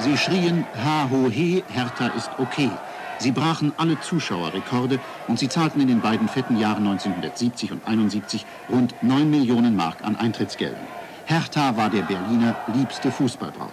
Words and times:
Sie 0.00 0.16
schrien 0.18 0.66
Ha 0.84 1.08
ho 1.10 1.30
he, 1.30 1.64
Hertha 1.68 2.08
ist 2.16 2.30
okay. 2.38 2.70
Sie 3.18 3.30
brachen 3.30 3.72
alle 3.76 3.98
Zuschauerrekorde 4.00 4.98
und 5.28 5.38
sie 5.38 5.48
zahlten 5.48 5.80
in 5.80 5.88
den 5.88 6.00
beiden 6.00 6.28
fetten 6.28 6.58
Jahren 6.58 6.86
1970 6.86 7.72
und 7.72 7.86
71 7.86 8.44
rund 8.70 8.94
9 9.02 9.30
Millionen 9.30 9.76
Mark 9.76 10.02
an 10.02 10.16
Eintrittsgeldern. 10.16 10.86
Hertha 11.26 11.76
war 11.76 11.88
der 11.88 12.02
Berliner 12.02 12.54
liebste 12.74 13.10
Fußballbraut. 13.10 13.72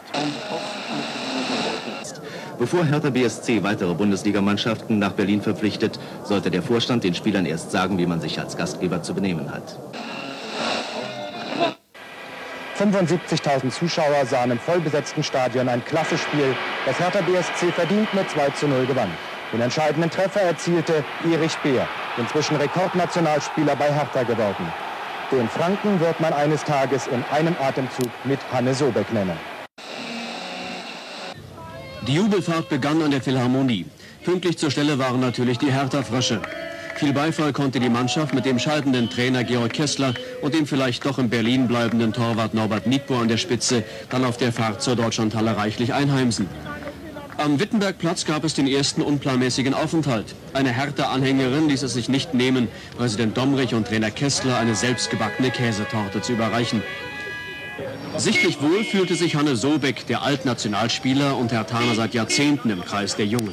Bevor 2.57 2.85
Hertha 2.85 3.09
BSC 3.09 3.63
weitere 3.63 3.93
Bundesligamannschaften 3.93 4.99
nach 4.99 5.13
Berlin 5.13 5.41
verpflichtet, 5.41 5.99
sollte 6.23 6.51
der 6.51 6.61
Vorstand 6.61 7.03
den 7.03 7.15
Spielern 7.15 7.45
erst 7.45 7.71
sagen, 7.71 7.97
wie 7.97 8.05
man 8.05 8.21
sich 8.21 8.39
als 8.39 8.55
Gastgeber 8.55 9.01
zu 9.01 9.13
benehmen 9.13 9.51
hat. 9.51 9.77
75.000 12.77 13.69
Zuschauer 13.69 14.25
sahen 14.25 14.51
im 14.51 14.59
vollbesetzten 14.59 15.23
Stadion 15.23 15.69
ein 15.69 15.83
klasse 15.83 16.17
Spiel, 16.17 16.55
das 16.85 16.99
Hertha 16.99 17.21
BSC 17.21 17.71
verdient 17.71 18.13
mit 18.13 18.29
2 18.29 18.49
zu 18.51 18.67
0 18.67 18.85
gewann. 18.85 19.09
Den 19.53 19.61
entscheidenden 19.61 20.09
Treffer 20.09 20.41
erzielte 20.41 21.03
Erich 21.29 21.57
Beer, 21.57 21.87
inzwischen 22.17 22.55
Rekordnationalspieler 22.55 23.75
bei 23.75 23.91
Hertha 23.93 24.23
geworden. 24.23 24.71
Den 25.31 25.47
Franken 25.49 25.99
wird 25.99 26.19
man 26.19 26.33
eines 26.33 26.63
Tages 26.63 27.07
in 27.07 27.23
einem 27.31 27.55
Atemzug 27.61 28.09
mit 28.23 28.39
Hanne 28.51 28.73
Sobeck 28.73 29.11
nennen. 29.13 29.37
Die 32.07 32.13
Jubelfahrt 32.13 32.69
begann 32.69 33.01
an 33.01 33.11
der 33.11 33.21
Philharmonie. 33.21 33.85
Pünktlich 34.23 34.57
zur 34.57 34.71
Stelle 34.71 34.97
waren 34.99 35.19
natürlich 35.19 35.57
die 35.57 35.71
Hertha-Frösche. 35.71 36.41
Viel 36.95 37.13
Beifall 37.13 37.53
konnte 37.53 37.79
die 37.79 37.89
Mannschaft 37.89 38.33
mit 38.33 38.45
dem 38.45 38.59
scheidenden 38.59 39.09
Trainer 39.09 39.43
Georg 39.43 39.73
Kessler 39.73 40.13
und 40.41 40.53
dem 40.53 40.67
vielleicht 40.67 41.05
doch 41.05 41.17
in 41.19 41.29
Berlin 41.29 41.67
bleibenden 41.67 42.13
Torwart 42.13 42.53
Norbert 42.53 42.87
Niedbohr 42.87 43.21
an 43.21 43.27
der 43.27 43.37
Spitze 43.37 43.83
dann 44.09 44.23
auf 44.23 44.37
der 44.37 44.51
Fahrt 44.51 44.81
zur 44.81 44.95
Deutschlandhalle 44.95 45.57
reichlich 45.57 45.93
einheimsen. 45.93 46.47
Am 47.41 47.59
Wittenbergplatz 47.59 48.25
gab 48.25 48.43
es 48.43 48.53
den 48.53 48.67
ersten 48.67 49.01
unplanmäßigen 49.01 49.73
Aufenthalt. 49.73 50.35
Eine 50.53 50.69
Hertha-Anhängerin 50.69 51.69
ließ 51.69 51.81
es 51.81 51.95
sich 51.95 52.07
nicht 52.07 52.35
nehmen, 52.35 52.67
Präsident 52.95 53.35
Domrich 53.35 53.73
und 53.73 53.87
Trainer 53.87 54.11
Kessler 54.11 54.59
eine 54.59 54.75
selbstgebackene 54.75 55.49
Käsetorte 55.49 56.21
zu 56.21 56.33
überreichen. 56.33 56.83
Sichtlich 58.15 58.61
wohl 58.61 58.83
fühlte 58.83 59.15
sich 59.15 59.37
Hanne 59.37 59.55
Sobeck, 59.55 60.05
der 60.05 60.21
Altnationalspieler 60.21 61.35
und 61.35 61.51
Herr 61.51 61.65
Taner 61.65 61.95
seit 61.95 62.13
Jahrzehnten 62.13 62.69
im 62.69 62.85
Kreis 62.85 63.15
der 63.15 63.25
Jungen. 63.25 63.49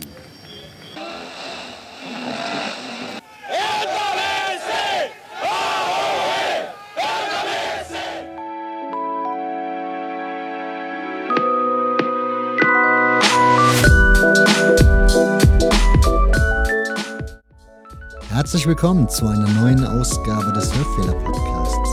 Herzlich 18.49 18.67
willkommen 18.67 19.07
zu 19.11 19.29
einer 19.29 19.47
neuen 19.47 19.85
Ausgabe 19.85 20.51
des 20.55 20.73
Hörfehler 20.75 21.13
Podcasts. 21.13 21.91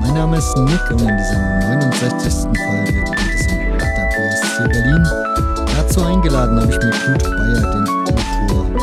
Mein 0.00 0.14
Name 0.14 0.38
ist 0.38 0.56
Nick 0.56 0.90
und 0.90 1.00
in 1.02 1.16
dieser 1.16 1.38
69. 1.78 2.34
Folge 2.66 3.04
geht 3.04 3.30
es 3.32 3.46
um 3.46 3.58
Hertha 3.78 4.04
BSC 4.10 4.68
Berlin. 4.72 5.08
Dazu 5.76 6.02
eingeladen 6.02 6.60
habe 6.60 6.72
ich 6.72 6.78
mir 6.78 6.90
Knut 6.90 7.22
Bayer, 7.22 7.60
den 7.60 7.88
Autor 7.88 8.18
von 8.18 8.76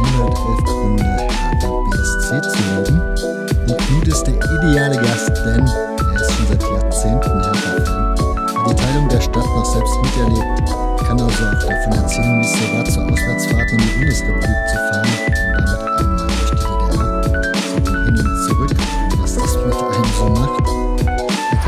111 0.00 0.64
Gründe 0.64 1.04
Hertha 1.04 1.68
BSC 1.90 2.40
zu 2.40 2.58
lieben. 2.72 3.02
Und 3.68 3.76
Knut 3.76 4.08
ist 4.08 4.24
der 4.24 4.36
ideale 4.36 4.96
Gast, 4.96 5.28
denn 5.28 5.60
er 5.60 6.20
ist 6.22 6.32
schon 6.32 6.46
seit 6.48 6.62
Jahrzehnten 6.62 7.44
Hertha-Fan. 7.44 8.16
Hat 8.56 8.70
die 8.70 8.82
Teilung 8.82 9.08
der 9.10 9.20
Stadt 9.20 9.44
noch 9.44 9.64
selbst 9.66 9.94
miterlebt, 10.02 10.72
kann 11.06 11.20
also 11.20 11.44
auch 11.44 11.68
davon 11.68 11.92
erzählen, 12.02 12.40
wie 12.40 12.46
es 12.46 12.52
so 12.52 12.74
war, 12.74 12.84
zur 12.86 13.02
Auswärtsfahrt 13.12 13.72
in 13.72 13.76
die 13.76 13.98
Bundesrepublik 13.98 14.68
zu 14.70 14.76
fahren 14.76 15.45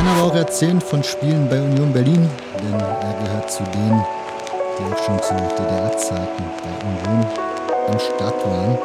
aber 0.08 0.28
auch 0.28 0.34
erzählen 0.34 0.80
von 0.80 1.02
Spielen 1.02 1.48
bei 1.48 1.60
Union 1.60 1.92
Berlin, 1.92 2.28
denn 2.62 2.80
er 2.80 3.24
gehört 3.24 3.50
zu 3.50 3.62
denen, 3.64 4.04
die 4.78 4.92
auch 4.92 5.04
schon 5.04 5.22
zu 5.22 5.34
DDR-Zeiten 5.34 6.44
bei 6.62 6.86
Union 6.86 7.26
am 7.88 7.98
Start 7.98 8.46
waren. 8.46 8.78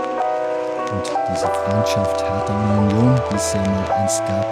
Und 0.91 1.11
diese 1.31 1.47
Freundschaft 1.47 2.21
Hertha 2.21 2.53
und 2.53 2.91
Union, 2.91 3.21
die 3.31 3.35
es 3.35 3.53
ja 3.53 3.61
mal 3.61 3.91
einst 4.01 4.21
gab, 4.27 4.45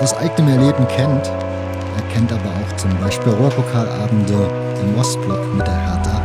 aus 0.00 0.16
eigenem 0.16 0.58
Erleben 0.58 0.88
kennt. 0.88 1.26
Er 1.26 2.02
kennt 2.12 2.32
aber 2.32 2.50
auch 2.50 2.76
zum 2.76 2.96
Beispiel 2.98 3.32
Ruhrpokalabende 3.32 4.50
im 4.82 4.98
Ostblock 4.98 5.54
mit 5.54 5.66
der 5.66 5.76
Hertha. 5.76 6.20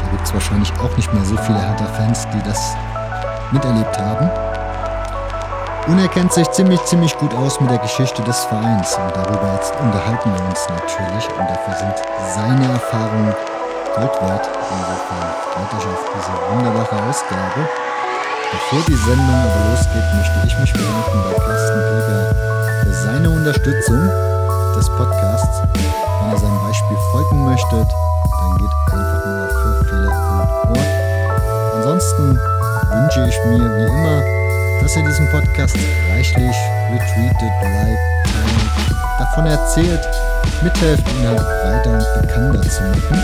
Da 0.00 0.10
gibt 0.10 0.26
es 0.26 0.34
wahrscheinlich 0.34 0.72
auch 0.80 0.96
nicht 0.96 1.12
mehr 1.12 1.24
so 1.24 1.36
viele 1.36 1.60
Hertha-Fans, 1.60 2.26
die 2.34 2.42
das 2.48 2.74
miterlebt 3.52 3.98
haben. 3.98 4.51
Und 5.88 5.98
er 5.98 6.08
kennt 6.08 6.32
sich 6.32 6.48
ziemlich, 6.52 6.82
ziemlich 6.84 7.16
gut 7.18 7.34
aus 7.34 7.60
mit 7.60 7.70
der 7.70 7.78
Geschichte 7.78 8.22
des 8.22 8.38
Vereins. 8.44 8.96
Und 8.96 9.16
darüber 9.16 9.52
jetzt 9.54 9.74
unterhalten 9.80 10.32
wir 10.32 10.44
uns 10.44 10.68
natürlich. 10.68 11.28
Und 11.38 11.50
dafür 11.50 11.74
sind 11.74 11.94
seine 12.34 12.72
Erfahrungen 12.72 13.34
Gold 13.94 14.22
wert. 14.22 14.48
Insofern 14.70 15.28
freut 15.52 15.74
euch 15.74 15.86
auf 15.92 16.04
diese 16.14 16.32
wunderbare 16.50 17.08
Ausgabe. 17.08 17.68
Bevor 18.52 18.80
die 18.86 18.94
Sendung 18.94 19.36
aber 19.36 19.70
losgeht, 19.70 20.06
möchte 20.14 20.46
ich 20.46 20.58
mich 20.58 20.72
bedanken 20.72 21.18
bei 21.24 21.34
Carsten 21.44 21.80
Pilger 21.88 22.34
für 22.82 22.94
seine 22.94 23.30
Unterstützung 23.30 24.08
des 24.76 24.88
Podcasts. 24.88 25.62
Wenn 25.74 26.30
ihr 26.30 26.38
seinem 26.38 26.60
Beispiel 26.62 26.96
folgen 27.10 27.44
möchtet, 27.44 27.88
dann 27.90 28.56
geht 28.56 28.72
einfach 28.92 29.26
nur 29.26 29.44
auf 29.44 29.54
hörfehler.org. 29.64 30.78
Ansonsten 31.76 32.38
wünsche 32.92 33.28
ich 33.28 33.44
mir 33.46 33.58
wie 33.58 33.86
immer, 33.86 34.41
dass 34.82 34.96
ihr 34.96 35.04
diesen 35.04 35.28
Podcast 35.30 35.76
reichlich 36.10 36.56
retweetet, 36.90 37.52
liked, 37.62 37.98
teilt, 38.24 39.18
davon 39.18 39.46
erzählt, 39.46 40.00
mithelft, 40.62 41.04
ihn 41.12 41.28
halt 41.28 41.38
breiter 41.38 41.92
und 41.92 42.22
bekannter 42.22 42.62
zu 42.62 42.82
machen. 42.82 43.22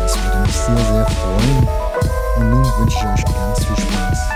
Das 0.00 0.16
würde 0.22 0.38
mich 0.46 0.52
sehr, 0.52 0.76
sehr 0.76 1.06
freuen. 1.06 1.68
Und 2.36 2.50
nun 2.50 2.64
wünsche 2.78 2.98
ich 2.98 3.04
euch 3.04 3.34
ganz 3.34 3.64
viel 3.64 3.76
Spaß 3.76 4.35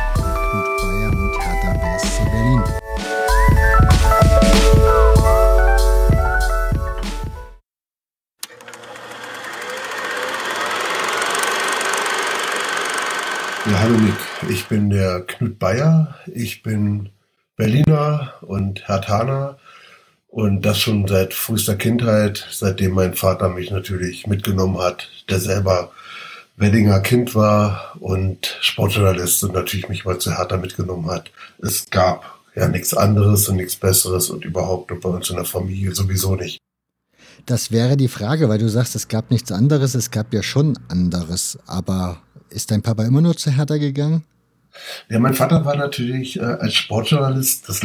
Ja, 13.66 13.78
hallo 13.78 13.98
Nick, 13.98 14.15
ich 14.48 14.69
bin 14.69 14.88
der 14.88 15.21
Knut 15.21 15.59
Bayer, 15.59 16.15
ich 16.32 16.62
bin 16.62 17.10
Berliner 17.56 18.32
und 18.41 18.88
Hertaner 18.88 19.59
und 20.28 20.62
das 20.62 20.81
schon 20.81 21.06
seit 21.06 21.34
frühester 21.34 21.76
Kindheit, 21.76 22.48
seitdem 22.50 22.93
mein 22.93 23.12
Vater 23.12 23.50
mich 23.50 23.71
natürlich 23.71 24.26
mitgenommen 24.26 24.78
hat, 24.78 25.10
der 25.28 25.41
selber 25.41 25.93
Weddinger 26.56 27.00
Kind 27.00 27.34
war 27.34 27.97
und 28.00 28.56
Sportjournalist 28.62 29.44
und 29.44 29.53
natürlich 29.53 29.91
mich 29.91 30.06
mal 30.06 30.19
zu 30.19 30.38
Hertha 30.38 30.56
mitgenommen 30.56 31.10
hat. 31.10 31.31
Es 31.59 31.91
gab 31.91 32.38
ja 32.54 32.66
nichts 32.66 32.94
anderes 32.94 33.47
und 33.51 33.56
nichts 33.56 33.77
Besseres 33.77 34.30
und 34.30 34.47
überhaupt 34.47 34.91
und 34.91 35.03
bei 35.03 35.10
uns 35.10 35.28
in 35.28 35.36
der 35.36 35.45
Familie 35.45 35.95
sowieso 35.95 36.34
nicht. 36.34 36.59
Das 37.47 37.71
wäre 37.71 37.97
die 37.97 38.09
Frage, 38.09 38.48
weil 38.48 38.59
du 38.59 38.68
sagst, 38.68 38.97
es 38.97 39.09
gab 39.09 39.30
nichts 39.30 39.53
anderes, 39.53 39.95
es 39.95 40.10
gab 40.10 40.33
ja 40.33 40.42
schon 40.42 40.78
anderes. 40.89 41.59
Aber 41.66 42.18
ist 42.51 42.71
dein 42.71 42.83
Papa 42.83 43.05
immer 43.05 43.21
nur 43.21 43.37
zu 43.37 43.51
Hertha 43.51 43.77
gegangen? 43.77 44.25
Ja, 45.09 45.19
mein 45.19 45.35
Vater 45.35 45.65
war 45.65 45.77
natürlich 45.77 46.39
äh, 46.39 46.45
als 46.45 46.75
Sportjournalist, 46.75 47.69
das 47.69 47.81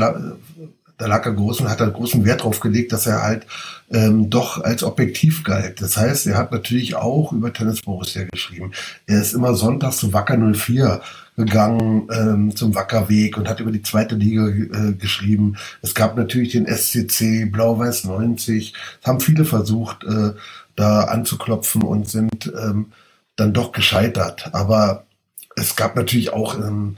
da 0.97 1.07
lag 1.07 1.25
er 1.25 1.33
großen, 1.33 1.69
hat 1.69 1.81
er 1.81 1.91
großen 1.91 2.23
Wert 2.23 2.43
drauf 2.43 2.59
gelegt, 2.61 2.93
dass 2.93 3.05
er 3.05 3.21
halt 3.21 3.45
ähm, 3.91 4.29
doch 4.29 4.63
als 4.63 4.83
objektiv 4.83 5.43
galt. 5.43 5.81
Das 5.81 5.97
heißt, 5.97 6.25
er 6.27 6.37
hat 6.37 6.51
natürlich 6.51 6.95
auch 6.95 7.33
über 7.33 7.51
Tennis 7.51 7.81
Borussia 7.81 8.23
geschrieben. 8.31 8.71
Er 9.05 9.21
ist 9.21 9.33
immer 9.33 9.55
sonntags 9.55 9.97
zu 9.97 10.13
Wacker 10.13 10.37
04 10.37 11.01
gegangen, 11.35 12.07
ähm, 12.13 12.55
zum 12.55 12.75
Wackerweg 12.75 13.37
und 13.37 13.49
hat 13.49 13.59
über 13.59 13.71
die 13.71 13.81
zweite 13.81 14.15
Liga 14.15 14.47
äh, 14.47 14.93
geschrieben. 14.93 15.57
Es 15.81 15.93
gab 15.93 16.15
natürlich 16.15 16.53
den 16.53 16.65
SCC 16.65 17.51
Blau-Weiß 17.51 18.05
90. 18.05 18.73
Es 19.01 19.07
haben 19.07 19.19
viele 19.19 19.43
versucht, 19.43 20.05
äh, 20.05 20.31
da 20.77 21.01
anzuklopfen 21.03 21.83
und 21.83 22.07
sind 22.07 22.53
ähm, 22.57 22.87
dann 23.35 23.53
doch 23.53 23.71
gescheitert. 23.71 24.53
Aber 24.53 25.05
es 25.55 25.75
gab 25.75 25.95
natürlich 25.95 26.31
auch 26.33 26.55
ähm, 26.55 26.97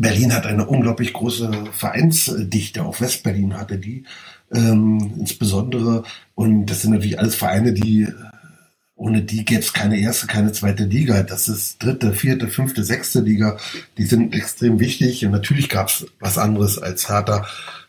Berlin 0.00 0.34
hat 0.34 0.46
eine 0.46 0.66
unglaublich 0.66 1.12
große 1.12 1.50
Vereinsdichte, 1.72 2.84
auch 2.84 3.00
Westberlin 3.00 3.56
hatte 3.56 3.78
die 3.78 4.04
ähm, 4.52 5.14
insbesondere. 5.18 6.02
Und 6.34 6.66
das 6.66 6.82
sind 6.82 6.92
natürlich 6.92 7.18
alles 7.18 7.34
Vereine, 7.34 7.72
die 7.72 8.08
ohne 8.94 9.22
die 9.22 9.44
gäbe 9.44 9.60
es 9.60 9.74
keine 9.74 9.98
erste, 9.98 10.26
keine 10.26 10.52
zweite 10.52 10.84
Liga. 10.84 11.22
Das 11.22 11.48
ist 11.48 11.82
dritte, 11.82 12.14
vierte, 12.14 12.48
fünfte, 12.48 12.82
sechste 12.82 13.20
Liga. 13.20 13.58
Die 13.98 14.06
sind 14.06 14.34
extrem 14.34 14.80
wichtig. 14.80 15.24
Und 15.24 15.32
natürlich 15.32 15.68
gab 15.68 15.88
es 15.88 16.06
was 16.18 16.38
anderes 16.38 16.78
als 16.78 17.08
Hertha 17.10 17.46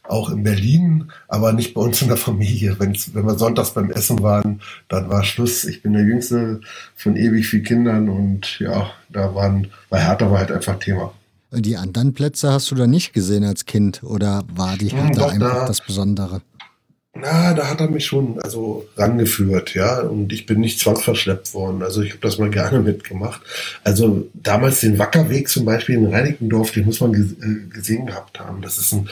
auch 0.10 0.30
in 0.30 0.44
Berlin, 0.44 1.12
aber 1.28 1.54
nicht 1.54 1.74
bei 1.74 1.82
uns 1.82 2.02
in 2.02 2.08
der 2.08 2.18
Familie. 2.18 2.76
Wenn's, 2.80 3.14
wenn 3.14 3.26
wir 3.26 3.38
sonntags 3.38 3.72
beim 3.72 3.92
Essen 3.92 4.22
waren, 4.22 4.62
dann 4.88 5.10
war 5.10 5.24
Schluss. 5.24 5.66
Ich 5.66 5.82
bin 5.82 5.94
der 5.94 6.04
Jüngste 6.04 6.62
von 6.96 7.16
ewig 7.16 7.48
vier 7.48 7.64
Kindern 7.64 8.10
und 8.10 8.60
ja, 8.60 8.90
da 9.10 9.34
waren, 9.36 9.68
bei 9.90 10.00
Hertha 10.00 10.30
war 10.30 10.40
halt 10.40 10.52
einfach 10.52 10.80
Thema. 10.80 11.14
Die 11.52 11.78
anderen 11.78 12.14
Plätze 12.14 12.52
hast 12.52 12.70
du 12.72 12.76
da 12.76 12.88
nicht 12.88 13.14
gesehen 13.14 13.46
als 13.46 13.66
Kind 13.66 14.04
oder 14.04 14.44
war 14.54 14.76
die 14.78 14.90
Hertha 14.90 15.22
Doch, 15.22 15.32
einfach 15.32 15.54
da, 15.54 15.68
das 15.68 15.82
Besondere? 15.82 16.42
Na, 17.20 17.54
da 17.54 17.70
hat 17.70 17.82
er 17.82 17.90
mich 17.90 18.06
schon 18.06 18.40
also 18.42 18.86
rangeführt, 18.96 19.74
ja, 19.74 20.02
und 20.02 20.32
ich 20.32 20.46
bin 20.46 20.60
nicht 20.60 20.80
zwangsverschleppt 20.80 21.54
worden. 21.54 21.82
Also 21.82 22.02
ich 22.02 22.12
habe 22.12 22.22
das 22.22 22.38
mal 22.38 22.50
gerne 22.50 22.80
mitgemacht. 22.84 23.42
Also 23.84 24.28
damals 24.34 24.82
den 24.82 25.00
Wackerweg 25.00 25.50
zum 25.50 25.66
Beispiel 25.66 25.96
in 25.96 26.08
Reinickendorf, 26.08 26.72
den 26.72 26.86
muss 26.86 27.02
man 27.02 27.14
äh, 27.14 27.74
gesehen 27.74 28.06
gehabt 28.08 28.40
haben. 28.40 28.62
Das 28.62 28.78
ist 28.78 28.94
ein, 28.94 29.10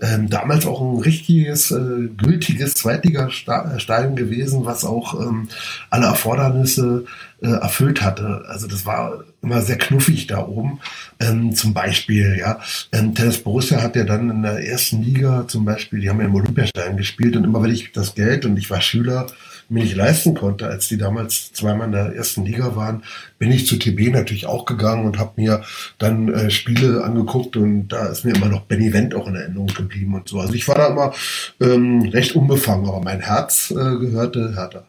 ähm, 0.00 0.30
damals 0.30 0.66
auch 0.66 0.80
ein 0.80 0.98
richtiges, 0.98 1.70
äh, 1.70 2.08
gültiges 2.16 2.74
Zweitligastadion 2.74 4.16
gewesen, 4.16 4.64
was 4.64 4.84
auch 4.84 5.20
ähm, 5.20 5.48
alle 5.90 6.06
Erfordernisse 6.06 7.04
äh, 7.40 7.48
erfüllt 7.48 8.02
hatte. 8.02 8.44
Also 8.48 8.66
das 8.66 8.84
war 8.86 9.24
immer 9.42 9.62
sehr 9.62 9.78
knuffig 9.78 10.26
da 10.26 10.46
oben. 10.46 10.80
Ähm, 11.20 11.54
zum 11.54 11.72
Beispiel, 11.74 12.36
ja, 12.38 12.60
ähm, 12.92 13.14
Tennis 13.14 13.38
Borussia 13.38 13.80
hat 13.82 13.96
ja 13.96 14.04
dann 14.04 14.30
in 14.30 14.42
der 14.42 14.66
ersten 14.66 15.02
Liga 15.02 15.46
zum 15.46 15.64
Beispiel, 15.64 16.00
die 16.00 16.08
haben 16.08 16.20
ja 16.20 16.26
im 16.26 16.34
Olympiastadion 16.34 16.96
gespielt 16.96 17.36
und 17.36 17.44
immer 17.44 17.62
wenn 17.62 17.70
ich 17.70 17.92
das 17.92 18.14
Geld 18.14 18.44
und 18.44 18.56
ich 18.56 18.70
war 18.70 18.80
Schüler 18.80 19.26
mir 19.68 19.82
nicht 19.82 19.96
leisten 19.96 20.34
konnte, 20.34 20.66
als 20.66 20.88
die 20.88 20.96
damals 20.96 21.52
zweimal 21.52 21.86
in 21.86 21.92
der 21.92 22.16
ersten 22.16 22.44
Liga 22.44 22.74
waren, 22.74 23.02
bin 23.38 23.52
ich 23.52 23.66
zu 23.66 23.78
TB 23.78 24.12
natürlich 24.12 24.46
auch 24.46 24.64
gegangen 24.64 25.04
und 25.04 25.18
habe 25.18 25.32
mir 25.36 25.62
dann 25.98 26.32
äh, 26.32 26.50
Spiele 26.50 27.04
angeguckt 27.04 27.56
und 27.56 27.88
da 27.88 28.06
ist 28.06 28.24
mir 28.24 28.34
immer 28.34 28.48
noch 28.48 28.62
Benny 28.62 28.92
Wendt 28.92 29.14
auch 29.14 29.28
in 29.28 29.36
Erinnerung 29.36 29.66
geblieben 29.68 30.14
und 30.14 30.28
so. 30.28 30.40
Also 30.40 30.54
ich 30.54 30.66
war 30.68 30.76
da 30.76 30.86
immer 30.88 31.12
ähm, 31.60 32.00
recht 32.12 32.34
unbefangen, 32.34 32.88
aber 32.88 33.00
mein 33.00 33.20
Herz 33.20 33.70
äh, 33.70 33.74
gehörte 33.74 34.54
Hertha. 34.56 34.84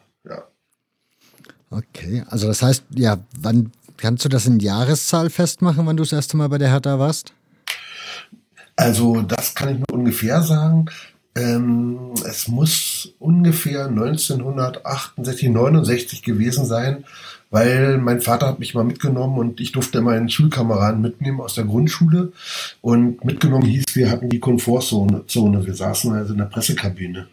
Okay, 1.70 2.24
also 2.28 2.48
das 2.48 2.62
heißt, 2.62 2.84
ja, 2.96 3.18
wann 3.38 3.70
kannst 3.96 4.24
du 4.24 4.28
das 4.28 4.46
in 4.46 4.58
Jahreszahl 4.58 5.30
festmachen, 5.30 5.86
wann 5.86 5.96
du 5.96 6.02
das 6.02 6.12
erste 6.12 6.36
Mal 6.36 6.48
bei 6.48 6.58
der 6.58 6.70
Hertha 6.70 6.98
warst? 6.98 7.32
Also 8.74 9.22
das 9.22 9.54
kann 9.54 9.68
ich 9.68 9.78
nur 9.78 9.98
ungefähr 9.98 10.42
sagen. 10.42 10.86
Ähm, 11.36 12.14
es 12.26 12.48
muss 12.48 13.14
ungefähr 13.20 13.86
1968, 13.86 15.48
69 15.50 16.22
gewesen 16.22 16.64
sein, 16.64 17.04
weil 17.50 17.98
mein 17.98 18.20
Vater 18.20 18.48
hat 18.48 18.58
mich 18.58 18.74
mal 18.74 18.84
mitgenommen 18.84 19.38
und 19.38 19.60
ich 19.60 19.70
durfte 19.70 20.00
meinen 20.00 20.28
Schulkameraden 20.28 21.00
mitnehmen 21.00 21.40
aus 21.40 21.54
der 21.54 21.64
Grundschule. 21.64 22.32
Und 22.80 23.24
mitgenommen 23.24 23.66
hieß, 23.66 23.84
wir 23.94 24.10
hatten 24.10 24.28
die 24.28 24.40
Komfortzone. 24.40 25.24
Wir 25.26 25.74
saßen 25.74 26.12
also 26.12 26.32
in 26.32 26.38
der 26.38 26.46
Pressekabine. 26.46 27.28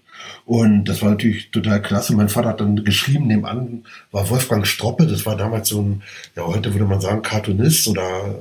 Und 0.46 0.86
das 0.86 1.02
war 1.02 1.10
natürlich 1.10 1.52
total 1.52 1.82
klasse. 1.82 2.16
Mein 2.16 2.30
Vater 2.30 2.50
hat 2.50 2.62
dann 2.62 2.84
geschrieben, 2.86 3.28
nebenan 3.28 3.84
war 4.12 4.30
Wolfgang 4.30 4.66
Stroppe, 4.66 5.06
das 5.06 5.26
war 5.26 5.36
damals 5.36 5.68
so 5.68 5.82
ein, 5.82 6.04
ja, 6.38 6.46
heute 6.46 6.74
würde 6.74 6.86
man 6.86 7.02
sagen, 7.02 7.22
Cartoonist 7.22 7.88
oder 7.90 8.36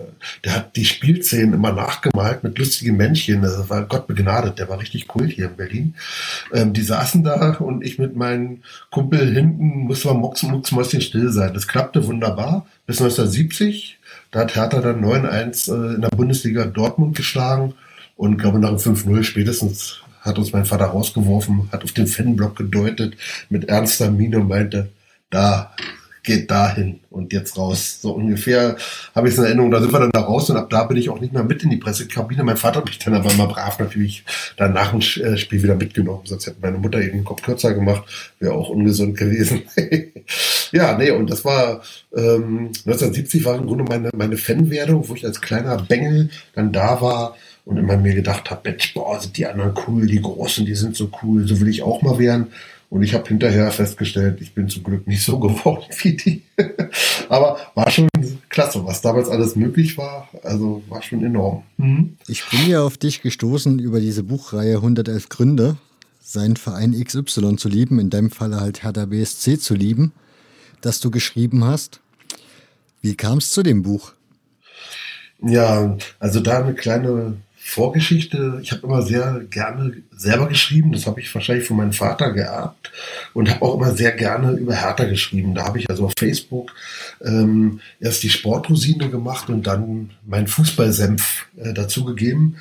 der 0.45 0.55
hat 0.55 0.77
die 0.77 0.85
Spielszenen 0.85 1.55
immer 1.55 1.73
nachgemalt 1.73 2.45
mit 2.45 2.59
lustigen 2.59 2.97
Männchen. 2.97 3.43
Das 3.43 3.69
war 3.69 3.83
Gott 3.87 4.07
begnadet, 4.07 4.61
der 4.61 4.69
war 4.69 4.79
richtig 4.79 5.15
cool 5.17 5.27
hier 5.27 5.47
in 5.47 5.57
Berlin. 5.57 5.95
Ähm, 6.53 6.73
die 6.73 6.83
saßen 6.83 7.25
da 7.25 7.57
und 7.57 7.85
ich 7.85 7.99
mit 7.99 8.15
meinem 8.15 8.63
Kumpel 8.91 9.33
hinten 9.35 9.87
musste 9.87 10.09
man 10.09 10.19
mucks, 10.19 10.43
mucksmäuschen 10.45 11.01
still 11.01 11.31
sein. 11.33 11.55
Das 11.55 11.67
klappte 11.67 12.07
wunderbar 12.07 12.67
bis 12.87 13.01
1970. 13.01 13.99
Da 14.31 14.41
hat 14.41 14.55
Hertha 14.55 14.81
dann 14.81 15.05
9-1 15.05 15.73
äh, 15.73 15.95
in 15.97 16.03
der 16.03 16.09
Bundesliga 16.09 16.67
Dortmund 16.67 17.17
geschlagen 17.17 17.75
und 18.17 18.39
glaube 18.39 18.59
nach 18.59 18.71
dem 18.71 18.79
5-0 18.79 19.25
spätestens 19.25 20.01
hat 20.27 20.39
uns 20.39 20.53
mein 20.53 20.65
Vater 20.65 20.87
rausgeworfen, 20.87 21.69
hat 21.73 21.85
auf 21.85 21.93
den 21.93 22.07
Fanblock 22.07 22.57
gedeutet 22.57 23.17
mit 23.49 23.69
ernster 23.69 24.11
Miene 24.11 24.41
und 24.41 24.49
meinte, 24.49 24.91
da, 25.31 25.73
geht 26.27 26.51
dahin 26.51 27.01
und 27.09 27.33
jetzt 27.33 27.57
raus. 27.57 28.01
So 28.03 28.13
ungefähr 28.13 28.77
habe 29.15 29.29
ich 29.29 29.35
es 29.35 29.39
in 29.39 29.47
Erinnerung. 29.47 29.71
Da 29.71 29.81
sind 29.81 29.93
wir 29.93 30.01
dann 30.01 30.11
da 30.11 30.21
raus 30.21 30.51
und 30.51 30.57
ab 30.59 30.69
da 30.69 30.85
bin 30.85 30.99
ich 30.99 31.09
auch 31.09 31.21
nicht 31.21 31.33
mehr 31.33 31.45
mit 31.45 31.63
in 31.63 31.71
die 31.71 31.79
Pressekabine. 31.79 32.45
Mein 32.45 32.59
Vater 32.59 32.81
hat 32.81 32.87
mich 32.87 32.99
dann 32.99 33.15
aber 33.15 33.33
mal 33.35 33.47
brav 33.47 33.79
natürlich 33.79 34.25
dann 34.57 34.75
nach 34.75 34.91
dem 34.91 35.01
äh, 35.01 35.39
Spiel 35.39 35.63
wieder 35.63 35.77
mitgenommen. 35.77 36.23
Sonst 36.25 36.47
hätte 36.47 36.59
meine 36.61 36.79
Mutter 36.79 37.01
eben 37.01 37.19
den 37.19 37.25
Kopf 37.25 37.43
kürzer 37.43 37.73
gemacht. 37.73 38.03
Wäre 38.41 38.53
auch 38.53 38.69
ungesund 38.69 39.17
gewesen. 39.17 39.63
ja, 40.73 40.99
nee, 40.99 41.11
und 41.11 41.31
das 41.31 41.45
war 41.45 41.83
ähm, 42.15 42.73
1970 42.85 43.45
war 43.45 43.57
im 43.57 43.67
Grunde 43.67 43.85
meine, 43.85 44.11
meine 44.15 44.37
Fanwerdung, 44.37 45.09
wo 45.09 45.15
ich 45.15 45.25
als 45.25 45.41
kleiner 45.41 45.79
Bengel 45.79 46.29
dann 46.55 46.73
da 46.73 47.01
war 47.01 47.37
und 47.67 47.77
immer 47.77 47.97
mir 47.97 48.15
gedacht 48.15 48.49
habe, 48.51 48.71
Mensch, 48.71 48.95
boah, 48.95 49.21
sind 49.21 49.37
die 49.37 49.45
anderen 49.45 49.75
cool, 49.87 50.07
die 50.07 50.23
Großen, 50.23 50.65
die 50.65 50.77
sind 50.77 50.97
so 50.97 51.11
cool, 51.21 51.47
so 51.47 51.61
will 51.61 51.69
ich 51.69 51.83
auch 51.83 52.01
mal 52.01 52.19
werden. 52.19 52.47
Und 52.89 53.03
ich 53.03 53.13
habe 53.13 53.27
hinterher 53.27 53.73
festgestellt, 53.73 54.41
ich 54.41 54.55
bin 54.55 54.69
zum 54.69 54.85
Glück 54.85 55.07
nicht 55.09 55.25
so 55.25 55.41
geworden 55.41 55.85
wie 56.01 56.17
die. 56.17 56.43
Aber 57.29 57.59
war 57.75 57.91
schon 57.91 58.09
klasse, 58.49 58.87
was 58.87 59.03
damals 59.03 59.29
alles 59.29 59.57
möglich 59.57 59.99
war. 59.99 60.29
Also 60.45 60.85
war 60.89 61.03
schon 61.03 61.25
enorm. 61.25 61.65
Mhm. 61.77 62.17
Ich 62.29 62.49
bin 62.49 62.69
ja 62.69 62.83
auf 62.83 62.97
dich 62.99 63.21
gestoßen 63.21 63.81
über 63.81 63.99
diese 63.99 64.23
Buchreihe 64.23 64.77
111 64.77 65.29
Gründe, 65.29 65.77
seinen 66.23 66.55
Verein 66.55 66.93
XY 66.93 67.57
zu 67.57 67.69
lieben, 67.69 67.99
in 67.99 68.11
deinem 68.11 68.31
Fall 68.31 68.55
halt 68.55 68.85
Hertha 68.85 69.07
BSC 69.07 69.59
zu 69.59 69.75
lieben, 69.75 70.13
das 70.83 71.01
du 71.01 71.11
geschrieben 71.11 71.65
hast. 71.65 71.99
Wie 73.03 73.17
kam 73.17 73.39
es 73.39 73.51
zu 73.51 73.65
dem 73.65 73.83
Buch? 73.83 74.13
Ja, 75.43 75.97
also 76.21 76.41
da 76.41 76.63
eine 76.63 76.75
kleine 76.75 77.37
Vorgeschichte. 77.69 78.61
Ich 78.63 78.71
habe 78.71 78.87
immer 78.87 79.03
sehr 79.03 79.43
gerne 79.51 79.93
selber 80.17 80.49
geschrieben. 80.49 80.93
Das 80.93 81.07
habe 81.07 81.21
ich 81.21 81.35
wahrscheinlich 81.35 81.67
von 81.67 81.77
meinem 81.77 81.93
Vater 81.93 82.33
geerbt 82.33 82.93
und 83.35 83.51
habe 83.51 83.63
auch 83.63 83.75
immer 83.75 83.91
sehr 83.91 84.13
gerne 84.13 84.53
über 84.53 84.75
Hertha 84.75 85.05
geschrieben. 85.05 85.55
Da 85.55 85.65
habe 85.65 85.81
ich 85.81 85.91
also 85.91 86.07
auf 86.07 86.13
Facebook 86.17 86.73
ähm, 87.25 87.81
erst 87.99 88.23
die 88.23 88.31
Sportrosine 88.31 89.11
gemacht 89.11 89.51
und 89.51 89.67
dann 89.67 90.11
meinen 90.25 90.47
Fußballsenf 90.47 91.47
äh, 91.57 91.75
dazugegeben. 91.75 92.57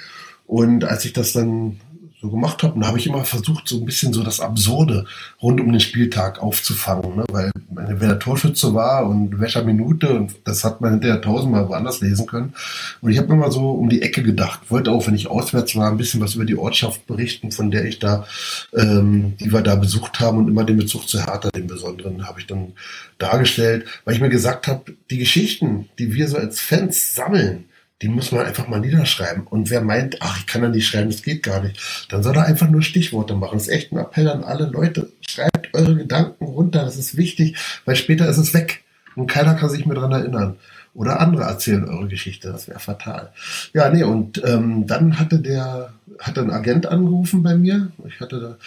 Und 0.48 0.86
als 0.86 1.06
ich 1.06 1.14
das 1.14 1.34
dann 1.34 1.80
so 2.26 2.32
gemacht 2.32 2.64
habe. 2.64 2.74
Und 2.74 2.82
da 2.82 2.88
habe 2.88 2.98
ich 2.98 3.08
immer 3.08 3.24
versucht, 3.24 3.68
so 3.68 3.78
ein 3.78 3.86
bisschen 3.86 4.14
so 4.14 4.24
das 4.24 4.40
Absurde 4.40 5.06
rund 5.42 5.62
um 5.62 5.72
den 5.72 5.80
Spieltag 5.80 6.42
aufzufangen, 6.42 7.16
ne? 7.16 7.26
weil 7.30 7.52
wer 7.70 8.10
der 8.10 8.20
Torschütze 8.20 8.74
war 8.74 9.08
und 9.08 9.40
welcher 9.40 9.64
Minute 9.64 10.14
und 10.14 10.36
das 10.44 10.64
hat 10.64 10.82
man 10.82 10.92
hinterher 10.92 11.22
tausendmal 11.22 11.68
woanders 11.70 12.02
lesen 12.02 12.26
können. 12.26 12.54
Und 13.02 13.12
ich 13.12 13.18
habe 13.18 13.34
immer 13.34 13.52
so 13.52 13.72
um 13.72 13.90
die 13.90 14.02
Ecke 14.02 14.24
gedacht, 14.24 14.62
wollte 14.70 14.92
auch, 14.92 15.06
wenn 15.08 15.16
ich 15.16 15.28
auswärts 15.28 15.76
war, 15.76 15.92
ein 15.92 15.98
bisschen 15.98 16.22
was 16.22 16.36
über 16.36 16.46
die 16.46 16.58
Ortschaft 16.58 17.06
berichten, 17.08 17.52
von 17.52 17.72
der 17.72 17.86
ich 17.86 18.00
da, 18.00 18.26
ähm, 18.74 19.36
die 19.40 19.54
wir 19.54 19.62
da 19.62 19.76
besucht 19.76 20.20
haben 20.20 20.40
und 20.40 20.48
immer 20.48 20.64
den 20.64 20.78
Bezug 20.78 21.08
zu 21.08 21.20
Hertha, 21.20 21.50
den 21.50 21.68
besonderen, 21.68 22.28
habe 22.28 22.40
ich 22.40 22.48
dann 22.48 22.74
dargestellt, 23.18 23.86
weil 24.04 24.16
ich 24.16 24.22
mir 24.22 24.30
gesagt 24.30 24.68
habe, 24.68 24.94
die 25.10 25.20
Geschichten, 25.20 25.90
die 26.00 26.14
wir 26.14 26.28
so 26.28 26.38
als 26.38 26.60
Fans 26.60 27.16
sammeln, 27.16 27.66
die 28.02 28.10
muss 28.10 28.32
man 28.32 28.46
einfach 28.46 28.68
mal 28.68 28.80
niederschreiben. 28.80 29.48
Und 29.48 29.70
wer 29.70 29.82
meint, 29.82 30.18
ach, 30.22 30.40
ich 30.40 30.48
kann 30.48 30.62
da 30.62 30.70
nicht 30.70 30.88
schreiben, 30.88 31.10
das 31.10 31.24
geht 31.24 31.44
gar 31.44 31.62
nicht, 31.62 32.08
dann 32.10 32.24
soll 32.24 32.36
er 32.36 32.46
einfach 32.46 32.70
nur 32.70 32.82
Stichworte 32.82 33.36
machen. 33.36 33.58
Das 33.58 33.68
ist 33.68 33.74
echt 33.74 33.92
ein 33.92 33.98
Appell 33.98 34.30
an 34.30 34.44
alle 34.44 34.66
Leute. 34.66 35.12
Schreibt 35.28 35.74
eure 35.74 35.96
Gedanken 35.96 36.46
runter, 36.46 36.84
das 36.84 36.98
ist 36.98 37.18
wichtig, 37.18 37.58
weil 37.86 37.96
später 37.96 38.28
ist 38.28 38.38
es 38.38 38.54
weg 38.54 38.84
und 39.16 39.28
keiner 39.28 39.56
kann 39.56 39.70
sich 39.70 39.86
mehr 39.86 39.96
dran 39.96 40.12
erinnern. 40.12 40.58
Oder 40.96 41.20
andere 41.20 41.44
erzählen 41.44 41.84
eure 41.90 42.08
Geschichte, 42.08 42.54
das 42.54 42.70
wäre 42.70 42.80
fatal. 42.80 43.32
Ja, 43.74 43.90
nee, 43.90 44.04
und 44.04 44.42
ähm, 44.46 44.88
dann 44.88 45.20
hatte 45.20 45.40
der, 45.40 45.94
hatte 46.20 46.40
ein 46.40 46.52
Agent 46.52 46.86
angerufen 46.86 47.44
bei 47.44 47.56
mir. 47.56 47.92
Ich 48.08 48.22
hatte 48.22 48.58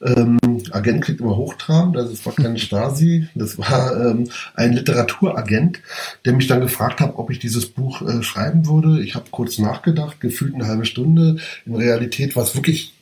da, 0.00 0.14
ähm, 0.16 0.38
Agent 0.70 1.04
kriegt 1.04 1.20
immer 1.20 1.36
Hochtrab, 1.36 1.92
das 1.92 2.24
war 2.24 2.32
keine 2.32 2.58
Stasi, 2.58 3.28
das 3.34 3.58
war 3.58 3.94
ähm, 4.00 4.30
ein 4.54 4.72
Literaturagent, 4.72 5.80
der 6.24 6.32
mich 6.32 6.46
dann 6.46 6.62
gefragt 6.62 7.00
hat, 7.00 7.12
ob 7.16 7.30
ich 7.30 7.38
dieses 7.38 7.66
Buch 7.66 8.00
äh, 8.00 8.22
schreiben 8.22 8.66
würde. 8.66 9.02
Ich 9.02 9.14
habe 9.14 9.26
kurz 9.30 9.58
nachgedacht, 9.58 10.22
gefühlt 10.22 10.54
eine 10.54 10.66
halbe 10.66 10.86
Stunde. 10.86 11.36
In 11.66 11.76
Realität 11.76 12.34
war 12.34 12.44
es 12.44 12.54
wirklich 12.54 12.94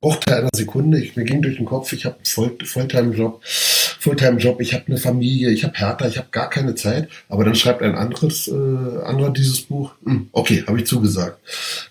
Bruchteil 0.00 0.40
einer 0.40 0.50
Sekunde. 0.54 1.00
Ich, 1.00 1.16
mir 1.16 1.24
ging 1.24 1.40
durch 1.42 1.56
den 1.56 1.64
Kopf, 1.64 1.92
ich 1.92 2.04
habe 2.04 2.16
Voll 2.24 2.56
Volltime-Job, 2.62 3.40
Fulltime-Job, 3.44 4.60
ich 4.60 4.74
habe 4.74 4.84
eine 4.86 4.98
Familie, 4.98 5.50
ich 5.50 5.64
habe 5.64 5.76
Hertha, 5.76 6.06
ich 6.06 6.18
habe 6.18 6.28
gar 6.30 6.50
keine 6.50 6.74
Zeit. 6.74 7.08
Aber 7.28 7.44
dann 7.44 7.54
schreibt 7.54 7.82
ein 7.82 7.94
anderes, 7.94 8.48
äh, 8.48 8.52
anderer 8.52 9.30
dieses 9.30 9.62
Buch. 9.62 9.92
Hm, 10.04 10.28
okay, 10.32 10.64
habe 10.66 10.78
ich 10.78 10.86
zugesagt. 10.86 11.38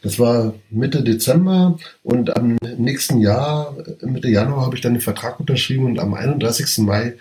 Das 0.03 0.19
war 0.19 0.53
Mitte 0.69 1.03
Dezember 1.03 1.79
und 2.03 2.35
am 2.35 2.57
nächsten 2.77 3.19
Jahr, 3.19 3.75
Mitte 4.01 4.29
Januar, 4.29 4.65
habe 4.65 4.75
ich 4.75 4.81
dann 4.81 4.93
den 4.93 5.01
Vertrag 5.01 5.39
unterschrieben 5.39 5.85
und 5.85 5.99
am 5.99 6.13
31. 6.13 6.79
Mai 6.79 7.15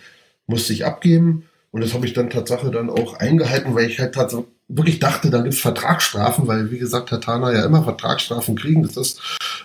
musste 0.46 0.72
ich 0.72 0.84
abgeben. 0.84 1.44
Und 1.70 1.82
das 1.82 1.94
habe 1.94 2.04
ich 2.04 2.12
dann 2.12 2.28
Tatsache 2.28 2.70
dann 2.70 2.90
auch 2.90 3.14
eingehalten, 3.14 3.74
weil 3.74 3.88
ich 3.88 3.98
halt 3.98 4.14
tatsächlich 4.14 4.46
wirklich 4.76 4.98
dachte, 4.98 5.30
da 5.30 5.40
gibt's 5.40 5.60
Vertragsstrafen, 5.60 6.46
weil 6.46 6.70
wie 6.70 6.78
gesagt, 6.78 7.10
Herr 7.10 7.20
Tana 7.20 7.52
ja 7.52 7.64
immer 7.64 7.82
Vertragsstrafen 7.82 8.56
kriegen. 8.56 8.82
Das 8.82 8.96
ist 8.96 9.20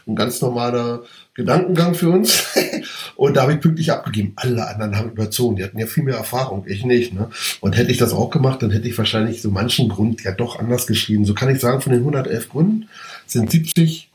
ein 0.06 0.16
ganz 0.16 0.42
normaler 0.42 1.04
Gedankengang 1.34 1.94
für 1.94 2.10
uns. 2.10 2.46
und 3.16 3.38
da 3.38 3.44
habe 3.44 3.54
ich 3.54 3.62
pünktlich 3.62 3.92
abgegeben. 3.92 4.34
Alle 4.36 4.68
anderen 4.68 4.98
haben 4.98 5.12
überzogen. 5.12 5.56
Die 5.56 5.64
hatten 5.64 5.80
ja 5.80 5.86
viel 5.86 6.04
mehr 6.04 6.18
Erfahrung, 6.18 6.66
ich 6.68 6.84
nicht. 6.84 7.14
Ne? 7.14 7.30
Und 7.62 7.78
hätte 7.78 7.92
ich 7.92 7.98
das 7.98 8.14
auch 8.14 8.30
gemacht, 8.30 8.62
dann 8.62 8.72
hätte 8.72 8.88
ich 8.88 8.98
wahrscheinlich 8.98 9.42
so 9.42 9.52
manchen 9.52 9.90
Grund 9.90 10.24
ja 10.24 10.32
doch 10.32 10.60
anders 10.60 10.88
geschrieben. 10.88 11.26
So 11.26 11.34
kann 11.34 11.50
ich 11.50 11.60
sagen, 11.60 11.82
von 11.82 11.92
den 11.92 12.02
111 12.02 12.50
Gründen 12.50 12.90
sind 13.28 13.52
70 13.52 14.07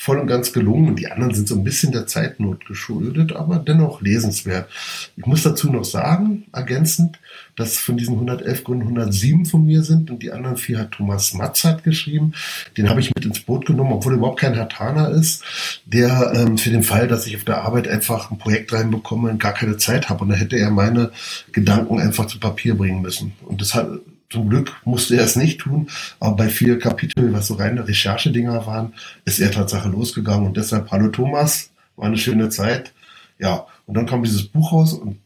voll 0.00 0.20
und 0.20 0.28
ganz 0.28 0.52
gelungen 0.52 0.90
und 0.90 0.96
die 0.96 1.10
anderen 1.10 1.34
sind 1.34 1.48
so 1.48 1.56
ein 1.56 1.64
bisschen 1.64 1.90
der 1.90 2.06
Zeitnot 2.06 2.64
geschuldet, 2.66 3.34
aber 3.34 3.58
dennoch 3.58 4.00
lesenswert. 4.00 4.70
Ich 5.16 5.26
muss 5.26 5.42
dazu 5.42 5.72
noch 5.72 5.82
sagen, 5.82 6.44
ergänzend, 6.52 7.18
dass 7.56 7.78
von 7.78 7.96
diesen 7.96 8.14
111 8.14 8.62
Gründen 8.62 8.84
107 8.84 9.44
von 9.44 9.66
mir 9.66 9.82
sind 9.82 10.12
und 10.12 10.22
die 10.22 10.30
anderen 10.30 10.56
vier 10.56 10.78
hat 10.78 10.92
Thomas 10.92 11.34
Matzert 11.34 11.82
geschrieben. 11.82 12.32
Den 12.76 12.88
habe 12.88 13.00
ich 13.00 13.12
mit 13.12 13.24
ins 13.24 13.40
Boot 13.40 13.66
genommen, 13.66 13.90
obwohl 13.90 14.12
er 14.12 14.18
überhaupt 14.18 14.38
kein 14.38 14.56
Hatana 14.56 15.08
ist, 15.08 15.42
der 15.84 16.32
ähm, 16.32 16.58
für 16.58 16.70
den 16.70 16.84
Fall, 16.84 17.08
dass 17.08 17.26
ich 17.26 17.34
auf 17.34 17.42
der 17.42 17.62
Arbeit 17.62 17.88
einfach 17.88 18.30
ein 18.30 18.38
Projekt 18.38 18.72
reinbekomme 18.72 19.30
und 19.30 19.40
gar 19.40 19.52
keine 19.52 19.78
Zeit 19.78 20.08
habe 20.08 20.22
und 20.22 20.28
da 20.28 20.36
hätte 20.36 20.56
er 20.56 20.70
meine 20.70 21.10
Gedanken 21.50 21.98
einfach 21.98 22.26
zu 22.26 22.38
Papier 22.38 22.76
bringen 22.76 23.02
müssen. 23.02 23.32
Und 23.44 23.60
das 23.60 23.74
hat 23.74 23.88
zum 24.30 24.50
Glück 24.50 24.74
musste 24.84 25.16
er 25.16 25.24
es 25.24 25.36
nicht 25.36 25.60
tun, 25.60 25.88
aber 26.20 26.36
bei 26.36 26.48
vier 26.48 26.78
Kapiteln, 26.78 27.32
was 27.32 27.46
so 27.46 27.54
reine 27.54 27.86
Recherchedinger 27.86 28.66
waren, 28.66 28.94
ist 29.24 29.40
er 29.40 29.50
Tatsache 29.50 29.88
losgegangen 29.88 30.46
und 30.46 30.56
deshalb 30.56 30.90
Hallo 30.90 31.08
Thomas, 31.08 31.70
war 31.96 32.06
eine 32.06 32.18
schöne 32.18 32.48
Zeit. 32.48 32.92
Ja, 33.38 33.66
und 33.86 33.96
dann 33.96 34.06
kam 34.06 34.22
dieses 34.22 34.44
Buch 34.44 34.72
raus 34.72 34.92
und 34.92 35.18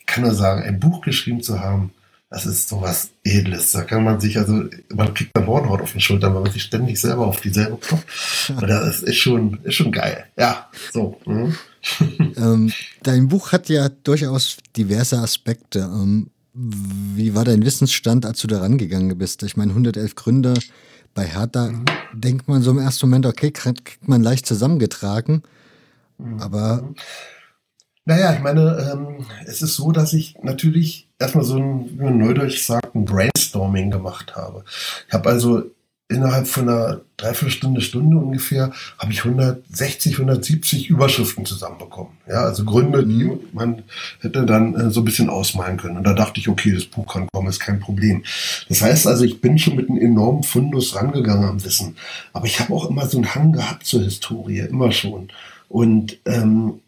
ich 0.00 0.06
kann 0.06 0.22
nur 0.24 0.34
sagen, 0.34 0.62
ein 0.62 0.78
Buch 0.78 1.00
geschrieben 1.00 1.42
zu 1.42 1.60
haben, 1.60 1.92
das 2.30 2.44
ist 2.44 2.68
sowas 2.68 3.10
Edles. 3.24 3.72
Da 3.72 3.82
kann 3.82 4.02
man 4.02 4.20
sich 4.20 4.36
also, 4.36 4.64
man 4.92 5.14
kriegt 5.14 5.36
dann 5.36 5.46
Hornhaut 5.46 5.80
auf 5.80 5.92
den 5.92 6.00
Schultern, 6.00 6.34
weil 6.34 6.42
man 6.42 6.52
sich 6.52 6.62
ständig 6.62 7.00
selber 7.00 7.26
auf 7.26 7.40
dieselbe 7.40 7.76
klopft. 7.76 8.06
Und 8.50 8.68
das 8.68 9.02
ist 9.02 9.16
schon, 9.16 9.60
ist 9.62 9.74
schon 9.74 9.92
geil. 9.92 10.26
Ja, 10.36 10.68
so. 10.92 11.20
Ne? 11.24 11.56
ähm, 12.36 12.72
dein 13.02 13.28
Buch 13.28 13.52
hat 13.52 13.68
ja 13.68 13.88
durchaus 13.88 14.58
diverse 14.76 15.18
Aspekte. 15.18 15.80
Ähm, 15.80 16.30
wie 16.56 17.34
war 17.34 17.44
dein 17.44 17.64
Wissensstand, 17.64 18.24
als 18.24 18.40
du 18.40 18.46
da 18.46 18.60
rangegangen 18.60 19.16
bist? 19.18 19.42
Ich 19.42 19.56
meine, 19.56 19.72
111 19.72 20.14
Gründe 20.14 20.54
bei 21.14 21.24
Hertha, 21.24 21.68
mhm. 21.68 21.84
denkt 22.14 22.48
man 22.48 22.62
so 22.62 22.70
im 22.70 22.78
ersten 22.78 23.06
Moment, 23.06 23.26
okay, 23.26 23.50
kriegt 23.50 24.08
man 24.08 24.22
leicht 24.22 24.46
zusammengetragen, 24.46 25.42
mhm. 26.18 26.40
aber... 26.40 26.94
Naja, 28.08 28.32
ich 28.34 28.40
meine, 28.40 28.92
ähm, 28.92 29.26
es 29.46 29.62
ist 29.62 29.74
so, 29.74 29.90
dass 29.90 30.12
ich 30.12 30.36
natürlich 30.40 31.10
erstmal 31.18 31.44
so 31.44 31.56
ein, 31.56 31.90
wie 31.90 32.04
man 32.04 32.18
neudeutsch 32.18 32.64
sagt, 32.64 32.94
ein 32.94 33.04
Brainstorming 33.04 33.90
gemacht 33.90 34.36
habe. 34.36 34.64
Ich 35.08 35.12
habe 35.12 35.28
also 35.28 35.64
innerhalb 36.08 36.46
von 36.46 36.68
einer 36.68 37.00
Dreiviertelstunde, 37.16 37.80
Stunde 37.80 38.16
ungefähr, 38.16 38.72
habe 38.98 39.12
ich 39.12 39.24
160, 39.24 40.14
170 40.14 40.88
Überschriften 40.88 41.44
zusammenbekommen. 41.44 42.12
Ja, 42.28 42.42
also 42.42 42.64
Gründe, 42.64 43.04
die 43.04 43.24
mhm. 43.24 43.40
man 43.52 43.82
hätte 44.20 44.46
dann 44.46 44.74
äh, 44.74 44.90
so 44.90 45.00
ein 45.00 45.04
bisschen 45.04 45.28
ausmalen 45.28 45.78
können. 45.78 45.96
Und 45.96 46.04
da 46.04 46.12
dachte 46.12 46.38
ich, 46.38 46.48
okay, 46.48 46.72
das 46.72 46.84
Buch 46.84 47.12
kann 47.12 47.28
kommen, 47.32 47.48
ist 47.48 47.60
kein 47.60 47.80
Problem. 47.80 48.22
Das 48.68 48.82
heißt 48.82 49.06
also, 49.06 49.24
ich 49.24 49.40
bin 49.40 49.58
schon 49.58 49.76
mit 49.76 49.88
einem 49.88 49.98
enormen 49.98 50.44
Fundus 50.44 50.94
rangegangen 50.94 51.48
am 51.48 51.64
Wissen. 51.64 51.96
Aber 52.32 52.46
ich 52.46 52.60
habe 52.60 52.72
auch 52.72 52.88
immer 52.88 53.06
so 53.06 53.18
einen 53.18 53.34
Hang 53.34 53.52
gehabt 53.52 53.86
zur 53.86 54.02
Historie, 54.02 54.60
immer 54.60 54.92
schon. 54.92 55.28
Und 55.68 56.18
ähm, 56.26 56.80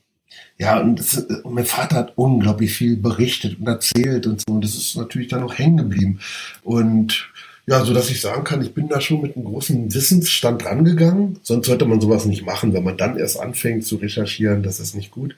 ja, 0.58 0.80
und, 0.80 0.98
das, 0.98 1.18
und 1.18 1.54
mein 1.54 1.66
Vater 1.66 1.96
hat 1.96 2.12
unglaublich 2.16 2.74
viel 2.74 2.96
berichtet 2.96 3.58
und 3.60 3.66
erzählt 3.66 4.26
und 4.26 4.40
so. 4.40 4.54
Und 4.54 4.64
das 4.64 4.74
ist 4.74 4.96
natürlich 4.96 5.28
dann 5.28 5.42
auch 5.44 5.56
hängen 5.56 5.76
geblieben. 5.76 6.20
Und 6.62 7.30
ja, 7.68 7.84
so 7.84 7.92
dass 7.92 8.08
ich 8.08 8.22
sagen 8.22 8.44
kann, 8.44 8.62
ich 8.62 8.72
bin 8.72 8.88
da 8.88 8.98
schon 8.98 9.20
mit 9.20 9.36
einem 9.36 9.44
großen 9.44 9.92
Wissensstand 9.92 10.64
rangegangen. 10.64 11.38
Sonst 11.42 11.66
sollte 11.66 11.84
man 11.84 12.00
sowas 12.00 12.24
nicht 12.24 12.46
machen, 12.46 12.72
wenn 12.72 12.82
man 12.82 12.96
dann 12.96 13.18
erst 13.18 13.38
anfängt 13.38 13.84
zu 13.84 13.96
recherchieren, 13.96 14.62
das 14.62 14.80
ist 14.80 14.94
nicht 14.94 15.10
gut. 15.10 15.36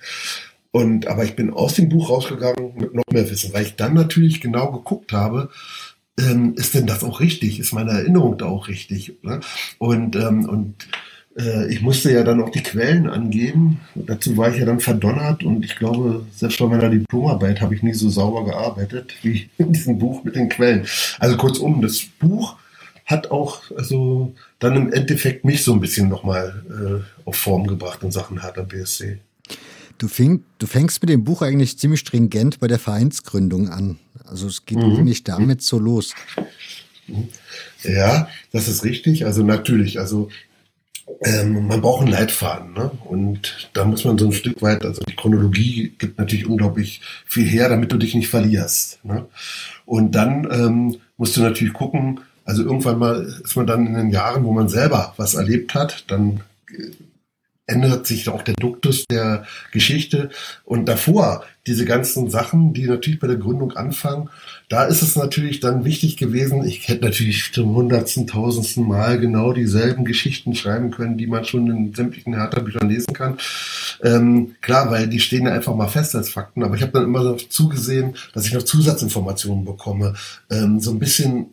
Und, 0.71 1.09
aber 1.09 1.25
ich 1.25 1.35
bin 1.35 1.53
aus 1.53 1.75
dem 1.75 1.89
Buch 1.89 2.09
rausgegangen 2.09 2.77
mit 2.77 2.95
noch 2.95 3.03
mehr 3.13 3.29
Wissen, 3.29 3.53
weil 3.53 3.65
ich 3.65 3.75
dann 3.75 3.95
natürlich 3.95 4.41
genau 4.41 4.71
geguckt 4.71 5.13
habe, 5.13 5.51
ähm, 6.21 6.55
ist 6.55 6.75
denn 6.75 6.87
das 6.87 7.03
auch 7.03 7.19
richtig? 7.19 7.59
Ist 7.59 7.73
meine 7.73 7.91
Erinnerung 7.91 8.39
da 8.39 8.47
auch 8.47 8.69
richtig? 8.69 9.19
Ne? 9.23 9.41
Und, 9.79 10.15
ähm, 10.15 10.49
und 10.49 10.87
ich 11.37 11.81
musste 11.81 12.11
ja 12.13 12.25
dann 12.25 12.43
auch 12.43 12.51
die 12.51 12.63
Quellen 12.63 13.09
angeben. 13.09 13.81
Dazu 13.95 14.37
war 14.37 14.51
ich 14.51 14.59
ja 14.59 14.65
dann 14.65 14.81
verdonnert 14.81 15.45
und 15.45 15.65
ich 15.65 15.77
glaube, 15.77 16.27
selbst 16.35 16.59
bei 16.59 16.67
meiner 16.67 16.91
Diplomarbeit 16.91 17.61
habe 17.61 17.75
ich 17.75 17.83
nie 17.83 17.95
so 17.95 18.11
sauber 18.11 18.45
gearbeitet 18.45 19.15
wie 19.23 19.49
in 19.57 19.73
diesem 19.73 19.99
Buch 19.99 20.25
mit 20.25 20.35
den 20.35 20.49
Quellen. 20.49 20.87
Also 21.21 21.37
kurzum, 21.37 21.83
das 21.83 22.03
Buch 22.19 22.57
hat 23.07 23.31
auch 23.31 23.63
also 23.77 24.35
dann 24.59 24.77
im 24.77 24.93
Endeffekt 24.93 25.45
mich 25.45 25.63
so 25.63 25.73
ein 25.73 25.81
bisschen 25.81 26.09
nochmal 26.09 26.65
äh, 26.69 27.29
auf 27.29 27.37
Form 27.37 27.67
gebracht 27.67 28.03
in 28.03 28.11
Sachen 28.11 28.43
harter 28.43 28.65
BSC. 28.65 29.19
Du, 29.99 30.09
fäng, 30.09 30.43
du 30.59 30.67
fängst 30.67 31.03
mit 31.03 31.11
dem 31.11 31.25
Buch 31.25 31.43
eigentlich 31.43 31.79
ziemlich 31.79 32.01
stringent 32.01 32.59
bei 32.59 32.69
der 32.69 32.79
Vereinsgründung 32.79 33.69
an. 33.69 33.99
Also 34.25 34.47
es 34.47 34.65
geht 34.65 34.79
mhm. 34.79 35.05
nicht 35.05 35.29
damit 35.29 35.63
so 35.63 35.79
los. 35.79 36.15
Ja, 37.83 38.29
das 38.53 38.69
ist 38.69 38.85
richtig. 38.85 39.27
Also 39.27 39.43
natürlich, 39.43 40.01
also 40.01 40.29
ähm, 41.23 41.67
man 41.67 41.81
braucht 41.81 42.03
einen 42.03 42.13
Leitfaden. 42.13 42.73
Ne? 42.73 42.91
Und 43.05 43.71
da 43.73 43.85
muss 43.85 44.05
man 44.05 44.19
so 44.19 44.27
ein 44.27 44.33
Stück 44.33 44.63
weit, 44.63 44.85
also 44.85 45.03
die 45.03 45.17
Chronologie 45.17 45.95
gibt 45.99 46.19
natürlich 46.19 46.47
unglaublich 46.47 47.03
viel 47.27 47.47
her, 47.47 47.69
damit 47.69 47.93
du 47.93 47.97
dich 47.97 48.15
nicht 48.15 48.29
verlierst. 48.29 49.05
Ne? 49.05 49.27
Und 49.85 50.15
dann 50.15 50.49
ähm, 50.51 50.97
musst 51.17 51.37
du 51.37 51.43
natürlich 51.43 51.75
gucken, 51.75 52.21
also 52.45 52.63
irgendwann 52.63 52.99
mal 52.99 53.23
ist 53.45 53.57
man 53.57 53.67
dann 53.67 53.87
in 53.87 53.95
den 53.95 54.11
Jahren, 54.11 54.45
wo 54.45 54.53
man 54.53 54.69
selber 54.69 55.15
was 55.17 55.35
erlebt 55.35 55.75
hat, 55.75 56.05
dann 56.09 56.41
äh, 56.69 56.91
ändert 57.67 58.07
sich 58.07 58.29
auch 58.29 58.43
der 58.43 58.55
Duktus 58.55 59.05
der 59.07 59.47
Geschichte. 59.71 60.31
Und 60.65 60.87
davor, 60.87 61.45
diese 61.67 61.85
ganzen 61.85 62.31
Sachen, 62.31 62.73
die 62.73 62.87
natürlich 62.87 63.21
bei 63.21 63.29
der 63.29 63.37
Gründung 63.37 63.73
anfangen, 63.73 64.29
da 64.71 64.85
ist 64.85 65.03
es 65.03 65.17
natürlich 65.17 65.59
dann 65.59 65.85
wichtig 65.85 66.17
gewesen, 66.17 66.65
ich 66.65 66.87
hätte 66.87 67.05
natürlich 67.05 67.51
zum 67.53 67.75
hundertsten, 67.75 68.29
tausendsten 68.29 68.87
Mal 68.87 69.19
genau 69.19 69.53
dieselben 69.53 70.05
Geschichten 70.05 70.55
schreiben 70.55 70.93
können, 70.93 71.19
die 71.19 71.27
man 71.27 71.45
schon 71.45 71.67
in 71.67 71.93
sämtlichen 71.93 72.35
Hertha-Büchern 72.35 72.89
lesen 72.89 73.13
kann. 73.13 73.37
Ähm, 74.01 74.55
klar, 74.61 74.89
weil 74.93 75.09
die 75.09 75.19
stehen 75.19 75.47
ja 75.47 75.53
einfach 75.53 75.75
mal 75.75 75.89
fest 75.89 76.15
als 76.15 76.31
Fakten, 76.31 76.63
aber 76.63 76.77
ich 76.77 76.83
habe 76.83 76.93
dann 76.93 77.03
immer 77.03 77.25
so 77.25 77.35
zugesehen, 77.35 78.15
dass 78.33 78.47
ich 78.47 78.53
noch 78.53 78.63
Zusatzinformationen 78.63 79.65
bekomme. 79.65 80.15
Ähm, 80.51 80.79
so 80.79 80.93
ein 80.93 81.01
bisschen 81.01 81.47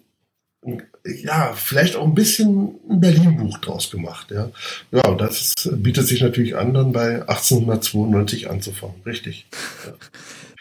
ja, 1.23 1.53
vielleicht 1.53 1.95
auch 1.95 2.05
ein 2.05 2.15
bisschen 2.15 2.75
ein 2.89 2.99
Berlin-Buch 2.99 3.59
draus 3.59 3.89
gemacht. 3.91 4.31
Ja, 4.31 4.49
ja 4.91 5.07
und 5.07 5.21
das 5.21 5.53
bietet 5.73 6.07
sich 6.07 6.21
natürlich 6.21 6.55
an, 6.55 6.73
dann 6.73 6.91
bei 6.91 7.21
1892 7.21 8.49
anzufangen. 8.49 8.95
Richtig. 9.05 9.47
Ja. 9.85 9.93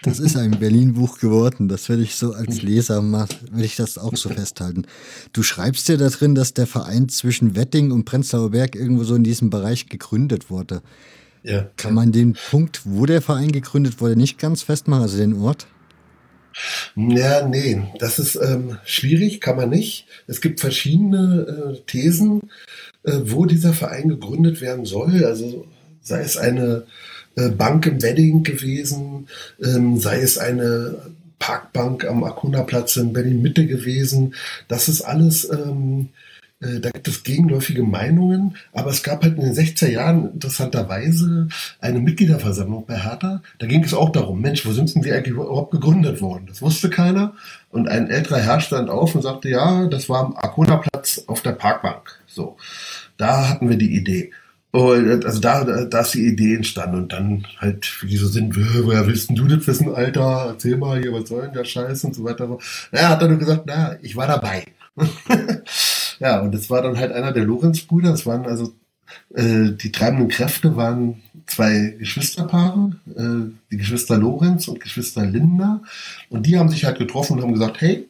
Das 0.02 0.20
ist 0.20 0.36
ein 0.36 0.52
Berlin-Buch 0.52 1.18
geworden. 1.18 1.68
Das 1.68 1.88
werde 1.88 2.02
ich 2.02 2.14
so 2.14 2.32
als 2.32 2.62
Leser 2.62 3.02
mal, 3.02 3.26
will 3.50 3.64
ich 3.64 3.74
das 3.74 3.98
auch 3.98 4.14
so 4.14 4.28
festhalten. 4.28 4.86
Du 5.32 5.42
schreibst 5.42 5.88
ja 5.88 5.96
da 5.96 6.08
drin, 6.08 6.36
dass 6.36 6.54
der 6.54 6.68
Verein 6.68 7.08
zwischen 7.08 7.56
Wetting 7.56 7.90
und 7.90 8.04
Prenzlauer 8.04 8.50
Berg 8.50 8.76
irgendwo 8.76 9.02
so 9.02 9.16
in 9.16 9.24
diesem 9.24 9.50
Bereich 9.50 9.88
gegründet 9.88 10.48
wurde. 10.48 10.82
Ja. 11.42 11.70
Kann 11.76 11.94
man 11.94 12.12
den 12.12 12.36
Punkt, 12.50 12.82
wo 12.84 13.06
der 13.06 13.20
Verein 13.20 13.50
gegründet 13.50 14.00
wurde, 14.00 14.14
nicht 14.14 14.38
ganz 14.38 14.62
festmachen, 14.62 15.02
also 15.02 15.16
den 15.16 15.40
Ort? 15.40 15.66
Ja, 16.94 17.46
nee, 17.46 17.82
das 17.98 18.18
ist 18.18 18.36
ähm, 18.36 18.78
schwierig, 18.84 19.40
kann 19.40 19.56
man 19.56 19.70
nicht. 19.70 20.06
Es 20.26 20.40
gibt 20.40 20.60
verschiedene 20.60 21.74
äh, 21.74 21.80
Thesen, 21.86 22.42
äh, 23.04 23.12
wo 23.24 23.44
dieser 23.44 23.72
Verein 23.72 24.08
gegründet 24.08 24.60
werden 24.60 24.84
soll. 24.84 25.24
Also 25.24 25.66
sei 26.00 26.20
es 26.20 26.36
eine 26.36 26.84
äh, 27.36 27.50
Bank 27.50 27.86
im 27.86 28.02
Wedding 28.02 28.42
gewesen, 28.42 29.28
ähm, 29.62 29.98
sei 29.98 30.20
es 30.20 30.38
eine 30.38 30.96
Parkbank 31.38 32.06
am 32.06 32.24
Akuna-Platz 32.24 32.96
in 32.96 33.12
Berlin-Mitte 33.12 33.66
gewesen. 33.66 34.34
Das 34.68 34.88
ist 34.88 35.02
alles 35.02 35.48
ähm, 35.50 36.08
äh, 36.08 36.35
da 36.80 36.90
gibt 36.90 37.08
es 37.08 37.22
gegenläufige 37.22 37.82
Meinungen, 37.82 38.56
aber 38.72 38.90
es 38.90 39.02
gab 39.02 39.22
halt 39.22 39.36
in 39.36 39.44
den 39.44 39.54
60er 39.54 39.88
Jahren 39.88 40.32
interessanterweise 40.32 41.48
eine 41.80 42.00
Mitgliederversammlung 42.00 42.86
bei 42.86 42.96
Hertha. 42.96 43.42
Da 43.58 43.66
ging 43.66 43.84
es 43.84 43.94
auch 43.94 44.10
darum, 44.10 44.40
Mensch, 44.40 44.66
wo 44.66 44.72
sind 44.72 44.94
denn 44.94 45.04
wir 45.04 45.14
eigentlich 45.14 45.34
überhaupt 45.34 45.70
gegründet 45.70 46.20
worden? 46.20 46.46
Das 46.48 46.62
wusste 46.62 46.90
keiner. 46.90 47.34
Und 47.70 47.88
ein 47.88 48.08
älterer 48.08 48.40
Herr 48.40 48.60
stand 48.60 48.90
auf 48.90 49.14
und 49.14 49.22
sagte, 49.22 49.48
ja, 49.48 49.86
das 49.86 50.08
war 50.08 50.24
am 50.24 50.36
Arkona-Platz 50.36 51.24
auf 51.26 51.42
der 51.42 51.52
Parkbank. 51.52 52.20
So, 52.26 52.56
da 53.16 53.48
hatten 53.48 53.68
wir 53.68 53.76
die 53.76 53.96
Idee. 53.96 54.32
Also 54.72 55.40
da, 55.40 55.64
da 55.64 56.00
ist 56.00 56.12
die 56.14 56.26
Idee 56.26 56.56
entstanden 56.56 56.96
und 56.96 57.12
dann 57.12 57.46
halt, 57.58 57.98
wie 58.02 58.16
so 58.16 58.26
sind, 58.26 58.56
woher 58.56 59.06
willst 59.06 59.30
du 59.30 59.46
das 59.46 59.66
wissen, 59.66 59.94
Alter? 59.94 60.48
Erzähl 60.48 60.76
mal 60.76 61.00
hier, 61.00 61.14
was 61.14 61.28
soll 61.28 61.42
denn 61.42 61.54
der 61.54 61.64
Scheiß 61.64 62.04
und 62.04 62.14
so 62.14 62.24
weiter. 62.24 62.58
Er 62.90 63.08
hat 63.08 63.22
dann 63.22 63.30
nur 63.30 63.38
gesagt, 63.38 63.66
naja, 63.66 63.96
ich 64.02 64.16
war 64.16 64.26
dabei. 64.26 64.66
Ja, 66.18 66.40
und 66.40 66.54
das 66.54 66.70
war 66.70 66.82
dann 66.82 66.98
halt 66.98 67.12
einer 67.12 67.32
der 67.32 67.44
Lorenz-Brüder. 67.44 68.10
Das 68.10 68.26
waren 68.26 68.46
also 68.46 68.72
äh, 69.34 69.72
die 69.72 69.92
treibenden 69.92 70.28
Kräfte 70.28 70.76
waren 70.76 71.22
zwei 71.46 71.94
Geschwisterpaare, 71.98 72.92
äh, 73.14 73.52
die 73.70 73.76
Geschwister 73.76 74.18
Lorenz 74.18 74.68
und 74.68 74.80
Geschwister 74.80 75.24
Lindner. 75.24 75.82
Und 76.28 76.46
die 76.46 76.58
haben 76.58 76.68
sich 76.68 76.84
halt 76.84 76.98
getroffen 76.98 77.34
und 77.34 77.42
haben 77.42 77.52
gesagt, 77.52 77.80
hey, 77.80 78.08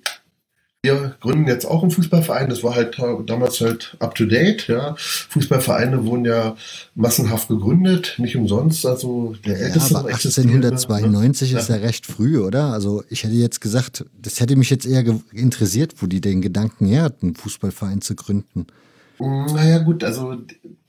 wir 0.86 1.16
gründen 1.20 1.48
jetzt 1.48 1.66
auch 1.66 1.82
einen 1.82 1.90
Fußballverein. 1.90 2.48
Das 2.48 2.62
war 2.62 2.74
halt 2.74 2.98
damals 3.26 3.60
halt 3.60 3.96
up 3.98 4.14
to 4.14 4.24
date. 4.24 4.68
Ja, 4.68 4.94
Fußballvereine 4.96 6.04
wurden 6.06 6.24
ja 6.24 6.56
massenhaft 6.94 7.48
gegründet, 7.48 8.14
nicht 8.18 8.36
umsonst. 8.36 8.86
Also 8.86 9.34
der 9.44 9.58
älteste. 9.58 9.94
Ja, 9.94 10.00
aber 10.00 10.08
1892 10.08 11.52
ne? 11.52 11.58
ist 11.58 11.68
ja 11.68 11.76
recht 11.76 12.06
früh, 12.06 12.38
oder? 12.38 12.72
Also 12.72 13.02
ich 13.10 13.24
hätte 13.24 13.34
jetzt 13.34 13.60
gesagt, 13.60 14.04
das 14.20 14.40
hätte 14.40 14.56
mich 14.56 14.70
jetzt 14.70 14.86
eher 14.86 15.04
interessiert, 15.32 15.94
wo 15.98 16.06
die 16.06 16.20
den 16.20 16.40
Gedanken 16.40 16.86
her 16.86 17.02
hatten, 17.02 17.26
einen 17.26 17.36
Fußballverein 17.36 18.00
zu 18.00 18.14
gründen. 18.14 18.66
Naja, 19.18 19.78
gut, 19.78 20.04
also 20.04 20.36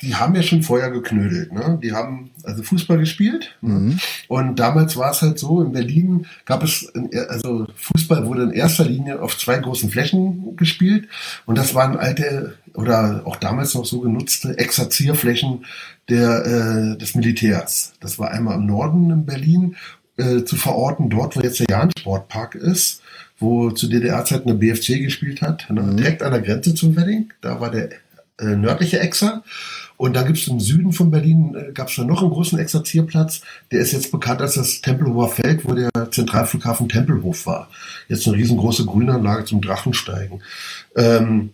die 0.01 0.15
haben 0.15 0.35
ja 0.35 0.43
schon 0.43 0.63
vorher 0.63 0.91
geknödelt. 0.91 1.51
Ne? 1.51 1.79
Die 1.81 1.93
haben 1.93 2.29
also 2.43 2.61
Fußball 2.61 2.97
gespielt. 2.97 3.55
Ne? 3.61 3.73
Mhm. 3.73 3.99
Und 4.27 4.59
damals 4.59 4.95
war 4.97 5.11
es 5.11 5.21
halt 5.21 5.39
so, 5.39 5.61
in 5.61 5.71
Berlin 5.71 6.27
gab 6.45 6.63
es, 6.63 6.83
in, 6.83 7.09
also 7.29 7.67
Fußball 7.75 8.25
wurde 8.25 8.43
in 8.43 8.51
erster 8.51 8.85
Linie 8.85 9.21
auf 9.21 9.37
zwei 9.37 9.57
großen 9.57 9.89
Flächen 9.89 10.55
gespielt. 10.55 11.07
Und 11.45 11.57
das 11.57 11.73
waren 11.73 11.97
alte 11.97 12.57
oder 12.73 13.23
auch 13.25 13.37
damals 13.37 13.73
noch 13.73 13.85
so 13.85 14.01
genutzte 14.01 14.57
Exerzierflächen 14.57 15.65
der, 16.09 16.45
äh, 16.45 16.97
des 16.97 17.15
Militärs. 17.15 17.93
Das 17.99 18.19
war 18.19 18.31
einmal 18.31 18.55
im 18.55 18.67
Norden 18.67 19.09
in 19.09 19.25
Berlin 19.25 19.75
äh, 20.17 20.43
zu 20.43 20.55
verorten, 20.55 21.09
dort 21.09 21.35
wo 21.35 21.41
jetzt 21.41 21.59
der 21.59 21.67
Jahn-Sportpark 21.69 22.55
ist 22.55 23.01
wo 23.39 23.71
zu 23.71 23.87
DDR-Zeiten 23.87 24.49
eine 24.49 24.57
BFC 24.57 24.99
gespielt 24.99 25.41
hat, 25.41 25.69
ne? 25.69 25.81
mhm. 25.81 25.97
direkt 25.97 26.23
an 26.23 26.31
der 26.31 26.41
Grenze 26.41 26.73
zum 26.73 26.95
Wedding. 26.95 27.31
Da 27.41 27.59
war 27.59 27.69
der 27.69 27.89
äh, 28.39 28.55
nördliche 28.55 28.99
Exer. 28.99 29.43
Und 29.97 30.15
da 30.15 30.21
gibt 30.21 30.37
es 30.37 30.47
im 30.47 30.59
Süden 30.59 30.93
von 30.93 31.09
Berlin, 31.09 31.55
äh, 31.55 31.71
gab 31.73 31.89
es 31.89 31.95
dann 31.95 32.07
noch 32.07 32.21
einen 32.21 32.31
großen 32.31 32.59
Exerzierplatz. 32.59 33.41
Der 33.71 33.79
ist 33.79 33.93
jetzt 33.93 34.11
bekannt 34.11 34.41
als 34.41 34.53
das 34.53 34.81
Tempelhofer 34.81 35.29
Feld, 35.29 35.65
wo 35.65 35.73
der 35.73 35.89
Zentralflughafen 36.11 36.87
Tempelhof 36.87 37.45
war. 37.47 37.69
Jetzt 38.07 38.27
eine 38.27 38.37
riesengroße 38.37 38.85
Grünanlage 38.85 39.45
zum 39.45 39.61
Drachensteigen. 39.61 40.41
Ähm, 40.95 41.51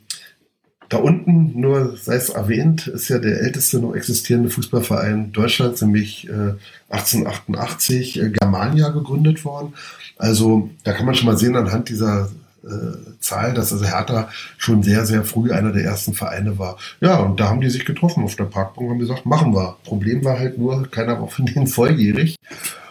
da 0.90 0.98
unten, 0.98 1.60
nur 1.60 1.98
sei 1.98 2.16
es 2.16 2.30
erwähnt, 2.30 2.88
ist 2.88 3.10
ja 3.10 3.18
der 3.18 3.42
älteste 3.42 3.80
noch 3.80 3.96
existierende 3.96 4.50
Fußballverein 4.50 5.32
Deutschlands, 5.32 5.82
nämlich 5.82 6.28
äh, 6.30 6.54
1888 6.90 8.22
äh, 8.22 8.30
Germania 8.30 8.90
gegründet 8.90 9.44
worden. 9.46 9.74
Also 10.18 10.70
da 10.84 10.94
kann 10.94 11.06
man 11.06 11.16
schon 11.16 11.26
mal 11.26 11.38
sehen 11.38 11.56
anhand 11.56 11.90
dieser 11.90 12.30
äh, 12.64 13.20
Zahl, 13.20 13.54
dass 13.54 13.72
also 13.72 13.86
Hertha 13.86 14.30
schon 14.58 14.84
sehr, 14.84 15.06
sehr 15.06 15.24
früh 15.24 15.52
einer 15.52 15.72
der 15.72 15.84
ersten 15.84 16.14
Vereine 16.14 16.58
war. 16.58 16.78
Ja, 17.02 17.18
und 17.18 17.40
da 17.40 17.50
haben 17.50 17.62
die 17.62 17.70
sich 17.70 17.86
getroffen 17.86 18.24
auf 18.24 18.36
der 18.36 18.46
Parkbank 18.46 18.88
und 18.88 18.94
haben 18.94 19.00
gesagt, 19.00 19.26
machen 19.26 19.54
wir. 19.54 19.78
Problem 19.84 20.24
war 20.24 20.40
halt 20.40 20.58
nur, 20.58 20.90
keiner 20.90 21.20
war 21.20 21.28
von 21.28 21.46
denen 21.46 21.68
volljährig. 21.68 22.36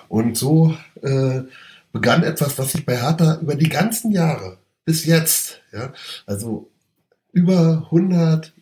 Und 0.09 0.37
so 0.37 0.77
äh, 1.03 1.43
begann 1.93 2.23
etwas, 2.23 2.59
was 2.59 2.73
sich 2.73 2.85
bei 2.85 2.97
Hertha 2.97 3.39
über 3.41 3.55
die 3.55 3.69
ganzen 3.69 4.13
Jahre 4.13 4.59
bis 4.85 5.07
jetzt, 5.07 5.61
ja, 5.73 5.93
also 6.27 6.71
über 7.33 7.87
100, 7.87 8.53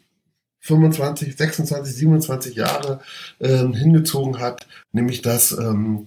25, 0.60 1.36
26, 1.36 1.94
27 1.94 2.54
Jahre 2.54 3.00
ähm, 3.40 3.72
hingezogen 3.72 4.38
hat, 4.38 4.66
nämlich 4.92 5.22
dass 5.22 5.52
ähm, 5.52 6.06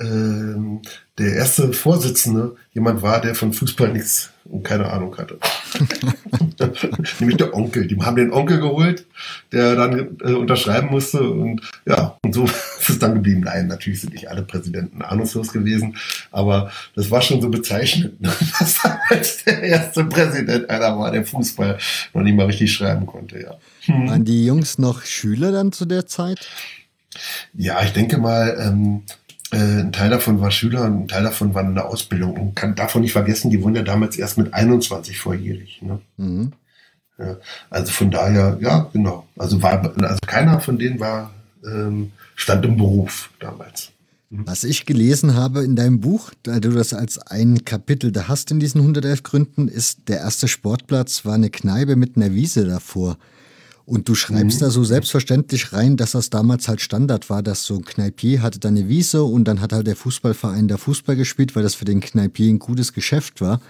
ähm, 0.00 0.82
der 1.18 1.34
erste 1.34 1.72
Vorsitzende 1.72 2.56
jemand 2.74 3.02
war, 3.02 3.20
der 3.20 3.34
von 3.34 3.52
Fußball 3.52 3.92
nichts 3.92 4.30
und 4.44 4.62
keine 4.62 4.90
Ahnung 4.90 5.16
hatte. 5.16 5.38
Nämlich 7.20 7.38
der 7.38 7.54
Onkel. 7.54 7.86
Die 7.86 7.96
haben 8.00 8.16
den 8.16 8.32
Onkel 8.32 8.60
geholt, 8.60 9.06
der 9.50 9.74
dann 9.76 10.18
äh, 10.20 10.32
unterschreiben 10.32 10.88
musste 10.90 11.20
und 11.20 11.62
ja, 11.86 12.18
und 12.22 12.34
so 12.34 12.44
ist 12.78 12.88
es 12.88 12.98
dann 12.98 13.14
geblieben. 13.14 13.40
Nein, 13.40 13.66
natürlich 13.66 14.02
sind 14.02 14.12
nicht 14.12 14.28
alle 14.28 14.42
Präsidenten 14.42 15.02
ahnungslos 15.02 15.52
gewesen, 15.52 15.96
aber 16.30 16.70
das 16.94 17.10
war 17.10 17.22
schon 17.22 17.40
so 17.40 17.48
bezeichnend, 17.48 18.20
ne, 18.20 18.32
dass 18.58 18.82
damals 18.82 19.44
der 19.44 19.62
erste 19.62 20.04
Präsident 20.04 20.68
einer 20.68 20.98
war, 20.98 21.10
der 21.10 21.24
Fußball 21.24 21.78
noch 22.12 22.22
nicht 22.22 22.36
mal 22.36 22.46
richtig 22.46 22.72
schreiben 22.72 23.06
konnte, 23.06 23.40
ja. 23.40 23.54
Hm. 23.86 24.08
Waren 24.08 24.24
die 24.24 24.44
Jungs 24.44 24.78
noch 24.78 25.02
Schüler 25.02 25.52
dann 25.52 25.72
zu 25.72 25.86
der 25.86 26.06
Zeit? 26.06 26.48
Ja, 27.54 27.82
ich 27.82 27.92
denke 27.92 28.18
mal, 28.18 28.56
ähm, 28.60 29.02
äh, 29.06 29.25
ein 29.52 29.92
Teil 29.92 30.10
davon 30.10 30.40
war 30.40 30.50
Schüler 30.50 30.84
und 30.84 31.02
ein 31.02 31.08
Teil 31.08 31.22
davon 31.22 31.54
war 31.54 31.62
in 31.62 31.74
der 31.74 31.88
Ausbildung. 31.88 32.36
Und 32.36 32.56
kann 32.56 32.74
davon 32.74 33.02
nicht 33.02 33.12
vergessen, 33.12 33.50
die 33.50 33.62
wurden 33.62 33.76
ja 33.76 33.82
damals 33.82 34.16
erst 34.16 34.38
mit 34.38 34.52
21 34.52 35.18
volljährig. 35.18 35.80
Ne? 35.82 36.00
Mhm. 36.16 36.52
Ja, 37.18 37.36
also 37.70 37.92
von 37.92 38.10
daher, 38.10 38.58
ja, 38.60 38.90
genau. 38.92 39.26
Also 39.38 39.62
war, 39.62 39.82
also 39.82 40.18
keiner 40.26 40.60
von 40.60 40.78
denen 40.78 41.00
war, 41.00 41.30
ähm, 41.64 42.12
stand 42.34 42.64
im 42.64 42.76
Beruf 42.76 43.30
damals. 43.40 43.92
Mhm. 44.30 44.46
Was 44.46 44.64
ich 44.64 44.84
gelesen 44.84 45.34
habe 45.34 45.64
in 45.64 45.76
deinem 45.76 46.00
Buch, 46.00 46.32
da 46.42 46.60
du 46.60 46.70
das 46.70 46.92
als 46.92 47.18
ein 47.18 47.64
Kapitel 47.64 48.12
da 48.12 48.28
hast 48.28 48.50
in 48.50 48.60
diesen 48.60 48.80
111 48.80 49.22
Gründen, 49.22 49.68
ist 49.68 50.08
der 50.08 50.18
erste 50.18 50.48
Sportplatz 50.48 51.24
war 51.24 51.34
eine 51.34 51.50
Kneipe 51.50 51.96
mit 51.96 52.16
einer 52.16 52.32
Wiese 52.32 52.66
davor. 52.66 53.16
Und 53.86 54.08
du 54.08 54.16
schreibst 54.16 54.60
mhm. 54.60 54.64
da 54.64 54.70
so 54.70 54.82
selbstverständlich 54.82 55.72
rein, 55.72 55.96
dass 55.96 56.10
das 56.10 56.28
damals 56.28 56.66
halt 56.66 56.80
Standard 56.80 57.30
war, 57.30 57.40
dass 57.40 57.62
so 57.62 57.76
ein 57.76 57.84
Kneipier 57.84 58.42
hatte 58.42 58.58
da 58.58 58.66
eine 58.68 58.88
Wiese 58.88 59.22
und 59.22 59.44
dann 59.44 59.60
hat 59.60 59.72
halt 59.72 59.86
der 59.86 59.94
Fußballverein 59.94 60.66
da 60.66 60.76
Fußball 60.76 61.14
gespielt, 61.14 61.54
weil 61.54 61.62
das 61.62 61.76
für 61.76 61.84
den 61.84 62.00
Kneipier 62.00 62.52
ein 62.52 62.58
gutes 62.58 62.92
Geschäft 62.92 63.40
war. 63.40 63.60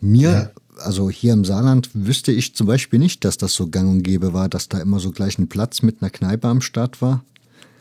Mir, 0.00 0.30
ja. 0.30 0.50
also 0.78 1.10
hier 1.10 1.34
im 1.34 1.44
Saarland, 1.44 1.90
wüsste 1.92 2.32
ich 2.32 2.54
zum 2.54 2.66
Beispiel 2.66 2.98
nicht, 2.98 3.26
dass 3.26 3.36
das 3.36 3.52
so 3.52 3.68
gang 3.68 3.90
und 3.90 4.02
gäbe 4.02 4.32
war, 4.32 4.48
dass 4.48 4.70
da 4.70 4.80
immer 4.80 5.00
so 5.00 5.10
gleich 5.10 5.38
ein 5.38 5.50
Platz 5.50 5.82
mit 5.82 6.00
einer 6.00 6.10
Kneipe 6.10 6.48
am 6.48 6.62
Start 6.62 7.02
war. 7.02 7.22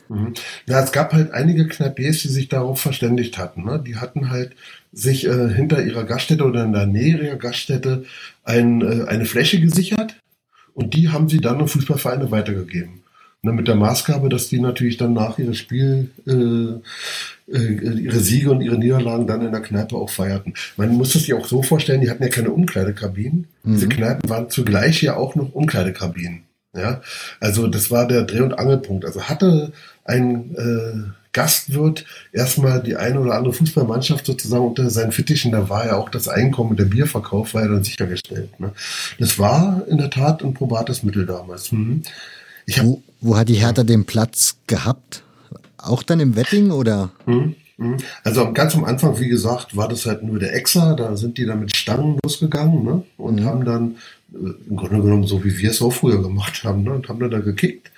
Mhm. 0.10 0.34
Ja, 0.65 0.82
es 0.82 0.91
gab 0.91 1.13
halt 1.13 1.32
einige 1.32 1.69
Kneipiers, 1.69 2.19
die 2.19 2.28
sich 2.28 2.50
darauf 2.50 2.82
verständigt 2.82 3.38
hatten. 3.38 3.63
Ne? 3.63 3.82
Die 3.86 3.95
hatten 3.95 4.30
halt 4.30 4.58
sich 4.91 5.26
äh, 5.26 5.54
hinter 5.54 5.82
ihrer 5.82 6.04
Gaststätte 6.04 6.43
oder 6.43 6.65
in 6.65 6.73
der 6.73 6.86
Nähe 6.86 7.17
ihrer 7.17 7.38
Gaststätte 7.38 8.04
ein, 8.43 8.82
äh, 8.82 9.06
eine 9.08 9.23
Fläche 9.23 9.62
gesichert 9.62 10.17
und 10.77 10.93
die 10.93 11.09
haben 11.09 11.27
sie 11.27 11.41
dann 11.41 11.59
an 11.59 11.67
Fußballvereine 11.67 12.29
weitergegeben. 12.29 13.01
Und 13.41 13.55
mit 13.55 13.67
der 13.67 13.73
Maßgabe, 13.73 14.29
dass 14.29 14.47
die 14.47 14.59
natürlich 14.59 14.97
dann 14.97 15.13
nach 15.13 15.39
ihrem 15.39 15.55
Spiel 15.55 16.11
äh, 16.27 17.51
äh, 17.51 17.99
ihre 17.99 18.19
Siege 18.19 18.51
und 18.51 18.61
ihre 18.61 18.77
Niederlagen 18.77 19.25
dann 19.25 19.41
in 19.41 19.51
der 19.51 19.61
Kneipe 19.61 19.95
auch 19.95 20.11
feierten. 20.11 20.53
Man 20.75 20.91
muss 20.91 21.13
das 21.13 21.23
sich 21.23 21.33
auch 21.33 21.47
so 21.47 21.63
vorstellen, 21.63 22.01
die 22.01 22.11
hatten 22.11 22.21
ja 22.21 22.29
keine 22.29 22.51
Umkleidekabinen. 22.51 23.47
Mhm. 23.63 23.73
Diese 23.73 23.89
Kneipen 23.89 24.29
waren 24.29 24.51
zugleich 24.51 25.01
ja 25.01 25.15
auch 25.15 25.33
noch 25.33 25.51
Umkleidekabinen. 25.51 26.43
Ja, 26.75 27.01
also 27.39 27.67
das 27.67 27.89
war 27.89 28.07
der 28.07 28.23
Dreh- 28.23 28.41
und 28.41 28.59
Angelpunkt. 28.59 29.03
Also 29.03 29.23
hatte 29.23 29.71
ein 30.05 30.55
äh, 30.55 31.26
Gastwirt 31.38 32.04
erstmal 32.34 32.82
die 32.82 32.95
eine 32.95 33.19
oder 33.19 33.36
andere 33.36 33.54
Fußballmannschaft 33.54 34.26
sozusagen 34.26 34.65
unter 34.65 34.89
seinen 34.89 35.12
Fittichen, 35.12 35.52
da 35.52 35.69
war 35.69 35.86
ja 35.86 35.95
auch 35.95 36.10
das 36.10 36.28
Einkommen 36.28 36.76
der 36.76 36.86
Bierverkauf 36.86 37.54
war 37.54 37.62
ja 37.62 37.67
dann 37.67 37.84
sichergestellt. 37.84 38.60
Ne? 38.60 38.71
Das 39.19 39.38
war 39.38 39.84
in 39.88 40.00
der 40.00 40.10
Tat 40.10 40.43
ein 40.43 40.56
probates 40.56 41.04
Mittel 41.04 41.28
damals. 41.28 41.71
Mhm. 41.71 42.02
wo, 42.78 43.04
wo 43.21 43.38
hat 43.38 43.50
die 43.50 43.54
Hertha 43.54 43.84
den 43.84 44.06
Platz 44.06 44.58
gehabt? 44.65 45.21
Auch 45.78 46.02
dann 46.02 46.19
im 46.19 46.36
Wetting 46.36 46.71
oder? 46.71 47.12
Mhm. 47.28 47.56
Also 48.23 48.52
ganz 48.54 48.73
am 48.73 48.86
Anfang, 48.86 49.19
wie 49.19 49.28
gesagt, 49.28 49.78
war 49.78 49.88
das 49.88 50.08
halt 50.08 50.23
nur 50.23 50.39
der 50.39 50.56
Exa, 50.56 50.95
da 50.95 51.15
sind 51.15 51.38
die 51.38 51.45
dann 51.45 51.60
mit 51.60 51.76
Stangen 51.76 52.17
losgegangen 52.23 52.84
ne? 52.84 53.04
und 53.17 53.41
mhm. 53.41 53.45
haben 53.45 53.63
dann 53.63 53.95
äh, 54.34 54.54
im 54.67 54.76
Grunde 54.76 55.04
genommen 55.04 55.28
so 55.28 55.43
wie 55.43 55.56
wir 55.60 55.69
es 55.69 55.84
auch 55.84 55.93
früher 55.93 56.19
gemacht 56.23 56.63
haben 56.63 56.82
ne? 56.82 56.93
und 56.93 57.08
haben 57.08 57.19
dann 57.19 57.30
da 57.30 57.39
gekickt. 57.39 57.91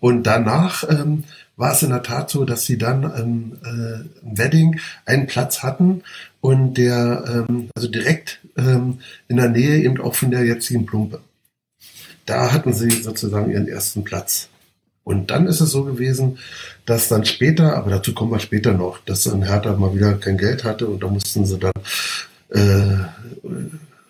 Und 0.00 0.24
danach 0.24 0.82
ähm, 0.88 1.24
war 1.60 1.72
es 1.72 1.82
in 1.82 1.90
der 1.90 2.02
Tat 2.02 2.30
so, 2.30 2.46
dass 2.46 2.64
sie 2.64 2.78
dann 2.78 3.04
ähm, 3.04 3.52
äh, 3.62 4.26
im 4.26 4.38
Wedding 4.38 4.80
einen 5.04 5.26
Platz 5.26 5.62
hatten 5.62 6.02
und 6.40 6.74
der, 6.78 7.46
ähm, 7.48 7.68
also 7.74 7.86
direkt 7.86 8.40
ähm, 8.56 9.00
in 9.28 9.36
der 9.36 9.50
Nähe 9.50 9.82
eben 9.82 10.00
auch 10.00 10.14
von 10.14 10.30
der 10.30 10.44
jetzigen 10.44 10.86
Plumpe. 10.86 11.20
Da 12.24 12.52
hatten 12.52 12.72
sie 12.72 12.90
sozusagen 12.90 13.50
ihren 13.50 13.68
ersten 13.68 14.04
Platz. 14.04 14.48
Und 15.04 15.30
dann 15.30 15.46
ist 15.46 15.60
es 15.60 15.70
so 15.70 15.84
gewesen, 15.84 16.38
dass 16.86 17.08
dann 17.08 17.26
später, 17.26 17.76
aber 17.76 17.90
dazu 17.90 18.14
kommen 18.14 18.32
wir 18.32 18.40
später 18.40 18.72
noch, 18.72 18.98
dass 19.04 19.24
dann 19.24 19.42
Hertha 19.42 19.76
mal 19.76 19.94
wieder 19.94 20.14
kein 20.14 20.38
Geld 20.38 20.64
hatte 20.64 20.86
und 20.86 21.02
da 21.02 21.08
mussten 21.08 21.44
sie 21.44 21.58
dann 21.58 21.72
äh, 22.48 23.04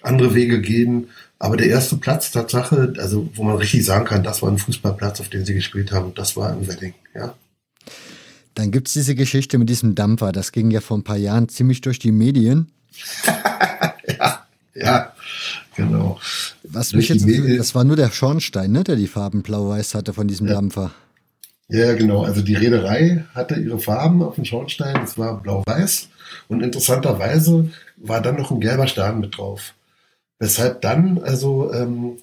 andere 0.02 0.34
Wege 0.36 0.60
gehen, 0.60 1.08
aber 1.40 1.57
der 1.57 1.68
erste 1.68 1.96
Platz, 1.96 2.31
Tatsache, 2.31 2.92
also 2.98 3.29
wo 3.35 3.42
man 3.42 3.57
richtig 3.57 3.85
sagen 3.85 4.05
kann, 4.05 4.22
das 4.22 4.42
war 4.42 4.50
ein 4.50 4.59
Fußballplatz, 4.59 5.20
auf 5.20 5.31
dem 5.31 5.44
sie 5.46 5.55
gespielt 5.55 5.90
haben, 5.90 6.14
das 6.14 6.37
war 6.37 6.53
im 6.53 6.68
Wedding, 6.68 6.94
ja. 7.14 7.35
Dann 8.55 8.70
gibt 8.70 8.88
es 8.88 8.94
diese 8.94 9.14
Geschichte 9.14 9.57
mit 9.57 9.70
diesem 9.70 9.94
Dampfer, 9.94 10.33
das 10.33 10.53
ging 10.53 10.70
ja 10.70 10.83
vor 10.83 10.98
ein 10.98 11.03
paar 11.03 11.16
Jahren 11.16 11.48
ziemlich 11.48 11.81
durch 11.81 11.98
die 11.98 12.12
Medien. 12.12 12.70
ja, 14.07 14.46
ja, 14.74 15.12
genau. 15.74 16.20
Was 16.64 16.92
mich 16.92 17.09
jetzt, 17.09 17.26
das 17.26 17.74
war 17.74 17.85
nur 17.85 17.96
der 17.96 18.11
Schornstein, 18.11 18.70
ne, 18.70 18.85
der 18.85 18.96
die 18.96 19.09
Farben 19.09 19.42
blau-weiß 19.42 19.94
hatte 19.94 20.12
von 20.12 20.29
diesem 20.29 20.46
ja. 20.46 20.55
Dampfer. 20.55 20.90
Ja, 21.68 21.94
genau. 21.94 22.22
Also 22.22 22.42
die 22.42 22.55
Reederei 22.55 23.24
hatte 23.35 23.55
ihre 23.55 23.79
Farben 23.79 24.22
auf 24.22 24.35
dem 24.35 24.44
Schornstein, 24.44 25.05
es 25.05 25.16
war 25.16 25.40
blau-weiß. 25.40 26.09
Und 26.48 26.62
interessanterweise 26.62 27.70
war 27.96 28.20
dann 28.20 28.37
noch 28.37 28.50
ein 28.50 28.61
gelber 28.61 28.88
Stern 28.88 29.20
mit 29.20 29.38
drauf. 29.38 29.72
Weshalb 30.40 30.81
dann, 30.81 31.22
also 31.22 31.72
ähm, 31.72 32.16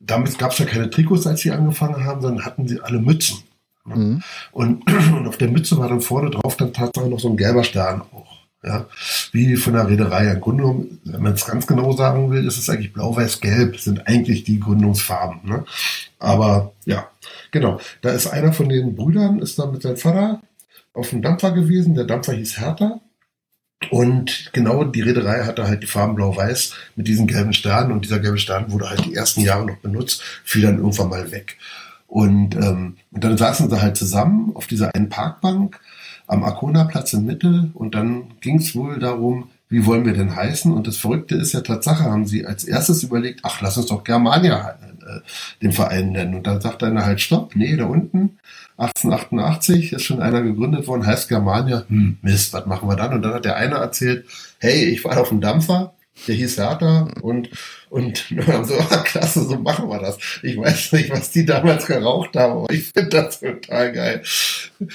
damit 0.00 0.38
gab 0.38 0.52
es 0.52 0.58
ja 0.58 0.64
keine 0.64 0.90
Trikots, 0.90 1.26
als 1.26 1.40
sie 1.40 1.52
angefangen 1.52 2.04
haben, 2.04 2.22
sondern 2.22 2.44
hatten 2.44 2.66
sie 2.66 2.80
alle 2.80 2.98
Mützen. 2.98 3.44
Ne? 3.84 3.96
Mhm. 3.96 4.22
Und, 4.52 4.82
und, 5.12 5.28
auf 5.28 5.36
der 5.36 5.48
Mütze 5.48 5.78
war 5.78 5.88
dann 5.88 6.00
vorne 6.00 6.30
drauf 6.30 6.56
dann 6.56 6.72
tatsächlich 6.72 7.12
noch 7.12 7.20
so 7.20 7.28
ein 7.28 7.36
gelber 7.36 7.62
Stern 7.62 8.00
auch. 8.00 8.38
Ja, 8.64 8.86
wie 9.30 9.54
von 9.54 9.74
der 9.74 9.88
Reederei. 9.88 10.32
Im 10.32 10.40
Grunde 10.40 10.64
genommen, 10.64 11.00
wenn 11.04 11.22
man 11.22 11.34
es 11.34 11.46
ganz 11.46 11.64
genau 11.68 11.92
sagen 11.92 12.32
will, 12.32 12.44
ist 12.44 12.58
es 12.58 12.68
eigentlich 12.68 12.92
blau-weiß-gelb, 12.92 13.78
sind 13.78 14.08
eigentlich 14.08 14.42
die 14.42 14.58
Gründungsfarben. 14.58 15.48
Ne? 15.48 15.64
Aber 16.18 16.72
ja, 16.84 17.08
genau. 17.52 17.78
Da 18.00 18.10
ist 18.10 18.26
einer 18.26 18.52
von 18.52 18.68
den 18.68 18.96
Brüdern, 18.96 19.38
ist 19.38 19.60
da 19.60 19.66
mit 19.66 19.82
seinem 19.82 19.96
Vater 19.96 20.40
auf 20.92 21.10
dem 21.10 21.22
Dampfer 21.22 21.52
gewesen. 21.52 21.94
Der 21.94 22.04
Dampfer 22.04 22.32
hieß 22.32 22.58
Hertha. 22.58 23.00
Und 23.90 24.50
genau 24.52 24.84
die 24.84 25.02
Reederei 25.02 25.44
hatte 25.44 25.68
halt 25.68 25.82
die 25.82 25.86
Farben 25.86 26.16
blau-weiß 26.16 26.74
mit 26.96 27.06
diesen 27.06 27.26
gelben 27.26 27.52
Sternen 27.52 27.92
und 27.92 28.04
dieser 28.04 28.18
gelbe 28.18 28.38
Stern 28.38 28.72
wurde 28.72 28.90
halt 28.90 29.04
die 29.04 29.14
ersten 29.14 29.40
Jahre 29.40 29.66
noch 29.66 29.76
benutzt, 29.76 30.22
fiel 30.44 30.62
dann 30.62 30.78
irgendwann 30.78 31.08
mal 31.08 31.30
weg. 31.30 31.56
Und, 32.08 32.56
ähm, 32.56 32.96
und 33.12 33.24
dann 33.24 33.38
saßen 33.38 33.70
sie 33.70 33.80
halt 33.80 33.96
zusammen 33.96 34.52
auf 34.54 34.66
dieser 34.66 34.94
einen 34.94 35.08
Parkbank 35.08 35.78
am 36.26 36.42
Arkona-Platz 36.42 37.12
in 37.12 37.24
Mitte 37.24 37.70
und 37.74 37.94
dann 37.94 38.34
ging 38.40 38.58
es 38.58 38.74
wohl 38.74 38.98
darum, 38.98 39.50
wie 39.68 39.84
wollen 39.84 40.06
wir 40.06 40.14
denn 40.14 40.34
heißen? 40.34 40.72
Und 40.72 40.86
das 40.86 40.96
Verrückte 40.96 41.34
ist 41.34 41.52
ja 41.52 41.60
Tatsache, 41.60 42.04
haben 42.04 42.26
sie 42.26 42.46
als 42.46 42.64
erstes 42.64 43.02
überlegt, 43.02 43.40
ach, 43.42 43.60
lass 43.60 43.76
uns 43.76 43.86
doch 43.86 44.02
Germania 44.02 44.78
äh, 45.08 45.20
den 45.62 45.72
Verein 45.72 46.12
nennen. 46.12 46.34
Und 46.34 46.46
dann 46.46 46.60
sagt 46.60 46.82
einer 46.82 47.04
halt, 47.04 47.20
stopp, 47.20 47.54
nee, 47.54 47.76
da 47.76 47.84
unten, 47.84 48.38
1888 48.78 49.92
ist 49.92 50.04
schon 50.04 50.22
einer 50.22 50.40
gegründet 50.40 50.86
worden, 50.86 51.04
heißt 51.04 51.28
Germania, 51.28 51.84
hm, 51.88 52.18
Mist, 52.22 52.52
was 52.52 52.66
machen 52.66 52.88
wir 52.88 52.96
dann? 52.96 53.12
Und 53.12 53.22
dann 53.22 53.34
hat 53.34 53.44
der 53.44 53.56
eine 53.56 53.74
erzählt, 53.76 54.24
hey, 54.58 54.84
ich 54.84 55.04
war 55.04 55.20
auf 55.20 55.30
dem 55.30 55.40
Dampfer, 55.40 55.94
der 56.26 56.34
hieß 56.34 56.58
Hertha 56.58 57.08
und, 57.22 57.50
und 57.90 58.24
so, 58.64 58.74
klasse, 59.04 59.44
so 59.44 59.56
machen 59.58 59.88
wir 59.88 59.98
das. 59.98 60.18
Ich 60.42 60.56
weiß 60.56 60.92
nicht, 60.92 61.10
was 61.10 61.30
die 61.32 61.44
damals 61.44 61.86
geraucht 61.86 62.36
haben, 62.36 62.52
aber 62.52 62.72
ich 62.72 62.90
finde 62.92 63.10
das 63.10 63.40
total 63.40 63.92
geil. 63.92 64.22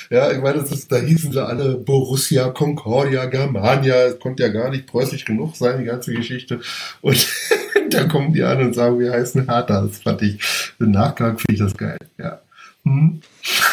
Ja, 0.10 0.32
ich 0.32 0.40
meine, 0.40 0.60
ist, 0.60 0.92
da 0.92 0.98
hießen 0.98 1.32
sie 1.32 1.46
alle 1.46 1.76
Borussia, 1.76 2.50
Concordia, 2.50 3.26
Germania, 3.26 3.96
es 4.08 4.20
konnte 4.20 4.44
ja 4.44 4.50
gar 4.50 4.70
nicht 4.70 4.88
preußisch 4.88 5.26
genug 5.26 5.56
sein, 5.56 5.80
die 5.80 5.86
ganze 5.86 6.14
Geschichte. 6.14 6.62
Und 7.02 7.28
dann 7.90 8.08
kommen 8.08 8.34
die 8.34 8.44
an 8.44 8.62
und 8.62 8.76
sagen, 8.76 9.00
wir 9.00 9.12
heißen 9.12 9.50
Hertha. 9.50 9.82
Das 9.82 10.00
fand 10.00 10.22
ich, 10.22 10.40
im 10.80 10.92
Nachgang 10.92 11.38
finde 11.38 11.54
ich 11.54 11.60
das 11.60 11.76
geil, 11.76 11.98
ja. 12.18 12.43
Hm. 12.86 13.22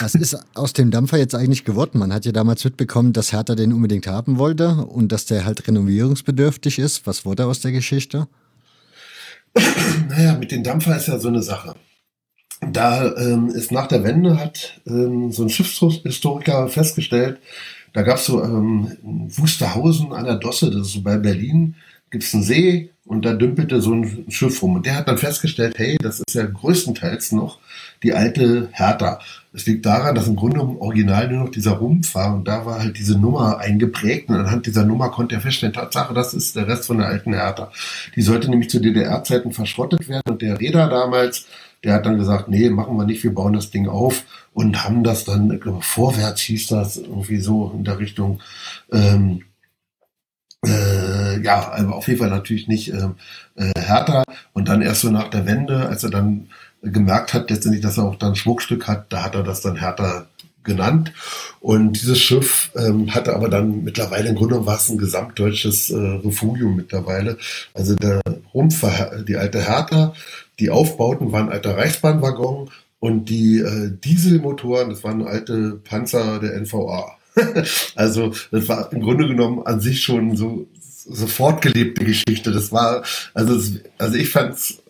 Was 0.00 0.14
ist 0.14 0.36
aus 0.54 0.72
dem 0.72 0.90
Dampfer 0.90 1.18
jetzt 1.18 1.34
eigentlich 1.34 1.64
geworden? 1.64 1.98
Man 1.98 2.12
hat 2.12 2.24
ja 2.24 2.32
damals 2.32 2.64
mitbekommen, 2.64 3.12
dass 3.12 3.32
Hertha 3.32 3.54
den 3.54 3.72
unbedingt 3.72 4.06
haben 4.06 4.38
wollte 4.38 4.76
und 4.86 5.10
dass 5.10 5.26
der 5.26 5.44
halt 5.44 5.66
renovierungsbedürftig 5.66 6.78
ist. 6.78 7.06
Was 7.06 7.24
wurde 7.24 7.46
aus 7.46 7.60
der 7.60 7.72
Geschichte? 7.72 8.28
Naja, 10.08 10.36
mit 10.38 10.52
dem 10.52 10.62
Dampfer 10.62 10.96
ist 10.96 11.08
ja 11.08 11.18
so 11.18 11.28
eine 11.28 11.42
Sache. 11.42 11.74
Da 12.60 13.16
ähm, 13.16 13.48
ist 13.48 13.72
nach 13.72 13.88
der 13.88 14.04
Wende 14.04 14.38
hat 14.38 14.80
ähm, 14.86 15.32
so 15.32 15.42
ein 15.42 15.48
Schiffshistoriker 15.48 16.68
festgestellt, 16.68 17.40
da 17.92 18.02
gab 18.02 18.18
es 18.18 18.26
so 18.26 18.42
ähm, 18.42 18.96
Wusterhausen 19.02 20.12
an 20.12 20.24
der 20.24 20.36
Dosse, 20.36 20.70
das 20.70 20.88
ist 20.88 20.92
so 20.92 21.02
bei 21.02 21.16
Berlin, 21.16 21.74
gibt 22.10 22.24
es 22.24 22.34
einen 22.34 22.42
See 22.42 22.90
und 23.04 23.24
da 23.24 23.32
dümpelte 23.32 23.80
so 23.80 23.92
ein 23.92 24.26
Schiff 24.28 24.62
rum. 24.62 24.76
Und 24.76 24.86
der 24.86 24.96
hat 24.96 25.08
dann 25.08 25.18
festgestellt, 25.18 25.78
hey, 25.78 25.96
das 26.00 26.20
ist 26.20 26.34
ja 26.34 26.44
größtenteils 26.44 27.32
noch 27.32 27.58
die 28.02 28.14
alte 28.14 28.68
Hertha. 28.72 29.20
Es 29.52 29.66
liegt 29.66 29.84
daran, 29.84 30.14
dass 30.14 30.28
im 30.28 30.36
Grunde 30.36 30.60
im 30.60 30.76
Original 30.76 31.28
nur 31.28 31.44
noch 31.44 31.50
dieser 31.50 31.72
Rumpf 31.72 32.14
war 32.14 32.34
und 32.34 32.46
da 32.46 32.64
war 32.64 32.78
halt 32.78 32.98
diese 32.98 33.18
Nummer 33.18 33.58
eingeprägt 33.58 34.28
und 34.28 34.36
anhand 34.36 34.66
dieser 34.66 34.84
Nummer 34.84 35.10
konnte 35.10 35.34
er 35.34 35.40
feststellen, 35.40 35.72
Tatsache, 35.72 36.14
das 36.14 36.34
ist 36.34 36.54
der 36.56 36.68
Rest 36.68 36.86
von 36.86 36.98
der 36.98 37.08
alten 37.08 37.34
Hertha. 37.34 37.72
Die 38.14 38.22
sollte 38.22 38.48
nämlich 38.48 38.70
zu 38.70 38.80
DDR-Zeiten 38.80 39.52
verschrottet 39.52 40.08
werden 40.08 40.30
und 40.30 40.42
der 40.42 40.60
Räder 40.60 40.88
damals, 40.88 41.46
der 41.82 41.94
hat 41.94 42.06
dann 42.06 42.18
gesagt, 42.18 42.48
nee, 42.48 42.70
machen 42.70 42.96
wir 42.96 43.04
nicht, 43.04 43.24
wir 43.24 43.34
bauen 43.34 43.54
das 43.54 43.70
Ding 43.70 43.88
auf 43.88 44.24
und 44.54 44.84
haben 44.84 45.02
das 45.02 45.24
dann, 45.24 45.50
ich 45.50 45.60
glaube, 45.60 45.82
vorwärts 45.82 46.42
hieß 46.42 46.68
das 46.68 46.96
irgendwie 46.96 47.40
so 47.40 47.72
in 47.74 47.84
der 47.84 47.98
Richtung, 47.98 48.40
ähm, 48.92 49.42
äh, 50.66 51.40
ja, 51.42 51.72
aber 51.72 51.96
auf 51.96 52.06
jeden 52.06 52.20
Fall 52.20 52.28
natürlich 52.28 52.68
nicht 52.68 52.92
ähm, 52.92 53.16
äh, 53.56 53.72
härter. 53.78 54.24
Und 54.52 54.68
dann 54.68 54.82
erst 54.82 55.00
so 55.00 55.10
nach 55.10 55.28
der 55.28 55.46
Wende, 55.46 55.88
als 55.88 56.04
er 56.04 56.10
dann 56.10 56.48
gemerkt 56.82 57.34
hat, 57.34 57.50
letztendlich, 57.50 57.82
dass 57.82 57.98
er 57.98 58.04
auch 58.04 58.16
dann 58.16 58.36
Schmuckstück 58.36 58.88
hat, 58.88 59.12
da 59.12 59.24
hat 59.24 59.34
er 59.34 59.42
das 59.42 59.60
dann 59.60 59.76
härter 59.76 60.26
genannt. 60.62 61.12
Und 61.60 62.00
dieses 62.00 62.20
Schiff 62.20 62.70
ähm, 62.76 63.14
hatte 63.14 63.34
aber 63.34 63.48
dann 63.48 63.84
mittlerweile 63.84 64.28
im 64.28 64.36
Grunde 64.36 64.66
war 64.66 64.76
es 64.76 64.88
ein 64.88 64.98
gesamtdeutsches 64.98 65.90
äh, 65.90 65.96
Refugium 65.96 66.76
mittlerweile. 66.76 67.38
Also 67.74 67.94
der 67.94 68.20
Rumpf 68.52 68.82
war 68.82 69.22
die 69.22 69.36
alte 69.36 69.60
Hertha, 69.60 70.14
die 70.58 70.70
Aufbauten 70.70 71.32
waren 71.32 71.48
alter 71.48 71.76
Reichsbahnwaggon 71.76 72.70
und 72.98 73.30
die 73.30 73.58
äh, 73.58 73.90
Dieselmotoren, 74.04 74.90
das 74.90 75.02
waren 75.04 75.26
alte 75.26 75.80
Panzer 75.82 76.38
der 76.38 76.60
NVA. 76.60 77.16
also 77.94 78.34
das 78.50 78.68
war 78.68 78.92
im 78.92 79.00
Grunde 79.00 79.26
genommen 79.28 79.62
an 79.64 79.80
sich 79.80 80.02
schon 80.02 80.36
so, 80.36 80.66
so 81.08 81.26
fortgelebte 81.26 82.04
Geschichte. 82.04 82.52
Das 82.52 82.72
war, 82.72 83.02
also, 83.32 83.78
also 83.96 84.16
ich 84.16 84.28
fand's 84.28 84.82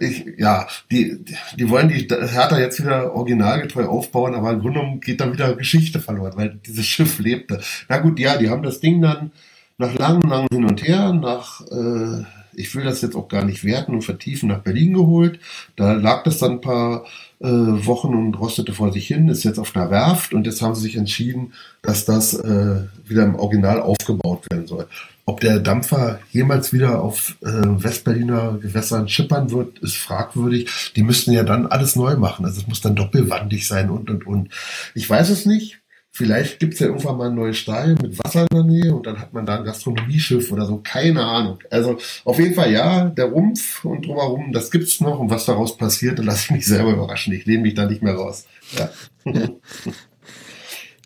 ich, 0.00 0.24
ja, 0.38 0.66
die, 0.90 1.24
die 1.58 1.68
wollen 1.68 1.88
die 1.88 2.08
Hertha 2.08 2.58
jetzt 2.58 2.80
wieder 2.80 3.14
originalgetreu 3.14 3.86
aufbauen, 3.86 4.34
aber 4.34 4.52
im 4.52 4.60
Grunde 4.60 4.80
genommen 4.80 5.00
geht 5.00 5.20
da 5.20 5.32
wieder 5.32 5.54
Geschichte 5.54 6.00
verloren, 6.00 6.32
weil 6.36 6.58
dieses 6.66 6.86
Schiff 6.86 7.18
lebte. 7.18 7.60
Na 7.88 7.98
gut, 7.98 8.18
ja, 8.18 8.36
die 8.36 8.50
haben 8.50 8.62
das 8.62 8.80
Ding 8.80 9.00
dann 9.00 9.32
nach 9.78 9.94
langem, 9.98 10.28
langem 10.28 10.48
Hin 10.52 10.64
und 10.64 10.86
Her, 10.86 11.12
nach, 11.12 11.60
äh, 11.70 12.24
ich 12.54 12.74
will 12.74 12.84
das 12.84 13.02
jetzt 13.02 13.16
auch 13.16 13.28
gar 13.28 13.44
nicht 13.44 13.64
werten 13.64 13.94
und 13.94 14.02
vertiefen, 14.02 14.48
nach 14.48 14.60
Berlin 14.60 14.94
geholt. 14.94 15.40
Da 15.76 15.92
lag 15.94 16.22
das 16.22 16.38
dann 16.38 16.52
ein 16.52 16.60
paar 16.60 17.04
äh, 17.40 17.46
Wochen 17.48 18.14
und 18.14 18.38
rostete 18.38 18.72
vor 18.72 18.92
sich 18.92 19.08
hin, 19.08 19.28
ist 19.28 19.44
jetzt 19.44 19.58
auf 19.58 19.72
der 19.72 19.90
Werft 19.90 20.32
und 20.32 20.46
jetzt 20.46 20.62
haben 20.62 20.74
sie 20.74 20.82
sich 20.82 20.96
entschieden, 20.96 21.52
dass 21.82 22.04
das 22.04 22.34
äh, 22.34 22.84
wieder 23.06 23.24
im 23.24 23.34
Original 23.34 23.80
aufgebaut 23.80 24.44
werden 24.50 24.66
soll. 24.66 24.86
Ob 25.26 25.40
der 25.40 25.58
Dampfer 25.58 26.20
jemals 26.30 26.72
wieder 26.72 27.02
auf 27.02 27.36
äh, 27.40 27.46
Westberliner 27.46 28.58
Gewässern 28.60 29.08
schippern 29.08 29.50
wird, 29.50 29.78
ist 29.78 29.96
fragwürdig. 29.96 30.92
Die 30.96 31.02
müssten 31.02 31.32
ja 31.32 31.44
dann 31.44 31.66
alles 31.66 31.96
neu 31.96 32.16
machen. 32.16 32.44
Also 32.44 32.60
es 32.60 32.66
muss 32.66 32.82
dann 32.82 32.94
doppelwandig 32.94 33.66
sein 33.66 33.88
und 33.88 34.10
und 34.10 34.26
und. 34.26 34.50
Ich 34.94 35.08
weiß 35.08 35.30
es 35.30 35.46
nicht. 35.46 35.80
Vielleicht 36.16 36.60
gibt's 36.60 36.78
ja 36.78 36.86
irgendwann 36.86 37.16
mal 37.16 37.28
ein 37.28 37.34
neues 37.34 37.56
Stadion 37.56 37.98
mit 38.00 38.16
Wasser 38.20 38.42
in 38.42 38.46
der 38.52 38.62
Nähe 38.62 38.94
und 38.94 39.04
dann 39.04 39.18
hat 39.18 39.32
man 39.32 39.44
da 39.46 39.58
ein 39.58 39.64
Gastronomieschiff 39.64 40.52
oder 40.52 40.64
so. 40.64 40.80
Keine 40.84 41.24
Ahnung. 41.24 41.58
Also 41.70 41.98
auf 42.24 42.38
jeden 42.38 42.54
Fall 42.54 42.70
ja, 42.70 43.06
der 43.06 43.24
Rumpf 43.24 43.84
und 43.84 44.06
drumherum, 44.06 44.52
das 44.52 44.70
gibt's 44.70 45.00
noch 45.00 45.18
und 45.18 45.30
was 45.30 45.44
daraus 45.46 45.76
passiert, 45.76 46.18
dann 46.20 46.26
lasse 46.26 46.44
ich 46.44 46.50
mich 46.52 46.66
selber 46.66 46.92
überraschen. 46.92 47.32
Ich 47.32 47.46
lehne 47.46 47.62
mich 47.62 47.74
da 47.74 47.86
nicht 47.86 48.02
mehr 48.02 48.14
raus. 48.14 48.46
Ja. 48.76 48.90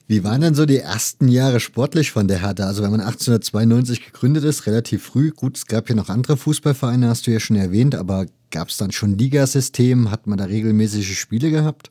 Wie 0.09 0.25
waren 0.25 0.41
denn 0.41 0.55
so 0.55 0.65
die 0.65 0.79
ersten 0.79 1.29
Jahre 1.29 1.61
sportlich 1.61 2.11
von 2.13 2.29
der 2.29 2.41
Hertha? 2.41 2.67
Also 2.67 2.83
wenn 2.83 2.91
man 2.91 3.01
1892 3.01 4.07
gegründet 4.07 4.43
ist, 4.43 4.67
relativ 4.67 5.03
früh. 5.03 5.33
Gut, 5.33 5.59
es 5.59 5.67
gab 5.67 5.91
ja 5.91 5.95
noch 5.95 6.09
andere 6.09 6.39
Fußballvereine, 6.39 7.09
hast 7.09 7.27
du 7.27 7.31
ja 7.31 7.41
schon 7.41 7.57
erwähnt, 7.57 7.95
aber 7.95 8.25
gab 8.51 8.71
es 8.71 8.79
dann 8.79 8.91
schon 8.91 9.19
Ligasystem? 9.19 10.11
Hat 10.11 10.27
man 10.27 10.39
da 10.39 10.47
regelmäßige 10.47 11.19
Spiele 11.19 11.51
gehabt? 11.51 11.91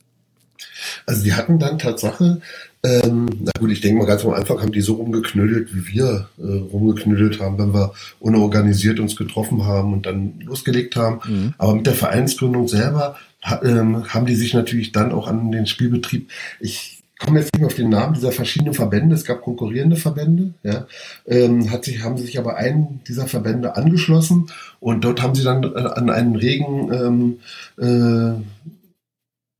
Also 1.06 1.22
die 1.22 1.32
hatten 1.32 1.60
dann 1.60 1.78
Tatsache, 1.78 2.40
ähm, 2.82 3.28
na 3.40 3.52
gut, 3.58 3.70
ich 3.70 3.80
denke 3.80 3.98
mal 3.98 4.06
ganz 4.06 4.24
am 4.24 4.32
Anfang 4.32 4.60
haben 4.60 4.72
die 4.72 4.80
so 4.80 4.94
rumgeknüttelt, 4.94 5.74
wie 5.74 5.94
wir 5.94 6.28
äh, 6.38 6.42
rumgeknüttelt 6.42 7.40
haben, 7.40 7.58
wenn 7.58 7.72
wir 7.72 7.92
unorganisiert 8.18 8.98
uns 8.98 9.14
getroffen 9.14 9.64
haben 9.64 9.92
und 9.92 10.06
dann 10.06 10.40
losgelegt 10.40 10.96
haben. 10.96 11.20
Mhm. 11.24 11.54
Aber 11.58 11.74
mit 11.74 11.86
der 11.86 11.94
Vereinsgründung 11.94 12.66
selber 12.66 13.16
ha, 13.42 13.60
ähm, 13.64 14.12
haben 14.12 14.26
die 14.26 14.36
sich 14.36 14.54
natürlich 14.54 14.90
dann 14.92 15.12
auch 15.12 15.28
an 15.28 15.52
den 15.52 15.66
Spielbetrieb, 15.66 16.30
ich 16.60 16.97
komme 17.18 17.40
jetzt 17.40 17.52
nicht 17.52 17.60
mehr 17.60 17.66
auf 17.66 17.74
den 17.74 17.88
Namen 17.88 18.14
dieser 18.14 18.32
verschiedenen 18.32 18.74
Verbände, 18.74 19.14
es 19.14 19.24
gab 19.24 19.42
konkurrierende 19.42 19.96
Verbände, 19.96 20.54
ja, 20.62 20.86
ähm, 21.26 21.70
hat 21.70 21.84
sich, 21.84 22.02
haben 22.02 22.16
sie 22.16 22.26
sich 22.26 22.38
aber 22.38 22.56
einen 22.56 23.00
dieser 23.08 23.26
Verbände 23.26 23.76
angeschlossen 23.76 24.50
und 24.80 25.04
dort 25.04 25.22
haben 25.22 25.34
sie 25.34 25.44
dann 25.44 25.64
äh, 25.64 25.78
an 25.78 26.10
einen 26.10 26.36
regen 26.36 26.92
ähm, 26.92 27.40
äh, 27.84 28.40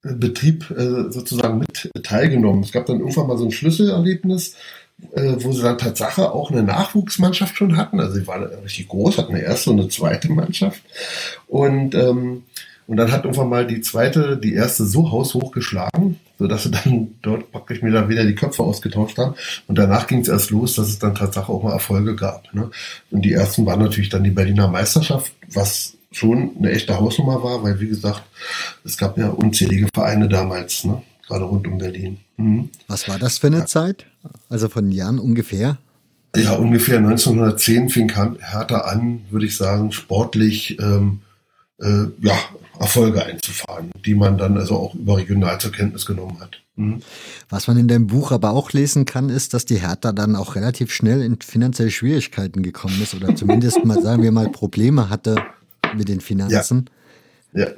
Betrieb 0.02 0.70
äh, 0.70 1.10
sozusagen 1.10 1.58
mit 1.58 1.90
teilgenommen. 2.04 2.62
Es 2.62 2.72
gab 2.72 2.86
dann 2.86 3.00
irgendwann 3.00 3.26
mal 3.26 3.36
so 3.36 3.44
ein 3.44 3.50
Schlüsselerlebnis, 3.50 4.54
äh, 5.12 5.34
wo 5.38 5.52
sie 5.52 5.62
dann 5.62 5.78
Tatsache 5.78 6.32
auch 6.32 6.50
eine 6.50 6.62
Nachwuchsmannschaft 6.62 7.56
schon 7.56 7.76
hatten. 7.76 7.98
Also 7.98 8.14
sie 8.14 8.26
waren 8.26 8.44
richtig 8.44 8.88
groß, 8.88 9.18
hatten 9.18 9.34
eine 9.34 9.42
erste 9.42 9.70
und 9.70 9.80
eine 9.80 9.88
zweite 9.88 10.30
Mannschaft. 10.30 10.82
Und, 11.48 11.94
ähm, 11.96 12.44
und 12.86 12.96
dann 12.96 13.10
hat 13.10 13.24
irgendwann 13.24 13.48
mal 13.48 13.66
die 13.66 13.80
zweite, 13.80 14.36
die 14.36 14.54
erste 14.54 14.84
so 14.84 15.10
haushoch 15.10 15.50
geschlagen, 15.50 16.18
sodass 16.38 16.64
sie 16.64 16.70
dann 16.70 17.14
dort 17.22 17.50
praktisch 17.50 17.82
mir 17.82 17.90
dann 17.90 18.08
wieder 18.08 18.24
die 18.24 18.34
Köpfe 18.34 18.62
ausgetauscht 18.62 19.18
haben. 19.18 19.34
Und 19.66 19.76
danach 19.78 20.06
ging 20.06 20.20
es 20.20 20.28
erst 20.28 20.50
los, 20.50 20.76
dass 20.76 20.88
es 20.88 20.98
dann 20.98 21.14
Tatsache 21.14 21.52
auch 21.52 21.62
mal 21.62 21.72
Erfolge 21.72 22.14
gab. 22.14 22.52
Ne? 22.54 22.70
Und 23.10 23.22
die 23.22 23.32
ersten 23.32 23.66
waren 23.66 23.80
natürlich 23.80 24.08
dann 24.08 24.24
die 24.24 24.30
Berliner 24.30 24.68
Meisterschaft, 24.68 25.32
was 25.52 25.94
schon 26.12 26.52
eine 26.58 26.70
echte 26.70 26.98
Hausnummer 26.98 27.42
war, 27.42 27.62
weil 27.62 27.80
wie 27.80 27.88
gesagt, 27.88 28.22
es 28.84 28.96
gab 28.96 29.18
ja 29.18 29.28
unzählige 29.28 29.88
Vereine 29.92 30.28
damals, 30.28 30.84
ne? 30.84 31.02
gerade 31.26 31.44
rund 31.44 31.66
um 31.66 31.78
Berlin. 31.78 32.18
Mhm. 32.36 32.70
Was 32.86 33.08
war 33.08 33.18
das 33.18 33.38
für 33.38 33.48
eine 33.48 33.58
ja. 33.58 33.66
Zeit? 33.66 34.06
Also 34.48 34.68
von 34.68 34.90
Jahren 34.90 35.18
ungefähr? 35.18 35.78
Ja, 36.36 36.54
ungefähr 36.54 36.98
1910 36.98 37.88
fing 37.88 38.12
Hertha 38.12 38.80
an, 38.82 39.22
würde 39.30 39.46
ich 39.46 39.56
sagen, 39.56 39.92
sportlich, 39.92 40.78
ähm, 40.78 41.20
äh, 41.80 42.04
ja, 42.20 42.36
Erfolge 42.78 43.24
einzufahren, 43.24 43.90
die 44.04 44.14
man 44.14 44.38
dann 44.38 44.56
also 44.56 44.76
auch 44.76 44.94
überregional 44.94 45.58
zur 45.60 45.72
Kenntnis 45.72 46.06
genommen 46.06 46.40
hat. 46.40 46.62
Mhm. 46.76 47.02
Was 47.48 47.66
man 47.66 47.76
in 47.76 47.88
deinem 47.88 48.06
Buch 48.06 48.30
aber 48.30 48.50
auch 48.50 48.72
lesen 48.72 49.04
kann, 49.04 49.28
ist, 49.28 49.54
dass 49.54 49.64
die 49.64 49.80
Hertha 49.80 50.12
dann 50.12 50.36
auch 50.36 50.54
relativ 50.54 50.92
schnell 50.92 51.22
in 51.22 51.40
finanzielle 51.40 51.90
Schwierigkeiten 51.90 52.62
gekommen 52.62 53.00
ist 53.02 53.14
oder 53.14 53.34
zumindest 53.34 53.84
mal, 53.84 54.00
sagen 54.00 54.22
wir 54.22 54.32
mal, 54.32 54.48
Probleme 54.50 55.10
hatte 55.10 55.36
mit 55.96 56.08
den 56.08 56.20
Finanzen. 56.20 56.88
Ja. 57.52 57.66
ja. 57.66 57.72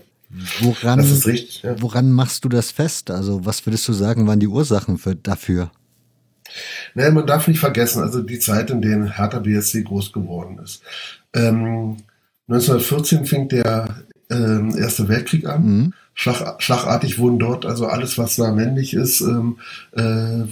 Woran, 0.61 0.99
das 1.01 1.11
ist 1.11 1.27
richtig, 1.27 1.63
ja. 1.63 1.81
woran 1.83 2.13
machst 2.13 2.45
du 2.45 2.49
das 2.49 2.71
fest? 2.71 3.11
Also, 3.11 3.45
was 3.45 3.67
würdest 3.67 3.89
du 3.89 3.93
sagen, 3.93 4.29
waren 4.29 4.39
die 4.39 4.47
Ursachen 4.47 4.97
für, 4.97 5.17
dafür? 5.17 5.73
Naja, 6.95 7.11
man 7.11 7.27
darf 7.27 7.49
nicht 7.49 7.59
vergessen, 7.59 8.03
also 8.03 8.23
die 8.23 8.39
Zeit, 8.39 8.71
in 8.71 8.81
der 8.81 9.17
Hertha 9.17 9.41
BSC 9.41 9.83
groß 9.83 10.13
geworden 10.13 10.61
ist. 10.63 10.83
Ähm, 11.35 11.97
1914 12.49 13.27
fing 13.27 13.49
der 13.49 14.05
ähm, 14.31 14.77
Erste 14.77 15.09
Weltkrieg 15.09 15.47
an. 15.47 15.65
Mhm. 15.65 15.93
Schlag, 16.15 16.61
schlagartig 16.61 17.19
wurden 17.19 17.39
dort, 17.39 17.65
also 17.65 17.87
alles, 17.87 18.19
was 18.19 18.37
da 18.37 18.53
männlich 18.53 18.93
ist, 18.93 19.23
ähm, 19.23 19.59
äh, 19.93 20.03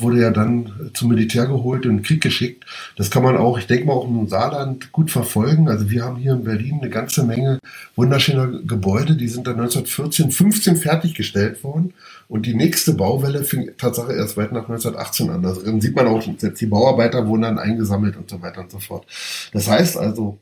wurde 0.01 0.21
ja 0.21 0.31
dann 0.31 0.91
zum 0.95 1.11
Militär 1.11 1.47
geholt 1.47 1.85
und 1.85 1.91
in 1.91 1.97
den 1.99 2.05
Krieg 2.05 2.23
geschickt. 2.23 2.65
Das 2.97 3.11
kann 3.11 3.23
man 3.23 3.37
auch, 3.37 3.59
ich 3.59 3.67
denke 3.67 3.87
mal, 3.87 3.93
auch 3.93 4.09
im 4.09 4.29
Saarland 4.29 4.93
gut 4.93 5.11
verfolgen. 5.11 5.69
Also 5.69 5.91
wir 5.91 6.05
haben 6.05 6.17
hier 6.17 6.33
in 6.33 6.45
Berlin 6.45 6.79
eine 6.81 6.89
ganze 6.89 7.23
Menge 7.23 7.59
wunderschöner 7.97 8.47
Gebäude, 8.63 9.15
die 9.15 9.29
sind 9.29 9.47
dann 9.47 9.61
1914, 9.61 10.31
15 10.31 10.77
fertiggestellt 10.77 11.63
worden. 11.63 11.93
Und 12.29 12.47
die 12.47 12.55
nächste 12.55 12.95
Bauwelle 12.95 13.45
fing 13.45 13.71
Tatsache 13.77 14.15
erst 14.15 14.39
weit 14.39 14.53
nach 14.53 14.69
1918 14.69 15.29
an. 15.29 15.45
Also 15.45 15.63
dann 15.63 15.83
sieht 15.83 15.95
man 15.95 16.07
auch, 16.07 16.23
die 16.23 16.67
Bauarbeiter 16.67 17.27
wurden 17.27 17.43
dann 17.43 17.59
eingesammelt 17.59 18.17
und 18.17 18.31
so 18.31 18.41
weiter 18.41 18.63
und 18.63 18.71
so 18.71 18.79
fort. 18.79 19.07
Das 19.53 19.69
heißt 19.69 19.99
also, 19.99 20.39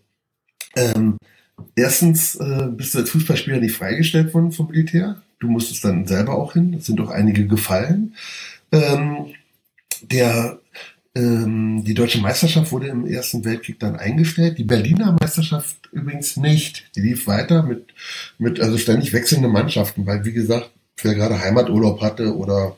ähm, 0.77 1.17
erstens 1.75 2.35
äh, 2.37 2.69
bist 2.71 2.95
du 2.95 2.99
als 2.99 3.11
Fußballspieler 3.11 3.59
nicht 3.59 3.77
freigestellt 3.77 4.33
worden 4.35 4.53
vom 4.53 4.69
Militär. 4.69 5.23
Du 5.39 5.49
musstest 5.49 5.85
dann 5.85 6.07
selber 6.07 6.37
auch 6.37 6.55
hin. 6.55 6.75
Es 6.75 6.87
sind 6.87 7.01
auch 7.01 7.11
einige 7.11 7.47
gefallen. 7.47 8.15
Ähm, 8.73 9.27
der, 10.03 10.59
ähm, 11.15 11.85
die 11.85 11.95
deutsche 11.95 12.21
Meisterschaft 12.21 12.73
wurde 12.73 12.89
im 12.89 13.07
Ersten 13.07 13.45
Weltkrieg 13.45 13.79
dann 13.79 13.97
eingestellt. 13.97 14.59
Die 14.59 14.65
Berliner 14.65 15.17
Meisterschaft 15.21 15.77
übrigens 15.93 16.37
nicht. 16.37 16.91
Die 16.97 17.01
lief 17.01 17.27
weiter 17.27 17.63
mit, 17.63 17.87
mit 18.39 18.61
also 18.61 18.79
ständig 18.79 19.13
wechselnden 19.13 19.53
Mannschaften, 19.53 20.07
weil 20.07 20.25
wie 20.25 20.33
gesagt, 20.33 20.71
wer 21.03 21.15
gerade 21.15 21.41
Heimaturlaub 21.41 22.01
hatte 22.01 22.37
oder 22.37 22.77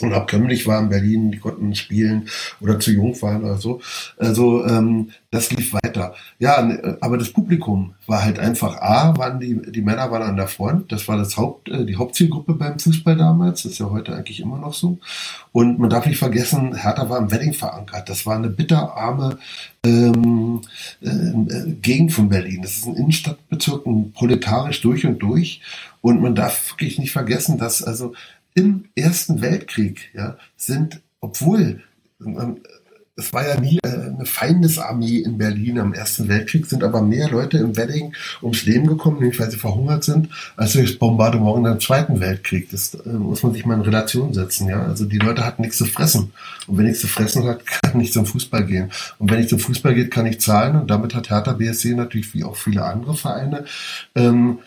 und 0.00 0.12
abkömmlich 0.12 0.66
war 0.66 0.80
in 0.80 0.88
Berlin, 0.88 1.30
die 1.30 1.38
konnten 1.38 1.74
spielen 1.74 2.28
oder 2.60 2.78
zu 2.78 2.92
jung 2.92 3.20
waren 3.22 3.44
oder 3.44 3.58
so. 3.58 3.80
Also 4.16 4.64
ähm, 4.66 5.10
das 5.30 5.50
lief 5.50 5.74
weiter. 5.74 6.14
Ja, 6.38 6.66
aber 7.00 7.18
das 7.18 7.30
Publikum 7.30 7.94
war 8.06 8.24
halt 8.24 8.38
einfach 8.38 8.80
A, 8.80 9.16
waren 9.18 9.40
die, 9.40 9.60
die 9.70 9.82
Männer 9.82 10.10
waren 10.10 10.22
an 10.22 10.36
der 10.36 10.48
Front, 10.48 10.90
das 10.90 11.06
war 11.06 11.18
das 11.18 11.36
Haupt, 11.36 11.68
äh, 11.68 11.84
die 11.84 11.96
Hauptzielgruppe 11.96 12.54
beim 12.54 12.78
Fußball 12.78 13.16
damals, 13.16 13.62
das 13.62 13.72
ist 13.72 13.78
ja 13.78 13.90
heute 13.90 14.16
eigentlich 14.16 14.40
immer 14.40 14.58
noch 14.58 14.72
so. 14.72 14.98
Und 15.52 15.78
man 15.78 15.90
darf 15.90 16.06
nicht 16.06 16.18
vergessen, 16.18 16.74
Hertha 16.74 17.08
war 17.10 17.18
im 17.18 17.30
Wedding 17.30 17.52
verankert. 17.52 18.08
Das 18.08 18.24
war 18.26 18.36
eine 18.36 18.48
bitterarme 18.48 19.38
ähm, 19.84 20.60
äh, 21.00 21.72
Gegend 21.82 22.12
von 22.12 22.28
Berlin. 22.28 22.62
Das 22.62 22.76
ist 22.76 22.86
ein 22.86 22.96
Innenstadtbezirk, 22.96 23.86
ein 23.86 24.12
proletarisch 24.12 24.80
durch 24.80 25.04
und 25.04 25.18
durch. 25.18 25.60
Und 26.00 26.22
man 26.22 26.34
darf 26.34 26.70
wirklich 26.70 26.98
nicht 26.98 27.12
vergessen, 27.12 27.58
dass 27.58 27.82
also 27.82 28.14
im 28.58 28.84
Ersten 28.96 29.40
Weltkrieg 29.40 30.10
ja, 30.14 30.36
sind, 30.56 31.00
obwohl 31.20 31.82
es 33.14 33.32
war 33.32 33.46
ja 33.46 33.60
nie 33.60 33.78
äh, 33.84 33.88
eine 33.88 34.26
Feindesarmee 34.26 35.18
in 35.18 35.38
Berlin 35.38 35.78
am 35.78 35.92
Ersten 35.92 36.28
Weltkrieg, 36.28 36.66
sind 36.66 36.82
aber 36.82 37.02
mehr 37.02 37.28
Leute 37.28 37.58
im 37.58 37.76
Wedding 37.76 38.14
ums 38.42 38.64
Leben 38.64 38.86
gekommen, 38.86 39.18
nämlich 39.20 39.38
weil 39.38 39.50
sie 39.50 39.58
verhungert 39.58 40.02
sind, 40.02 40.28
als 40.56 40.72
durch 40.72 40.90
das 40.90 40.98
Bombardement 40.98 41.66
im 41.66 41.80
Zweiten 41.80 42.18
Weltkrieg. 42.18 42.68
Das 42.70 42.94
äh, 42.94 43.08
muss 43.08 43.44
man 43.44 43.52
sich 43.52 43.64
mal 43.64 43.74
in 43.74 43.82
Relation 43.82 44.34
setzen. 44.34 44.68
Ja? 44.68 44.82
Also 44.82 45.04
die 45.04 45.18
Leute 45.18 45.44
hatten 45.44 45.62
nichts 45.62 45.78
zu 45.78 45.84
fressen. 45.84 46.32
Und 46.66 46.78
wenn 46.78 46.86
nichts 46.86 47.00
zu 47.00 47.08
fressen 47.08 47.44
hat, 47.44 47.64
kann 47.82 48.00
ich 48.00 48.12
zum 48.12 48.26
Fußball 48.26 48.64
gehen. 48.66 48.90
Und 49.18 49.30
wenn 49.30 49.40
ich 49.40 49.48
zum 49.48 49.60
Fußball 49.60 49.94
geht, 49.94 50.10
kann 50.10 50.26
ich 50.26 50.40
zahlen. 50.40 50.80
Und 50.80 50.90
damit 50.90 51.14
hat 51.14 51.30
Hertha 51.30 51.52
BSC 51.52 51.94
natürlich 51.94 52.34
wie 52.34 52.42
auch 52.42 52.56
viele 52.56 52.84
andere 52.84 53.14
Vereine 53.14 53.64
ähm, 54.16 54.58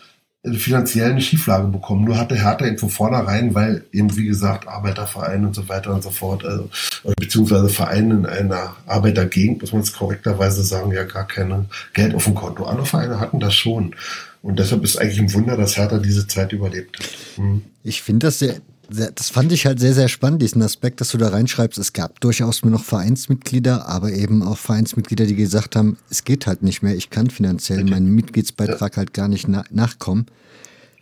finanziell 0.44 1.12
eine 1.12 1.20
Schieflage 1.20 1.68
bekommen. 1.68 2.04
Nur 2.04 2.18
hatte 2.18 2.34
Hertha 2.34 2.66
eben 2.66 2.78
von 2.78 2.90
vornherein, 2.90 3.54
weil 3.54 3.84
eben 3.92 4.16
wie 4.16 4.26
gesagt 4.26 4.66
Arbeiterverein 4.66 5.44
und 5.44 5.54
so 5.54 5.68
weiter 5.68 5.94
und 5.94 6.02
so 6.02 6.10
fort, 6.10 6.44
also, 6.44 6.68
beziehungsweise 7.16 7.68
Vereine 7.68 8.14
in 8.14 8.26
einer 8.26 8.74
Arbeitergegend, 8.86 9.60
muss 9.60 9.72
man 9.72 9.82
es 9.82 9.92
korrekterweise 9.92 10.64
sagen, 10.64 10.92
ja 10.92 11.04
gar 11.04 11.28
keine 11.28 11.66
Geld 11.94 12.14
auf 12.14 12.24
dem 12.24 12.34
Konto. 12.34 12.64
Andere 12.64 12.86
Vereine 12.86 13.20
hatten 13.20 13.38
das 13.38 13.54
schon. 13.54 13.94
Und 14.42 14.58
deshalb 14.58 14.82
ist 14.82 14.96
eigentlich 14.96 15.20
ein 15.20 15.32
Wunder, 15.32 15.56
dass 15.56 15.76
Hertha 15.76 15.98
diese 15.98 16.26
Zeit 16.26 16.52
überlebt 16.52 16.98
hat. 16.98 17.08
Hm. 17.36 17.62
Ich 17.84 18.02
finde 18.02 18.26
das 18.26 18.40
sehr 18.40 18.56
das 18.92 19.30
fand 19.30 19.52
ich 19.52 19.66
halt 19.66 19.80
sehr, 19.80 19.94
sehr 19.94 20.08
spannend, 20.08 20.42
diesen 20.42 20.62
Aspekt, 20.62 21.00
dass 21.00 21.10
du 21.10 21.18
da 21.18 21.28
reinschreibst. 21.28 21.78
Es 21.78 21.92
gab 21.92 22.20
durchaus 22.20 22.62
nur 22.62 22.72
noch 22.72 22.84
Vereinsmitglieder, 22.84 23.88
aber 23.88 24.12
eben 24.12 24.42
auch 24.42 24.58
Vereinsmitglieder, 24.58 25.26
die 25.26 25.34
gesagt 25.34 25.76
haben, 25.76 25.98
es 26.10 26.24
geht 26.24 26.46
halt 26.46 26.62
nicht 26.62 26.82
mehr, 26.82 26.94
ich 26.94 27.10
kann 27.10 27.30
finanziell 27.30 27.84
meinen 27.84 28.14
Mitgliedsbeitrag 28.14 28.92
ja. 28.92 28.96
halt 28.98 29.14
gar 29.14 29.28
nicht 29.28 29.48
na 29.48 29.64
nachkommen. 29.70 30.26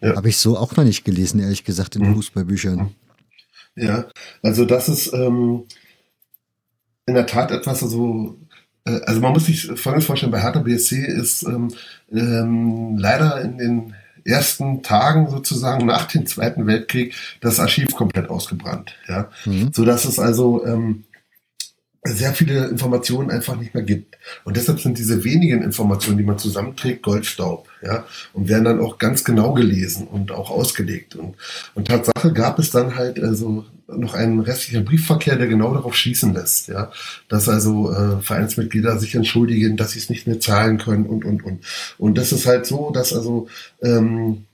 Ja. 0.01 0.17
Habe 0.17 0.29
ich 0.29 0.39
so 0.39 0.57
auch 0.57 0.77
noch 0.77 0.85
nicht 0.85 1.05
gelesen, 1.05 1.41
ehrlich 1.41 1.65
gesagt, 1.65 1.97
in 1.97 2.09
mhm. 2.09 2.15
Fußballbüchern. 2.15 2.95
Ja, 3.77 4.07
also 4.43 4.65
das 4.65 4.89
ist 4.89 5.13
ähm, 5.13 5.65
in 7.07 7.15
der 7.15 7.27
Tat 7.27 7.51
etwas, 7.51 7.83
also, 7.83 8.39
äh, 8.85 9.01
also 9.07 9.21
man 9.21 9.33
muss 9.33 9.47
sich 9.47 9.67
folgendes 9.67 10.07
vorstellen, 10.07 10.33
bei 10.33 10.41
Hertha 10.41 10.61
BSC 10.61 10.97
ist 11.07 11.43
ähm, 11.43 11.69
ähm, 12.11 12.97
leider 12.99 13.41
in 13.41 13.59
den 13.59 13.95
ersten 14.25 14.83
Tagen 14.83 15.29
sozusagen 15.29 15.87
nach 15.87 16.07
dem 16.07 16.27
Zweiten 16.27 16.67
Weltkrieg 16.67 17.15
das 17.41 17.61
Archiv 17.61 17.95
komplett 17.95 18.29
ausgebrannt. 18.31 18.95
Ja? 19.09 19.29
Mhm. 19.45 19.71
So 19.73 19.85
dass 19.85 20.05
es 20.05 20.19
also 20.19 20.65
ähm, 20.67 21.05
sehr 22.03 22.33
viele 22.33 22.67
Informationen 22.69 23.31
einfach 23.31 23.57
nicht 23.57 23.75
mehr 23.75 23.83
gibt. 23.83 24.17
Und 24.45 24.57
deshalb 24.57 24.81
sind 24.81 24.97
diese 24.97 25.23
wenigen 25.23 25.63
Informationen, 25.63 26.17
die 26.17 26.25
man 26.25 26.39
zusammenträgt, 26.39 27.03
Goldstaub, 27.03 27.69
ja, 27.83 28.07
und 28.33 28.49
werden 28.49 28.65
dann 28.65 28.81
auch 28.81 28.99
ganz 28.99 29.23
genau 29.23 29.53
gelesen 29.53 30.07
und 30.07 30.33
auch 30.33 30.51
ausgelegt. 30.51 31.15
Und, 31.15 31.37
und 31.75 31.89
Tatsache 31.89 32.33
gab 32.33 32.59
es 32.59 32.71
dann 32.71 32.97
halt 32.97 33.23
also 33.23 33.67
noch 33.87 34.15
einen 34.15 34.41
restlichen 34.41 34.85
Briefverkehr, 34.85 35.37
der 35.37 35.49
genau 35.49 35.75
darauf 35.75 35.95
schließen 35.95 36.33
lässt, 36.33 36.69
ja, 36.69 36.91
dass 37.29 37.49
also 37.49 37.93
äh, 37.93 38.21
Vereinsmitglieder 38.23 38.99
sich 38.99 39.15
entschuldigen, 39.15 39.77
dass 39.77 39.93
sie 39.93 39.99
es 39.99 40.09
nicht 40.09 40.27
mehr 40.27 40.41
zahlen 40.41 40.79
können 40.79 41.07
und 41.07 41.25
und 41.25 41.45
und. 41.45 41.65
Und 41.99 42.17
das 42.17 42.33
ist 42.33 42.47
halt 42.47 42.67
so, 42.67 42.91
dass 42.93 43.13
also 43.13 43.49
ähm, 43.83 44.45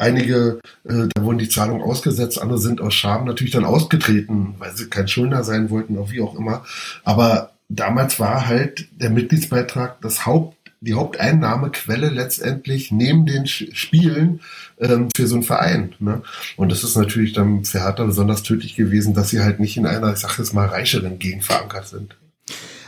Einige, 0.00 0.60
äh, 0.84 1.08
da 1.14 1.22
wurden 1.22 1.36
die 1.36 1.50
Zahlungen 1.50 1.82
ausgesetzt, 1.82 2.40
andere 2.40 2.58
sind 2.58 2.80
aus 2.80 2.94
Scham 2.94 3.26
natürlich 3.26 3.52
dann 3.52 3.66
ausgetreten, 3.66 4.54
weil 4.58 4.74
sie 4.74 4.88
kein 4.88 5.08
Schuldner 5.08 5.44
sein 5.44 5.68
wollten 5.68 5.98
oder 5.98 6.10
wie 6.10 6.22
auch 6.22 6.38
immer. 6.38 6.64
Aber 7.04 7.52
damals 7.68 8.18
war 8.18 8.48
halt 8.48 8.88
der 8.92 9.10
Mitgliedsbeitrag 9.10 10.00
das 10.00 10.24
Haupt, 10.24 10.56
die 10.80 10.94
Haupteinnahmequelle 10.94 12.08
letztendlich 12.08 12.90
neben 12.90 13.26
den 13.26 13.46
Spielen 13.46 14.40
ähm, 14.78 15.10
für 15.14 15.26
so 15.26 15.34
einen 15.34 15.44
Verein. 15.44 15.94
Ne? 15.98 16.22
Und 16.56 16.72
das 16.72 16.82
ist 16.82 16.96
natürlich 16.96 17.34
dann 17.34 17.66
für 17.66 17.84
Hertha 17.84 18.04
besonders 18.04 18.42
tödlich 18.42 18.76
gewesen, 18.76 19.12
dass 19.12 19.28
sie 19.28 19.40
halt 19.40 19.60
nicht 19.60 19.76
in 19.76 19.84
einer, 19.84 20.14
ich 20.14 20.20
sag 20.20 20.38
jetzt 20.38 20.54
mal, 20.54 20.66
reicheren 20.66 21.18
Gegend 21.18 21.44
verankert 21.44 21.88
sind. 21.88 22.16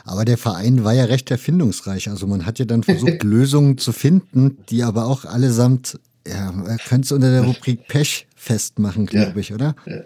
Aber 0.04 0.24
der 0.24 0.38
Verein 0.38 0.82
war 0.82 0.94
ja 0.94 1.04
recht 1.04 1.30
erfindungsreich. 1.30 2.08
Also 2.08 2.26
man 2.26 2.46
hat 2.46 2.58
ja 2.58 2.64
dann 2.64 2.82
versucht, 2.82 3.22
Lösungen 3.22 3.76
zu 3.76 3.92
finden, 3.92 4.56
die 4.70 4.82
aber 4.82 5.04
auch 5.04 5.26
allesamt 5.26 6.00
ja, 6.26 6.52
man 6.52 6.78
könnte 6.78 7.06
es 7.06 7.12
unter 7.12 7.30
der 7.30 7.42
Rubrik 7.42 7.86
Pech 7.88 8.26
festmachen, 8.36 9.06
glaube 9.06 9.32
ja. 9.32 9.36
ich, 9.36 9.52
oder? 9.52 9.74
Ja. 9.86 10.02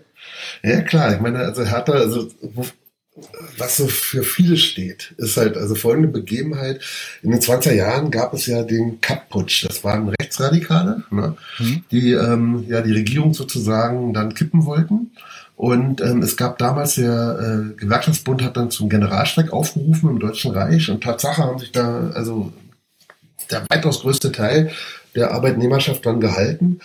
ja. 0.63 0.83
klar. 0.83 1.15
Ich 1.15 1.21
meine, 1.21 1.39
also 1.39 1.65
Hertha, 1.65 1.93
also 1.93 2.31
was 3.57 3.79
so 3.79 3.87
für 3.87 4.23
viele 4.23 4.57
steht, 4.57 5.15
ist 5.17 5.37
halt 5.37 5.57
also 5.57 5.75
folgende 5.75 6.09
Begebenheit. 6.09 6.83
In 7.23 7.31
den 7.31 7.41
20er 7.41 7.73
Jahren 7.73 8.11
gab 8.11 8.35
es 8.35 8.47
ja 8.47 8.63
den 8.63 9.01
Kapp-Putsch. 9.01 9.65
Das 9.67 9.85
waren 9.85 10.09
Rechtsradikale, 10.21 11.05
ne, 11.11 11.37
mhm. 11.59 11.85
die 11.91 12.13
ähm, 12.13 12.65
ja 12.69 12.83
die 12.83 12.93
Regierung 12.93 13.33
sozusagen 13.33 14.13
dann 14.13 14.35
kippen 14.35 14.67
wollten. 14.67 15.13
Und 15.57 16.03
ähm, 16.03 16.23
es 16.23 16.37
gab 16.37 16.59
damals 16.59 16.97
der 16.97 17.71
äh, 17.73 17.75
Gewerkschaftsbund 17.77 18.43
hat 18.43 18.59
dann 18.59 18.71
zum 18.71 18.91
Generalstreik 18.91 19.53
aufgerufen 19.53 20.11
im 20.11 20.19
Deutschen 20.19 20.53
Reich 20.53 20.91
und 20.91 21.03
Tatsache 21.03 21.43
haben 21.43 21.59
sich 21.59 21.73
da 21.73 22.11
also 22.11 22.53
der 23.51 23.65
weitaus 23.71 24.01
größte 24.01 24.33
Teil 24.33 24.71
der 25.17 25.33
Arbeitnehmerschaft 25.33 26.05
dann 26.07 26.21
gehalten. 26.21 26.81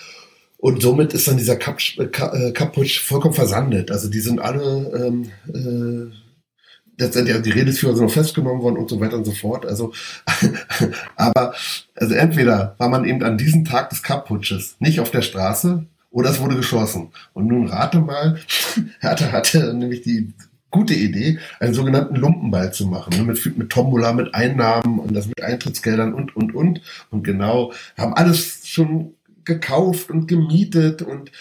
Und 0.58 0.82
somit 0.82 1.14
ist 1.14 1.28
dann 1.28 1.38
dieser 1.38 1.58
äh, 1.58 2.04
äh, 2.04 2.88
vollkommen 2.88 3.34
versandet. 3.34 3.92
Also 3.92 4.10
die 4.10 4.20
sind 4.20 4.40
alle, 4.40 4.92
ähm, 4.96 5.32
äh, 5.48 7.02
letztendlich, 7.02 7.42
die 7.42 7.52
Redelsführer 7.52 7.96
sind 7.96 8.06
noch 8.06 8.14
festgenommen 8.14 8.62
worden 8.62 8.78
und 8.78 8.90
so 8.90 9.00
weiter 9.00 9.18
und 9.18 9.26
so 9.26 9.32
fort. 9.32 9.66
Also, 9.66 9.92
aber, 11.16 11.56
also 11.96 12.14
entweder 12.14 12.76
war 12.78 12.90
man 12.90 13.06
eben 13.06 13.24
an 13.24 13.40
diesem 13.40 13.66
Tag 13.66 13.90
des 13.90 14.04
Kappputsches 14.04 14.76
nicht 14.80 15.00
auf 15.00 15.10
der 15.10 15.24
Straße 15.24 15.86
oder 16.12 16.30
es 16.30 16.40
wurde 16.40 16.56
geschossen. 16.56 17.10
Und 17.34 17.48
nun 17.48 17.68
rate 17.68 18.00
mal, 18.00 18.40
Hertha 19.00 19.32
hatte 19.32 19.74
nämlich 19.74 20.04
die 20.04 20.32
gute 20.72 20.94
Idee, 20.94 21.40
einen 21.60 21.74
sogenannten 21.74 22.16
Lumpenball 22.16 22.74
zu 22.74 22.88
machen, 22.88 23.16
ne, 23.16 23.24
mit, 23.24 23.58
mit 23.58 23.70
Tombola, 23.70 24.14
mit 24.14 24.34
Einnahmen 24.34 25.00
und 25.00 25.14
das 25.14 25.28
mit 25.28 25.42
Eintrittsgeldern 25.44 26.14
und, 26.14 26.36
und, 26.36 26.56
und. 26.56 26.82
Und 27.12 27.24
genau, 27.24 27.74
haben 27.98 28.14
alles 28.14 28.68
schon 28.68 29.14
gekauft 29.44 30.10
und 30.10 30.28
gemietet 30.28 31.02
und 31.02 31.32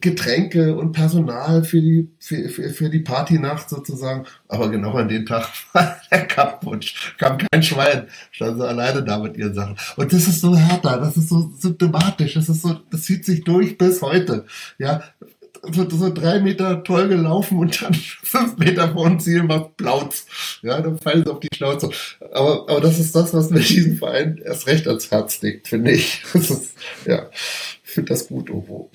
Getränke 0.00 0.76
und 0.76 0.92
Personal 0.92 1.64
für 1.64 1.80
die, 1.80 2.10
für, 2.18 2.48
für, 2.50 2.70
für 2.70 2.90
die 2.90 3.00
Partynacht 3.00 3.70
sozusagen. 3.70 4.26
Aber 4.46 4.70
genau 4.70 4.92
an 4.92 5.08
dem 5.08 5.24
Tag 5.24 5.48
war 5.72 5.96
der 6.10 6.26
Kampfwunsch. 6.26 7.14
Kam 7.18 7.38
kein 7.38 7.62
Schwein. 7.62 8.06
Stand 8.30 8.58
so 8.58 8.64
alleine 8.64 9.02
da 9.02 9.18
mit 9.18 9.36
ihren 9.36 9.54
Sachen. 9.54 9.76
Und 9.96 10.12
das 10.12 10.28
ist 10.28 10.40
so 10.42 10.54
härter, 10.54 10.98
das 10.98 11.16
ist 11.16 11.30
so 11.30 11.50
symptomatisch, 11.58 12.34
das 12.34 12.48
ist 12.48 12.62
so, 12.62 12.76
das 12.90 13.02
zieht 13.02 13.24
sich 13.24 13.44
durch 13.44 13.78
bis 13.78 14.02
heute. 14.02 14.44
Ja, 14.78 15.02
so, 15.72 15.88
so 15.88 16.12
drei 16.12 16.40
Meter 16.40 16.82
toll 16.84 17.08
gelaufen 17.08 17.58
und 17.58 17.82
dann 17.82 17.94
fünf 18.22 18.56
Meter 18.58 18.92
vor 18.92 19.08
dem 19.08 19.20
Ziel 19.20 19.42
macht 19.42 19.76
Plauz. 19.76 20.26
Ja, 20.62 20.80
dann 20.80 20.98
fallen 20.98 21.24
sie 21.24 21.30
auf 21.30 21.40
die 21.40 21.48
Schnauze. 21.54 21.90
Aber, 22.32 22.68
aber 22.68 22.80
das 22.80 22.98
ist 22.98 23.14
das, 23.14 23.34
was 23.34 23.50
mir 23.50 23.60
diesen 23.60 23.96
Verein 23.96 24.40
erst 24.44 24.66
recht 24.66 24.86
ans 24.86 25.10
Herz 25.10 25.40
legt, 25.42 25.68
finde 25.68 25.92
ich. 25.92 26.22
Das 26.32 26.50
ist, 26.50 26.72
ja, 27.06 27.28
ich 27.32 27.90
finde 27.90 28.12
das 28.12 28.28
gut 28.28 28.48
irgendwo. 28.48 28.90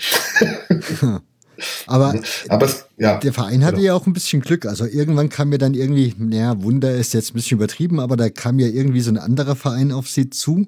Aber, 1.88 2.20
aber 2.50 2.66
es, 2.66 2.86
ja, 2.98 3.18
der 3.18 3.34
Verein 3.34 3.64
hatte 3.64 3.76
genau. 3.78 3.88
ja 3.88 3.94
auch 3.94 4.08
ein 4.08 4.14
bisschen 4.14 4.42
Glück. 4.42 4.66
Also 4.66 4.86
irgendwann 4.86 5.30
kam 5.30 5.50
mir 5.50 5.58
dann 5.58 5.74
irgendwie, 5.74 6.14
naja, 6.18 6.62
Wunder 6.62 6.94
ist 6.96 7.14
jetzt 7.14 7.32
ein 7.32 7.34
bisschen 7.36 7.58
übertrieben, 7.58 8.00
aber 8.00 8.18
da 8.18 8.30
kam 8.30 8.60
ja 8.60 8.68
irgendwie 8.68 9.02
so 9.02 9.12
ein 9.12 9.18
anderer 9.18 9.56
Verein 9.56 9.92
auf 9.92 10.08
sie 10.08 10.30
zu, 10.30 10.68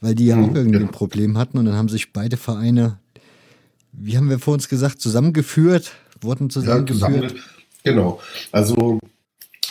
weil 0.00 0.14
die 0.14 0.26
ja 0.26 0.36
Mhm, 0.36 0.44
auch 0.44 0.54
irgendwie 0.54 0.78
ja. 0.78 0.86
ein 0.86 0.92
Problem 0.92 1.36
hatten 1.38 1.58
und 1.58 1.66
dann 1.66 1.74
haben 1.74 1.88
sich 1.88 2.12
beide 2.12 2.36
Vereine, 2.36 2.98
wie 3.96 4.16
haben 4.16 4.30
wir 4.30 4.38
vor 4.38 4.54
uns 4.54 4.68
gesagt, 4.68 5.00
zusammengeführt, 5.00 5.92
wurden 6.20 6.44
Ja, 6.44 6.50
zusammengeführt. 6.50 7.30
zusammen, 7.30 7.42
genau. 7.82 8.20
Also, 8.52 8.98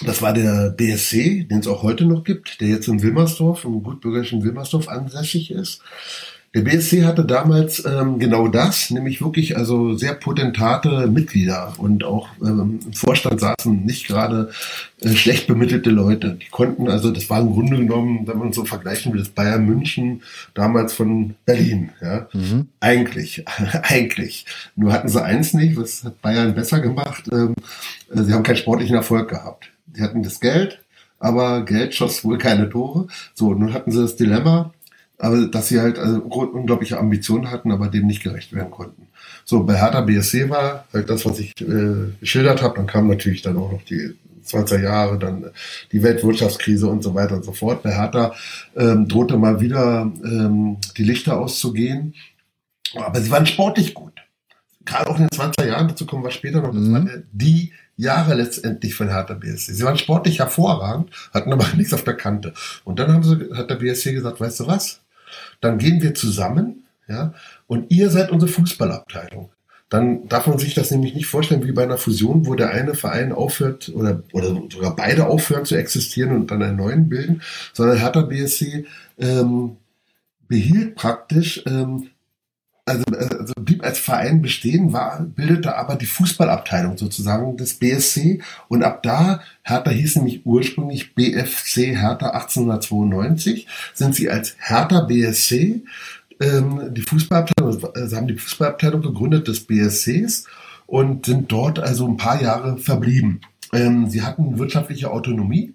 das 0.06 0.22
war 0.22 0.34
der 0.34 0.72
BSC, 0.72 1.46
den 1.46 1.60
es 1.60 1.68
auch 1.68 1.84
heute 1.84 2.06
noch 2.06 2.24
gibt, 2.24 2.60
der 2.62 2.70
jetzt 2.70 2.88
in 2.88 3.02
Wilmersdorf, 3.02 3.66
im 3.66 3.84
gutbürgerlichen 3.84 4.44
Wilmersdorf 4.44 4.88
ansässig 4.88 5.52
ist. 5.52 5.82
Der 6.56 6.62
BSC 6.62 7.04
hatte 7.04 7.26
damals 7.26 7.84
ähm, 7.84 8.20
genau 8.20 8.48
das, 8.48 8.92
nämlich 8.92 9.24
wirklich 9.24 9.58
also 9.58 9.96
sehr 9.98 10.14
potentate 10.14 11.08
Mitglieder 11.08 11.74
und 11.78 12.04
auch 12.04 12.30
ähm, 12.44 12.80
im 12.86 12.94
Vorstand 12.94 13.40
saßen 13.40 13.84
nicht 13.84 14.06
gerade 14.08 14.52
äh, 15.02 15.10
schlecht 15.16 15.48
bemittelte 15.48 15.90
Leute. 15.90 16.38
Die 16.40 16.50
konnten 16.52 16.90
also, 16.90 17.10
das 17.10 17.28
war 17.32 17.42
im 17.42 17.54
Grunde 17.54 17.78
genommen, 17.78 18.28
wenn 18.28 18.38
man 18.38 18.54
so 18.54 18.66
vergleichen 18.66 19.12
will, 19.14 19.20
das 19.20 19.30
Bayern 19.30 19.66
München 19.66 20.22
damals 20.54 20.94
von 20.94 21.34
Berlin. 21.46 21.90
Ja, 22.02 22.28
Mhm. 22.34 22.68
eigentlich, 22.80 23.44
eigentlich. 23.82 24.46
Nur 24.76 24.94
hatten 24.94 25.10
sie 25.10 25.24
eins 25.24 25.56
nicht, 25.56 25.76
was 25.76 26.04
hat 26.04 26.22
Bayern 26.22 26.54
besser 26.54 26.82
gemacht? 26.82 27.24
Ähm, 27.32 27.56
äh, 28.14 28.22
sie 28.22 28.32
haben 28.32 28.44
keinen 28.44 28.58
sportlichen 28.58 28.96
Erfolg 28.96 29.28
gehabt. 29.30 29.72
Sie 29.92 30.04
hatten 30.04 30.22
das 30.22 30.40
Geld, 30.40 30.80
aber 31.20 31.66
Geld 31.66 31.96
schoss 31.96 32.24
wohl 32.24 32.38
keine 32.38 32.70
Tore. 32.70 33.08
So, 33.34 33.56
nun 33.56 33.74
hatten 33.74 33.92
sie 33.92 34.02
das 34.02 34.16
Dilemma, 34.18 34.72
aber 35.24 35.48
dass 35.48 35.70
sie 35.70 35.80
halt 35.80 35.98
also 35.98 36.20
unglaubliche 36.20 37.00
Ambitionen 37.00 37.50
hatten, 37.50 37.72
aber 37.72 37.88
dem 37.88 38.08
nicht 38.08 38.22
gerecht 38.24 38.52
werden 38.52 38.72
konnten. 38.72 39.08
So, 39.46 39.64
bei 39.64 39.76
Hertha 39.78 40.02
BSC 40.02 40.50
war 40.50 40.86
halt 40.92 41.10
das, 41.10 41.26
was 41.26 41.40
ich 41.40 41.54
äh, 41.62 42.12
geschildert 42.20 42.62
habe. 42.62 42.76
Dann 42.76 42.88
kam 42.88 43.08
natürlich 43.08 43.42
dann 43.42 43.56
auch 43.56 43.72
noch 43.72 43.84
die 43.84 44.16
20er 44.46 44.82
Jahre, 44.82 45.18
dann 45.18 45.46
die 45.94 46.04
Weltwirtschaftskrise 46.04 46.88
und 46.88 47.04
so 47.04 47.16
weiter 47.16 47.36
und 47.36 47.46
so 47.46 47.54
fort. 47.54 47.84
Bei 47.84 47.96
Hertha 47.96 48.34
ähm, 48.76 49.08
drohte 49.08 49.38
mal 49.38 49.62
wieder 49.62 50.12
ähm, 50.26 50.78
die 50.98 51.06
Lichter 51.06 51.40
auszugehen. 51.40 52.14
Aber 52.94 53.22
sie 53.22 53.32
waren 53.32 53.46
sportlich 53.46 53.94
gut. 53.94 54.14
Gerade 54.84 55.10
auch 55.10 55.18
in 55.18 55.28
den 55.28 55.40
20er 55.40 55.66
Jahren, 55.66 55.88
dazu 55.88 56.06
kommen 56.06 56.26
wir 56.26 56.32
später 56.32 56.62
noch, 56.62 56.74
das 56.74 56.82
Mhm. 56.82 56.94
waren 56.94 57.24
die 57.32 57.72
Jahre 57.96 58.34
letztendlich 58.34 58.94
von 58.94 59.08
Hertha 59.08 59.36
BSC. 59.36 59.72
Sie 59.72 59.84
waren 59.84 59.98
sportlich 59.98 60.40
hervorragend, 60.40 61.12
hatten 61.34 61.54
aber 61.54 61.66
nichts 61.78 61.94
auf 61.94 62.04
der 62.04 62.16
Kante. 62.16 62.54
Und 62.84 63.00
dann 63.00 63.14
haben 63.14 63.24
sie, 63.24 63.56
hat 63.56 63.70
der 63.70 63.76
BSC 63.76 64.12
gesagt, 64.12 64.42
weißt 64.42 64.60
du 64.60 64.68
was? 64.68 65.00
Dann 65.62 65.78
gehen 65.78 66.02
wir 66.02 66.14
zusammen, 66.14 66.84
ja, 67.08 67.34
und 67.68 67.92
ihr 67.92 68.10
seid 68.10 68.32
unsere 68.32 68.52
Fußballabteilung. 68.52 69.50
Dann 69.90 70.28
darf 70.28 70.48
man 70.48 70.58
sich 70.58 70.74
das 70.74 70.90
nämlich 70.90 71.14
nicht 71.14 71.28
vorstellen 71.28 71.64
wie 71.66 71.72
bei 71.72 71.84
einer 71.84 71.98
Fusion, 71.98 72.48
wo 72.48 72.56
der 72.56 72.72
eine 72.72 72.96
Verein 72.96 73.32
aufhört 73.32 73.92
oder, 73.94 74.24
oder 74.32 74.60
sogar 74.72 74.96
beide 74.96 75.28
aufhören 75.28 75.66
zu 75.66 75.76
existieren 75.76 76.32
und 76.32 76.50
dann 76.50 76.64
einen 76.64 76.78
neuen 76.78 77.10
bilden, 77.10 77.44
sondern 77.74 77.98
Hertha 77.98 78.22
BSC 78.22 78.86
ähm, 79.20 79.78
behielt 80.48 80.96
praktisch 80.96 81.64
ähm, 81.68 82.10
also, 82.86 83.04
also 83.06 83.54
blieb 83.62 83.84
als 83.84 84.00
Verein 84.00 84.42
bestehen, 84.42 84.92
war, 84.92 85.22
bildete 85.22 85.76
aber 85.76 85.96
die 85.96 86.06
Fußballabteilung 86.06 86.98
sozusagen 86.98 87.56
des 87.56 87.76
BSC 87.76 88.42
und 88.68 88.84
ab 88.84 89.04
da, 89.04 89.42
Hertha 89.64 89.92
hieß 89.92 90.18
nämlich 90.18 90.46
ursprünglich 90.46 91.16
BFC 91.16 91.96
Hertha 91.96 92.32
1892, 92.32 93.68
sind 93.94 94.16
sie 94.16 94.30
als 94.30 94.56
Hertha 94.60 95.02
BSC 95.02 95.84
ähm, 96.42 96.94
die 96.94 97.02
Fußballabteilung, 97.02 97.94
also 97.96 98.18
haben 98.18 98.28
die 98.28 98.38
Fußballabteilung 98.38 99.02
gegründet 99.02 99.48
des 99.48 99.62
BSCs 99.62 100.46
und 100.86 101.26
sind 101.26 101.52
dort 101.52 101.80
also 101.80 102.08
ein 102.08 102.18
paar 102.18 102.42
Jahre 102.42 102.78
verblieben. 102.78 103.42
Ähm, 103.72 104.10
sie 104.10 104.24
hatten 104.24 104.60
wirtschaftliche 104.60 105.12
Autonomie, 105.12 105.74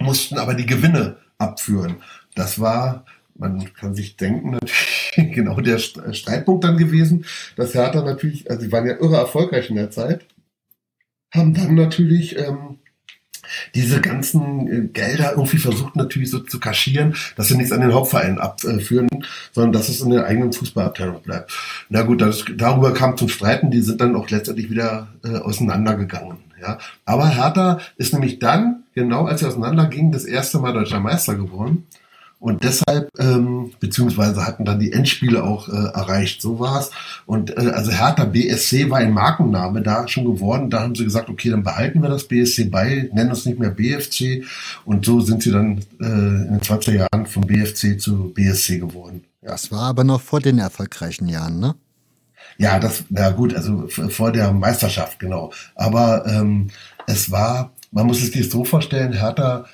mussten 0.00 0.38
aber 0.38 0.54
die 0.54 0.66
Gewinne 0.66 1.16
abführen. 1.38 1.96
Das 2.34 2.60
war 2.60 3.04
man 3.38 3.72
kann 3.74 3.94
sich 3.94 4.16
denken, 4.16 4.50
natürlich 5.16 5.34
genau 5.34 5.60
der 5.60 5.78
St- 5.78 6.12
Streitpunkt 6.14 6.64
dann 6.64 6.76
gewesen, 6.76 7.24
dass 7.56 7.74
Hertha 7.74 8.02
natürlich, 8.02 8.50
also 8.50 8.62
sie 8.62 8.72
waren 8.72 8.86
ja 8.86 8.94
irre 8.94 9.16
erfolgreich 9.16 9.70
in 9.70 9.76
der 9.76 9.90
Zeit, 9.90 10.26
haben 11.32 11.54
dann 11.54 11.74
natürlich 11.74 12.38
ähm, 12.38 12.78
diese 13.74 14.00
ganzen 14.00 14.68
äh, 14.68 14.88
Gelder 14.88 15.32
irgendwie 15.32 15.58
versucht 15.58 15.96
natürlich 15.96 16.30
so 16.30 16.40
zu 16.40 16.60
kaschieren, 16.60 17.14
dass 17.36 17.48
sie 17.48 17.56
nichts 17.56 17.72
an 17.72 17.80
den 17.80 17.94
Hauptverein 17.94 18.38
abführen, 18.38 19.08
sondern 19.52 19.72
dass 19.72 19.88
es 19.88 20.00
in 20.00 20.10
der 20.10 20.26
eigenen 20.26 20.52
Fußballabteilung 20.52 21.22
bleibt. 21.22 21.52
Na 21.88 22.02
gut, 22.02 22.20
das, 22.20 22.44
darüber 22.56 22.92
kam 22.92 23.16
zum 23.16 23.28
Streiten, 23.28 23.70
die 23.70 23.80
sind 23.80 24.00
dann 24.00 24.16
auch 24.16 24.28
letztendlich 24.30 24.70
wieder 24.70 25.08
äh, 25.24 25.36
auseinandergegangen. 25.38 26.38
Ja. 26.60 26.78
Aber 27.04 27.28
Hertha 27.28 27.80
ist 27.96 28.12
nämlich 28.12 28.38
dann, 28.38 28.82
genau 28.94 29.26
als 29.26 29.40
sie 29.40 29.46
auseinandergingen, 29.46 30.12
das 30.12 30.24
erste 30.24 30.58
Mal 30.58 30.72
deutscher 30.72 31.00
Meister 31.00 31.34
geworden. 31.36 31.86
Und 32.40 32.62
deshalb, 32.62 33.10
ähm, 33.18 33.72
beziehungsweise 33.80 34.46
hatten 34.46 34.64
dann 34.64 34.78
die 34.78 34.92
Endspiele 34.92 35.42
auch 35.42 35.68
äh, 35.68 35.72
erreicht, 35.72 36.40
so 36.40 36.60
war's. 36.60 36.90
Und 37.26 37.56
äh, 37.56 37.70
also 37.70 37.90
Hertha 37.90 38.24
BSC 38.26 38.90
war 38.90 38.98
ein 38.98 39.12
Markenname 39.12 39.82
da 39.82 40.06
schon 40.06 40.24
geworden. 40.24 40.70
Da 40.70 40.80
haben 40.80 40.94
sie 40.94 41.04
gesagt, 41.04 41.28
okay, 41.28 41.50
dann 41.50 41.64
behalten 41.64 42.00
wir 42.00 42.08
das 42.08 42.28
BSC 42.28 42.66
bei, 42.66 43.10
nennen 43.12 43.30
uns 43.30 43.44
nicht 43.44 43.58
mehr 43.58 43.70
BFC. 43.70 44.44
Und 44.84 45.04
so 45.04 45.20
sind 45.20 45.42
sie 45.42 45.50
dann 45.50 45.78
äh, 46.00 46.04
in 46.04 46.50
den 46.50 46.60
20er 46.60 46.92
Jahren 46.92 47.26
vom 47.26 47.44
BFC 47.44 48.00
zu 48.00 48.32
BSC 48.32 48.78
geworden. 48.78 49.24
Ja, 49.42 49.50
Das 49.50 49.72
war 49.72 49.82
aber 49.82 50.04
noch 50.04 50.20
vor 50.20 50.40
den 50.40 50.58
erfolgreichen 50.58 51.28
Jahren, 51.28 51.58
ne? 51.58 51.74
ja 52.58 52.78
das, 52.78 53.04
na 53.08 53.30
gut, 53.30 53.54
also 53.54 53.86
vor 53.88 54.32
der 54.32 54.52
Meisterschaft, 54.52 55.18
genau. 55.18 55.52
Aber 55.74 56.26
ähm, 56.26 56.68
es 57.06 57.30
war, 57.30 57.72
man 57.92 58.06
muss 58.06 58.22
es 58.22 58.32
sich 58.32 58.50
so 58.50 58.64
vorstellen, 58.64 59.12
Hertha 59.12 59.64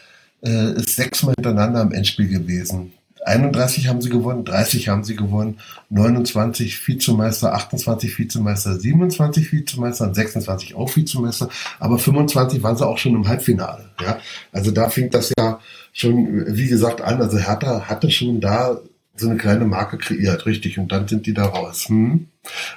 äh, 0.45 0.73
ist 0.75 0.97
sechsmal 0.97 1.35
hintereinander 1.37 1.83
im 1.83 1.93
Endspiel 1.93 2.29
gewesen. 2.29 2.93
31 3.25 3.89
haben 3.89 4.03
sie 4.03 4.11
gewonnen, 4.11 4.45
30 4.45 4.89
haben 4.89 5.03
sie 5.03 5.17
gewonnen, 5.17 5.59
29 5.89 6.87
Vizemeister, 6.87 7.55
28 7.55 8.19
Vizemeister, 8.19 8.79
27 8.79 9.51
Vizemeister 9.51 10.05
und 10.05 10.15
26 10.15 10.75
auch 10.75 10.95
Vizemeister, 10.95 11.49
aber 11.79 11.99
25 11.99 12.63
waren 12.63 12.77
sie 12.77 12.87
auch 12.87 12.99
schon 12.99 13.15
im 13.15 13.27
Halbfinale. 13.27 13.89
Ja? 14.01 14.19
Also 14.53 14.71
da 14.71 14.91
fing 14.91 15.11
das 15.11 15.33
ja 15.39 15.59
schon, 15.93 16.45
wie 16.55 16.69
gesagt, 16.69 17.01
an. 17.01 17.23
Also 17.23 17.39
Hertha 17.39 17.89
hatte 17.89 18.11
schon 18.11 18.41
da 18.41 18.79
so 19.17 19.29
eine 19.29 19.39
kleine 19.39 19.65
Marke 19.65 19.97
kreiert, 19.97 20.45
richtig, 20.45 20.79
und 20.79 20.93
dann 20.93 21.09
sind 21.09 21.27
die 21.27 21.35
da 21.35 21.45
raus. 21.47 21.89
Hm? 21.89 22.27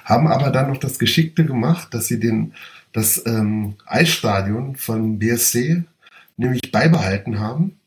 Haben 0.04 0.28
aber 0.28 0.50
dann 0.50 0.68
noch 0.68 0.78
das 0.78 0.98
Geschickte 0.98 1.44
gemacht, 1.44 1.92
dass 1.92 2.06
sie 2.06 2.20
den, 2.20 2.54
das 2.92 3.22
ähm, 3.26 3.74
Eisstadion 3.86 4.76
von 4.76 5.18
BSC 5.18 5.84
nämlich 6.38 6.72
beibehalten 6.72 7.38
haben. 7.38 7.78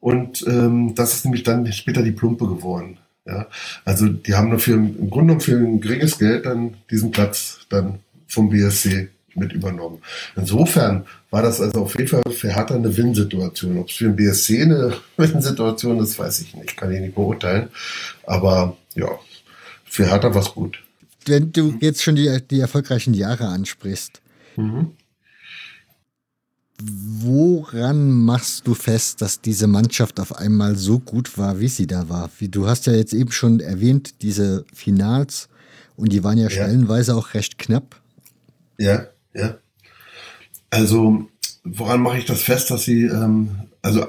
Und 0.00 0.44
ähm, 0.48 0.94
das 0.96 1.14
ist 1.14 1.24
nämlich 1.24 1.44
dann 1.44 1.70
später 1.72 2.02
die 2.02 2.10
Plumpe 2.10 2.46
geworden. 2.46 2.98
Ja? 3.26 3.46
Also 3.84 4.08
die 4.08 4.34
haben 4.34 4.48
nur 4.48 4.58
für 4.58 4.72
im 4.72 5.10
Grunde 5.10 5.34
genommen 5.34 5.40
für 5.40 5.56
ein 5.56 5.80
geringes 5.80 6.18
Geld 6.18 6.46
dann 6.46 6.74
diesen 6.90 7.10
Platz 7.10 7.60
dann 7.68 8.00
vom 8.26 8.48
BSC 8.50 9.08
mit 9.34 9.52
übernommen. 9.52 9.98
Insofern 10.34 11.04
war 11.30 11.42
das 11.42 11.60
also 11.60 11.82
auf 11.82 11.96
jeden 11.96 12.08
Fall 12.08 12.22
für 12.32 12.52
Hertha 12.52 12.74
eine 12.74 12.96
Win-Situation. 12.96 13.78
Ob 13.78 13.88
es 13.88 13.96
für 13.96 14.04
den 14.04 14.16
BSC 14.16 14.62
eine 14.62 14.94
Win-Situation 15.16 16.00
ist, 16.00 16.18
weiß 16.18 16.40
ich 16.40 16.56
nicht, 16.56 16.76
kann 16.76 16.92
ich 16.92 17.00
nicht 17.00 17.14
beurteilen. 17.14 17.68
Aber 18.26 18.76
ja, 18.94 19.08
für 19.84 20.06
Hertha 20.06 20.34
war 20.34 20.42
es 20.42 20.52
gut. 20.52 20.82
Wenn 21.26 21.52
du 21.52 21.74
jetzt 21.80 22.02
schon 22.02 22.16
die, 22.16 22.40
die 22.50 22.60
erfolgreichen 22.60 23.14
Jahre 23.14 23.46
ansprichst, 23.46 24.20
Mhm. 24.56 24.92
Woran 26.82 28.10
machst 28.10 28.66
du 28.66 28.74
fest, 28.74 29.22
dass 29.22 29.40
diese 29.40 29.66
Mannschaft 29.66 30.20
auf 30.20 30.36
einmal 30.36 30.76
so 30.76 30.98
gut 30.98 31.36
war, 31.38 31.60
wie 31.60 31.68
sie 31.68 31.86
da 31.86 32.08
war? 32.08 32.30
Wie, 32.38 32.48
du 32.48 32.66
hast 32.66 32.86
ja 32.86 32.92
jetzt 32.92 33.12
eben 33.12 33.32
schon 33.32 33.60
erwähnt, 33.60 34.22
diese 34.22 34.64
Finals, 34.74 35.48
und 35.96 36.12
die 36.12 36.24
waren 36.24 36.38
ja, 36.38 36.44
Ja. 36.44 36.50
stellenweise 36.50 37.14
auch 37.14 37.34
recht 37.34 37.58
knapp. 37.58 38.00
Ja, 38.78 39.06
ja. 39.34 39.56
Also, 40.70 41.28
woran 41.64 42.00
mache 42.00 42.18
ich 42.18 42.24
das 42.24 42.42
fest, 42.42 42.70
dass 42.70 42.84
sie, 42.84 43.02
ähm, 43.04 43.50
also 43.82 44.06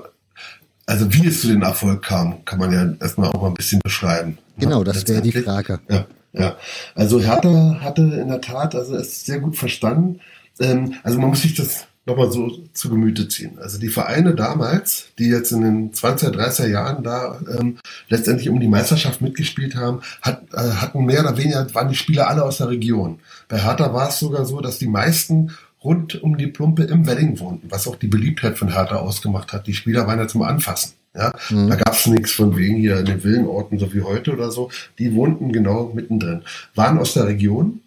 also 0.85 1.13
wie 1.13 1.27
es 1.27 1.41
zu 1.41 1.47
dem 1.47 1.61
Erfolg 1.61 2.01
kam, 2.03 2.43
kann 2.43 2.59
man 2.59 2.71
ja 2.73 2.93
erstmal 2.99 3.29
auch 3.29 3.41
mal 3.41 3.47
ein 3.47 3.53
bisschen 3.53 3.79
beschreiben. 3.81 4.37
Genau, 4.57 4.83
das 4.83 5.07
wäre 5.07 5.21
die 5.21 5.31
Frage. 5.31 5.79
Ja, 5.89 6.05
ja. 6.33 6.57
Also 6.95 7.21
Hertha 7.21 7.77
hatte 7.79 8.01
in 8.01 8.27
der 8.27 8.41
Tat, 8.41 8.75
also 8.75 8.95
es 8.95 9.23
sehr 9.23 9.39
gut 9.39 9.55
verstanden. 9.55 10.19
Ähm, 10.59 10.95
also 11.03 11.17
man 11.19 11.29
muss 11.29 11.43
sich 11.43 11.53
das 11.55 11.85
nochmal 12.05 12.31
so 12.31 12.51
zu 12.73 12.89
Gemüte 12.89 13.27
ziehen. 13.27 13.59
Also 13.59 13.79
die 13.79 13.89
Vereine 13.89 14.33
damals, 14.33 15.09
die 15.19 15.29
jetzt 15.29 15.51
in 15.51 15.61
den 15.61 15.91
20er, 15.91 16.31
30er 16.31 16.67
Jahren 16.67 17.03
da 17.03 17.39
ähm, 17.59 17.77
letztendlich 18.09 18.49
um 18.49 18.59
die 18.59 18.67
Meisterschaft 18.67 19.21
mitgespielt 19.21 19.75
haben, 19.75 20.01
hat, 20.21 20.43
äh, 20.53 20.57
hatten 20.57 21.05
mehr 21.05 21.21
oder 21.21 21.37
weniger, 21.37 21.73
waren 21.75 21.89
die 21.89 21.95
Spieler 21.95 22.27
alle 22.27 22.43
aus 22.43 22.57
der 22.57 22.69
Region. 22.69 23.19
Bei 23.47 23.59
Hertha 23.59 23.93
war 23.93 24.09
es 24.09 24.19
sogar 24.19 24.45
so, 24.45 24.61
dass 24.61 24.79
die 24.79 24.87
meisten 24.87 25.51
rund 25.83 26.21
um 26.21 26.37
die 26.37 26.47
Plumpe 26.47 26.83
im 26.83 27.05
Wedding 27.07 27.39
wohnten, 27.39 27.69
was 27.69 27.87
auch 27.87 27.95
die 27.95 28.07
Beliebtheit 28.07 28.57
von 28.57 28.73
Hertha 28.73 28.97
ausgemacht 28.97 29.53
hat. 29.53 29.67
Die 29.67 29.73
Spieler 29.73 30.07
waren 30.07 30.19
ja 30.19 30.27
zum 30.27 30.41
Anfassen. 30.41 30.93
Ja, 31.13 31.33
mhm. 31.49 31.67
da 31.67 31.75
gab 31.75 31.93
es 31.93 32.07
nichts 32.07 32.31
von 32.31 32.55
wegen 32.55 32.77
hier 32.77 32.99
in 32.99 33.05
den 33.05 33.23
Villenorten 33.23 33.77
so 33.77 33.93
wie 33.93 34.01
heute 34.01 34.31
oder 34.31 34.49
so. 34.49 34.71
Die 34.97 35.13
wohnten 35.13 35.51
genau 35.51 35.91
mittendrin, 35.93 36.43
waren 36.73 36.97
aus 36.97 37.13
der 37.13 37.27
Region 37.27 37.81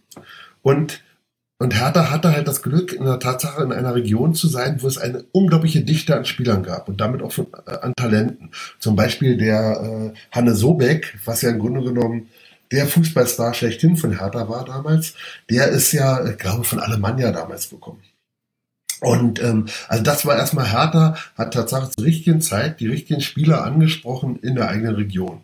und 0.62 1.00
und 1.64 1.80
Hertha 1.80 2.10
hatte 2.10 2.30
halt 2.30 2.46
das 2.46 2.62
Glück, 2.62 2.92
in 2.92 3.06
der 3.06 3.18
Tatsache 3.18 3.62
in 3.62 3.72
einer 3.72 3.94
Region 3.94 4.34
zu 4.34 4.48
sein, 4.48 4.82
wo 4.82 4.86
es 4.86 4.98
eine 4.98 5.24
unglaubliche 5.32 5.80
Dichte 5.80 6.14
an 6.14 6.26
Spielern 6.26 6.62
gab 6.62 6.90
und 6.90 7.00
damit 7.00 7.22
auch 7.22 7.32
von, 7.32 7.46
äh, 7.66 7.70
an 7.70 7.94
Talenten. 7.96 8.50
Zum 8.78 8.96
Beispiel 8.96 9.38
der 9.38 10.12
äh, 10.12 10.18
Hanne 10.30 10.54
Sobeck, 10.54 11.18
was 11.24 11.40
ja 11.40 11.48
im 11.48 11.58
Grunde 11.58 11.82
genommen 11.82 12.28
der 12.70 12.86
Fußballstar 12.86 13.54
schlechthin 13.54 13.96
von 13.96 14.18
Hertha 14.18 14.46
war 14.46 14.66
damals, 14.66 15.14
der 15.48 15.68
ist 15.68 15.92
ja, 15.92 16.22
ich 16.26 16.36
glaube, 16.36 16.64
von 16.64 16.80
Alemannia 16.80 17.32
damals 17.32 17.68
bekommen. 17.68 18.02
Und 19.00 19.42
ähm, 19.42 19.66
also 19.88 20.02
das 20.02 20.26
war 20.26 20.36
erstmal 20.36 20.70
Hertha, 20.70 21.16
hat 21.34 21.54
tatsächlich 21.54 21.92
zur 21.92 22.04
richtigen 22.04 22.42
Zeit 22.42 22.78
die 22.78 22.88
richtigen 22.88 23.22
Spieler 23.22 23.64
angesprochen 23.64 24.38
in 24.42 24.54
der 24.54 24.68
eigenen 24.68 24.96
Region 24.96 25.40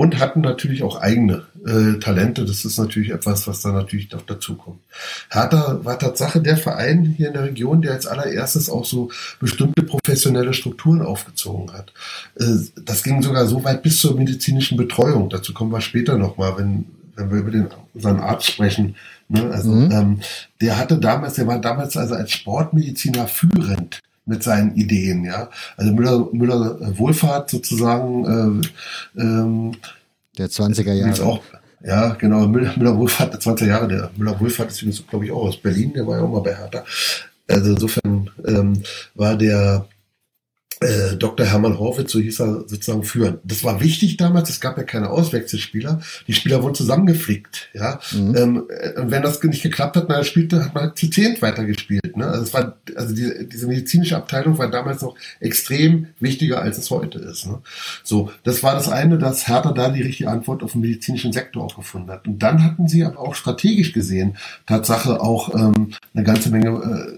und 0.00 0.18
hatten 0.18 0.40
natürlich 0.40 0.82
auch 0.82 0.98
eigene 1.02 1.42
äh, 1.66 1.98
Talente. 1.98 2.46
Das 2.46 2.64
ist 2.64 2.78
natürlich 2.78 3.10
etwas, 3.10 3.46
was 3.46 3.60
da 3.60 3.70
natürlich 3.70 4.10
noch 4.10 4.22
dazukommt. 4.22 4.80
Hertha 5.28 5.80
war 5.82 5.98
Tatsache 5.98 6.40
der 6.40 6.56
Verein 6.56 7.04
hier 7.18 7.26
in 7.26 7.34
der 7.34 7.42
Region, 7.42 7.82
der 7.82 7.92
als 7.92 8.06
allererstes 8.06 8.70
auch 8.70 8.86
so 8.86 9.10
bestimmte 9.40 9.82
professionelle 9.82 10.54
Strukturen 10.54 11.02
aufgezogen 11.02 11.74
hat. 11.74 11.92
Äh, 12.36 12.46
das 12.82 13.02
ging 13.02 13.20
sogar 13.20 13.46
so 13.46 13.62
weit 13.62 13.82
bis 13.82 14.00
zur 14.00 14.16
medizinischen 14.16 14.78
Betreuung. 14.78 15.28
Dazu 15.28 15.52
kommen 15.52 15.70
wir 15.70 15.82
später 15.82 16.16
nochmal, 16.16 16.56
wenn, 16.56 16.86
wenn 17.16 17.30
wir 17.30 17.40
über 17.40 17.50
den, 17.50 17.68
unseren 17.92 18.20
Arzt 18.20 18.46
sprechen. 18.46 18.96
Ne? 19.28 19.50
Also 19.50 19.70
mhm. 19.70 19.92
ähm, 19.92 20.20
der 20.62 20.78
hatte 20.78 20.96
damals, 20.96 21.34
der 21.34 21.46
war 21.46 21.60
damals 21.60 21.98
also 21.98 22.14
als 22.14 22.32
Sportmediziner 22.32 23.26
führend 23.26 24.00
mit 24.30 24.42
seinen 24.44 24.74
Ideen, 24.76 25.24
ja. 25.24 25.50
Also 25.76 25.92
Müller, 25.92 26.28
Müller 26.32 26.80
äh, 26.80 26.98
Wohlfahrt 26.98 27.50
sozusagen, 27.50 28.62
äh, 29.16 29.20
ähm, 29.20 29.72
der 30.38 30.48
20er 30.48 30.92
Jahre. 30.92 31.22
Auch, 31.24 31.42
ja, 31.84 32.10
genau, 32.14 32.46
Müller, 32.46 32.72
Müller 32.76 32.96
Wohlfahrt, 32.96 33.34
der 33.34 33.40
20er 33.40 33.66
Jahre, 33.66 33.88
der 33.88 34.10
Müller 34.16 34.38
Wohlfahrt 34.40 34.70
ist 34.70 34.82
übrigens, 34.82 35.06
glaube 35.06 35.24
ich, 35.24 35.32
auch 35.32 35.42
aus 35.42 35.56
Berlin, 35.56 35.92
der 35.92 36.06
war 36.06 36.18
ja 36.18 36.22
auch 36.22 36.30
mal 36.30 36.40
bei 36.40 36.54
Hertha. 36.54 36.84
Also 37.48 37.70
insofern 37.72 38.30
ähm, 38.46 38.82
war 39.16 39.36
der 39.36 39.86
äh, 40.80 41.16
Dr. 41.16 41.44
Hermann 41.44 41.78
Horwitz, 41.78 42.10
so 42.10 42.18
hieß 42.18 42.40
er 42.40 42.64
sozusagen, 42.66 43.02
führen. 43.02 43.38
Das 43.44 43.64
war 43.64 43.80
wichtig 43.80 44.16
damals, 44.16 44.48
es 44.48 44.60
gab 44.60 44.78
ja 44.78 44.82
keine 44.82 45.10
Auswechselspieler. 45.10 46.00
Die 46.26 46.32
Spieler 46.32 46.62
wurden 46.62 46.74
zusammengeflickt, 46.74 47.68
ja. 47.74 48.00
Mhm. 48.12 48.36
Ähm, 48.36 48.62
äh, 48.68 48.98
und 48.98 49.10
wenn 49.10 49.22
das 49.22 49.42
nicht 49.42 49.62
geklappt 49.62 49.96
hat, 49.96 50.10
dann 50.10 50.24
spielte, 50.24 50.64
hat 50.64 50.74
man 50.74 50.84
halt 50.84 50.98
zu 50.98 51.10
zehnt 51.10 51.42
weitergespielt. 51.42 52.16
Ne? 52.16 52.26
Also 52.26 52.44
es 52.44 52.54
war, 52.54 52.78
also 52.96 53.14
die, 53.14 53.46
diese 53.46 53.66
medizinische 53.66 54.16
Abteilung 54.16 54.56
war 54.56 54.70
damals 54.70 55.02
noch 55.02 55.16
extrem 55.38 56.08
wichtiger, 56.18 56.62
als 56.62 56.78
es 56.78 56.90
heute 56.90 57.18
ist. 57.18 57.46
Ne? 57.46 57.58
So, 58.02 58.30
das 58.44 58.62
war 58.62 58.74
das 58.74 58.88
eine, 58.88 59.18
dass 59.18 59.48
Hertha 59.48 59.72
da 59.72 59.90
die 59.90 60.02
richtige 60.02 60.30
Antwort 60.30 60.62
auf 60.62 60.72
den 60.72 60.80
medizinischen 60.80 61.32
Sektor 61.32 61.62
auch 61.62 61.76
gefunden 61.76 62.10
hat. 62.10 62.26
Und 62.26 62.42
dann 62.42 62.64
hatten 62.64 62.88
sie 62.88 63.04
aber 63.04 63.18
auch 63.18 63.34
strategisch 63.34 63.92
gesehen, 63.92 64.38
Tatsache 64.66 65.20
auch 65.20 65.54
ähm, 65.54 65.90
eine 66.14 66.24
ganze 66.24 66.48
Menge 66.50 66.70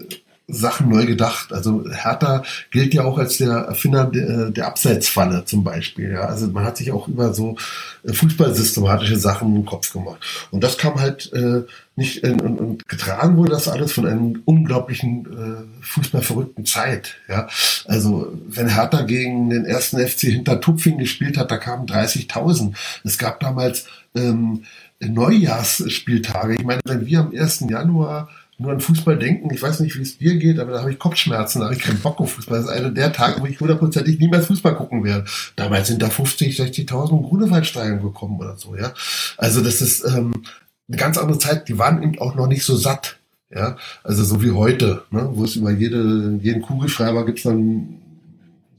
äh, 0.09 0.15
Sachen 0.53 0.89
neu 0.89 1.05
gedacht. 1.05 1.51
Also 1.51 1.85
Hertha 1.91 2.43
gilt 2.71 2.93
ja 2.93 3.03
auch 3.03 3.17
als 3.17 3.37
der 3.37 3.53
Erfinder 3.53 4.05
der, 4.05 4.51
der 4.51 4.67
Abseitsfalle 4.67 5.45
zum 5.45 5.63
Beispiel. 5.63 6.11
Ja. 6.11 6.25
Also 6.25 6.47
man 6.47 6.63
hat 6.63 6.77
sich 6.77 6.91
auch 6.91 7.07
über 7.07 7.33
so 7.33 7.57
äh, 8.03 8.13
fußballsystematische 8.13 9.17
Sachen 9.17 9.55
im 9.55 9.65
Kopf 9.65 9.91
gemacht. 9.91 10.19
Und 10.51 10.63
das 10.63 10.77
kam 10.77 10.99
halt 10.99 11.31
äh, 11.33 11.63
nicht 11.95 12.23
in, 12.23 12.39
und, 12.41 12.59
und 12.59 12.87
getragen 12.87 13.37
wurde 13.37 13.51
das 13.51 13.67
alles 13.67 13.91
von 13.91 14.07
einem 14.07 14.41
unglaublichen 14.45 15.25
äh, 15.25 15.83
fußballverrückten 15.83 16.65
Zeit. 16.65 17.15
Ja. 17.27 17.47
Also 17.85 18.33
wenn 18.47 18.67
Hertha 18.67 19.01
gegen 19.01 19.49
den 19.49 19.65
ersten 19.65 19.99
FC 19.99 20.21
Hintertupfing 20.21 20.97
gespielt 20.97 21.37
hat, 21.37 21.51
da 21.51 21.57
kamen 21.57 21.85
30.000. 21.85 22.73
Es 23.03 23.17
gab 23.17 23.39
damals 23.39 23.85
ähm, 24.15 24.63
Neujahrsspieltage. 24.99 26.55
Ich 26.55 26.63
meine, 26.63 26.81
wenn 26.85 27.05
wir 27.05 27.19
am 27.19 27.31
1. 27.31 27.65
Januar 27.69 28.29
nur 28.57 28.71
an 28.71 28.79
Fußball 28.79 29.17
denken. 29.17 29.53
Ich 29.53 29.61
weiß 29.61 29.79
nicht, 29.79 29.97
wie 29.97 30.01
es 30.01 30.17
dir 30.17 30.35
geht, 30.37 30.59
aber 30.59 30.71
da 30.71 30.81
habe 30.81 30.91
ich 30.91 30.99
Kopfschmerzen, 30.99 31.59
da 31.59 31.65
habe 31.65 31.75
ich 31.75 31.81
keinen 31.81 31.99
Bock 31.99 32.19
auf 32.19 32.33
Fußball. 32.33 32.59
Das 32.59 32.67
ist 32.67 32.71
einer 32.71 32.91
der 32.91 33.11
Tage, 33.11 33.41
wo 33.41 33.45
ich 33.45 33.59
hundertprozentig 33.59 34.19
nie 34.19 34.27
mehr 34.27 34.43
Fußball 34.43 34.75
gucken 34.75 35.03
werde. 35.03 35.25
Damals 35.55 35.87
sind 35.87 36.01
da 36.01 36.09
50, 36.09 36.59
60.000 36.59 37.11
im 37.11 37.23
Grunewaldstadion 37.23 38.01
gekommen 38.01 38.39
oder 38.39 38.55
so, 38.57 38.75
ja. 38.75 38.93
Also 39.37 39.61
das 39.61 39.81
ist 39.81 40.05
ähm, 40.05 40.43
eine 40.87 40.97
ganz 40.97 41.17
andere 41.17 41.39
Zeit. 41.39 41.67
Die 41.67 41.79
waren 41.79 42.03
eben 42.03 42.19
auch 42.19 42.35
noch 42.35 42.47
nicht 42.47 42.63
so 42.63 42.75
satt, 42.75 43.17
ja. 43.53 43.77
Also 44.03 44.23
so 44.23 44.43
wie 44.43 44.51
heute, 44.51 45.03
ne? 45.11 45.29
wo 45.33 45.43
es 45.43 45.55
über 45.55 45.71
jede, 45.71 46.37
jeden 46.41 46.61
Kugelschreiber 46.61 47.25
gibt 47.25 47.39
es 47.39 47.43
dann 47.43 47.99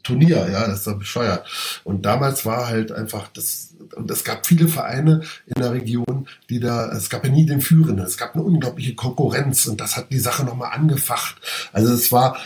Turnier, 0.05 0.49
ja, 0.53 0.67
das 0.67 0.81
ist 0.81 0.87
doch 0.87 0.99
bescheuert. 0.99 1.47
Und 1.83 2.05
damals 2.05 2.45
war 2.45 2.69
halt 2.69 2.93
einfach 2.93 3.29
das, 3.29 3.74
und 3.95 4.11
es 4.11 4.25
gab 4.25 4.47
viele 4.47 4.69
Vereine 4.69 5.23
in 5.47 5.61
der 5.61 5.73
Region, 5.73 6.27
die 6.51 6.61
da, 6.61 6.91
es 6.93 7.11
gab 7.11 7.25
ja 7.25 7.31
nie 7.31 7.47
den 7.47 7.61
Führenden, 7.61 8.05
es 8.05 8.17
gab 8.17 8.35
eine 8.35 8.45
unglaubliche 8.45 8.95
Konkurrenz 8.95 9.67
und 9.67 9.81
das 9.81 9.97
hat 9.97 10.11
die 10.11 10.19
Sache 10.19 10.45
nochmal 10.45 10.73
angefacht. 10.73 11.37
Also 11.73 11.93
es 11.93 12.13
war, 12.13 12.37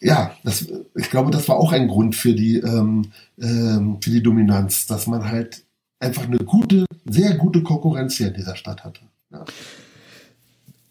ja, 0.00 0.34
das, 0.44 0.66
ich 0.94 1.10
glaube, 1.10 1.30
das 1.30 1.48
war 1.48 1.56
auch 1.56 1.72
ein 1.72 1.88
Grund 1.88 2.14
für 2.14 2.34
die, 2.34 2.58
ähm, 2.58 3.12
ähm, 3.40 3.98
für 4.00 4.10
die 4.10 4.22
Dominanz, 4.22 4.86
dass 4.86 5.06
man 5.06 5.30
halt 5.30 5.64
einfach 6.00 6.24
eine 6.24 6.38
gute, 6.38 6.84
sehr 7.08 7.34
gute 7.34 7.62
Konkurrenz 7.62 8.16
hier 8.16 8.28
in 8.28 8.34
dieser 8.34 8.56
Stadt 8.56 8.84
hatte. 8.84 9.00
Ja. 9.32 9.44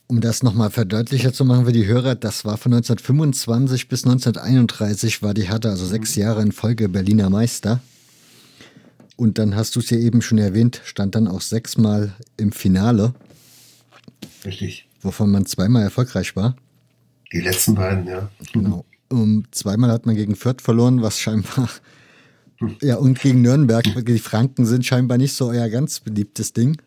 Um 0.09 0.21
das 0.21 0.41
nochmal 0.41 0.69
verdeutlicher 0.69 1.33
zu 1.33 1.43
machen 1.43 1.65
für 1.65 1.73
die 1.73 1.85
Hörer, 1.85 2.15
das 2.15 2.45
war 2.45 2.57
von 2.57 2.73
1925 2.73 3.89
bis 3.89 4.05
1931 4.05 5.21
war 5.21 5.33
die 5.33 5.49
Hertha, 5.49 5.69
also 5.69 5.85
sechs 5.85 6.15
mhm. 6.15 6.21
Jahre 6.21 6.41
in 6.41 6.51
Folge 6.53 6.87
Berliner 6.87 7.29
Meister. 7.29 7.81
Und 9.17 9.39
dann 9.39 9.55
hast 9.55 9.75
du 9.75 9.79
es 9.79 9.89
ja 9.89 9.97
eben 9.97 10.21
schon 10.21 10.37
erwähnt, 10.37 10.81
stand 10.85 11.15
dann 11.15 11.27
auch 11.27 11.41
sechsmal 11.41 12.13
im 12.37 12.51
Finale. 12.51 13.13
Richtig. 14.45 14.87
Wovon 15.01 15.31
man 15.31 15.45
zweimal 15.45 15.83
erfolgreich 15.83 16.35
war. 16.35 16.55
Die 17.33 17.41
letzten 17.41 17.75
beiden, 17.75 18.07
ja. 18.07 18.29
Genau. 18.53 18.85
Um, 19.09 19.45
zweimal 19.51 19.91
hat 19.91 20.05
man 20.05 20.15
gegen 20.15 20.35
Fürth 20.35 20.61
verloren, 20.61 21.01
was 21.01 21.19
scheinbar. 21.19 21.69
Hm. 22.59 22.75
Ja, 22.81 22.95
und 22.95 23.19
gegen 23.19 23.41
Nürnberg. 23.41 23.83
Die 24.05 24.19
Franken 24.19 24.65
sind 24.65 24.85
scheinbar 24.85 25.17
nicht 25.17 25.33
so 25.33 25.49
euer 25.49 25.69
ganz 25.69 25.99
beliebtes 25.99 26.53
Ding. 26.53 26.77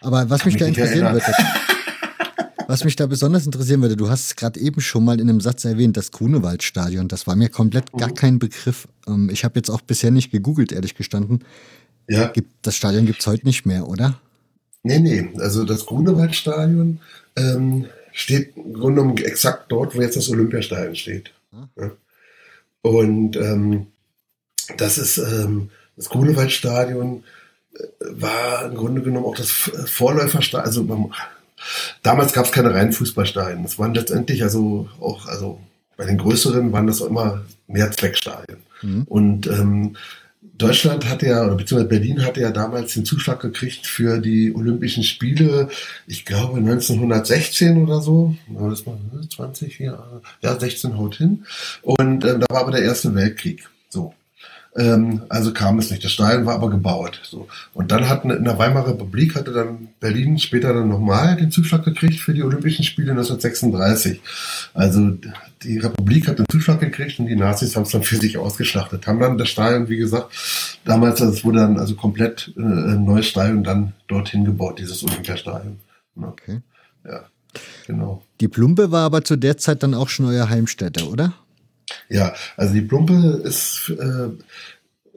Aber 0.00 0.30
was 0.30 0.40
Kann 0.40 0.52
mich 0.52 0.60
da 0.60 0.66
interessieren 0.66 1.12
würde. 1.12 1.32
Was 2.68 2.84
mich 2.84 2.96
da 2.96 3.06
besonders 3.06 3.46
interessieren 3.46 3.80
würde, 3.80 3.96
du 3.96 4.10
hast 4.10 4.26
es 4.26 4.36
gerade 4.36 4.58
eben 4.58 4.80
schon 4.80 5.04
mal 5.04 5.20
in 5.20 5.28
einem 5.28 5.40
Satz 5.40 5.64
erwähnt, 5.64 5.96
das 5.96 6.10
Grunewaldstadion. 6.10 7.08
Das 7.08 7.26
war 7.26 7.36
mir 7.36 7.48
komplett 7.48 7.92
gar 7.92 8.08
mhm. 8.08 8.14
kein 8.14 8.38
Begriff. 8.38 8.88
Ähm, 9.06 9.30
ich 9.32 9.44
habe 9.44 9.58
jetzt 9.58 9.70
auch 9.70 9.80
bisher 9.80 10.10
nicht 10.10 10.30
gegoogelt, 10.30 10.72
ehrlich 10.72 10.94
gestanden. 10.94 11.44
Ja. 12.08 12.32
das 12.62 12.76
Stadion 12.76 13.06
gibt 13.06 13.20
es 13.20 13.26
heute 13.26 13.44
nicht 13.46 13.66
mehr, 13.66 13.88
oder? 13.88 14.20
Nee, 14.84 15.00
nee. 15.00 15.28
Also 15.38 15.64
das 15.64 15.86
Grunewaldstadion 15.86 17.00
ähm, 17.34 17.86
steht 18.12 18.56
im 18.56 18.74
Grunde 18.74 19.02
genommen 19.02 19.18
exakt 19.18 19.72
dort, 19.72 19.96
wo 19.96 20.00
jetzt 20.00 20.16
das 20.16 20.30
Olympiastadion 20.30 20.94
steht. 20.94 21.32
Ah. 21.52 21.68
Ja. 21.76 21.90
Und 22.82 23.36
ähm, 23.36 23.88
das 24.76 24.98
ist 24.98 25.18
ähm, 25.18 25.70
das 25.96 26.08
Grunewaldstadion 26.08 27.24
äh, 27.74 27.84
war 28.00 28.66
im 28.66 28.76
Grunde 28.76 29.02
genommen 29.02 29.26
auch 29.26 29.36
das 29.36 29.50
Vorläuferstadion, 29.50 30.66
also 30.66 31.10
Damals 32.02 32.32
gab 32.32 32.46
es 32.46 32.52
keine 32.52 32.74
reinen 32.74 32.92
Fußballstadien. 32.92 33.64
Es 33.64 33.78
waren 33.78 33.94
letztendlich 33.94 34.42
also 34.42 34.88
auch, 35.00 35.26
also 35.26 35.60
bei 35.96 36.04
den 36.04 36.18
größeren 36.18 36.72
waren 36.72 36.86
das 36.86 37.00
auch 37.02 37.08
immer 37.08 37.44
Mehrzweckstadien. 37.66 38.58
Mhm. 38.82 39.02
Und 39.04 39.46
ähm, 39.46 39.96
Deutschland 40.58 41.08
hatte 41.08 41.26
ja, 41.26 41.44
oder 41.44 41.54
beziehungsweise 41.54 41.88
Berlin 41.88 42.24
hatte 42.24 42.40
ja 42.40 42.50
damals 42.50 42.94
den 42.94 43.04
Zuschlag 43.04 43.40
gekriegt 43.40 43.86
für 43.86 44.18
die 44.18 44.54
Olympischen 44.54 45.02
Spiele, 45.02 45.68
ich 46.06 46.24
glaube 46.24 46.58
1916 46.58 47.82
oder 47.82 48.00
so, 48.00 48.34
das 48.48 48.86
war 48.86 48.98
20 49.34 49.78
Jahre, 49.78 50.22
ja 50.40 50.58
16 50.58 50.96
haut 50.96 51.16
hin. 51.16 51.44
Und 51.82 52.24
ähm, 52.24 52.40
da 52.40 52.46
war 52.48 52.62
aber 52.62 52.72
der 52.72 52.82
Erste 52.82 53.14
Weltkrieg. 53.14 53.68
So. 53.88 54.14
Ähm, 54.76 55.22
also 55.28 55.52
kam 55.52 55.78
es 55.78 55.90
nicht. 55.90 56.04
Das 56.04 56.12
Stadion 56.12 56.44
war 56.44 56.54
aber 56.54 56.68
gebaut. 56.68 57.20
So. 57.24 57.48
Und 57.72 57.90
dann 57.90 58.08
hatten 58.08 58.30
in 58.30 58.44
der 58.44 58.58
Weimarer 58.58 58.88
Republik 58.88 59.34
hatte 59.34 59.52
dann 59.52 59.88
Berlin 60.00 60.38
später 60.38 60.74
dann 60.74 60.88
nochmal 60.88 61.36
den 61.36 61.50
Zuschlag 61.50 61.84
gekriegt 61.84 62.20
für 62.20 62.34
die 62.34 62.42
Olympischen 62.42 62.84
Spiele 62.84 63.12
1936. 63.12 64.20
Also 64.74 65.12
die 65.62 65.78
Republik 65.78 66.28
hat 66.28 66.38
den 66.38 66.46
Zuschlag 66.50 66.80
gekriegt 66.80 67.18
und 67.18 67.26
die 67.26 67.36
Nazis 67.36 67.74
haben 67.74 67.84
es 67.84 67.90
dann 67.90 68.02
für 68.02 68.16
sich 68.16 68.36
ausgeschlachtet. 68.36 69.06
Haben 69.06 69.20
dann 69.20 69.38
das 69.38 69.48
Stadion, 69.48 69.88
wie 69.88 69.96
gesagt, 69.96 70.78
damals, 70.84 71.20
das 71.20 71.42
wurde 71.44 71.60
dann 71.60 71.78
also 71.78 71.94
komplett 71.94 72.52
äh, 72.56 72.60
ein 72.60 73.04
neues 73.04 73.26
Stadion 73.26 73.64
dann 73.64 73.94
dorthin 74.08 74.44
gebaut, 74.44 74.78
dieses 74.78 75.02
Olympiastadion. 75.02 75.78
Ja. 76.16 76.28
Okay. 76.28 76.60
Ja, 77.04 77.20
genau. 77.86 78.22
Die 78.40 78.48
Plumpe 78.48 78.90
war 78.90 79.06
aber 79.06 79.24
zu 79.24 79.36
der 79.36 79.56
Zeit 79.56 79.82
dann 79.82 79.94
auch 79.94 80.08
schon 80.08 80.26
euer 80.26 80.50
Heimstätte, 80.50 81.08
oder? 81.08 81.32
Ja, 82.08 82.34
also 82.56 82.74
die 82.74 82.82
Plumpe 82.82 83.40
ist, 83.44 83.92
äh, 83.98 84.28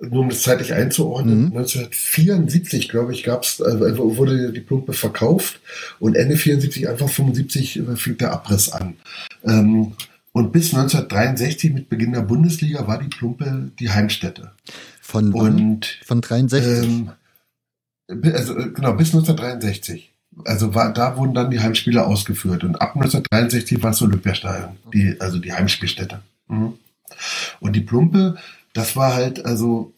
nur 0.01 0.21
um 0.21 0.29
das 0.29 0.43
zeitlich 0.43 0.73
einzuordnen, 0.73 1.45
mhm. 1.45 1.57
1974, 1.57 2.89
glaube 2.89 3.13
ich, 3.13 3.23
gab's, 3.23 3.61
also 3.61 4.17
wurde 4.17 4.51
die 4.51 4.61
Plumpe 4.61 4.93
verkauft 4.93 5.59
und 5.99 6.15
Ende 6.15 6.37
74, 6.37 6.89
Anfang 6.89 7.09
75 7.09 7.79
äh, 7.79 7.95
fing 7.95 8.17
der 8.17 8.31
Abriss 8.31 8.69
an. 8.69 8.95
Ähm, 9.43 9.93
und 10.31 10.51
bis 10.51 10.73
1963 10.73 11.73
mit 11.73 11.89
Beginn 11.89 12.13
der 12.13 12.21
Bundesliga 12.21 12.87
war 12.87 12.99
die 12.99 13.07
Plumpe 13.09 13.71
die 13.79 13.89
Heimstätte. 13.89 14.51
Von, 15.01 15.33
und, 15.33 15.99
von 16.05 16.21
63? 16.21 16.83
Ähm, 16.83 17.11
also 18.07 18.57
äh, 18.57 18.69
genau, 18.69 18.93
bis 18.93 19.07
1963. 19.07 20.13
Also 20.45 20.73
war, 20.75 20.93
da 20.93 21.17
wurden 21.17 21.33
dann 21.33 21.49
die 21.49 21.59
Heimspiele 21.59 22.05
ausgeführt. 22.05 22.63
Und 22.63 22.75
ab 22.75 22.95
1963 22.95 23.81
war 23.81 23.91
es 23.91 24.01
Olympiastadion, 24.01 24.77
die, 24.93 25.15
also 25.19 25.39
die 25.39 25.51
Heimspielstätte. 25.51 26.21
Mhm. 26.49 26.73
Und 27.59 27.75
die 27.75 27.81
Plumpe, 27.81 28.35
das 28.73 28.95
war 28.95 29.13
halt, 29.13 29.45
also 29.45 29.93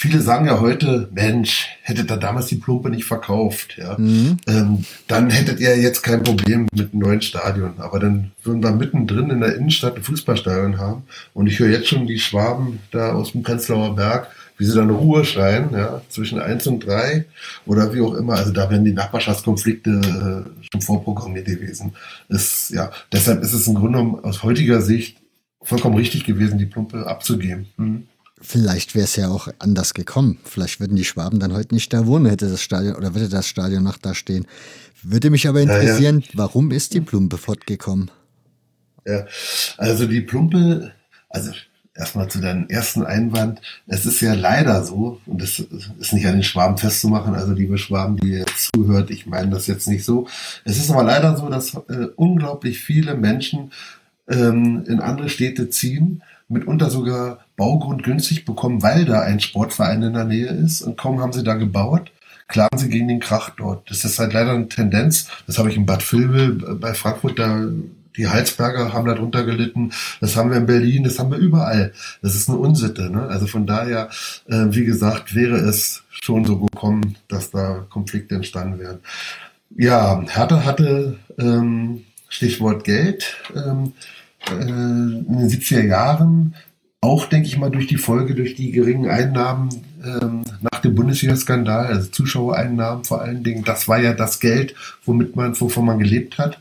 viele 0.00 0.22
sagen 0.22 0.46
ja 0.46 0.60
heute, 0.60 1.10
Mensch, 1.12 1.68
hättet 1.82 2.10
ihr 2.10 2.16
damals 2.16 2.46
die 2.46 2.56
Plumpe 2.56 2.88
nicht 2.88 3.04
verkauft, 3.04 3.76
ja, 3.76 3.98
mhm. 3.98 4.38
ähm, 4.46 4.84
dann 5.06 5.28
hättet 5.28 5.60
ihr 5.60 5.76
jetzt 5.76 6.02
kein 6.02 6.22
Problem 6.22 6.66
mit 6.72 6.92
einem 6.92 7.02
neuen 7.02 7.20
Stadion. 7.20 7.74
Aber 7.78 7.98
dann 7.98 8.32
würden 8.42 8.62
wir 8.62 8.70
mittendrin 8.72 9.28
in 9.28 9.40
der 9.40 9.56
Innenstadt 9.56 9.96
ein 9.96 10.02
Fußballstadion 10.02 10.78
haben. 10.78 11.02
Und 11.34 11.48
ich 11.48 11.58
höre 11.58 11.68
jetzt 11.68 11.88
schon 11.88 12.06
die 12.06 12.18
Schwaben 12.18 12.80
da 12.92 13.12
aus 13.12 13.32
dem 13.32 13.42
Prenzlauer 13.42 13.94
Berg, 13.94 14.28
wie 14.56 14.64
sie 14.64 14.74
dann 14.74 14.88
Ruhe 14.88 15.24
schreien, 15.26 15.70
ja, 15.72 16.00
zwischen 16.08 16.40
eins 16.40 16.66
und 16.66 16.86
drei 16.86 17.26
oder 17.66 17.92
wie 17.94 18.00
auch 18.00 18.14
immer. 18.14 18.34
Also 18.34 18.52
da 18.52 18.70
werden 18.70 18.86
die 18.86 18.92
Nachbarschaftskonflikte 18.92 19.90
äh, 19.90 20.66
schon 20.72 20.80
vorprogrammiert 20.80 21.46
gewesen. 21.46 21.92
Ist, 22.30 22.70
ja, 22.70 22.90
deshalb 23.12 23.42
ist 23.42 23.52
es 23.52 23.66
im 23.66 23.74
Grunde 23.74 23.98
genommen 23.98 24.24
aus 24.24 24.42
heutiger 24.42 24.80
Sicht 24.80 25.19
vollkommen 25.62 25.96
richtig 25.96 26.24
gewesen, 26.24 26.58
die 26.58 26.66
Plumpe 26.66 27.06
abzugeben. 27.06 27.66
Mhm. 27.76 28.06
Vielleicht 28.42 28.94
wäre 28.94 29.04
es 29.04 29.16
ja 29.16 29.28
auch 29.28 29.48
anders 29.58 29.92
gekommen. 29.92 30.38
Vielleicht 30.44 30.80
würden 30.80 30.96
die 30.96 31.04
Schwaben 31.04 31.40
dann 31.40 31.52
heute 31.52 31.74
nicht 31.74 31.92
da 31.92 32.06
wohnen, 32.06 32.26
hätte 32.26 32.48
das 32.48 32.62
Stadion 32.62 32.94
oder 32.94 33.14
würde 33.14 33.28
das 33.28 33.46
Stadion 33.46 33.82
noch 33.82 33.98
da 33.98 34.14
stehen. 34.14 34.46
Würde 35.02 35.28
mich 35.28 35.46
aber 35.46 35.60
interessieren, 35.60 36.20
ja, 36.20 36.26
ja. 36.26 36.32
warum 36.34 36.70
ist 36.70 36.94
die 36.94 37.00
Plumpe 37.00 37.36
fortgekommen? 37.36 38.10
Ja, 39.06 39.26
also 39.76 40.06
die 40.06 40.22
Plumpe, 40.22 40.92
also 41.28 41.52
erstmal 41.94 42.28
zu 42.28 42.40
deinem 42.40 42.66
ersten 42.68 43.04
Einwand. 43.04 43.60
Es 43.86 44.06
ist 44.06 44.20
ja 44.20 44.34
leider 44.34 44.84
so, 44.84 45.20
und 45.26 45.42
das 45.42 45.58
ist 45.58 46.12
nicht 46.12 46.26
an 46.26 46.34
den 46.34 46.42
Schwaben 46.42 46.78
festzumachen, 46.78 47.34
also 47.34 47.52
liebe 47.52 47.76
Schwaben, 47.76 48.16
die 48.16 48.28
jetzt 48.28 48.70
zuhört, 48.74 49.10
ich 49.10 49.26
meine 49.26 49.50
das 49.50 49.66
jetzt 49.66 49.86
nicht 49.86 50.04
so. 50.04 50.26
Es 50.64 50.78
ist 50.78 50.90
aber 50.90 51.02
leider 51.02 51.36
so, 51.36 51.48
dass 51.48 51.74
äh, 51.74 52.08
unglaublich 52.16 52.80
viele 52.80 53.14
Menschen 53.14 53.72
ähm, 54.30 54.84
in 54.86 55.00
andere 55.00 55.28
Städte 55.28 55.70
ziehen, 55.70 56.22
mitunter 56.48 56.90
sogar 56.90 57.40
Baugrund 57.56 58.02
günstig 58.02 58.44
bekommen, 58.44 58.82
weil 58.82 59.04
da 59.04 59.20
ein 59.20 59.40
Sportverein 59.40 60.02
in 60.02 60.14
der 60.14 60.24
Nähe 60.24 60.48
ist 60.48 60.82
und 60.82 60.96
kaum 60.96 61.20
haben 61.20 61.32
sie 61.32 61.44
da 61.44 61.54
gebaut, 61.54 62.10
klagen 62.48 62.78
sie 62.78 62.88
gegen 62.88 63.08
den 63.08 63.20
Krach 63.20 63.50
dort. 63.50 63.88
Das 63.90 64.04
ist 64.04 64.18
halt 64.18 64.32
leider 64.32 64.52
eine 64.52 64.68
Tendenz. 64.68 65.28
Das 65.46 65.58
habe 65.58 65.70
ich 65.70 65.76
in 65.76 65.86
Bad 65.86 66.12
Vilbel 66.12 66.58
äh, 66.62 66.74
bei 66.74 66.94
Frankfurt 66.94 67.38
da 67.38 67.68
die 68.16 68.28
Heilsberger 68.28 68.92
haben 68.92 69.06
darunter 69.06 69.44
gelitten, 69.44 69.92
das 70.20 70.36
haben 70.36 70.50
wir 70.50 70.58
in 70.58 70.66
Berlin, 70.66 71.04
das 71.04 71.18
haben 71.18 71.30
wir 71.30 71.38
überall. 71.38 71.92
Das 72.22 72.34
ist 72.34 72.48
eine 72.48 72.58
Unsitte. 72.58 73.08
Ne? 73.10 73.22
Also 73.22 73.46
von 73.46 73.66
daher, 73.66 74.10
äh, 74.46 74.66
wie 74.70 74.84
gesagt, 74.84 75.34
wäre 75.34 75.56
es 75.56 76.02
schon 76.10 76.44
so 76.44 76.58
gekommen, 76.58 77.16
dass 77.28 77.50
da 77.50 77.86
Konflikte 77.88 78.34
entstanden 78.34 78.78
wären. 78.78 78.98
Ja, 79.76 80.22
Hertha 80.26 80.64
hatte, 80.64 81.16
ähm, 81.38 82.04
Stichwort 82.28 82.84
Geld, 82.84 83.36
ähm, 83.54 83.92
äh, 84.48 84.52
in 84.52 85.38
den 85.38 85.48
70er 85.48 85.84
Jahren, 85.84 86.54
auch 87.00 87.26
denke 87.26 87.48
ich 87.48 87.56
mal 87.56 87.70
durch 87.70 87.86
die 87.86 87.96
Folge, 87.96 88.34
durch 88.34 88.54
die 88.54 88.72
geringen 88.72 89.08
Einnahmen 89.08 89.70
ähm, 90.04 90.42
nach 90.60 90.80
dem 90.80 90.94
Bundesliga-Skandal, 90.94 91.86
also 91.86 92.10
Zuschauereinnahmen 92.10 93.04
vor 93.04 93.22
allen 93.22 93.42
Dingen, 93.42 93.64
das 93.64 93.88
war 93.88 93.98
ja 93.98 94.12
das 94.12 94.38
Geld, 94.38 94.74
womit 95.04 95.34
man, 95.34 95.58
wovon 95.58 95.86
man 95.86 95.98
gelebt 95.98 96.38
hat. 96.38 96.60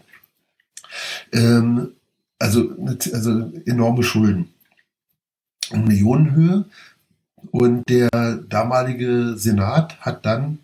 Ähm, 1.33 1.89
also, 2.39 2.69
also 3.13 3.51
enorme 3.65 4.03
Schulden. 4.03 4.53
In 5.71 5.85
Millionenhöhe. 5.85 6.65
Und 7.51 7.83
der 7.89 8.09
damalige 8.47 9.35
Senat 9.37 9.99
hat 9.99 10.25
dann 10.25 10.59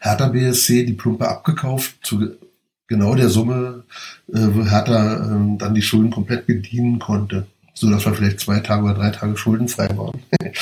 Hertha 0.00 0.28
BSC 0.28 0.84
die 0.84 0.92
Plumpe 0.92 1.28
abgekauft 1.28 1.96
zu 2.02 2.36
genau 2.88 3.14
der 3.14 3.28
Summe, 3.28 3.84
äh, 4.32 4.38
Hertha 4.38 5.14
äh, 5.14 5.58
dann 5.58 5.74
die 5.74 5.82
Schulden 5.82 6.10
komplett 6.10 6.46
bedienen 6.46 6.98
konnte, 6.98 7.46
so 7.74 7.88
dass 7.90 8.04
wir 8.04 8.14
vielleicht 8.14 8.40
zwei 8.40 8.60
Tage 8.60 8.84
oder 8.84 8.94
drei 8.94 9.10
Tage 9.10 9.36
schuldenfrei 9.36 9.88
waren. 9.96 10.20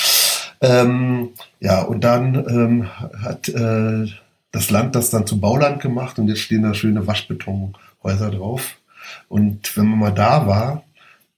ähm, 0.61 1.31
ja, 1.61 1.83
und 1.83 2.05
dann 2.05 2.35
ähm, 2.35 2.89
hat 3.22 3.49
äh, 3.49 4.07
das 4.53 4.70
Land 4.70 4.95
das 4.95 5.11
dann 5.11 5.27
zu 5.27 5.41
Bauland 5.41 5.81
gemacht 5.81 6.18
und 6.18 6.29
jetzt 6.29 6.41
stehen 6.41 6.62
da 6.62 6.74
schöne 6.74 7.07
Waschbetonhäuser 7.07 8.31
drauf. 8.31 8.77
Und 9.29 9.77
wenn 9.77 9.87
man 9.87 9.99
mal 9.99 10.14
da 10.14 10.47
war, 10.47 10.83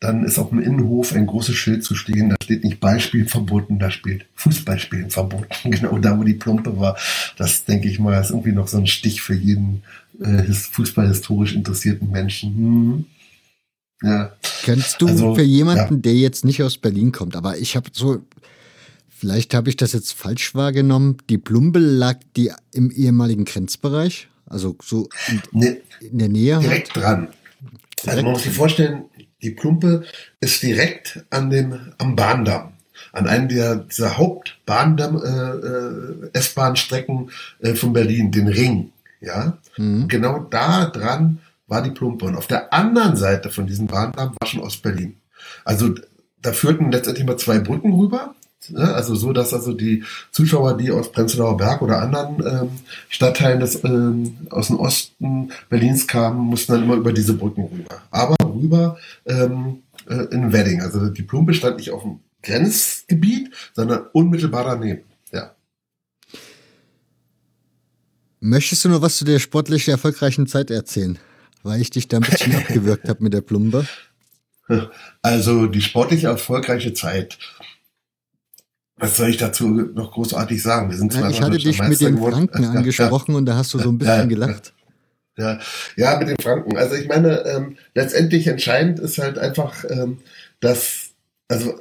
dann 0.01 0.25
ist 0.25 0.39
auf 0.39 0.51
dem 0.51 0.61
Innenhof 0.61 1.13
ein 1.13 1.27
großes 1.27 1.57
Schild 1.57 1.83
zu 1.83 1.97
stehen. 1.97 2.31
Da 2.31 2.37
steht 2.41 2.63
nicht 2.63 2.79
Beispiel 2.79 3.27
verboten, 3.27 3.81
da 3.81 3.91
steht 3.91 4.27
Fußballspielen 4.37 5.11
verboten. 5.11 5.49
Genau 5.71 5.99
da, 5.99 6.17
wo 6.19 6.23
die 6.23 6.35
Plumpe 6.35 6.79
war. 6.79 6.97
Das 7.37 7.65
denke 7.65 7.89
ich 7.89 7.99
mal, 7.99 8.21
ist 8.21 8.31
irgendwie 8.31 8.53
noch 8.53 8.69
so 8.69 8.79
ein 8.79 8.87
Stich 8.87 9.23
für 9.23 9.35
jeden 9.35 9.83
äh, 10.21 10.53
fußballhistorisch 10.53 11.55
interessierten 11.55 12.11
Menschen. 12.11 12.55
Hm. 12.57 13.05
Ja. 14.03 14.33
Kennst 14.63 15.03
du 15.03 15.09
also, 15.09 15.35
für 15.35 15.43
jemanden, 15.43 15.95
ja. 15.95 16.01
der 16.01 16.15
jetzt 16.15 16.45
nicht 16.45 16.63
aus 16.63 16.79
Berlin 16.79 17.11
kommt, 17.11 17.35
aber 17.35 17.59
ich 17.59 17.75
habe 17.75 17.91
so, 17.93 18.23
vielleicht 19.09 19.55
habe 19.55 19.71
ich 19.71 19.77
das 19.77 19.93
jetzt 19.93 20.13
falsch 20.13 20.55
wahrgenommen, 20.55 21.17
die 21.29 21.39
Plumpe 21.39 21.81
lag 21.81 22.19
die 22.37 22.53
im 22.73 22.91
ehemaligen 22.91 23.45
Grenzbereich? 23.45 24.29
Also 24.47 24.77
so 24.83 25.09
in, 25.27 25.43
nee, 25.53 25.77
in 26.01 26.19
der 26.19 26.29
Nähe? 26.29 26.59
Direkt 26.61 26.95
halt? 26.95 27.05
dran. 27.05 27.29
Direkt 28.03 28.09
also 28.09 28.23
man 28.23 28.33
muss 28.33 28.43
sich 28.45 28.53
vorstellen, 28.53 29.05
die 29.43 29.51
Plumpe 29.51 30.05
ist 30.41 30.63
direkt 30.63 31.25
an 31.31 31.51
dem, 31.51 31.93
am 31.99 32.15
Bahndamm 32.15 32.73
an 33.13 33.27
einem 33.27 33.49
der, 33.49 33.77
dieser 33.77 34.17
Hauptbahndamm, 34.17 35.23
äh, 35.23 36.27
äh, 36.27 36.31
S-Bahn-Strecken 36.33 37.31
äh, 37.61 37.75
von 37.75 37.93
Berlin, 37.93 38.31
den 38.31 38.49
Ring. 38.49 38.93
Ja, 39.21 39.59
mhm. 39.77 40.09
genau 40.09 40.41
da 40.51 40.87
dran 40.87 41.41
war 41.67 41.83
die 41.83 41.91
Plumpe. 41.91 42.25
Und 42.25 42.37
auf 42.37 42.47
der 42.47 42.73
anderen 42.73 43.17
Seite 43.17 43.51
von 43.51 43.67
diesem 43.67 43.87
Bahndamm 43.87 44.35
war 44.39 44.49
schon 44.49 44.61
Ostberlin. 44.61 45.17
Also 45.65 45.95
da 46.41 46.53
führten 46.53 46.91
letztendlich 46.91 47.27
mal 47.27 47.37
zwei 47.37 47.59
Brücken 47.59 47.93
rüber. 47.93 48.35
Ne? 48.71 48.95
Also 48.95 49.15
so, 49.15 49.33
dass 49.33 49.55
also 49.55 49.73
die 49.73 50.05
Zuschauer, 50.33 50.77
die 50.77 50.91
aus 50.91 51.13
Prenzlauer 51.13 51.57
Berg 51.57 51.83
oder 51.83 52.01
anderen 52.01 52.45
ähm, 52.47 52.71
Stadtteilen 53.09 53.61
des, 53.61 53.83
ähm, 53.85 54.37
aus 54.51 54.69
dem 54.69 54.81
Osten 54.81 55.53
Berlins 55.69 56.07
kamen, 56.07 56.39
mussten 56.39 56.73
dann 56.73 56.83
immer 56.85 56.97
über 56.97 57.13
diese 57.13 57.35
Brücken 57.35 57.65
rüber. 57.65 58.03
Aber 58.11 58.37
rüber 58.45 58.99
ähm, 59.27 59.83
äh, 60.09 60.27
in 60.35 60.53
Wedding. 60.53 60.83
Also 60.83 61.09
die 61.09 61.23
Plumpe 61.23 61.55
stand 61.55 61.77
nicht 61.77 61.91
auf 61.91 62.03
dem 62.03 62.21
Grenzgebiet, 62.43 63.53
sondern 63.75 64.07
unmittelbar 64.13 64.65
daneben. 64.65 65.03
Ja. 65.33 65.55
Möchtest 68.41 68.85
du 68.85 68.89
noch 68.89 69.03
was 69.03 69.17
zu 69.17 69.25
der 69.25 69.39
sportlich 69.39 69.89
erfolgreichen 69.89 70.47
Zeit 70.47 70.71
erzählen? 70.71 71.19
Weil 71.63 71.81
ich 71.81 71.91
dich 71.91 72.09
da 72.09 72.19
ein 72.19 72.23
bisschen 72.23 72.55
abgewürgt 72.57 73.09
habe 73.09 73.23
mit 73.23 73.33
der 73.33 73.41
Plumpe. 73.41 73.87
Also 75.23 75.67
die 75.67 75.81
sportlich 75.81 76.25
erfolgreiche 76.25 76.93
Zeit 76.93 77.39
was 78.99 79.17
soll 79.17 79.29
ich 79.29 79.37
dazu 79.37 79.69
noch 79.69 80.13
großartig 80.13 80.61
sagen? 80.63 80.91
Wir 80.91 80.99
sind 80.99 81.15
ja, 81.15 81.31
ich 81.31 81.41
hatte 81.41 81.57
dich 81.57 81.81
mit 81.81 82.01
den 82.01 82.19
Franken 82.19 82.47
geworden. 82.49 82.65
angesprochen 82.77 83.33
ja, 83.33 83.39
und 83.39 83.47
da 83.47 83.57
hast 83.57 83.73
du 83.75 83.79
so 83.79 83.91
ein 83.91 83.99
bisschen 83.99 84.15
ja, 84.15 84.25
gelacht. 84.25 84.73
Ja, 85.37 85.59
ja, 85.97 86.19
mit 86.19 86.29
den 86.29 86.37
Franken. 86.41 86.77
Also 86.77 86.97
ich 86.97 87.07
meine, 87.07 87.45
ähm, 87.47 87.77
letztendlich 87.95 88.49
entscheidend 88.49 88.99
ist 88.99 89.19
halt 89.19 89.39
einfach, 89.39 89.85
ähm, 89.89 90.19
dass, 90.59 91.11
also 91.47 91.81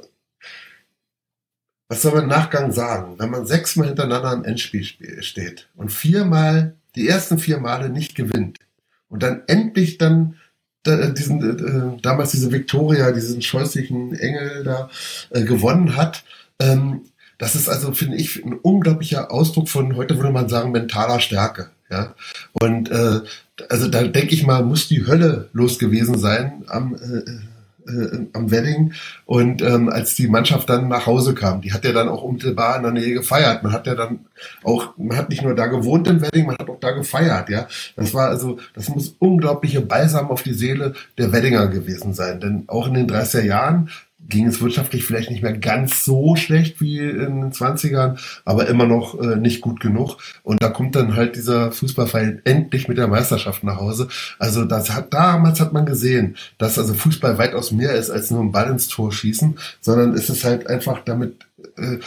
was 1.88 2.02
soll 2.02 2.12
man 2.12 2.24
im 2.24 2.28
Nachgang 2.28 2.72
sagen? 2.72 3.14
Wenn 3.18 3.30
man 3.30 3.46
sechsmal 3.46 3.88
hintereinander 3.88 4.32
im 4.32 4.44
Endspiel 4.44 4.84
steht 5.22 5.68
und 5.76 5.90
viermal, 5.90 6.74
die 6.94 7.08
ersten 7.08 7.38
vier 7.38 7.58
Male 7.58 7.88
nicht 7.88 8.14
gewinnt 8.14 8.58
und 9.08 9.22
dann 9.22 9.42
endlich 9.46 9.98
dann 9.98 10.36
diesen, 10.86 11.96
äh, 11.96 12.00
damals 12.00 12.30
diese 12.30 12.50
Victoria, 12.50 13.12
diesen 13.12 13.42
scheußlichen 13.42 14.14
Engel 14.14 14.64
da 14.64 14.88
äh, 15.30 15.42
gewonnen 15.42 15.96
hat, 15.96 16.24
ähm, 16.60 17.02
das 17.36 17.54
ist 17.54 17.68
also, 17.68 17.92
finde 17.92 18.16
ich, 18.16 18.44
ein 18.44 18.54
unglaublicher 18.54 19.30
Ausdruck 19.30 19.68
von, 19.68 19.96
heute 19.96 20.16
würde 20.16 20.32
man 20.32 20.48
sagen, 20.48 20.72
mentaler 20.72 21.20
Stärke. 21.20 21.70
Ja, 21.90 22.14
und 22.52 22.90
äh, 22.90 23.20
also 23.70 23.88
da 23.88 24.02
denke 24.02 24.34
ich 24.34 24.46
mal, 24.46 24.62
muss 24.62 24.88
die 24.88 25.06
Hölle 25.06 25.48
los 25.52 25.78
gewesen 25.78 26.18
sein 26.18 26.64
am 26.66 26.94
äh, 26.94 27.22
äh, 27.88 28.26
am 28.32 28.50
Wedding 28.50 28.92
und 29.26 29.62
ähm, 29.62 29.88
als 29.88 30.14
die 30.14 30.28
Mannschaft 30.28 30.68
dann 30.68 30.88
nach 30.88 31.06
Hause 31.06 31.34
kam, 31.34 31.60
die 31.60 31.72
hat 31.72 31.84
ja 31.84 31.92
dann 31.92 32.08
auch 32.08 32.22
unmittelbar 32.22 32.76
in 32.76 32.82
der 32.82 32.92
Nähe 32.92 33.14
gefeiert. 33.14 33.62
Man 33.62 33.72
hat 33.72 33.86
ja 33.86 33.94
dann 33.94 34.20
auch, 34.62 34.96
man 34.96 35.16
hat 35.16 35.30
nicht 35.30 35.42
nur 35.42 35.54
da 35.54 35.66
gewohnt 35.66 36.06
im 36.08 36.20
Wedding, 36.20 36.46
man 36.46 36.58
hat 36.58 36.68
auch 36.68 36.80
da 36.80 36.90
gefeiert, 36.92 37.48
ja. 37.48 37.66
Das 37.96 38.14
war 38.14 38.28
also, 38.28 38.58
das 38.74 38.88
muss 38.88 39.14
unglaubliche 39.18 39.80
Balsam 39.80 40.30
auf 40.30 40.42
die 40.42 40.54
Seele 40.54 40.94
der 41.16 41.32
Weddinger 41.32 41.68
gewesen 41.68 42.14
sein, 42.14 42.40
denn 42.40 42.64
auch 42.66 42.86
in 42.88 42.94
den 42.94 43.08
30er 43.08 43.42
Jahren 43.42 43.90
ging 44.26 44.46
es 44.46 44.60
wirtschaftlich 44.60 45.04
vielleicht 45.04 45.30
nicht 45.30 45.42
mehr 45.42 45.56
ganz 45.56 46.04
so 46.04 46.36
schlecht 46.36 46.80
wie 46.80 46.98
in 46.98 47.40
den 47.40 47.52
20ern, 47.52 48.18
aber 48.44 48.66
immer 48.66 48.86
noch 48.86 49.18
äh, 49.20 49.36
nicht 49.36 49.60
gut 49.60 49.80
genug. 49.80 50.18
Und 50.42 50.62
da 50.62 50.68
kommt 50.68 50.96
dann 50.96 51.14
halt 51.14 51.36
dieser 51.36 51.72
Fußballverein 51.72 52.42
endlich 52.44 52.88
mit 52.88 52.98
der 52.98 53.08
Meisterschaft 53.08 53.64
nach 53.64 53.76
Hause. 53.76 54.08
Also 54.38 54.64
das 54.64 54.90
hat 54.90 55.14
damals 55.14 55.60
hat 55.60 55.72
man 55.72 55.86
gesehen, 55.86 56.36
dass 56.58 56.78
also 56.78 56.94
Fußball 56.94 57.38
weitaus 57.38 57.72
mehr 57.72 57.92
ist 57.92 58.10
als 58.10 58.30
nur 58.30 58.42
ein 58.42 58.52
Ball 58.52 58.70
ins 58.70 58.88
Tor 58.88 59.12
schießen, 59.12 59.58
sondern 59.80 60.14
es 60.14 60.28
ist 60.28 60.44
halt 60.44 60.66
einfach 60.66 61.00
damit 61.04 61.36
äh, 61.76 61.98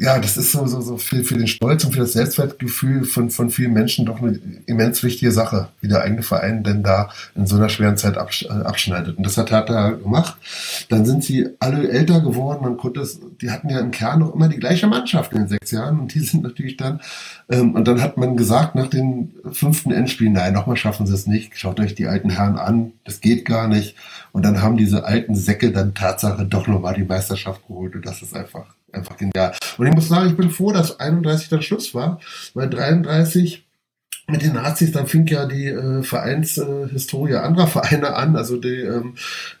ja, 0.00 0.18
das 0.18 0.38
ist 0.38 0.52
so, 0.52 0.66
so, 0.66 0.80
so 0.80 0.96
für, 0.96 1.22
für 1.24 1.36
den 1.36 1.46
Stolz 1.46 1.84
und 1.84 1.92
für 1.92 2.00
das 2.00 2.14
Selbstwertgefühl 2.14 3.04
von, 3.04 3.28
von 3.28 3.50
vielen 3.50 3.74
Menschen 3.74 4.06
doch 4.06 4.22
eine 4.22 4.40
immens 4.64 5.02
wichtige 5.02 5.30
Sache, 5.30 5.68
wie 5.82 5.88
der 5.88 6.00
eigene 6.00 6.22
Verein 6.22 6.64
denn 6.64 6.82
da 6.82 7.10
in 7.34 7.46
so 7.46 7.56
einer 7.56 7.68
schweren 7.68 7.98
Zeit 7.98 8.16
äh, 8.16 8.48
abschneidet. 8.48 9.18
Und 9.18 9.26
das 9.26 9.36
hat 9.36 9.50
er 9.50 9.92
gemacht. 9.92 10.38
Dann 10.88 11.04
sind 11.04 11.22
sie 11.22 11.50
alle 11.58 11.90
älter 11.90 12.22
geworden. 12.22 12.62
Man 12.62 12.78
konnte 12.78 13.00
es, 13.00 13.20
die 13.42 13.50
hatten 13.50 13.68
ja 13.68 13.78
im 13.78 13.90
Kern 13.90 14.20
noch 14.20 14.34
immer 14.34 14.48
die 14.48 14.56
gleiche 14.56 14.86
Mannschaft 14.86 15.32
in 15.32 15.40
den 15.40 15.48
sechs 15.48 15.70
Jahren 15.70 16.00
und 16.00 16.14
die 16.14 16.20
sind 16.20 16.44
natürlich 16.44 16.78
dann, 16.78 17.00
ähm, 17.50 17.74
und 17.74 17.86
dann 17.86 18.00
hat 18.00 18.16
man 18.16 18.38
gesagt 18.38 18.76
nach 18.76 18.88
dem 18.88 19.32
fünften 19.52 19.92
Endspiel, 19.92 20.30
nein, 20.30 20.54
nochmal 20.54 20.78
schaffen 20.78 21.06
sie 21.06 21.12
es 21.12 21.26
nicht. 21.26 21.58
Schaut 21.58 21.78
euch 21.78 21.94
die 21.94 22.06
alten 22.06 22.30
Herren 22.30 22.56
an. 22.56 22.92
Das 23.04 23.20
geht 23.20 23.44
gar 23.44 23.68
nicht. 23.68 23.96
Und 24.32 24.46
dann 24.46 24.62
haben 24.62 24.78
diese 24.78 25.04
alten 25.04 25.34
Säcke 25.34 25.72
dann 25.72 25.92
Tatsache 25.92 26.46
doch 26.46 26.66
nochmal 26.66 26.94
die 26.94 27.04
Meisterschaft 27.04 27.66
geholt. 27.66 27.94
Und 27.96 28.06
das 28.06 28.22
ist 28.22 28.34
einfach 28.34 28.64
einfach 28.92 29.16
genial. 29.16 29.54
Und 29.78 29.86
ich 29.86 29.94
muss 29.94 30.08
sagen, 30.08 30.30
ich 30.30 30.36
bin 30.36 30.50
froh, 30.50 30.72
dass 30.72 31.00
31 31.00 31.48
dann 31.48 31.62
Schluss 31.62 31.94
war, 31.94 32.20
weil 32.54 32.68
33 32.68 33.64
mit 34.30 34.42
den 34.42 34.54
Nazis, 34.54 34.92
dann 34.92 35.06
fing 35.06 35.26
ja 35.26 35.46
die 35.46 35.66
äh, 35.66 36.02
Vereinshistorie 36.02 37.32
äh, 37.32 37.36
anderer 37.36 37.66
Vereine 37.66 38.14
an, 38.14 38.36
also 38.36 38.56
die, 38.56 38.80
ähm, 38.80 39.14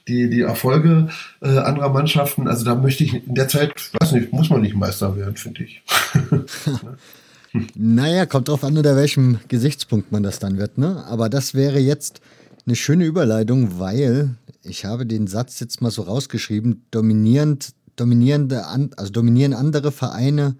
die, 0.08 0.30
die 0.30 0.42
Erfolge 0.42 1.08
äh, 1.42 1.58
anderer 1.58 1.90
Mannschaften. 1.90 2.48
Also 2.48 2.64
da 2.64 2.74
möchte 2.74 3.04
ich 3.04 3.26
in 3.26 3.34
der 3.34 3.48
Zeit, 3.48 3.72
weiß 4.00 4.12
nicht, 4.12 4.32
muss 4.32 4.50
man 4.50 4.62
nicht 4.62 4.76
Meister 4.76 5.16
werden, 5.16 5.36
finde 5.36 5.64
ich. 5.64 5.82
naja, 7.74 8.26
kommt 8.26 8.48
drauf 8.48 8.64
an, 8.64 8.76
unter 8.76 8.96
welchem 8.96 9.40
Gesichtspunkt 9.48 10.12
man 10.12 10.22
das 10.22 10.38
dann 10.38 10.58
wird, 10.58 10.78
ne? 10.78 11.04
Aber 11.06 11.28
das 11.28 11.54
wäre 11.54 11.78
jetzt 11.78 12.20
eine 12.66 12.76
schöne 12.76 13.04
Überleitung, 13.04 13.80
weil 13.80 14.36
ich 14.62 14.84
habe 14.84 15.06
den 15.06 15.26
Satz 15.26 15.58
jetzt 15.60 15.80
mal 15.80 15.90
so 15.90 16.02
rausgeschrieben, 16.02 16.84
dominierend 16.90 17.70
dominierende, 18.00 18.66
also 18.66 19.12
dominieren 19.12 19.52
andere 19.52 19.92
Vereine, 19.92 20.56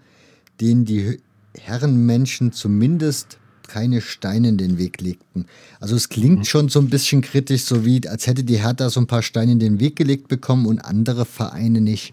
denen 0.60 0.84
die 0.84 1.20
Herrenmenschen 1.58 2.52
zumindest 2.52 3.38
keine 3.66 4.00
Steine 4.00 4.48
in 4.48 4.58
den 4.58 4.78
Weg 4.78 5.00
legten. 5.00 5.46
Also 5.78 5.94
es 5.94 6.08
klingt 6.08 6.46
schon 6.46 6.68
so 6.68 6.80
ein 6.80 6.90
bisschen 6.90 7.22
kritisch, 7.22 7.62
so 7.62 7.84
wie 7.84 8.06
als 8.08 8.26
hätte 8.26 8.42
die 8.42 8.60
Hertha 8.60 8.90
so 8.90 9.00
ein 9.00 9.06
paar 9.06 9.22
Steine 9.22 9.52
in 9.52 9.60
den 9.60 9.78
Weg 9.78 9.96
gelegt 9.96 10.28
bekommen 10.28 10.66
und 10.66 10.80
andere 10.80 11.24
Vereine 11.24 11.80
nicht. 11.80 12.12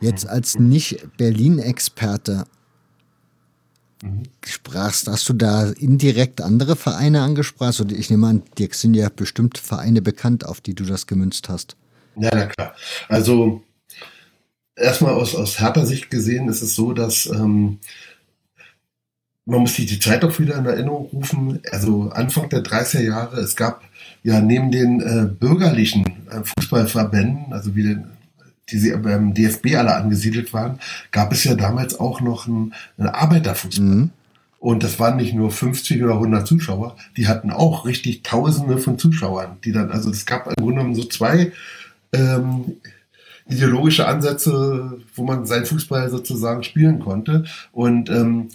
Jetzt 0.00 0.24
mhm. 0.24 0.30
als 0.30 0.58
Nicht-Berlin-Experte 0.58 2.44
sprachst, 4.44 5.08
hast 5.08 5.28
du 5.28 5.32
da 5.32 5.70
indirekt 5.70 6.40
andere 6.40 6.76
Vereine 6.76 7.22
angesprochen? 7.22 7.66
Also 7.66 7.86
ich 7.88 8.10
nehme 8.10 8.28
an, 8.28 8.42
dir 8.56 8.68
sind 8.72 8.94
ja 8.94 9.08
bestimmt 9.08 9.58
Vereine 9.58 10.02
bekannt, 10.02 10.46
auf 10.46 10.60
die 10.60 10.74
du 10.74 10.84
das 10.84 11.06
gemünzt 11.06 11.48
hast. 11.48 11.76
Ja, 12.16 12.30
na 12.32 12.46
klar. 12.46 12.74
Also 13.08 13.62
erstmal 14.76 15.14
aus, 15.14 15.34
aus 15.34 15.58
härter 15.58 15.86
Sicht 15.86 16.10
gesehen 16.10 16.48
ist 16.48 16.62
es 16.62 16.74
so, 16.74 16.92
dass 16.92 17.26
ähm, 17.26 17.78
man 19.46 19.60
muss 19.60 19.74
sich 19.74 19.86
die 19.86 19.98
Zeit 19.98 20.24
auch 20.24 20.38
wieder 20.38 20.56
in 20.56 20.66
Erinnerung 20.66 21.06
rufen. 21.12 21.60
Also 21.70 22.10
Anfang 22.10 22.48
der 22.48 22.64
30er 22.64 23.00
Jahre, 23.00 23.40
es 23.40 23.56
gab 23.56 23.82
ja 24.22 24.40
neben 24.40 24.70
den 24.70 25.00
äh, 25.00 25.26
bürgerlichen 25.26 26.04
äh, 26.30 26.42
Fußballverbänden, 26.42 27.52
also 27.52 27.76
wie 27.76 27.84
den, 27.84 28.04
die 28.68 28.78
sie 28.78 28.96
beim 28.96 29.34
DFB 29.34 29.76
alle 29.76 29.94
angesiedelt 29.94 30.52
waren, 30.52 30.80
gab 31.12 31.32
es 31.32 31.44
ja 31.44 31.54
damals 31.54 31.98
auch 31.98 32.20
noch 32.20 32.48
einen, 32.48 32.74
einen 32.98 33.08
Arbeiterfußball. 33.08 33.86
Mhm. 33.86 34.10
Und 34.58 34.82
das 34.82 34.98
waren 34.98 35.16
nicht 35.16 35.32
nur 35.32 35.52
50 35.52 36.02
oder 36.02 36.14
100 36.14 36.44
Zuschauer, 36.44 36.96
die 37.16 37.28
hatten 37.28 37.52
auch 37.52 37.84
richtig 37.86 38.24
Tausende 38.24 38.78
von 38.78 38.98
Zuschauern, 38.98 39.58
die 39.64 39.70
dann, 39.70 39.92
also 39.92 40.10
es 40.10 40.26
gab 40.26 40.48
im 40.48 40.54
Grunde 40.56 40.78
genommen 40.78 40.94
so 40.96 41.04
zwei 41.04 41.52
ähm, 42.12 42.72
ideologische 43.48 44.06
Ansätze, 44.06 44.98
wo 45.14 45.24
man 45.24 45.46
seinen 45.46 45.66
Fußball 45.66 46.10
sozusagen 46.10 46.62
spielen 46.62 47.00
konnte. 47.00 47.44
Und, 47.72 48.10
ähm, 48.10 48.48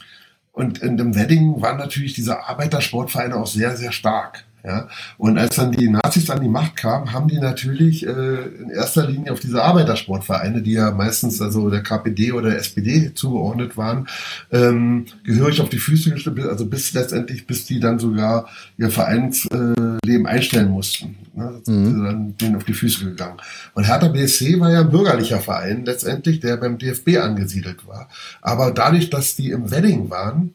und 0.52 0.80
in 0.80 0.98
dem 0.98 1.16
Wedding 1.16 1.62
waren 1.62 1.78
natürlich 1.78 2.14
diese 2.14 2.44
Arbeitersportvereine 2.44 3.36
auch 3.36 3.48
sehr, 3.48 3.78
sehr 3.78 3.92
stark. 3.92 4.46
Ja, 4.64 4.88
und 5.18 5.40
als 5.40 5.56
dann 5.56 5.72
die 5.72 5.90
Nazis 5.90 6.30
an 6.30 6.42
die 6.42 6.48
Macht 6.48 6.76
kamen, 6.76 7.12
haben 7.14 7.28
die 7.28 7.40
natürlich 7.40 8.06
äh, 8.06 8.44
in 8.60 8.70
erster 8.70 9.08
Linie 9.08 9.32
auf 9.32 9.40
diese 9.40 9.64
Arbeitersportvereine, 9.64 10.62
die 10.62 10.74
ja 10.74 10.92
meistens 10.92 11.42
also 11.42 11.72
der 11.72 11.82
KPD 11.82 12.32
oder 12.32 12.52
der 12.52 12.60
SPD 12.60 13.12
zugeordnet 13.16 13.76
waren, 13.76 14.08
ähm, 14.52 15.06
gehörig 15.24 15.62
auf 15.62 15.70
die 15.70 15.80
Füße 15.80 16.12
gestellt, 16.12 16.40
also 16.42 16.68
bis 16.68 16.94
letztendlich, 16.94 17.48
bis 17.48 17.66
die 17.66 17.80
dann 17.80 17.98
sogar 17.98 18.50
ihr 18.78 18.92
Vereinsleben 18.92 20.28
einstellen 20.28 20.70
mussten. 20.70 21.16
Ne? 21.34 21.62
Mhm. 21.66 22.04
Dann 22.04 22.38
denen 22.38 22.56
auf 22.56 22.64
die 22.64 22.74
Füße 22.74 23.04
gegangen. 23.04 23.38
Und 23.74 23.86
Hertha 23.86 24.10
BSC 24.10 24.60
war 24.60 24.72
ja 24.72 24.82
ein 24.82 24.92
bürgerlicher 24.92 25.40
Verein 25.40 25.86
letztendlich, 25.86 26.40
der 26.40 26.58
beim 26.58 26.78
DFB 26.78 27.18
angesiedelt 27.18 27.88
war. 27.88 28.10
Aber 28.42 28.72
dadurch, 28.72 29.10
dass 29.10 29.36
die 29.36 29.50
im 29.50 29.72
Wedding 29.72 30.12
waren, 30.12 30.54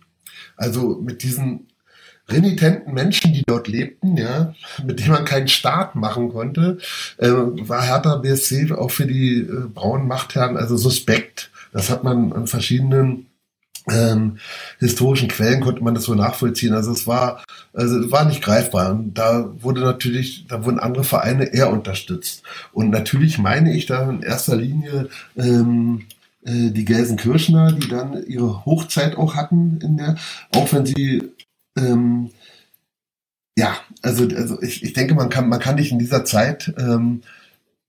also 0.56 1.00
mit 1.02 1.22
diesen 1.22 1.66
renitenten 2.28 2.92
Menschen, 2.92 3.32
die 3.32 3.44
dort 3.46 3.68
lebten, 3.68 4.16
ja, 4.16 4.54
mit 4.84 5.00
denen 5.00 5.12
man 5.12 5.24
keinen 5.24 5.48
Staat 5.48 5.94
machen 5.94 6.30
konnte, 6.30 6.78
äh, 7.18 7.28
war 7.28 7.82
Hertha 7.82 8.16
BSC 8.16 8.72
auch 8.72 8.90
für 8.90 9.06
die 9.06 9.38
äh, 9.38 9.68
braunen 9.72 10.08
Machtherren 10.08 10.56
also 10.56 10.76
suspekt. 10.76 11.50
Das 11.72 11.90
hat 11.90 12.04
man 12.04 12.32
an 12.32 12.46
verschiedenen 12.46 13.26
ähm, 13.88 14.38
historischen 14.80 15.28
Quellen 15.28 15.60
konnte 15.60 15.82
man 15.82 15.94
das 15.94 16.04
so 16.04 16.14
nachvollziehen. 16.14 16.74
Also 16.74 16.92
es 16.92 17.06
war, 17.06 17.44
also 17.72 18.00
es 18.00 18.10
war 18.10 18.24
nicht 18.24 18.42
greifbar. 18.42 18.90
Und 18.90 19.14
da 19.14 19.50
wurde 19.60 19.80
natürlich, 19.80 20.46
da 20.48 20.64
wurden 20.64 20.80
andere 20.80 21.04
Vereine 21.04 21.44
eher 21.52 21.70
unterstützt. 21.70 22.42
Und 22.72 22.90
natürlich 22.90 23.38
meine 23.38 23.76
ich 23.76 23.86
da 23.86 24.10
in 24.10 24.22
erster 24.22 24.56
Linie 24.56 25.08
ähm, 25.36 26.06
äh, 26.44 26.70
die 26.70 26.84
Gelsenkirchener, 26.84 27.72
die 27.72 27.88
dann 27.88 28.24
ihre 28.26 28.64
Hochzeit 28.64 29.16
auch 29.16 29.36
hatten 29.36 29.78
in 29.82 29.96
der, 29.96 30.16
auch 30.54 30.72
wenn 30.72 30.86
sie 30.86 31.35
ähm, 31.76 32.30
ja, 33.58 33.76
also, 34.02 34.24
also 34.24 34.60
ich, 34.62 34.82
ich 34.82 34.92
denke, 34.92 35.14
man 35.14 35.28
kann, 35.30 35.48
man 35.48 35.60
kann 35.60 35.76
nicht 35.76 35.92
in 35.92 35.98
dieser 35.98 36.24
Zeit 36.24 36.74
ähm, 36.78 37.22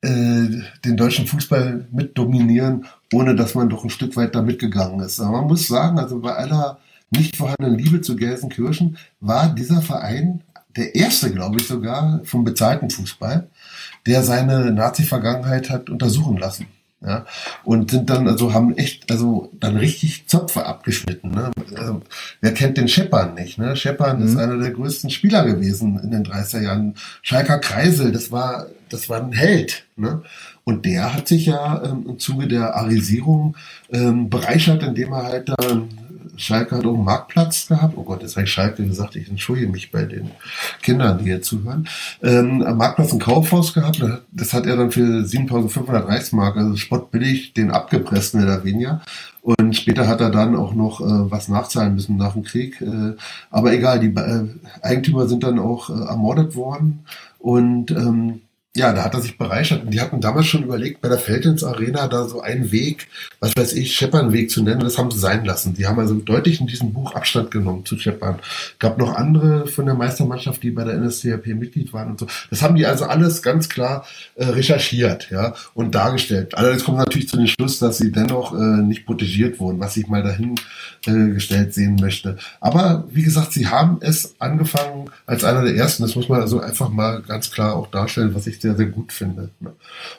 äh, 0.02 0.62
den 0.86 0.98
deutschen 0.98 1.28
Fußball 1.28 1.88
mit 1.92 2.18
dominieren, 2.18 2.86
ohne 3.14 3.36
dass 3.36 3.56
man 3.56 3.70
doch 3.70 3.84
ein 3.84 3.90
Stück 3.90 4.16
weit 4.16 4.36
da 4.36 4.42
mitgegangen 4.42 5.00
ist. 5.02 5.20
Aber 5.20 5.40
man 5.40 5.48
muss 5.48 5.68
sagen, 5.68 6.00
also 6.00 6.20
bei 6.20 6.34
aller 6.34 6.80
nicht 7.10 7.36
vorhandenen 7.38 7.78
Liebe 7.78 8.02
zu 8.02 8.16
Gelsenkirchen 8.16 8.98
war 9.20 9.54
dieser 9.54 9.82
Verein 9.82 10.44
der 10.76 10.96
erste, 10.96 11.32
glaube 11.32 11.58
ich 11.60 11.68
sogar, 11.68 12.22
vom 12.24 12.44
bezahlten 12.44 12.90
Fußball, 12.90 13.50
der 14.06 14.24
seine 14.24 14.72
Nazi-Vergangenheit 14.72 15.70
hat 15.70 15.90
untersuchen 15.90 16.38
lassen. 16.38 16.68
Ja, 17.06 17.28
und 17.64 17.92
sind 17.92 18.10
dann, 18.10 18.28
also 18.28 18.56
haben 18.56 18.76
echt, 18.76 19.12
also 19.12 19.52
dann 19.60 19.78
richtig 19.78 20.28
Zöpfe 20.28 20.66
abgeschnitten. 20.66 21.30
Ne? 21.30 21.52
Also, 21.76 22.02
wer 22.42 22.54
kennt 22.56 22.78
den 22.78 22.88
Scheppern 22.88 23.36
nicht? 23.36 23.60
Ne? 23.60 23.76
Scheppern 23.76 24.20
mhm. 24.20 24.26
ist 24.26 24.36
einer 24.36 24.58
der 24.58 24.72
größten 24.72 25.12
Spieler 25.12 25.46
gewesen 25.46 26.00
in 26.00 26.10
den 26.10 26.26
30er 26.26 26.62
Jahren. 26.62 26.96
Schalker 27.22 27.60
Kreisel, 27.60 28.12
das 28.12 28.32
war, 28.32 28.66
das 28.90 29.10
war 29.10 29.22
ein 29.22 29.32
Held. 29.32 29.86
Ne? 29.96 30.24
Und 30.64 30.86
der 30.86 31.14
hat 31.14 31.28
sich 31.28 31.46
ja 31.46 31.84
ähm, 31.86 32.06
im 32.10 32.20
Zuge 32.20 32.48
der 32.48 32.76
Arisierung 32.76 33.56
ähm, 33.92 34.32
bereichert, 34.32 34.82
indem 34.82 35.14
er 35.14 35.24
halt 35.24 35.50
dann 35.50 35.90
Schalke 36.38 36.78
hat 36.78 36.86
auch 36.86 36.94
einen 36.94 37.04
Marktplatz 37.04 37.68
gehabt. 37.68 37.96
Oh 37.98 38.04
Gott, 38.04 38.22
jetzt 38.22 38.36
habe 38.36 38.46
ich 38.46 38.52
Schalke 38.52 38.86
gesagt, 38.86 39.16
ich 39.16 39.30
entschuldige 39.30 39.72
mich 39.72 39.92
bei 39.92 40.06
den 40.06 40.32
Kindern, 40.82 41.18
die 41.18 41.26
hier 41.26 41.42
zuhören. 41.42 41.88
Ähm, 42.24 42.62
am 42.64 42.78
Marktplatz 42.78 43.12
ein 43.12 43.20
Kaufhaus 43.20 43.74
gehabt. 43.74 44.04
Das 44.32 44.54
hat 44.54 44.66
er 44.66 44.78
dann 44.78 44.92
für 44.92 45.26
7500 45.26 46.08
Reichsmark, 46.08 46.58
also 46.58 46.76
spottbillig, 46.76 47.54
den 47.54 47.72
abgepresst, 47.72 48.36
mehr 48.36 48.46
oder 48.46 48.64
weniger. 48.64 49.02
Und 49.42 49.76
später 49.76 50.08
hat 50.08 50.22
er 50.22 50.30
dann 50.30 50.56
auch 50.56 50.74
noch 50.74 51.00
äh, 51.00 51.32
was 51.32 51.48
nachzahlen 51.48 51.96
müssen 51.96 52.18
nach 52.18 52.34
dem 52.34 52.44
Krieg. 52.44 52.82
Äh, 52.82 53.16
aber 53.50 53.74
egal, 53.74 54.00
die 54.00 54.08
äh, 54.08 54.48
Eigentümer 54.82 55.28
sind 55.28 55.44
dann 55.44 55.58
auch 55.58 55.90
äh, 55.90 55.94
ermordet 55.94 56.56
worden. 56.56 57.06
Und 57.40 57.92
ähm, 57.92 58.42
ja, 58.78 58.94
da 58.94 59.04
hat 59.04 59.16
er 59.16 59.22
sich 59.22 59.38
bereichert. 59.38 59.84
Und 59.84 59.94
die 59.94 60.00
hatten 60.00 60.22
damals 60.22 60.46
schon 60.46 60.64
überlegt, 60.64 61.02
bei 61.02 61.10
der 61.10 61.18
Feldins 61.18 61.64
Arena 61.64 62.08
da 62.08 62.28
so 62.28 62.42
einen 62.42 62.72
Weg, 62.72 63.08
was 63.40 63.56
weiß 63.58 63.74
ich, 63.74 63.96
Scheppernweg 63.96 64.52
zu 64.52 64.62
nennen. 64.62 64.82
Das 64.82 65.00
haben 65.00 65.10
sie 65.10 65.20
sein 65.20 65.46
lassen. 65.46 65.74
Die 65.74 65.88
haben 65.88 66.00
also 66.00 66.14
deutlich 66.14 66.62
in 66.62 66.68
diesem 66.68 66.94
Buch 66.94 67.16
Abstand 67.16 67.50
genommen 67.50 67.86
zu 67.86 67.98
Scheppern. 67.98 68.40
Gab 68.78 69.00
noch 69.00 69.16
andere 69.16 69.66
von 69.66 69.88
der 69.88 69.96
Meistermannschaft, 69.96 70.62
die 70.62 70.70
bei 70.70 70.84
der 70.84 70.96
NSDAP 70.98 71.48
Mitglied 71.48 71.92
waren 71.92 72.12
und 72.12 72.20
so. 72.20 72.28
Das 72.52 72.62
haben 72.62 72.76
die 72.76 72.86
also 72.86 73.06
alles 73.06 73.42
ganz 73.42 73.68
klar 73.68 74.06
äh, 74.36 74.46
recherchiert, 74.46 75.32
ja, 75.32 75.56
und 75.74 75.96
dargestellt. 75.96 76.54
Allerdings 76.56 76.84
kommt 76.84 77.00
natürlich 77.00 77.30
zu 77.30 77.38
dem 77.38 77.48
Schluss, 77.48 77.80
dass 77.80 77.98
sie 77.98 78.12
dennoch 78.12 78.54
äh, 78.54 78.58
nicht 78.58 79.08
protegiert 79.08 79.60
wurden, 79.60 79.80
was 79.80 79.98
ich 79.98 80.08
mal 80.08 80.22
dahin 80.22 80.54
äh, 81.08 81.34
gestellt 81.34 81.74
sehen 81.74 81.98
möchte. 82.00 82.38
Aber 82.62 83.06
wie 83.10 83.24
gesagt, 83.24 83.54
sie 83.54 83.68
haben 83.68 83.98
es 84.02 84.36
angefangen 84.38 85.10
als 85.26 85.44
einer 85.44 85.64
der 85.64 85.76
ersten. 85.76 86.04
Das 86.04 86.16
muss 86.16 86.30
man 86.30 86.42
also 86.42 86.60
einfach 86.60 86.90
mal 86.90 87.24
ganz 87.24 87.50
klar 87.50 87.76
auch 87.76 87.88
darstellen, 87.88 88.36
was 88.36 88.46
ich 88.46 88.60
sehr, 88.68 88.76
sehr 88.78 88.86
gut 88.88 89.12
finde. 89.12 89.50
Ne? 89.60 89.74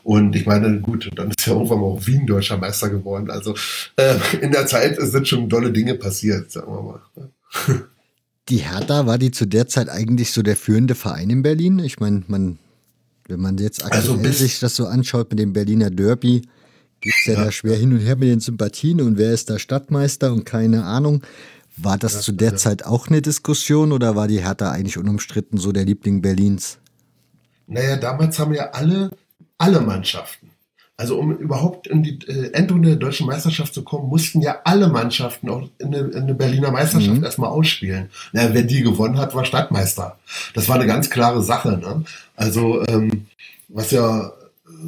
Und 0.04 0.34
ich 0.36 0.46
meine, 0.46 0.80
gut, 0.80 1.10
dann 1.14 1.30
ist 1.30 1.46
ja 1.46 1.52
irgendwann 1.52 1.80
mal 1.80 1.86
auch 1.86 2.06
Wien 2.06 2.26
deutscher 2.26 2.56
Meister 2.56 2.88
geworden. 2.90 3.30
Also 3.30 3.54
äh, 3.96 4.16
in 4.40 4.52
der 4.52 4.66
Zeit 4.66 4.96
sind 5.00 5.28
schon 5.28 5.48
tolle 5.48 5.70
Dinge 5.72 5.94
passiert, 5.94 6.50
sagen 6.50 6.72
wir 6.72 6.82
mal. 6.82 7.00
Ne? 7.16 7.82
Die 8.48 8.58
Hertha 8.58 9.06
war 9.06 9.18
die 9.18 9.30
zu 9.30 9.46
der 9.46 9.68
Zeit 9.68 9.88
eigentlich 9.90 10.32
so 10.32 10.42
der 10.42 10.56
führende 10.56 10.94
Verein 10.94 11.28
in 11.30 11.42
Berlin. 11.42 11.78
Ich 11.80 12.00
meine, 12.00 12.22
man, 12.28 12.58
wenn 13.28 13.40
man 13.40 13.58
jetzt 13.58 13.82
Also 13.84 14.12
aktuell 14.12 14.28
bis- 14.30 14.38
sich 14.38 14.58
das 14.60 14.74
so 14.76 14.86
anschaut 14.86 15.30
mit 15.30 15.38
dem 15.38 15.52
Berliner 15.52 15.90
Derby, 15.90 16.42
geht 17.00 17.12
es 17.20 17.26
ja, 17.26 17.34
Ja. 17.34 17.44
da 17.44 17.52
schwer 17.52 17.76
hin 17.76 17.92
und 17.92 18.00
her 18.00 18.16
mit 18.16 18.28
den 18.28 18.40
Sympathien 18.40 19.00
und 19.02 19.18
wer 19.18 19.32
ist 19.32 19.50
da 19.50 19.58
Stadtmeister 19.58 20.32
und 20.32 20.44
keine 20.44 20.84
Ahnung. 20.84 21.22
War 21.80 21.96
das 21.96 22.22
zu 22.22 22.32
der 22.32 22.56
Zeit 22.56 22.84
auch 22.84 23.06
eine 23.06 23.22
Diskussion 23.22 23.92
oder 23.92 24.16
war 24.16 24.26
die 24.26 24.42
Hertha 24.42 24.72
eigentlich 24.72 24.98
unumstritten 24.98 25.58
so 25.58 25.70
der 25.70 25.84
Liebling 25.84 26.22
Berlins? 26.22 26.78
Naja, 27.68 27.96
damals 27.96 28.38
haben 28.38 28.54
ja 28.54 28.70
alle, 28.70 29.10
alle 29.58 29.80
Mannschaften, 29.80 30.50
also 30.96 31.18
um 31.18 31.36
überhaupt 31.36 31.86
in 31.86 32.02
die 32.02 32.18
äh, 32.26 32.52
Endrunde 32.54 32.88
der 32.88 32.98
deutschen 32.98 33.26
Meisterschaft 33.26 33.72
zu 33.72 33.84
kommen, 33.84 34.08
mussten 34.08 34.40
ja 34.40 34.60
alle 34.64 34.88
Mannschaften 34.88 35.48
auch 35.48 35.68
in 35.78 35.94
eine, 35.94 35.98
in 35.98 36.22
eine 36.22 36.34
Berliner 36.34 36.72
Meisterschaft 36.72 37.22
erstmal 37.22 37.50
ausspielen. 37.50 38.10
Naja, 38.32 38.50
wer 38.52 38.62
die 38.62 38.82
gewonnen 38.82 39.18
hat, 39.18 39.34
war 39.34 39.44
Stadtmeister. 39.44 40.18
Das 40.54 40.68
war 40.68 40.74
eine 40.74 40.86
ganz 40.86 41.08
klare 41.08 41.42
Sache. 41.42 41.78
Ne? 41.78 42.04
Also, 42.34 42.84
ähm, 42.88 43.26
was 43.68 43.90
ja 43.90 44.32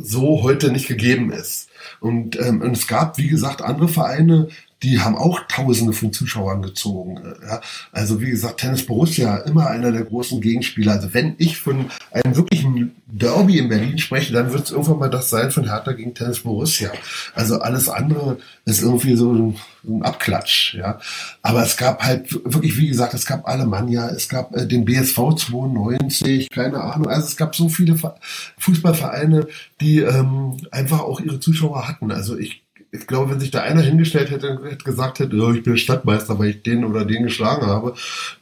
so 0.03 0.43
heute 0.43 0.73
nicht 0.73 0.89
gegeben 0.89 1.33
ist. 1.33 1.69
Und, 2.01 2.39
ähm, 2.41 2.61
und 2.61 2.77
es 2.77 2.87
gab, 2.87 3.19
wie 3.19 3.29
gesagt, 3.29 3.63
andere 3.63 3.89
Vereine, 3.89 4.49
die 4.83 5.01
haben 5.01 5.17
auch 5.17 5.41
Tausende 5.49 5.93
von 5.93 6.13
Zuschauern 6.13 6.63
gezogen. 6.63 7.19
äh, 7.19 7.47
Ja. 7.47 7.61
Also 7.93 8.21
wie 8.21 8.31
gesagt, 8.31 8.61
Tennis 8.61 8.87
Borussia, 8.87 9.37
immer 9.39 9.69
einer 9.69 9.93
der 9.93 10.05
großen 10.05 10.41
Gegenspieler. 10.41 10.93
Also 10.93 11.13
wenn 11.13 11.35
ich 11.39 11.59
von 11.59 11.87
einem 12.13 12.37
wirklichen 12.37 12.93
Derby 13.07 13.59
in 13.59 13.69
Berlin 13.69 13.99
spreche, 13.99 14.33
dann 14.33 14.53
wird 14.53 14.65
es 14.65 14.71
irgendwann 14.71 14.99
mal 14.99 15.11
das 15.11 15.29
sein 15.31 15.51
von 15.51 15.65
Hertha 15.69 15.93
gegen 15.93 16.15
Tennis 16.15 16.41
Borussia. 16.41 16.91
Also 17.35 17.61
alles 17.61 17.89
andere 17.89 18.39
ist 18.65 18.83
irgendwie 18.83 19.17
so 19.17 19.33
ein, 19.35 19.57
ein 19.87 20.03
Abklatsch. 20.03 20.75
Ja. 20.75 20.99
Aber 21.43 21.63
es 21.63 21.77
gab 21.77 22.03
halt 22.03 22.33
wirklich, 22.33 22.77
wie 22.79 22.89
gesagt, 22.89 23.13
es 23.15 23.27
gab 23.27 23.47
Alemannia, 23.49 24.09
es 24.09 24.29
gab 24.29 24.57
äh, 24.57 24.67
den 24.67 24.85
BSV 24.85 25.35
92, 25.37 26.49
keine 26.51 26.81
Ahnung. 26.81 27.09
Also 27.09 27.27
es 27.27 27.37
gab 27.37 27.55
so 27.55 27.69
viele 27.69 27.97
Ver- 27.97 28.17
Fußballvereine, 28.59 29.47
die 29.81 29.99
ähm, 29.99 30.57
einfach 30.71 31.01
auch 31.01 31.21
ihre 31.21 31.41
Zuschauer 31.41 31.87
hatten. 31.89 32.11
Also 32.13 32.39
ich 32.39 32.63
ich 32.93 33.07
glaube, 33.07 33.31
wenn 33.31 33.41
sich 33.41 33.51
da 33.51 33.63
einer 33.63 33.83
hingestellt 33.83 34.31
hätte 34.31 34.59
und 34.59 34.85
gesagt 34.85 35.19
hätte, 35.21 35.37
ja, 35.37 35.51
ich 35.53 35.63
bin 35.63 35.77
Stadtmeister, 35.77 36.39
weil 36.39 36.51
ich 36.51 36.63
den 36.63 36.85
oder 36.85 37.05
den 37.05 37.23
geschlagen 37.25 37.67
habe, 37.67 37.95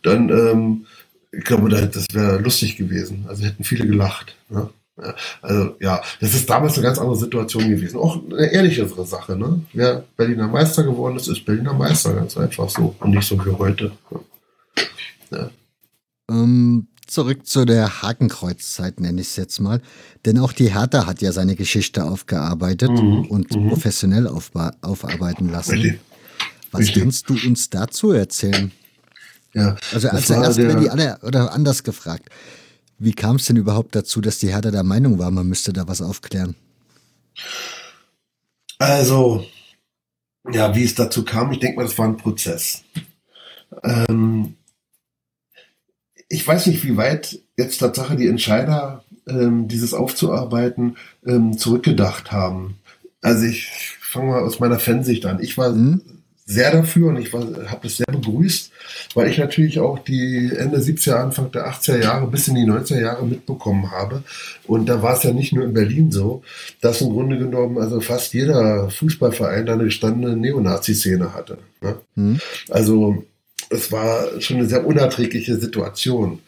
dann, 0.02 0.28
ähm, 0.30 0.86
ich 1.32 1.44
glaube, 1.44 1.68
da- 1.68 1.84
das 1.86 2.06
wäre 2.12 2.38
lustig 2.38 2.76
gewesen. 2.76 3.26
Also 3.28 3.44
hätten 3.44 3.64
viele 3.64 3.86
gelacht. 3.86 4.34
Ne? 4.48 4.70
Also 5.42 5.76
ja, 5.80 6.00
das 6.20 6.34
ist 6.34 6.50
damals 6.50 6.74
eine 6.74 6.82
ganz 6.82 6.98
andere 6.98 7.16
Situation 7.16 7.68
gewesen. 7.68 7.98
Auch 7.98 8.20
eine 8.24 8.46
ehrlichere 8.52 9.06
Sache. 9.06 9.36
Ne? 9.36 9.60
Wer 9.72 10.04
Berliner 10.16 10.48
Meister 10.48 10.82
geworden 10.82 11.16
ist, 11.16 11.28
ist 11.28 11.44
Berliner 11.44 11.74
Meister, 11.74 12.14
ganz 12.14 12.36
einfach 12.36 12.68
so. 12.68 12.96
Und 12.98 13.10
nicht 13.10 13.28
so 13.28 13.38
wie 13.44 13.50
heute. 13.52 13.92
Ähm, 16.30 16.88
zurück 17.10 17.46
zu 17.46 17.64
der 17.64 18.02
Hakenkreuzzeit, 18.02 19.00
nenne 19.00 19.20
ich 19.20 19.28
es 19.28 19.36
jetzt 19.36 19.58
mal. 19.60 19.80
Denn 20.24 20.38
auch 20.38 20.52
die 20.52 20.72
Hertha 20.74 21.06
hat 21.06 21.20
ja 21.22 21.32
seine 21.32 21.56
Geschichte 21.56 22.04
aufgearbeitet 22.04 22.90
Mhm, 22.90 23.26
und 23.26 23.54
mhm. 23.54 23.68
professionell 23.68 24.26
aufarbeiten 24.28 25.48
lassen. 25.50 25.72
Richtig. 25.72 26.00
Was 26.70 26.80
richtig. 26.82 27.02
kannst 27.02 27.28
du 27.30 27.34
uns 27.46 27.70
dazu 27.70 28.12
erzählen? 28.12 28.70
Ja, 29.54 29.76
Also 29.92 30.08
als 30.10 30.28
erst 30.30 30.58
der- 30.58 30.68
wenn 30.68 30.80
die 30.80 30.90
alle 30.90 31.18
oder 31.22 31.52
anders 31.52 31.82
gefragt. 31.82 32.28
Wie 32.98 33.12
kam 33.12 33.36
es 33.36 33.46
denn 33.46 33.56
überhaupt 33.56 33.94
dazu, 33.94 34.20
dass 34.20 34.38
die 34.38 34.48
Hertha 34.52 34.70
der 34.70 34.82
Meinung 34.82 35.18
war, 35.18 35.30
man 35.30 35.46
müsste 35.48 35.72
da 35.72 35.88
was 35.88 36.02
aufklären? 36.02 36.54
Also, 38.78 39.44
ja, 40.52 40.74
wie 40.74 40.84
es 40.84 40.94
dazu 40.94 41.24
kam, 41.24 41.50
ich 41.52 41.58
denke 41.60 41.76
mal, 41.78 41.84
das 41.84 41.96
war 41.98 42.06
ein 42.06 42.16
Prozess. 42.16 42.82
Ähm, 43.82 44.54
ich 46.28 46.46
weiß 46.46 46.66
nicht, 46.66 46.84
wie 46.84 46.96
weit 46.96 47.38
jetzt 47.56 47.78
Tatsache 47.78 48.16
die 48.16 48.28
Entscheider 48.28 49.04
ähm, 49.26 49.68
dieses 49.68 49.94
aufzuarbeiten 49.94 50.96
ähm, 51.26 51.56
zurückgedacht 51.58 52.32
haben. 52.32 52.78
Also 53.22 53.46
ich 53.46 53.96
fange 54.00 54.30
mal 54.32 54.42
aus 54.42 54.60
meiner 54.60 54.78
Fansicht 54.78 55.26
an. 55.26 55.42
Ich 55.42 55.58
war 55.58 55.68
Hm? 55.68 56.00
sehr 56.50 56.72
dafür 56.72 57.08
und 57.08 57.18
ich 57.18 57.30
habe 57.34 57.80
das 57.82 57.98
sehr 57.98 58.06
begrüßt, 58.06 58.72
weil 59.14 59.28
ich 59.28 59.36
natürlich 59.36 59.80
auch 59.80 59.98
die 59.98 60.50
Ende 60.56 60.78
70er, 60.78 61.16
Anfang 61.16 61.52
der 61.52 61.70
80er 61.70 62.02
Jahre 62.02 62.26
bis 62.26 62.48
in 62.48 62.54
die 62.54 62.64
90er 62.64 63.00
Jahre 63.02 63.26
mitbekommen 63.26 63.90
habe. 63.90 64.22
Und 64.66 64.88
da 64.88 65.02
war 65.02 65.14
es 65.14 65.24
ja 65.24 65.32
nicht 65.32 65.52
nur 65.52 65.64
in 65.64 65.74
Berlin 65.74 66.10
so, 66.10 66.42
dass 66.80 67.02
im 67.02 67.10
Grunde 67.10 67.36
genommen 67.36 67.76
also 67.76 68.00
fast 68.00 68.32
jeder 68.32 68.88
Fußballverein 68.88 69.66
da 69.66 69.74
eine 69.74 69.84
gestandene 69.84 70.36
Neonazi-Szene 70.36 71.34
hatte. 71.34 71.58
Ne? 71.82 71.96
Hm? 72.14 72.40
Also 72.70 73.24
es 73.70 73.92
war 73.92 74.40
schon 74.40 74.58
eine 74.58 74.68
sehr 74.68 74.86
unerträgliche 74.86 75.56
Situation. 75.56 76.40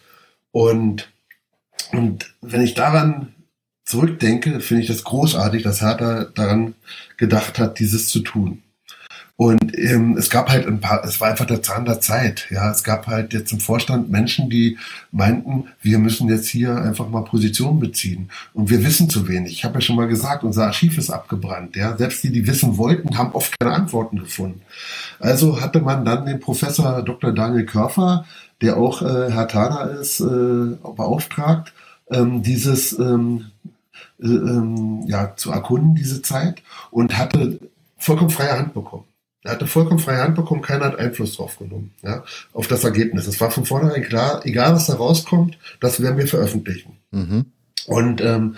Und, 0.52 1.10
und 1.92 2.34
wenn 2.40 2.62
ich 2.62 2.74
daran 2.74 3.34
zurückdenke, 3.84 4.60
finde 4.60 4.82
ich 4.82 4.88
das 4.88 5.04
großartig, 5.04 5.62
dass 5.62 5.82
Hertha 5.82 6.24
daran 6.34 6.74
gedacht 7.16 7.58
hat, 7.58 7.78
dieses 7.78 8.08
zu 8.08 8.20
tun. 8.20 8.62
Und 9.40 9.72
ähm, 9.78 10.18
es 10.18 10.28
gab 10.28 10.50
halt 10.50 10.66
ein 10.66 10.80
paar, 10.80 11.02
es 11.02 11.18
war 11.18 11.30
einfach 11.30 11.46
der 11.46 11.62
Zahn 11.62 11.86
der 11.86 11.98
Zeit. 11.98 12.46
Ja, 12.50 12.70
es 12.70 12.84
gab 12.84 13.06
halt 13.06 13.32
jetzt 13.32 13.50
im 13.52 13.60
Vorstand 13.60 14.10
Menschen, 14.10 14.50
die 14.50 14.76
meinten, 15.12 15.64
wir 15.80 15.98
müssen 15.98 16.28
jetzt 16.28 16.46
hier 16.48 16.76
einfach 16.76 17.08
mal 17.08 17.24
Position 17.24 17.80
beziehen. 17.80 18.28
Und 18.52 18.68
wir 18.68 18.84
wissen 18.84 19.08
zu 19.08 19.28
wenig. 19.28 19.52
Ich 19.52 19.64
habe 19.64 19.76
ja 19.76 19.80
schon 19.80 19.96
mal 19.96 20.08
gesagt, 20.08 20.44
unser 20.44 20.66
Archiv 20.66 20.98
ist 20.98 21.08
abgebrannt. 21.08 21.74
Ja, 21.74 21.96
selbst 21.96 22.22
die, 22.22 22.30
die 22.30 22.46
wissen 22.46 22.76
wollten, 22.76 23.16
haben 23.16 23.32
oft 23.32 23.58
keine 23.58 23.72
Antworten 23.74 24.18
gefunden. 24.18 24.60
Also 25.20 25.62
hatte 25.62 25.80
man 25.80 26.04
dann 26.04 26.26
den 26.26 26.38
Professor 26.38 27.02
Dr. 27.02 27.32
Daniel 27.32 27.64
Körfer, 27.64 28.26
der 28.60 28.76
auch 28.76 29.00
äh, 29.00 29.30
Herr 29.32 29.48
Tada 29.48 29.84
ist, 29.84 30.20
äh, 30.20 30.76
beauftragt, 30.82 31.72
ähm, 32.10 32.42
dieses 32.42 32.92
ähm, 32.98 33.46
äh, 34.22 34.26
ähm, 34.26 35.04
ja, 35.06 35.34
zu 35.34 35.50
erkunden, 35.50 35.94
diese 35.94 36.20
Zeit, 36.20 36.62
und 36.90 37.16
hatte 37.16 37.58
vollkommen 37.96 38.28
freie 38.28 38.58
Hand 38.58 38.74
bekommen. 38.74 39.04
Er 39.42 39.52
hatte 39.52 39.66
vollkommen 39.66 39.98
freie 40.00 40.22
Hand 40.22 40.36
bekommen, 40.36 40.60
keiner 40.60 40.86
hat 40.86 40.98
Einfluss 40.98 41.36
drauf 41.36 41.58
genommen, 41.58 41.94
ja, 42.02 42.24
auf 42.52 42.66
das 42.66 42.84
Ergebnis. 42.84 43.26
Es 43.26 43.40
war 43.40 43.50
von 43.50 43.64
vornherein 43.64 44.02
klar, 44.02 44.44
egal 44.44 44.74
was 44.74 44.86
da 44.86 44.94
rauskommt, 44.94 45.56
das 45.80 46.02
werden 46.02 46.18
wir 46.18 46.26
veröffentlichen. 46.26 46.98
Mhm. 47.10 47.46
Und 47.86 48.20
ähm, 48.20 48.56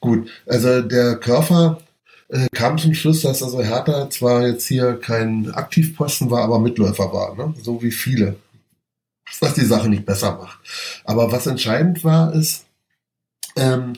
gut, 0.00 0.30
also 0.46 0.80
der 0.80 1.16
Körper 1.16 1.82
äh, 2.28 2.48
kam 2.54 2.78
zum 2.78 2.94
Schluss, 2.94 3.20
dass 3.20 3.42
also 3.42 3.62
Hertha 3.62 4.08
zwar 4.08 4.46
jetzt 4.46 4.66
hier 4.66 4.98
kein 4.98 5.50
Aktivposten 5.52 6.30
war, 6.30 6.44
aber 6.44 6.58
Mitläufer 6.58 7.12
war, 7.12 7.36
ne? 7.36 7.54
so 7.60 7.82
wie 7.82 7.92
viele. 7.92 8.36
Was 9.40 9.54
die 9.54 9.64
Sache 9.64 9.88
nicht 9.88 10.06
besser 10.06 10.36
macht. 10.36 10.58
Aber 11.04 11.32
was 11.32 11.46
entscheidend 11.46 12.04
war, 12.04 12.34
ist, 12.34 12.64
ähm, 13.56 13.94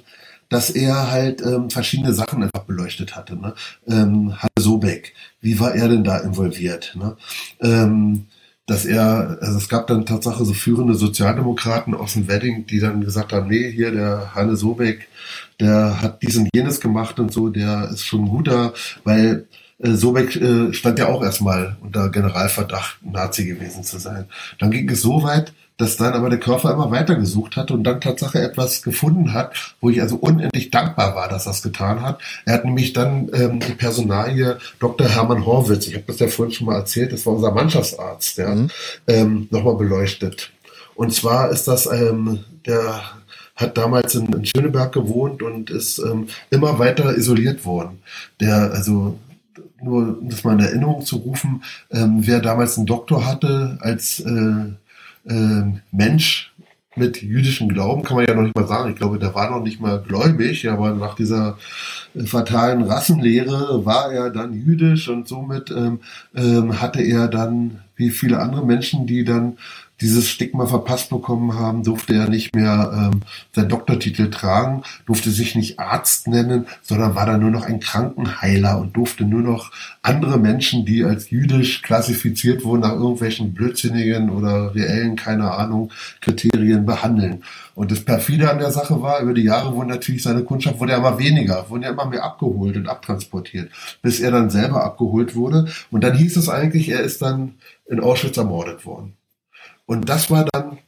dass 0.49 0.71
er 0.71 1.11
halt 1.11 1.43
ähm, 1.43 1.71
verschiedene 1.71 2.13
Sachen 2.13 2.43
einfach 2.43 2.65
beleuchtet 2.65 3.17
hatte. 3.17 3.37
Ne? 3.37 3.55
Ähm, 3.89 4.35
Halle 4.37 4.51
Sobeck, 4.59 5.15
wie 5.41 5.59
war 5.61 5.75
er 5.75 5.89
denn 5.89 6.05
da 6.05 6.19
involviert? 6.19 6.95
Ne? 6.97 7.17
Ähm, 7.61 8.27
dass 8.67 8.87
er, 8.87 9.39
also 9.41 9.59
es 9.59 9.69
gab 9.69 9.87
dann 9.89 10.07
Tatsache 10.07 10.45
so 10.45 10.55
führende 10.55 10.95
Sozialdemokraten 10.95 11.95
aus 11.95 12.15
dem 12.15 12.29
Wedding, 12.29 12.67
die 12.67 12.81
dann 12.81 13.03
gesagt 13.03 13.33
haben, 13.33 13.49
nee, 13.49 13.71
hier 13.71 13.91
der 13.91 14.35
Hanne 14.35 14.57
Sobeck, 14.57 15.09
der 15.61 16.01
hat 16.01 16.23
dies 16.23 16.37
und 16.37 16.49
jenes 16.55 16.81
gemacht 16.81 17.21
und 17.21 17.33
so, 17.33 17.49
der 17.49 17.91
ist 17.91 18.05
schon 18.05 18.25
ein 18.25 18.29
guter, 18.29 18.73
weil 19.05 19.47
äh, 19.79 19.93
Sobeck 19.93 20.37
äh, 20.37 20.73
stand 20.73 20.99
ja 20.99 21.09
auch 21.09 21.23
erstmal 21.23 21.77
unter 21.83 22.09
Generalverdacht, 22.09 23.05
Nazi 23.05 23.45
gewesen 23.45 23.85
zu 23.85 23.99
sein. 23.99 24.27
Dann 24.59 24.71
ging 24.71 24.89
es 24.89 25.03
so 25.03 25.23
weit, 25.23 25.53
dass 25.77 25.97
dann 25.97 26.13
aber 26.15 26.31
der 26.31 26.39
Körper 26.39 26.73
immer 26.73 26.91
weiter 26.91 27.17
gesucht 27.17 27.57
hat 27.57 27.71
und 27.71 27.83
dann 27.85 28.01
Tatsache 28.01 28.41
etwas 28.41 28.83
gefunden 28.83 29.33
hat, 29.33 29.75
wo 29.81 29.91
ich 29.91 30.01
also 30.01 30.17
unendlich 30.17 30.71
dankbar 30.71 31.17
war, 31.17 31.29
dass 31.29 31.47
er 31.47 31.53
es 31.53 31.63
getan 31.63 32.01
hat. 32.03 32.21
Er 32.45 32.55
hat 32.55 32.65
nämlich 32.65 32.93
dann 32.93 33.29
ähm, 33.33 33.61
die 33.61 33.73
Personalie 33.73 34.59
Dr. 34.79 35.09
Hermann 35.09 35.45
Horwitz, 35.45 35.87
ich 35.89 35.95
habe 35.95 36.05
das 36.07 36.21
ja 36.21 36.29
vorhin 36.29 36.55
schon 36.55 36.67
mal 36.67 36.77
erzählt, 36.77 37.13
das 37.13 37.27
war 37.27 37.35
unser 37.35 37.53
Mannschaftsarzt, 37.53 38.39
ja, 38.39 38.55
Mhm. 38.55 38.71
ähm, 39.09 39.49
nochmal 39.51 39.77
beleuchtet. 39.77 40.51
Und 40.95 41.13
zwar 41.13 41.51
ist 41.51 41.67
das 41.67 41.87
ähm, 41.87 42.45
der 42.67 43.03
hat 43.57 43.77
damals 43.79 44.15
in, 44.15 44.33
in 44.33 44.45
Schöneberg 44.45 44.93
gewohnt 44.93 45.43
und 45.43 45.71
ist 45.71 45.99
ähm, 45.99 46.29
immer 46.51 46.79
weiter 46.79 47.17
isoliert 47.17 47.65
worden. 47.65 48.01
Der, 48.41 48.73
also 48.73 49.19
nur 49.83 50.19
um 50.19 50.29
das 50.29 50.45
mal 50.45 50.55
in 50.55 50.65
Erinnerung 50.65 51.05
zu 51.05 51.17
rufen, 51.17 51.63
ähm, 51.91 52.19
wer 52.21 52.41
damals 52.41 52.77
einen 52.77 52.87
Doktor 52.87 53.27
hatte 53.27 53.79
als 53.81 54.21
äh, 54.21 54.73
äh, 55.27 55.63
Mensch 55.91 56.55
mit 56.97 57.23
jüdischem 57.23 57.69
Glauben, 57.69 58.03
kann 58.03 58.17
man 58.17 58.27
ja 58.27 58.35
noch 58.35 58.43
nicht 58.43 58.57
mal 58.57 58.69
sagen. 58.69 58.91
Ich 58.91 58.97
glaube, 58.97 59.19
der 59.19 59.35
war 59.35 59.51
noch 59.51 59.63
nicht 59.63 59.81
mal 59.81 60.01
gläubig, 60.01 60.69
aber 60.69 60.93
nach 60.93 61.15
dieser 61.15 61.59
äh, 62.15 62.25
fatalen 62.25 62.83
Rassenlehre 62.83 63.85
war 63.85 64.13
er 64.13 64.31
dann 64.31 64.55
jüdisch 64.55 65.09
und 65.09 65.27
somit 65.29 65.71
ähm, 65.71 66.01
ähm, 66.35 66.81
hatte 66.81 67.03
er 67.03 67.29
dann, 67.29 67.81
wie 67.97 68.11
viele 68.11 68.39
andere 68.41 68.65
Menschen, 68.65 69.07
die 69.07 69.25
dann 69.25 69.59
dieses 70.01 70.29
Stigma 70.29 70.67
verpasst 70.67 71.11
bekommen 71.11 71.59
haben, 71.59 71.85
durfte 71.85 72.15
er 72.15 72.29
nicht 72.29 72.55
mehr 72.55 73.11
ähm, 73.13 73.21
seinen 73.53 73.69
Doktortitel 73.69 74.31
tragen, 74.31 74.83
durfte 75.07 75.31
sich 75.31 75.55
nicht 75.55 75.79
Arzt 75.79 76.27
nennen, 76.27 76.67
sondern 76.83 77.15
war 77.15 77.27
dann 77.27 77.41
nur 77.41 77.51
noch 77.51 77.65
ein 77.65 77.81
Krankenheiler 77.81 78.79
und 78.81 78.97
durfte 78.97 79.25
nur 79.25 79.41
noch 79.41 79.71
andere 80.03 80.39
Menschen, 80.39 80.85
die 80.85 81.05
als 81.05 81.31
jüdisch 81.31 81.83
klassifiziert 81.83 82.65
wurden, 82.65 82.81
nach 82.81 82.93
irgendwelchen 82.93 83.55
blödsinnigen 83.55 84.31
oder 84.31 84.75
reellen, 84.75 85.17
keine 85.17 85.53
Ahnung, 85.53 85.93
Kriterien 86.21 86.85
behandeln. 86.85 87.43
Und 87.75 87.91
das 87.91 88.05
perfide 88.05 88.51
an 88.51 88.59
der 88.59 88.71
Sache 88.71 89.01
war, 89.03 89.21
über 89.21 89.35
die 89.35 89.43
Jahre 89.43 89.75
wurde 89.75 89.89
natürlich 89.89 90.23
seine 90.23 90.45
Kundschaft 90.45 90.81
wurde 90.81 90.93
ja 90.93 90.99
immer 90.99 91.19
weniger, 91.19 91.69
wurde 91.71 91.85
ja 91.85 91.91
immer 91.91 92.07
mehr 92.07 92.25
abgeholt 92.25 92.77
und 92.77 92.89
abtransportiert, 92.89 93.71
bis 94.03 94.21
er 94.21 94.31
dann 94.31 94.51
selber 94.51 94.85
abgeholt 94.85 95.35
wurde. 95.35 95.67
Und 95.91 96.05
dann 96.05 96.17
hieß 96.17 96.37
es 96.37 96.49
eigentlich, 96.49 96.89
er 96.89 97.01
ist 97.01 97.23
dann 97.23 97.55
in 97.87 98.01
Auschwitz 98.01 98.37
ermordet 98.37 98.87
worden. 98.87 99.17
Und 99.87 100.09
das 100.09 100.31
war 100.31 100.47
dann 100.53 100.79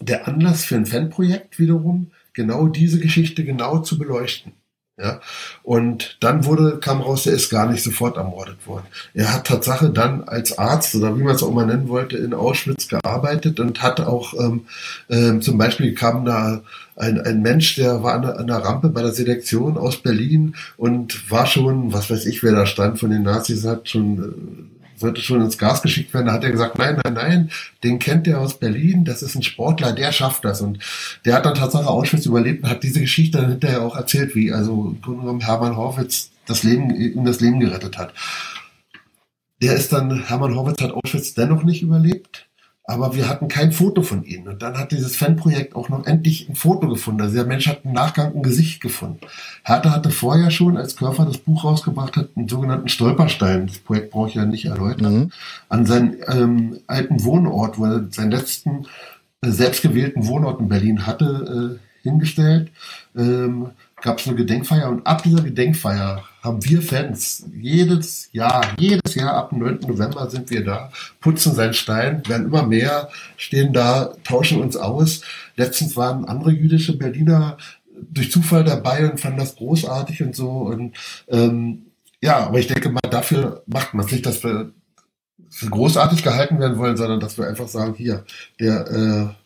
der 0.00 0.28
Anlass 0.28 0.64
für 0.64 0.76
ein 0.76 0.86
Fanprojekt 0.86 1.58
wiederum, 1.58 2.10
genau 2.32 2.68
diese 2.68 2.98
Geschichte 2.98 3.44
genau 3.44 3.78
zu 3.78 3.98
beleuchten. 3.98 4.52
Ja, 4.96 5.20
und 5.64 6.18
dann 6.20 6.44
wurde, 6.44 6.78
kam 6.78 7.00
raus, 7.00 7.26
er 7.26 7.32
ist 7.32 7.50
gar 7.50 7.68
nicht 7.68 7.82
sofort 7.82 8.16
ermordet 8.16 8.64
worden. 8.68 8.86
Er 9.12 9.34
hat 9.34 9.48
Tatsache 9.48 9.90
dann 9.90 10.22
als 10.22 10.56
Arzt 10.56 10.94
oder 10.94 11.18
wie 11.18 11.24
man 11.24 11.34
es 11.34 11.42
auch 11.42 11.52
mal 11.52 11.66
nennen 11.66 11.88
wollte, 11.88 12.16
in 12.16 12.32
Auschwitz 12.32 12.86
gearbeitet 12.86 13.58
und 13.58 13.82
hat 13.82 14.00
auch 14.00 14.34
ähm, 14.34 14.66
ähm, 15.10 15.42
zum 15.42 15.58
Beispiel 15.58 15.94
kam 15.94 16.24
da 16.24 16.62
ein, 16.94 17.20
ein 17.20 17.42
Mensch, 17.42 17.74
der 17.74 18.04
war 18.04 18.14
an 18.14 18.22
der, 18.22 18.38
an 18.38 18.46
der 18.46 18.58
Rampe 18.58 18.88
bei 18.88 19.02
der 19.02 19.10
Selektion 19.10 19.76
aus 19.76 19.96
Berlin 19.96 20.54
und 20.76 21.28
war 21.28 21.46
schon, 21.46 21.92
was 21.92 22.08
weiß 22.08 22.24
ich, 22.26 22.44
wer 22.44 22.52
da 22.52 22.64
stand 22.64 23.00
von 23.00 23.10
den 23.10 23.24
Nazis, 23.24 23.66
hat 23.66 23.88
schon 23.88 24.18
äh, 24.22 24.73
sollte 25.04 25.20
schon 25.20 25.42
ins 25.42 25.58
Gas 25.58 25.82
geschickt 25.82 26.14
werden. 26.14 26.26
Da 26.26 26.32
hat 26.32 26.44
er 26.44 26.50
gesagt, 26.50 26.78
nein, 26.78 26.98
nein, 27.04 27.14
nein, 27.14 27.50
den 27.82 27.98
kennt 27.98 28.26
er 28.26 28.40
aus 28.40 28.58
Berlin, 28.58 29.04
das 29.04 29.22
ist 29.22 29.34
ein 29.34 29.42
Sportler, 29.42 29.92
der 29.92 30.12
schafft 30.12 30.44
das. 30.44 30.62
Und 30.62 30.78
der 31.24 31.34
hat 31.34 31.46
dann 31.46 31.54
Tatsache 31.54 31.86
Auschwitz 31.86 32.26
überlebt 32.26 32.64
und 32.64 32.70
hat 32.70 32.82
diese 32.82 33.00
Geschichte 33.00 33.38
dann 33.38 33.50
hinterher 33.50 33.82
auch 33.82 33.96
erzählt, 33.96 34.34
wie 34.34 34.50
also 34.52 34.96
Hermann 35.40 35.76
Horwitz 35.76 36.30
das 36.46 36.62
Leben, 36.62 36.94
ihm 36.94 37.24
das 37.24 37.40
Leben 37.40 37.60
gerettet 37.60 37.98
hat. 37.98 38.14
Der 39.62 39.74
ist 39.74 39.92
dann, 39.92 40.26
Hermann 40.26 40.54
Horwitz 40.54 40.80
hat 40.80 40.92
Auschwitz 40.92 41.34
dennoch 41.34 41.64
nicht 41.64 41.82
überlebt 41.82 42.48
aber 42.86 43.14
wir 43.14 43.28
hatten 43.28 43.48
kein 43.48 43.72
Foto 43.72 44.02
von 44.02 44.24
ihnen. 44.24 44.46
Und 44.46 44.62
dann 44.62 44.76
hat 44.78 44.92
dieses 44.92 45.16
Fanprojekt 45.16 45.74
auch 45.74 45.88
noch 45.88 46.06
endlich 46.06 46.48
ein 46.48 46.54
Foto 46.54 46.86
gefunden. 46.86 47.22
Also 47.22 47.34
der 47.34 47.46
Mensch 47.46 47.66
hat 47.66 47.80
im 47.84 47.92
Nachgang 47.92 48.34
ein 48.34 48.42
Gesicht 48.42 48.82
gefunden. 48.82 49.20
Hertha 49.62 49.90
hatte 49.90 50.10
vorher 50.10 50.50
schon, 50.50 50.76
als 50.76 50.94
Körfer 50.94 51.24
das 51.24 51.38
Buch 51.38 51.64
rausgebracht 51.64 52.16
hat, 52.16 52.28
einen 52.36 52.48
sogenannten 52.48 52.88
Stolperstein, 52.88 53.68
das 53.68 53.78
Projekt 53.78 54.10
brauche 54.10 54.28
ich 54.28 54.34
ja 54.34 54.44
nicht 54.44 54.66
erläutern, 54.66 55.14
mhm. 55.14 55.32
an 55.70 55.86
seinen 55.86 56.16
ähm, 56.28 56.80
alten 56.86 57.24
Wohnort, 57.24 57.78
wo 57.78 57.86
er 57.86 58.06
seinen 58.10 58.32
letzten 58.32 58.84
äh, 59.40 59.50
selbstgewählten 59.50 60.26
Wohnort 60.26 60.60
in 60.60 60.68
Berlin 60.68 61.06
hatte, 61.06 61.78
äh, 61.80 62.02
hingestellt. 62.02 62.70
Ähm, 63.16 63.70
gab 64.02 64.18
es 64.18 64.26
eine 64.26 64.36
Gedenkfeier 64.36 64.90
und 64.90 65.06
ab 65.06 65.22
dieser 65.22 65.42
Gedenkfeier 65.42 66.22
haben 66.44 66.62
wir 66.62 66.82
Fans 66.82 67.46
jedes 67.54 68.28
Jahr, 68.32 68.66
jedes 68.78 69.14
Jahr 69.14 69.34
ab 69.34 69.48
dem 69.48 69.60
9. 69.60 69.80
November 69.88 70.28
sind 70.28 70.50
wir 70.50 70.62
da, 70.62 70.92
putzen 71.20 71.54
seinen 71.54 71.72
Stein, 71.72 72.22
werden 72.28 72.46
immer 72.46 72.66
mehr, 72.66 73.08
stehen 73.38 73.72
da, 73.72 74.12
tauschen 74.24 74.60
uns 74.60 74.76
aus. 74.76 75.22
Letztens 75.56 75.96
waren 75.96 76.26
andere 76.26 76.50
jüdische 76.50 76.98
Berliner 76.98 77.56
durch 78.10 78.30
Zufall 78.30 78.62
dabei 78.62 79.10
und 79.10 79.18
fanden 79.20 79.38
das 79.38 79.56
großartig 79.56 80.22
und 80.22 80.36
so. 80.36 80.50
Und 80.50 80.94
ähm, 81.28 81.86
ja, 82.20 82.46
aber 82.46 82.58
ich 82.58 82.66
denke 82.66 82.90
mal, 82.90 83.00
dafür 83.10 83.62
macht 83.66 83.94
man 83.94 84.06
sich, 84.06 84.20
dass 84.20 84.44
wir 84.44 84.70
für 85.48 85.70
großartig 85.70 86.22
gehalten 86.22 86.58
werden 86.58 86.76
wollen, 86.76 86.98
sondern 86.98 87.20
dass 87.20 87.38
wir 87.38 87.46
einfach 87.46 87.68
sagen, 87.68 87.94
hier, 87.94 88.24
der 88.60 88.90
äh, 88.90 89.43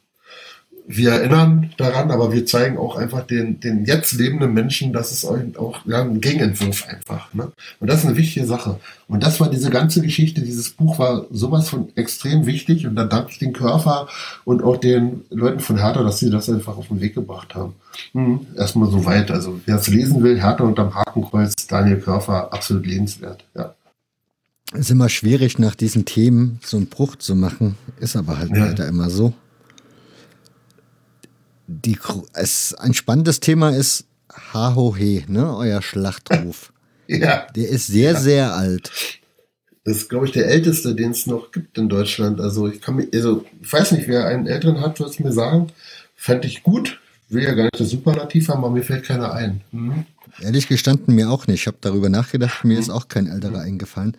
wir 0.91 1.11
erinnern 1.13 1.71
daran, 1.77 2.11
aber 2.11 2.33
wir 2.33 2.47
zeigen 2.47 2.79
auch 2.79 2.97
einfach 2.97 3.27
den, 3.27 3.61
den 3.61 3.85
jetzt 3.85 4.15
lebenden 4.15 4.55
Menschen, 4.55 4.95
dass 4.95 5.13
es 5.13 5.23
auch 5.23 5.85
ja, 5.85 6.01
ein 6.01 6.23
Gegenentwurf 6.23 6.89
einfach. 6.89 7.33
Ne? 7.35 7.53
Und 7.79 7.91
das 7.91 8.01
ist 8.01 8.07
eine 8.07 8.17
wichtige 8.17 8.47
Sache. 8.47 8.81
Und 9.07 9.23
das 9.23 9.39
war 9.39 9.51
diese 9.51 9.69
ganze 9.69 10.01
Geschichte, 10.01 10.41
dieses 10.41 10.71
Buch 10.71 10.99
war 10.99 11.27
sowas 11.31 11.69
von 11.69 11.95
extrem 11.95 12.47
wichtig 12.47 12.87
und 12.87 12.97
da 12.97 13.05
danke 13.05 13.33
ich 13.33 13.39
den 13.39 13.53
Körper 13.53 14.09
und 14.47 14.63
auch 14.63 14.79
den 14.79 15.27
Leuten 15.29 15.61
von 15.61 15.77
Hertha, 15.77 16.03
dass 16.03 16.21
sie 16.21 16.31
das 16.31 16.49
einfach 16.49 16.79
auf 16.79 16.89
den 16.89 17.03
Weg 17.03 17.15
gebracht 17.15 17.55
haben. 17.55 17.75
Mhm. 18.15 18.47
Erstmal 18.57 18.91
so 18.91 19.05
weit. 19.05 19.31
Also 19.31 19.61
wer 19.67 19.77
es 19.77 19.89
lesen 19.89 20.23
will, 20.23 20.41
Hertha 20.41 20.65
unterm 20.65 20.95
Hakenkreuz, 20.95 21.67
Daniel 21.67 22.01
Körfer, 22.01 22.51
absolut 22.51 22.87
lebenswert. 22.87 23.45
Ja. 23.55 23.75
Ist 24.73 24.91
immer 24.91 25.11
schwierig, 25.11 25.59
nach 25.59 25.75
diesen 25.75 26.07
Themen 26.07 26.61
so 26.65 26.79
einen 26.79 26.87
Bruch 26.87 27.17
zu 27.17 27.35
machen. 27.35 27.77
Ist 28.01 28.17
aber 28.17 28.39
halt 28.39 28.53
ja. 28.53 28.67
leider 28.67 28.89
immer 28.89 29.11
so 29.11 29.35
die, 31.69 31.99
es, 32.33 32.75
ein 32.75 32.95
spannendes 32.95 33.41
Thema 33.41 33.71
ist 33.71 34.07
Hahohe, 34.53 35.23
ne, 35.29 35.55
euer 35.57 35.83
Schlachtruf. 35.83 36.73
ja. 37.07 37.47
Der 37.55 37.69
ist 37.69 37.87
sehr, 37.87 38.13
ja. 38.13 38.21
sehr 38.21 38.55
alt. 38.55 38.91
Das 39.85 39.99
ist, 39.99 40.09
glaube 40.09 40.27
ich, 40.27 40.33
der 40.33 40.49
älteste, 40.49 40.95
den 40.95 41.13
es 41.13 41.27
noch 41.27 41.53
gibt 41.53 41.79
in 41.79 41.89
Deutschland. 41.89 42.41
Also 42.41 42.69
ich 42.69 42.81
kann 42.81 42.97
mich, 42.97 43.09
also 43.15 43.45
ich 43.61 43.73
weiß 43.73 43.93
nicht, 43.93 44.09
wer 44.09 44.27
einen 44.27 44.47
älteren 44.47 44.81
hat, 44.81 44.99
was 45.01 45.19
mir 45.19 45.33
sagen. 45.33 45.69
Fände 46.17 46.49
ich 46.49 46.63
gut. 46.63 47.01
Will 47.29 47.45
ja 47.45 47.53
gar 47.55 47.65
nicht 47.65 47.79
das 47.79 47.91
Superlativ 47.91 48.49
haben, 48.49 48.65
aber 48.65 48.71
mir 48.71 48.83
fällt 48.83 49.05
keiner 49.05 49.33
ein. 49.33 49.61
Mhm. 49.71 50.05
Ehrlich 50.41 50.69
gestanden, 50.69 51.15
mir 51.15 51.31
auch 51.31 51.47
nicht. 51.47 51.61
Ich 51.61 51.67
habe 51.67 51.79
darüber 51.81 52.09
nachgedacht, 52.09 52.65
mir 52.65 52.75
mhm. 52.75 52.81
ist 52.81 52.91
auch 52.91 53.09
kein 53.09 53.27
älterer 53.27 53.61
eingefallen. 53.61 54.17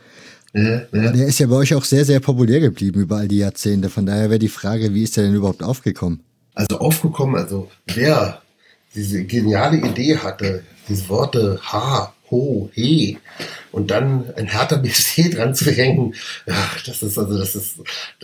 Ja, 0.54 0.82
ja. 0.92 1.12
Der 1.12 1.28
ist 1.28 1.40
ja 1.40 1.48
bei 1.48 1.56
euch 1.56 1.74
auch 1.76 1.84
sehr, 1.86 2.06
sehr 2.06 2.20
populär 2.20 2.60
geblieben 2.60 3.02
über 3.02 3.18
all 3.18 3.28
die 3.28 3.38
Jahrzehnte. 3.38 3.90
Von 3.90 4.06
daher 4.06 4.30
wäre 4.30 4.40
die 4.40 4.50
Frage, 4.50 4.94
wie 4.94 5.04
ist 5.04 5.18
der 5.18 5.26
denn 5.26 5.36
überhaupt 5.36 5.64
aufgekommen? 5.64 6.22
Also 6.60 6.80
aufgekommen, 6.80 7.38
also 7.38 7.72
wer 7.88 8.42
diese 8.94 9.24
geniale 9.24 9.78
Idee 9.78 10.18
hatte, 10.18 10.64
diese 10.90 11.08
Worte 11.08 11.58
Ha, 11.72 12.14
Ho, 12.30 12.70
He 12.74 13.18
und 13.72 13.92
dann 13.92 14.26
ein 14.36 14.48
härter 14.48 14.78
BC 14.84 15.32
dran 15.34 15.56
zu 15.56 15.72
hängen, 15.72 16.16
ach, 16.50 16.84
das 16.84 17.02
ist 17.02 17.18
also, 17.18 17.38
das 17.38 17.56
ist, 17.56 17.78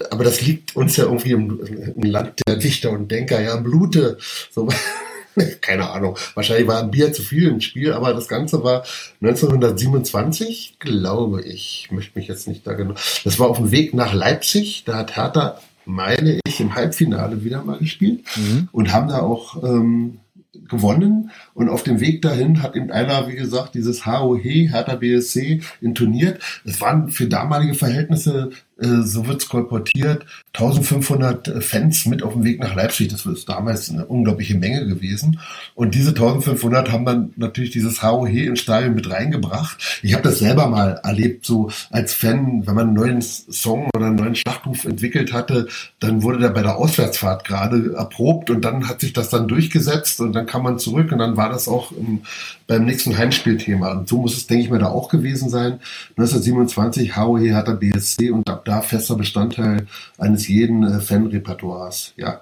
aber 0.09 0.25
das 0.25 0.41
liegt 0.41 0.75
uns 0.75 0.97
ja 0.97 1.05
irgendwie 1.05 1.31
im, 1.31 1.95
im 1.95 2.03
Land 2.03 2.41
der 2.45 2.57
Dichter 2.57 2.91
und 2.91 3.09
Denker, 3.09 3.39
ja, 3.39 3.55
im 3.55 3.63
Blute, 3.63 4.17
so, 4.51 4.67
keine 5.61 5.89
Ahnung, 5.91 6.17
wahrscheinlich 6.33 6.67
war 6.67 6.81
ein 6.81 6.91
Bier 6.91 7.13
zu 7.13 7.21
viel 7.21 7.47
im 7.47 7.61
Spiel, 7.61 7.93
aber 7.93 8.13
das 8.13 8.27
Ganze 8.27 8.65
war 8.65 8.83
1927, 9.21 10.75
glaube 10.79 11.41
ich, 11.41 11.87
möchte 11.89 12.19
mich 12.19 12.27
jetzt 12.27 12.49
nicht 12.49 12.67
da 12.67 12.73
genau, 12.73 12.95
das 13.23 13.39
war 13.39 13.47
auf 13.47 13.57
dem 13.57 13.71
Weg 13.71 13.93
nach 13.93 14.13
Leipzig, 14.13 14.83
da 14.85 14.97
hat 14.97 15.15
Hertha 15.15 15.61
meine 15.85 16.39
ich, 16.45 16.59
im 16.59 16.75
Halbfinale 16.75 17.43
wieder 17.43 17.63
mal 17.63 17.77
gespielt 17.77 18.25
mhm. 18.35 18.69
und 18.71 18.93
haben 18.93 19.07
da 19.07 19.19
auch 19.19 19.63
ähm, 19.63 20.19
gewonnen. 20.67 21.31
Und 21.53 21.69
auf 21.69 21.83
dem 21.83 21.99
Weg 21.99 22.21
dahin 22.21 22.61
hat 22.61 22.75
eben 22.75 22.91
einer, 22.91 23.27
wie 23.27 23.35
gesagt, 23.35 23.75
dieses 23.75 24.05
HOH, 24.05 24.41
Hertha 24.43 24.95
BSC, 24.95 25.61
intoniert. 25.81 26.41
Es 26.63 26.81
waren 26.81 27.09
für 27.09 27.27
damalige 27.27 27.73
Verhältnisse 27.73 28.51
äh, 28.77 29.01
so 29.03 29.27
wird's 29.27 29.47
kolportiert, 29.47 30.25
1500 30.59 31.47
äh, 31.47 31.61
Fans 31.61 32.05
mit 32.05 32.23
auf 32.23 32.33
dem 32.33 32.43
Weg 32.43 32.59
nach 32.59 32.75
Leipzig. 32.75 33.09
Das 33.09 33.25
ist 33.25 33.49
damals 33.49 33.89
eine 33.89 34.05
unglaubliche 34.05 34.55
Menge 34.55 34.87
gewesen. 34.87 35.39
Und 35.75 35.95
diese 35.95 36.09
1500 36.09 36.91
haben 36.91 37.05
dann 37.05 37.33
natürlich 37.35 37.71
dieses 37.71 38.01
HOH 38.01 38.27
ins 38.27 38.61
Stadion 38.61 38.95
mit 38.95 39.09
reingebracht. 39.09 39.99
Ich 40.01 40.13
habe 40.13 40.23
das 40.23 40.39
selber 40.39 40.67
mal 40.67 41.01
erlebt, 41.03 41.45
so 41.45 41.69
als 41.91 42.13
Fan, 42.13 42.65
wenn 42.65 42.75
man 42.75 42.87
einen 42.87 42.95
neuen 42.95 43.21
Song 43.21 43.89
oder 43.93 44.07
einen 44.07 44.15
neuen 44.15 44.35
Schlachtruf 44.35 44.85
entwickelt 44.85 45.33
hatte, 45.33 45.67
dann 45.99 46.23
wurde 46.23 46.39
der 46.39 46.49
bei 46.49 46.61
der 46.61 46.77
Auswärtsfahrt 46.77 47.43
gerade 47.45 47.93
erprobt 47.93 48.49
und 48.49 48.63
dann 48.63 48.87
hat 48.87 49.01
sich 49.01 49.13
das 49.13 49.29
dann 49.29 49.47
durchgesetzt 49.47 50.21
und 50.21 50.33
dann 50.33 50.45
kam 50.45 50.63
man 50.63 50.79
zurück 50.79 51.11
und 51.11 51.19
dann 51.19 51.35
war 51.35 51.49
das 51.49 51.67
auch 51.67 51.91
im, 51.91 52.21
beim 52.67 52.85
nächsten 52.85 53.17
Heimspielthema. 53.17 53.91
Und 53.91 54.07
so 54.07 54.17
muss 54.17 54.37
es, 54.37 54.47
denke 54.47 54.63
ich 54.63 54.69
mir, 54.69 54.79
da 54.79 54.87
auch 54.87 55.09
gewesen 55.09 55.49
sein. 55.49 55.79
1927 56.17 57.15
HOH 57.17 57.39
Hertha 57.39 57.73
BSC 57.73 58.31
und 58.31 58.49
ab 58.49 58.63
da 58.65 58.81
fester 58.81 59.15
Bestandteil 59.15 59.87
eines 60.17 60.44
jeden 60.47 60.83
äh, 60.83 60.99
Fanrepertoires. 60.99 62.13
Ja, 62.15 62.41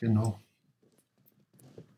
genau. 0.00 0.38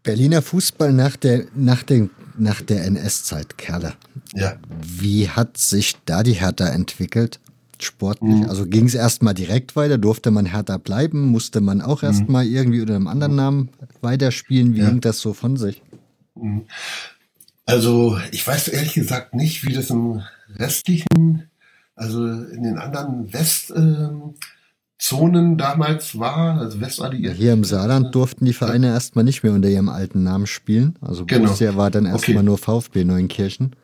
Berliner 0.02 0.42
Fußball 0.42 0.92
nach 0.92 1.16
der, 1.16 1.44
nach 1.54 1.82
den, 1.82 2.10
nach 2.38 2.62
der 2.62 2.84
NS-Zeit, 2.86 3.58
Kerle. 3.58 3.94
Ja. 4.34 4.56
Wie 4.80 5.28
hat 5.28 5.58
sich 5.58 5.96
da 6.06 6.22
die 6.22 6.32
Hertha 6.32 6.68
entwickelt? 6.68 7.38
sportlich? 7.82 8.36
Mhm. 8.36 8.48
Also 8.48 8.66
ging 8.66 8.86
es 8.86 8.94
erstmal 8.94 9.34
direkt 9.34 9.76
weiter? 9.76 9.98
Durfte 9.98 10.30
man 10.30 10.46
Hertha 10.46 10.76
bleiben? 10.76 11.22
Musste 11.28 11.60
man 11.60 11.80
auch 11.80 12.02
erstmal 12.02 12.44
mhm. 12.44 12.54
irgendwie 12.54 12.80
unter 12.80 12.96
einem 12.96 13.06
anderen 13.06 13.34
Namen 13.34 13.68
weiterspielen? 14.00 14.74
Wie 14.74 14.80
ja. 14.80 14.88
ging 14.88 15.00
das 15.00 15.20
so 15.20 15.32
von 15.32 15.56
sich? 15.56 15.82
Mhm. 16.34 16.66
Also 17.66 18.18
ich 18.32 18.46
weiß 18.46 18.68
ehrlich 18.68 18.94
gesagt 18.94 19.34
nicht, 19.34 19.64
wie 19.64 19.72
das 19.72 19.90
im 19.90 20.22
restlichen, 20.56 21.50
also 21.94 22.26
in 22.26 22.62
den 22.62 22.78
anderen 22.78 23.32
Westzonen 23.32 24.22
ähm, 24.22 24.34
damals 25.56 26.18
war. 26.18 26.58
Also 26.58 26.80
West 26.80 27.00
war 27.00 27.10
die 27.10 27.28
Hier 27.32 27.52
im 27.52 27.64
Saarland 27.64 28.14
durften 28.14 28.44
die 28.44 28.52
Vereine 28.52 28.88
ja. 28.88 28.94
erstmal 28.94 29.24
nicht 29.24 29.42
mehr 29.42 29.52
unter 29.52 29.68
ihrem 29.68 29.88
alten 29.88 30.22
Namen 30.22 30.46
spielen. 30.46 30.96
Also 31.00 31.26
genau. 31.26 31.46
Borussia 31.46 31.76
war 31.76 31.90
dann 31.90 32.06
erstmal 32.06 32.38
okay. 32.38 32.46
nur 32.46 32.58
VfB 32.58 33.04
Neunkirchen. 33.04 33.74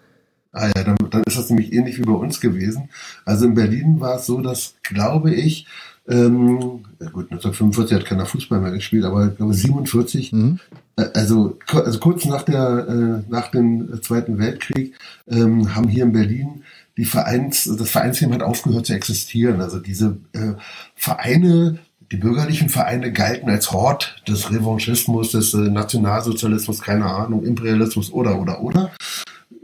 Ah 0.53 0.69
ja, 0.75 0.85
dann, 0.85 0.97
dann 1.11 1.23
ist 1.25 1.37
das 1.37 1.51
nämlich 1.51 1.73
ähnlich 1.73 1.99
wie 1.99 2.03
bei 2.03 2.13
uns 2.13 2.41
gewesen. 2.41 2.89
Also 3.27 3.45
in 3.45 3.55
Berlin 3.55 4.01
war 4.01 4.17
es 4.17 4.27
so, 4.27 4.41
dass, 4.41 4.75
glaube 4.83 5.35
ich, 5.35 5.67
ähm, 6.09 6.85
ja 7.01 7.11
gut, 7.11 7.31
1945 7.31 7.97
hat 7.97 8.07
keiner 8.07 8.27
Fußball 8.27 8.61
mehr 8.61 8.71
gespielt, 8.71 9.05
aber 9.05 9.29
ich 9.29 9.37
glaube 9.37 9.53
47, 9.53 10.33
mhm. 10.33 10.61
äh, 10.97 11.07
also, 11.15 11.59
also 11.73 11.99
kurz 11.99 12.25
nach, 12.25 12.43
der, 12.43 12.87
äh, 12.89 13.31
nach 13.31 13.51
dem 13.51 14.01
Zweiten 14.03 14.39
Weltkrieg 14.39 14.95
ähm, 15.29 15.75
haben 15.75 15.89
hier 15.89 16.05
in 16.05 16.13
Berlin 16.13 16.63
die 16.97 17.05
Vereins, 17.05 17.65
das 17.65 17.91
Vereinsleben 17.91 18.35
hat 18.35 18.43
aufgehört 18.43 18.87
zu 18.87 18.95
existieren. 18.95 19.61
Also 19.61 19.79
diese 19.79 20.19
äh, 20.33 20.55
Vereine, 20.95 21.79
die 22.11 22.17
bürgerlichen 22.17 22.69
Vereine 22.69 23.13
galten 23.13 23.51
als 23.51 23.73
Hort 23.73 24.23
des 24.27 24.51
Revanchismus, 24.51 25.33
des 25.33 25.53
äh, 25.55 25.59
Nationalsozialismus, 25.59 26.81
keine 26.81 27.07
Ahnung, 27.07 27.45
Imperialismus 27.45 28.13
oder 28.13 28.41
oder 28.41 28.63
oder. 28.63 28.93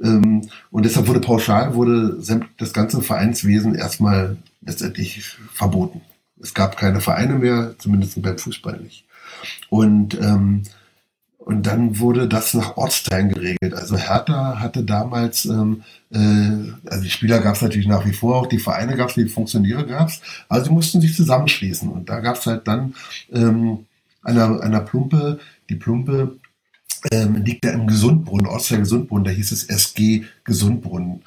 Ähm, 0.02 0.48
und 0.70 0.84
deshalb 0.84 1.06
wurde 1.06 1.20
pauschal 1.20 1.74
wurde 1.74 2.18
das 2.58 2.72
ganze 2.72 3.00
Vereinswesen 3.00 3.74
erstmal 3.74 4.36
letztendlich 4.60 5.36
verboten. 5.52 6.02
Es 6.40 6.54
gab 6.54 6.76
keine 6.76 7.00
Vereine 7.00 7.36
mehr, 7.36 7.76
zumindest 7.78 8.20
beim 8.20 8.36
Fußball 8.36 8.78
nicht. 8.80 9.04
Und, 9.70 10.20
ähm, 10.20 10.62
und 11.44 11.66
dann 11.66 11.98
wurde 11.98 12.28
das 12.28 12.54
nach 12.54 12.76
Ortsteilen 12.76 13.30
geregelt. 13.30 13.74
Also 13.74 13.96
Hertha 13.96 14.60
hatte 14.60 14.84
damals, 14.84 15.44
ähm, 15.44 15.82
äh, 16.10 16.88
also 16.88 17.02
die 17.02 17.10
Spieler 17.10 17.40
gab 17.40 17.56
es 17.56 17.62
natürlich 17.62 17.88
nach 17.88 18.06
wie 18.06 18.12
vor, 18.12 18.36
auch 18.36 18.46
die 18.46 18.58
Vereine 18.58 18.96
gab 18.96 19.08
es, 19.08 19.14
die 19.16 19.28
Funktionäre 19.28 19.86
gab 19.86 20.08
es, 20.08 20.20
aber 20.48 20.64
sie 20.64 20.70
mussten 20.70 21.00
sich 21.00 21.16
zusammenschließen. 21.16 21.88
Und 21.88 22.08
da 22.08 22.20
gab 22.20 22.36
es 22.36 22.46
halt 22.46 22.68
dann 22.68 22.94
ähm, 23.32 23.86
einer, 24.22 24.60
einer 24.60 24.80
Plumpe, 24.80 25.40
die 25.68 25.74
Plumpe 25.74 26.36
ähm, 27.10 27.42
liegt 27.44 27.64
da 27.64 27.70
im 27.70 27.88
Gesundbrunnen, 27.88 28.46
Ortsteil 28.46 28.80
Gesundbrunnen, 28.80 29.24
da 29.24 29.30
hieß 29.32 29.50
es 29.50 29.64
SG 29.64 30.24
Gesundbrunnen. 30.44 31.22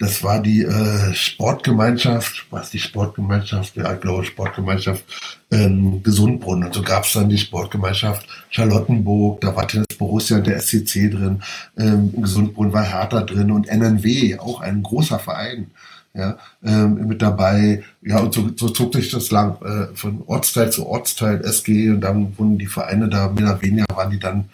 Das 0.00 0.24
war 0.24 0.40
die 0.40 0.62
äh, 0.62 1.12
Sportgemeinschaft, 1.12 2.46
was 2.50 2.70
die 2.70 2.78
Sportgemeinschaft, 2.78 3.76
ja, 3.76 3.92
ich 3.92 4.00
glaube 4.00 4.24
Sportgemeinschaft 4.24 5.04
ähm, 5.50 6.02
Gesundbrunnen. 6.02 6.64
Und 6.64 6.74
so 6.74 6.82
gab 6.82 7.04
es 7.04 7.12
dann 7.12 7.28
die 7.28 7.36
Sportgemeinschaft 7.36 8.26
Charlottenburg, 8.48 9.42
da 9.42 9.54
war 9.54 9.68
Tennis 9.68 9.98
Borussia 9.98 10.38
und 10.38 10.46
der 10.46 10.58
SCC 10.58 11.10
drin, 11.10 11.42
ähm, 11.76 12.14
Gesundbrunnen 12.16 12.72
war 12.72 12.82
Hertha 12.82 13.20
drin 13.20 13.50
und 13.50 13.68
NNW, 13.68 14.38
auch 14.38 14.62
ein 14.62 14.82
großer 14.82 15.18
Verein 15.18 15.70
ja, 16.14 16.38
ähm, 16.64 17.06
mit 17.06 17.20
dabei. 17.20 17.82
Ja, 18.00 18.20
und 18.20 18.32
so, 18.32 18.48
so 18.56 18.70
zog 18.70 18.94
sich 18.94 19.10
das 19.10 19.30
lang, 19.30 19.60
äh, 19.62 19.94
von 19.94 20.22
Ortsteil 20.26 20.72
zu 20.72 20.86
Ortsteil, 20.86 21.44
SG, 21.44 21.90
und 21.90 22.00
dann 22.00 22.38
wurden 22.38 22.56
die 22.56 22.66
Vereine 22.66 23.10
da, 23.10 23.28
mehr 23.28 23.50
oder 23.50 23.62
weniger 23.62 23.84
waren 23.94 24.10
die 24.10 24.18
dann 24.18 24.48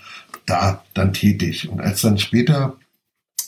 da 0.45 0.83
dann 0.93 1.13
tätig. 1.13 1.69
Und 1.69 1.81
als 1.81 2.03
dann 2.03 2.19
später 2.19 2.75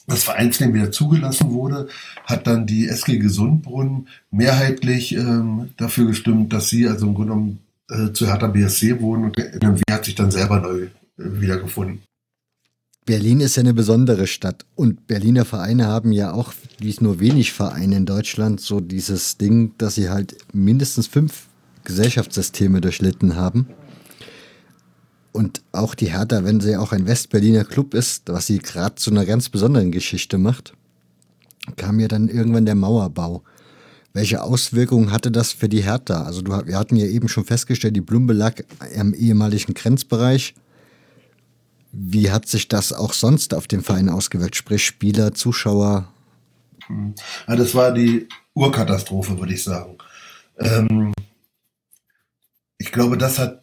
das 0.09 0.25
Vereinsleben 0.25 0.75
wieder 0.75 0.91
zugelassen 0.91 1.51
wurde, 1.51 1.89
hat 2.25 2.47
dann 2.47 2.67
die 2.67 2.89
SG 2.89 3.19
Gesundbrunnen 3.19 4.09
mehrheitlich 4.31 5.15
ähm, 5.15 5.71
dafür 5.77 6.07
gestimmt, 6.07 6.53
dass 6.53 6.71
sie 6.71 6.89
also 6.89 7.07
im 7.07 7.15
Grunde 7.15 7.33
genommen 7.35 7.59
äh, 7.91 8.13
zu 8.13 8.27
Hertha 8.27 8.49
BSC 8.49 9.01
wohnen 9.01 9.25
und 9.25 9.39
der 9.39 9.55
NMW 9.55 9.83
hat 9.91 10.07
sich 10.07 10.15
dann 10.15 10.31
selber 10.31 10.61
neu 10.61 10.85
äh, 10.85 10.89
wiedergefunden. 11.17 12.03
Berlin 13.05 13.41
ist 13.41 13.57
ja 13.57 13.61
eine 13.61 13.75
besondere 13.75 14.27
Stadt 14.27 14.67
und 14.75 15.07
Berliner 15.07 15.45
Vereine 15.45 15.87
haben 15.87 16.13
ja 16.13 16.33
auch, 16.33 16.53
wie 16.79 16.91
es 16.91 17.01
nur 17.01 17.21
wenig 17.21 17.53
Vereine 17.53 17.97
in 17.97 18.07
Deutschland, 18.07 18.61
so 18.61 18.81
dieses 18.81 19.39
Ding, 19.39 19.73
dass 19.79 19.95
sie 19.95 20.11
halt 20.11 20.37
mindestens 20.53 21.07
fünf 21.07 21.47
Gesellschaftssysteme 21.85 22.81
durchlitten 22.81 23.37
haben. 23.37 23.67
Und 25.33 25.63
auch 25.73 25.95
die 25.95 26.13
Hertha, 26.13 26.45
wenn 26.45 26.61
sie 26.61 26.77
auch 26.77 26.93
ein 26.93 27.07
Westberliner 27.07 27.65
Club 27.65 27.95
ist, 27.95 28.25
was 28.29 28.47
sie 28.47 28.59
gerade 28.59 28.97
zu 28.97 29.11
einer 29.11 29.27
ganz 29.27 29.49
besonderen 29.49 29.93
Geschichte 29.93 30.39
macht, 30.39 30.73
kam 31.77 32.01
ja 32.01 32.09
dann 32.09 32.29
irgendwann 32.29 32.67
der 32.67 32.75
Mauerbau. 32.75 33.43
Welche 34.15 34.43
Auswirkungen 34.43 35.13
hatte 35.13 35.31
das 35.31 35.53
für 35.53 35.69
die 35.69 35.83
Hertha? 35.83 36.23
Also 36.23 36.43
du, 36.43 36.53
wir 36.67 36.79
hatten 36.79 36.97
ja 36.97 37.07
eben 37.07 37.29
schon 37.29 37.45
festgestellt, 37.45 37.95
die 37.95 38.01
Blumbe 38.01 38.33
lag 38.33 38.55
im 38.95 39.15
ehemaligen 39.15 39.75
Grenzbereich. 39.75 40.55
Wie 41.93 42.31
hat 42.31 42.49
sich 42.49 42.69
das 42.69 42.93
auch 42.93 43.13
sonst 43.13 43.55
auf 43.55 43.67
den 43.67 43.83
Verein 43.83 44.09
ausgewirkt? 44.09 44.57
Sprich 44.57 44.85
Spieler, 44.85 45.35
Zuschauer? 45.35 46.09
Ja, 47.47 47.57
das 47.57 47.75
war 47.75 47.93
die 47.93 48.29
Urkatastrophe, 48.55 49.39
würde 49.39 49.55
ich 49.55 49.63
sagen. 49.63 49.99
Ähm, 50.59 51.13
ich 52.79 52.93
glaube, 52.93 53.19
das 53.19 53.39
hat 53.39 53.63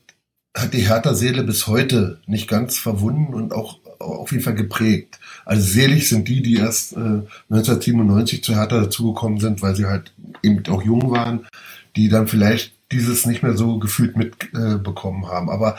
hat 0.55 0.73
die 0.73 0.87
Hertha-Seele 0.87 1.43
bis 1.43 1.67
heute 1.67 2.19
nicht 2.27 2.47
ganz 2.47 2.77
verwunden 2.77 3.33
und 3.33 3.53
auch 3.53 3.79
auf 3.99 4.31
jeden 4.31 4.43
Fall 4.43 4.55
geprägt. 4.55 5.19
Also 5.45 5.61
selig 5.61 6.09
sind 6.09 6.27
die, 6.27 6.41
die 6.41 6.55
erst 6.55 6.93
äh, 6.93 7.23
1997 7.49 8.43
zu 8.43 8.55
Hertha 8.55 8.81
dazugekommen 8.81 9.39
sind, 9.39 9.61
weil 9.61 9.75
sie 9.75 9.85
halt 9.85 10.13
eben 10.41 10.63
auch 10.67 10.81
jung 10.81 11.11
waren, 11.11 11.45
die 11.95 12.09
dann 12.09 12.27
vielleicht 12.27 12.73
dieses 12.91 13.25
nicht 13.25 13.43
mehr 13.43 13.55
so 13.55 13.79
gefühlt 13.79 14.15
mitbekommen 14.15 15.23
äh, 15.23 15.27
haben. 15.27 15.49
Aber 15.49 15.77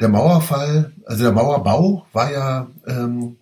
der 0.00 0.08
Mauerfall, 0.08 0.92
also 1.04 1.24
der 1.24 1.32
Mauerbau 1.32 2.06
war 2.12 2.32
ja 2.32 2.66
ähm, 2.86 3.36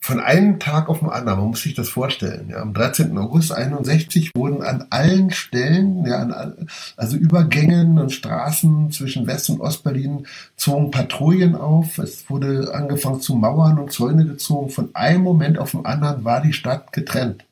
von 0.00 0.20
einem 0.20 0.58
Tag 0.58 0.88
auf 0.88 1.00
den 1.00 1.10
anderen, 1.10 1.40
man 1.40 1.48
muss 1.48 1.62
sich 1.62 1.74
das 1.74 1.88
vorstellen. 1.88 2.48
Ja, 2.50 2.62
am 2.62 2.72
13. 2.72 3.16
August 3.18 3.52
61 3.52 4.30
wurden 4.34 4.62
an 4.62 4.86
allen 4.90 5.30
Stellen, 5.32 6.06
ja, 6.06 6.20
an, 6.20 6.68
also 6.96 7.16
Übergängen 7.16 7.98
und 7.98 8.12
Straßen 8.12 8.90
zwischen 8.92 9.26
West- 9.26 9.50
und 9.50 9.60
Ostberlin 9.60 10.26
zogen 10.56 10.90
Patrouillen 10.90 11.56
auf. 11.56 11.98
Es 11.98 12.30
wurde 12.30 12.72
angefangen 12.72 13.20
zu 13.20 13.34
Mauern 13.34 13.78
und 13.78 13.92
Zäune 13.92 14.24
gezogen. 14.24 14.70
Von 14.70 14.90
einem 14.94 15.22
Moment 15.22 15.58
auf 15.58 15.72
den 15.72 15.84
anderen 15.84 16.24
war 16.24 16.40
die 16.40 16.52
Stadt 16.52 16.92
getrennt. 16.92 17.44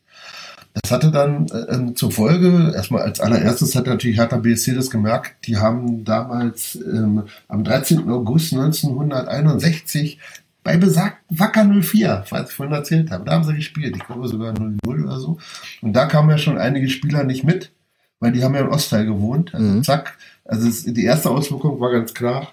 Das 0.82 0.90
hatte 0.90 1.10
dann 1.10 1.46
äh, 1.46 1.94
zur 1.94 2.12
Folge, 2.12 2.72
erstmal 2.74 3.02
als 3.02 3.18
allererstes 3.20 3.74
hat 3.74 3.86
natürlich 3.86 4.18
Hertha 4.18 4.36
BSC 4.36 4.74
das 4.74 4.90
gemerkt, 4.90 5.46
die 5.46 5.56
haben 5.56 6.04
damals 6.04 6.76
ähm, 6.76 7.24
am 7.48 7.64
13. 7.64 8.08
August 8.10 8.52
1961 8.52 10.18
bei 10.66 10.78
besagt 10.78 11.18
Wacker 11.28 11.64
04, 11.64 12.24
falls 12.26 12.50
ich 12.50 12.56
vorhin 12.56 12.74
erzählt 12.74 13.12
habe. 13.12 13.24
Da 13.24 13.32
haben 13.32 13.44
sie 13.44 13.54
gespielt. 13.54 13.96
Ich 13.96 14.04
glaube 14.04 14.26
sogar 14.26 14.52
0-0 14.52 15.04
oder 15.04 15.20
so. 15.20 15.38
Und 15.80 15.92
da 15.92 16.06
kamen 16.06 16.28
ja 16.28 16.38
schon 16.38 16.58
einige 16.58 16.88
Spieler 16.88 17.22
nicht 17.22 17.44
mit, 17.44 17.70
weil 18.18 18.32
die 18.32 18.42
haben 18.42 18.52
ja 18.52 18.62
im 18.62 18.70
Ostteil 18.70 19.06
gewohnt. 19.06 19.54
Also 19.54 19.64
mhm. 19.64 19.84
zack. 19.84 20.18
Also 20.44 20.68
es, 20.68 20.82
die 20.82 21.04
erste 21.04 21.30
Auswirkung 21.30 21.78
war 21.78 21.92
ganz 21.92 22.14
klar, 22.14 22.52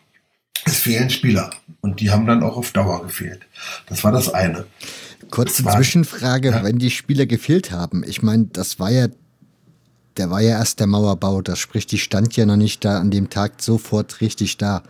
es 0.63 0.77
fehlen 0.77 1.09
Spieler. 1.09 1.49
Und 1.81 2.01
die 2.01 2.11
haben 2.11 2.27
dann 2.27 2.43
auch 2.43 2.55
auf 2.55 2.71
Dauer 2.71 3.01
gefehlt. 3.01 3.47
Das 3.87 4.03
war 4.03 4.11
das 4.11 4.31
eine. 4.31 4.65
Kurze 5.31 5.65
war, 5.65 5.75
Zwischenfrage, 5.75 6.51
ja. 6.51 6.63
wenn 6.63 6.77
die 6.77 6.91
Spieler 6.91 7.25
gefehlt 7.25 7.71
haben. 7.71 8.03
Ich 8.05 8.21
meine, 8.21 8.45
das 8.45 8.79
war 8.79 8.91
ja 8.91 9.07
der 10.17 10.29
war 10.29 10.41
ja 10.41 10.59
erst 10.59 10.79
der 10.79 10.85
Mauerbau, 10.85 11.41
das 11.41 11.57
spricht, 11.57 11.91
die 11.91 11.97
stand 11.97 12.35
ja 12.35 12.45
noch 12.45 12.55
nicht 12.55 12.85
da 12.85 12.99
an 12.99 13.09
dem 13.09 13.31
Tag 13.31 13.53
sofort 13.59 14.21
richtig 14.21 14.57
da. 14.57 14.83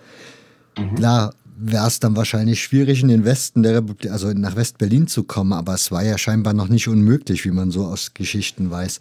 Mhm. 0.78 0.96
Klar, 0.96 1.34
wäre 1.66 1.88
es 1.88 2.00
dann 2.00 2.16
wahrscheinlich 2.16 2.62
schwierig, 2.62 3.02
in 3.02 3.08
den 3.08 3.26
Westen 3.26 3.64
der 3.64 3.76
Republik, 3.76 4.12
also 4.12 4.32
nach 4.34 4.56
West-Berlin 4.56 5.08
zu 5.08 5.24
kommen, 5.24 5.54
aber 5.54 5.74
es 5.74 5.92
war 5.92 6.04
ja 6.04 6.18
scheinbar 6.18 6.54
noch 6.54 6.68
nicht 6.68 6.88
unmöglich, 6.88 7.46
wie 7.46 7.52
man 7.52 7.72
so 7.72 7.86
aus 7.86 8.14
Geschichten 8.14 8.70
weiß. 8.70 9.00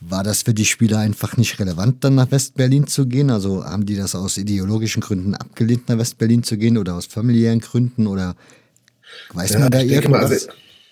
War 0.00 0.22
das 0.22 0.42
für 0.42 0.52
die 0.52 0.66
Spieler 0.66 0.98
einfach 0.98 1.36
nicht 1.36 1.58
relevant, 1.60 2.02
dann 2.04 2.16
nach 2.16 2.30
West-Berlin 2.30 2.86
zu 2.86 3.06
gehen? 3.06 3.30
Also 3.30 3.64
haben 3.64 3.86
die 3.86 3.96
das 3.96 4.14
aus 4.14 4.36
ideologischen 4.36 5.00
Gründen 5.00 5.34
abgelehnt, 5.34 5.88
nach 5.88 5.96
West-Berlin 5.96 6.42
zu 6.42 6.58
gehen 6.58 6.76
oder 6.76 6.94
aus 6.94 7.06
familiären 7.06 7.60
Gründen 7.60 8.06
oder 8.06 8.34
weiß 9.32 9.52
ja, 9.52 9.58
man 9.60 9.70
da 9.70 9.80
irgendwas? 9.80 10.30
also, 10.30 10.48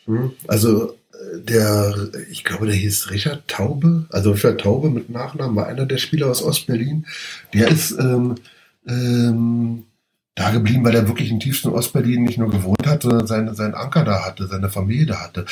hm, 0.07 0.31
also 0.47 0.93
äh, 0.93 1.41
der, 1.41 2.11
ich 2.31 2.45
glaube, 2.45 2.67
der 2.67 2.77
hieß 2.77 3.11
Richard 3.11 3.49
Taube, 3.49 4.07
also 4.11 4.31
Richard 4.31 4.61
Taube 4.61 4.89
mit 4.89 5.11
Nachnamen 5.11 5.57
war 5.57 5.67
einer 5.67 5.85
der 5.85 5.99
Spieler 5.99 6.29
aus 6.29 6.43
Ostberlin. 6.43 7.07
Der 7.53 7.69
ist 7.69 7.93
ähm, 7.99 8.37
ähm, 8.87 9.85
da 10.35 10.51
geblieben, 10.51 10.85
weil 10.85 10.95
er 10.95 11.09
wirklich 11.09 11.31
im 11.31 11.41
tiefsten 11.41 11.69
Ostberlin 11.69 12.23
nicht 12.23 12.39
nur 12.39 12.51
gewohnt 12.51 12.87
hat, 12.87 13.03
sondern 13.03 13.27
seine, 13.27 13.55
seinen 13.55 13.75
Anker 13.75 14.05
da 14.05 14.25
hatte, 14.25 14.47
seine 14.47 14.71
Familie 14.71 15.07
da 15.07 15.21
hatte. 15.21 15.45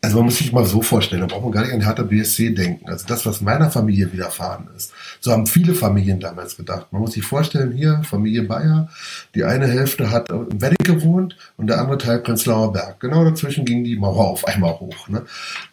also 0.00 0.16
man 0.16 0.24
muss 0.24 0.38
sich 0.38 0.52
mal 0.52 0.64
so 0.64 0.80
vorstellen, 0.80 1.20
da 1.20 1.26
braucht 1.26 1.42
man 1.42 1.52
gar 1.52 1.62
nicht 1.62 1.74
an 1.74 1.82
Hertha 1.82 2.02
BSC 2.02 2.54
denken. 2.54 2.88
Also 2.88 3.06
das, 3.06 3.26
was 3.26 3.42
meiner 3.42 3.70
Familie 3.70 4.10
widerfahren 4.12 4.68
ist. 4.74 4.92
So 5.20 5.32
haben 5.32 5.46
viele 5.46 5.74
Familien 5.74 6.18
damals 6.18 6.56
gedacht. 6.56 6.86
Man 6.92 7.02
muss 7.02 7.12
sich 7.12 7.24
vorstellen, 7.24 7.72
hier 7.72 8.02
Familie 8.04 8.42
Bayer, 8.44 8.88
die 9.34 9.44
eine 9.44 9.66
Hälfte 9.66 10.10
hat 10.10 10.30
im 10.30 10.60
Wedding 10.60 10.84
gewohnt 10.84 11.36
und 11.58 11.66
der 11.68 11.78
andere 11.80 11.98
Teil 11.98 12.18
Prenzlauer 12.20 12.72
Berg. 12.72 13.00
Genau 13.00 13.24
dazwischen 13.24 13.66
ging 13.66 13.84
die 13.84 13.96
Mauer 13.96 14.28
auf 14.28 14.46
einmal 14.46 14.80
hoch. 14.80 15.08
Ne? 15.08 15.24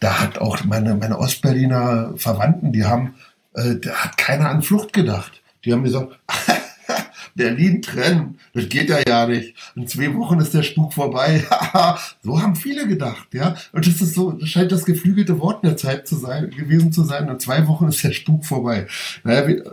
Da 0.01 0.19
hat 0.19 0.37
auch 0.37 0.63
meine, 0.65 0.95
meine 0.95 1.17
Ostberliner 1.17 2.13
Verwandten, 2.17 2.73
die 2.73 2.83
haben, 2.83 3.15
äh, 3.55 3.77
da 3.77 3.91
hat 3.93 4.17
keiner 4.17 4.49
an 4.49 4.61
Flucht 4.61 4.91
gedacht. 4.91 5.41
Die 5.63 5.73
haben 5.73 5.83
gesagt, 5.83 6.19
Berlin 7.39 7.81
trennen. 7.81 8.37
Das 8.53 8.67
geht 8.67 8.89
ja 8.89 8.99
ja 9.07 9.25
nicht. 9.25 9.55
In 9.77 9.87
zwei 9.87 10.13
Wochen 10.13 10.39
ist 10.39 10.53
der 10.53 10.61
Spuk 10.61 10.93
vorbei. 10.93 11.41
so 12.21 12.41
haben 12.41 12.53
viele 12.57 12.85
gedacht, 12.85 13.33
ja. 13.33 13.55
Und 13.71 13.87
das 13.87 14.01
ist 14.01 14.13
so, 14.13 14.31
das 14.33 14.49
scheint 14.49 14.73
das 14.73 14.83
geflügelte 14.83 15.39
Wort 15.39 15.63
in 15.63 15.69
der 15.69 15.77
Zeit 15.77 16.05
zu 16.05 16.17
sein, 16.17 16.49
gewesen 16.49 16.91
zu 16.91 17.05
sein. 17.05 17.29
In 17.29 17.39
zwei 17.39 17.65
Wochen 17.67 17.87
ist 17.87 18.03
der 18.03 18.11
Spuk 18.11 18.45
vorbei. 18.45 18.87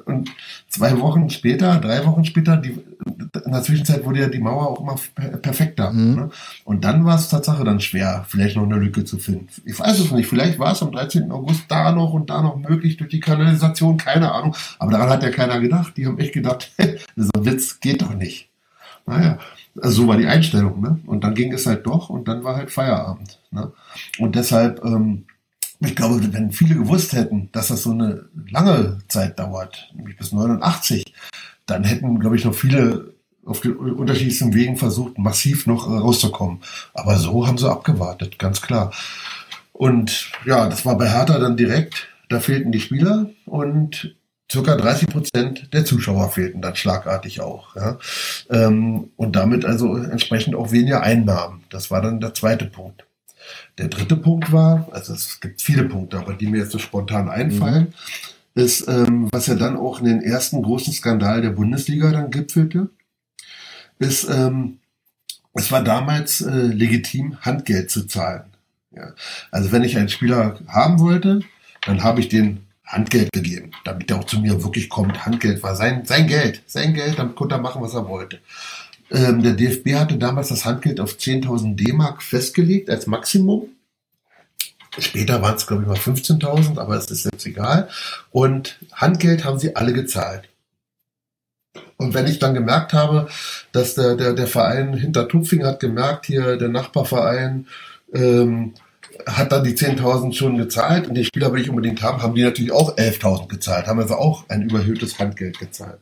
Und 0.05 0.31
zwei 0.77 1.01
Wochen 1.01 1.31
später, 1.31 1.79
drei 1.79 2.05
Wochen 2.05 2.25
später, 2.25 2.57
die, 2.57 2.79
in 3.45 3.53
der 3.53 3.63
Zwischenzeit 3.63 4.05
wurde 4.05 4.21
ja 4.21 4.29
die 4.29 4.39
Mauer 4.39 4.71
auch 4.71 4.81
immer 4.81 4.97
perfekter. 5.41 5.91
Mhm. 5.91 6.15
Ne? 6.15 6.31
Und 6.65 6.85
dann 6.85 7.05
war 7.05 7.17
es 7.17 7.29
Tatsache 7.29 7.65
dann 7.65 7.81
schwer, 7.81 8.25
vielleicht 8.29 8.57
noch 8.57 8.65
eine 8.65 8.77
Lücke 8.77 9.05
zu 9.05 9.19
finden. 9.19 9.49
Ich 9.65 9.79
weiß 9.79 9.99
es 9.99 10.13
nicht. 10.13 10.29
Vielleicht 10.29 10.59
war 10.59 10.73
es 10.73 10.83
am 10.83 10.93
13. 10.93 11.31
August 11.31 11.65
da 11.69 11.93
noch 11.93 12.13
und 12.13 12.31
da 12.31 12.43
noch 12.43 12.57
möglich 12.57 12.97
durch 12.97 13.11
die 13.11 13.21
Kanalisation, 13.21 13.97
keine 13.97 14.33
Ahnung. 14.33 14.55
Aber 14.79 14.93
daran 14.93 15.11
hat 15.11 15.23
ja 15.23 15.31
keiner 15.31 15.61
gedacht. 15.61 15.97
Die 15.97 16.07
haben 16.07 16.19
echt 16.19 16.35
gedacht, 16.35 16.71
so 17.17 17.31
ein 17.37 17.45
Witz 17.45 17.81
geht 17.81 18.03
doch 18.03 18.15
nicht. 18.15 18.49
Naja, 19.07 19.39
also 19.81 20.03
so 20.03 20.09
war 20.09 20.17
die 20.17 20.27
Einstellung. 20.27 20.81
Ne? 20.81 20.99
Und 21.07 21.25
dann 21.25 21.35
ging 21.35 21.53
es 21.53 21.67
halt 21.67 21.87
doch 21.87 22.11
und 22.11 22.29
dann 22.29 22.45
war 22.45 22.57
halt 22.57 22.71
Feierabend. 22.71 23.39
Ne? 23.51 23.73
Und 24.19 24.35
deshalb, 24.35 24.85
ähm, 24.85 25.25
ich 25.81 25.97
glaube, 25.97 26.21
wenn 26.33 26.53
viele 26.53 26.75
gewusst 26.75 27.13
hätten, 27.13 27.51
dass 27.53 27.69
das 27.69 27.83
so 27.83 27.91
eine 27.91 28.29
lange 28.51 28.99
Zeit 29.09 29.39
dauert, 29.39 29.93
nämlich 29.95 30.17
bis 30.17 30.33
89, 30.33 31.15
dann 31.67 31.85
hätten, 31.85 32.19
glaube 32.19 32.37
ich, 32.37 32.45
noch 32.45 32.55
viele 32.55 33.15
auf 33.45 33.61
den 33.61 33.77
unterschiedlichsten 33.77 34.55
Wegen 34.55 34.77
versucht, 34.77 35.19
massiv 35.19 35.67
noch 35.67 35.89
äh, 35.89 35.99
rauszukommen. 35.99 36.61
Aber 36.95 37.17
so 37.17 37.47
haben 37.47 37.59
sie 37.59 37.71
abgewartet, 37.71 38.39
ganz 38.39 38.61
klar. 38.61 38.93
Und 39.73 40.33
ja, 40.45 40.69
das 40.69 40.85
war 40.85 40.99
bei 40.99 41.09
Hertha 41.09 41.39
dann 41.39 41.57
direkt. 41.57 42.09
Da 42.29 42.41
fehlten 42.41 42.73
die 42.73 42.81
Spieler 42.81 43.31
und 43.45 44.17
circa 44.51 44.77
30 44.77 45.09
Prozent 45.09 45.73
der 45.73 45.85
Zuschauer 45.85 46.31
fehlten 46.31 46.61
dann 46.61 46.77
schlagartig 46.77 47.41
auch. 47.41 47.77
Ja. 47.77 47.99
Ähm, 48.51 49.11
und 49.17 49.37
damit 49.37 49.65
also 49.65 49.97
entsprechend 49.97 50.55
auch 50.55 50.73
weniger 50.73 51.03
Einnahmen. 51.03 51.65
Das 51.71 51.91
war 51.91 52.03
dann 52.03 52.21
der 52.21 52.35
zweite 52.35 52.67
Punkt. 52.67 53.06
Der 53.79 53.89
dritte 53.89 54.17
Punkt 54.17 54.53
war, 54.53 54.89
also 54.93 55.13
es 55.15 55.41
gibt 55.41 55.63
viele 55.63 55.85
Punkte, 55.85 56.19
aber 56.19 56.35
die 56.35 56.47
mir 56.47 56.59
jetzt 56.59 56.73
so 56.73 56.79
spontan 56.79 57.29
einfallen, 57.29 57.95
mhm. 58.55 58.63
ist, 58.63 58.89
ähm, 58.89 59.29
was 59.33 59.47
ja 59.47 59.55
dann 59.55 59.77
auch 59.77 60.01
in 60.01 60.07
den 60.07 60.23
ersten 60.23 60.63
großen 60.63 60.93
Skandal 60.93 61.43
der 61.43 61.51
Bundesliga 61.51 62.11
dann 62.11 62.31
gipfelte, 62.31 62.91
ist, 63.99 64.29
ähm, 64.29 64.79
es 65.55 65.73
war 65.73 65.83
damals 65.83 66.43
äh, 66.43 66.51
legitim, 66.51 67.39
Handgeld 67.41 67.91
zu 67.91 68.07
zahlen. 68.07 68.45
Ja. 68.95 69.13
Also 69.51 69.73
wenn 69.73 69.85
ich 69.85 69.97
einen 69.97 70.09
Spieler 70.09 70.59
haben 70.69 70.99
wollte, 71.01 71.41
dann 71.87 72.03
habe 72.03 72.21
ich 72.21 72.29
den 72.29 72.67
Handgeld 72.85 73.33
gegeben, 73.33 73.73
damit 73.85 74.11
er 74.11 74.19
auch 74.19 74.25
zu 74.25 74.39
mir 74.39 74.63
wirklich 74.63 74.89
kommt. 74.89 75.27
Handgeld 75.27 75.63
war 75.63 75.75
sein, 75.75 76.05
sein 76.05 76.29
Geld, 76.29 76.63
sein 76.67 76.95
Geld, 76.95 77.19
damit 77.19 77.35
konnte 77.35 77.57
er 77.57 77.61
machen, 77.61 77.83
was 77.83 77.95
er 77.95 78.09
wollte. 78.09 78.39
Ähm, 79.11 79.43
der 79.43 79.53
DFB 79.53 79.95
hatte 79.95 80.17
damals 80.17 80.49
das 80.49 80.65
Handgeld 80.65 81.01
auf 81.01 81.15
10.000 81.15 81.77
D-Mark 81.77 82.23
festgelegt 82.23 82.91
als 82.91 83.07
Maximum. 83.07 83.69
Später 84.99 85.43
waren 85.43 85.57
es, 85.57 85.67
glaube 85.67 85.83
ich, 85.83 85.89
mal 85.89 85.97
15.000, 85.97 86.79
aber 86.79 86.97
es 86.97 87.11
ist 87.11 87.25
jetzt 87.25 87.47
egal. 87.47 87.89
Und 88.31 88.79
Handgeld 88.93 89.45
haben 89.45 89.59
sie 89.59 89.77
alle 89.77 89.93
gezahlt. 89.93 90.49
Und 91.99 92.15
wenn 92.15 92.27
ich 92.27 92.39
dann 92.39 92.55
gemerkt 92.55 92.93
habe, 92.93 93.29
dass 93.73 93.95
der, 93.95 94.17
der, 94.17 94.33
der 94.33 94.47
Verein 94.47 94.95
hinter 94.95 95.29
Tupfing 95.29 95.65
hat 95.65 95.81
gemerkt, 95.81 96.27
hier 96.27 96.57
der 96.57 96.69
Nachbarverein, 96.69 97.67
ähm, 98.13 98.75
hat 99.27 99.53
dann 99.53 99.65
die 99.65 99.75
10.000 99.75 100.35
schon 100.35 100.59
gezahlt 100.59 101.09
und 101.09 101.15
die 101.15 101.25
Spieler 101.25 101.53
will 101.53 101.63
ich 101.63 101.71
unbedingt 101.71 102.03
haben, 102.03 102.23
haben 102.23 102.35
die 102.35 102.43
natürlich 102.43 102.73
auch 102.73 102.97
11.000 102.97 103.49
gezahlt, 103.49 103.87
haben 103.87 104.01
also 104.01 104.17
auch 104.17 104.45
ein 104.49 104.63
überhöhtes 104.63 105.19
Handgeld 105.19 105.59
gezahlt. 105.59 106.01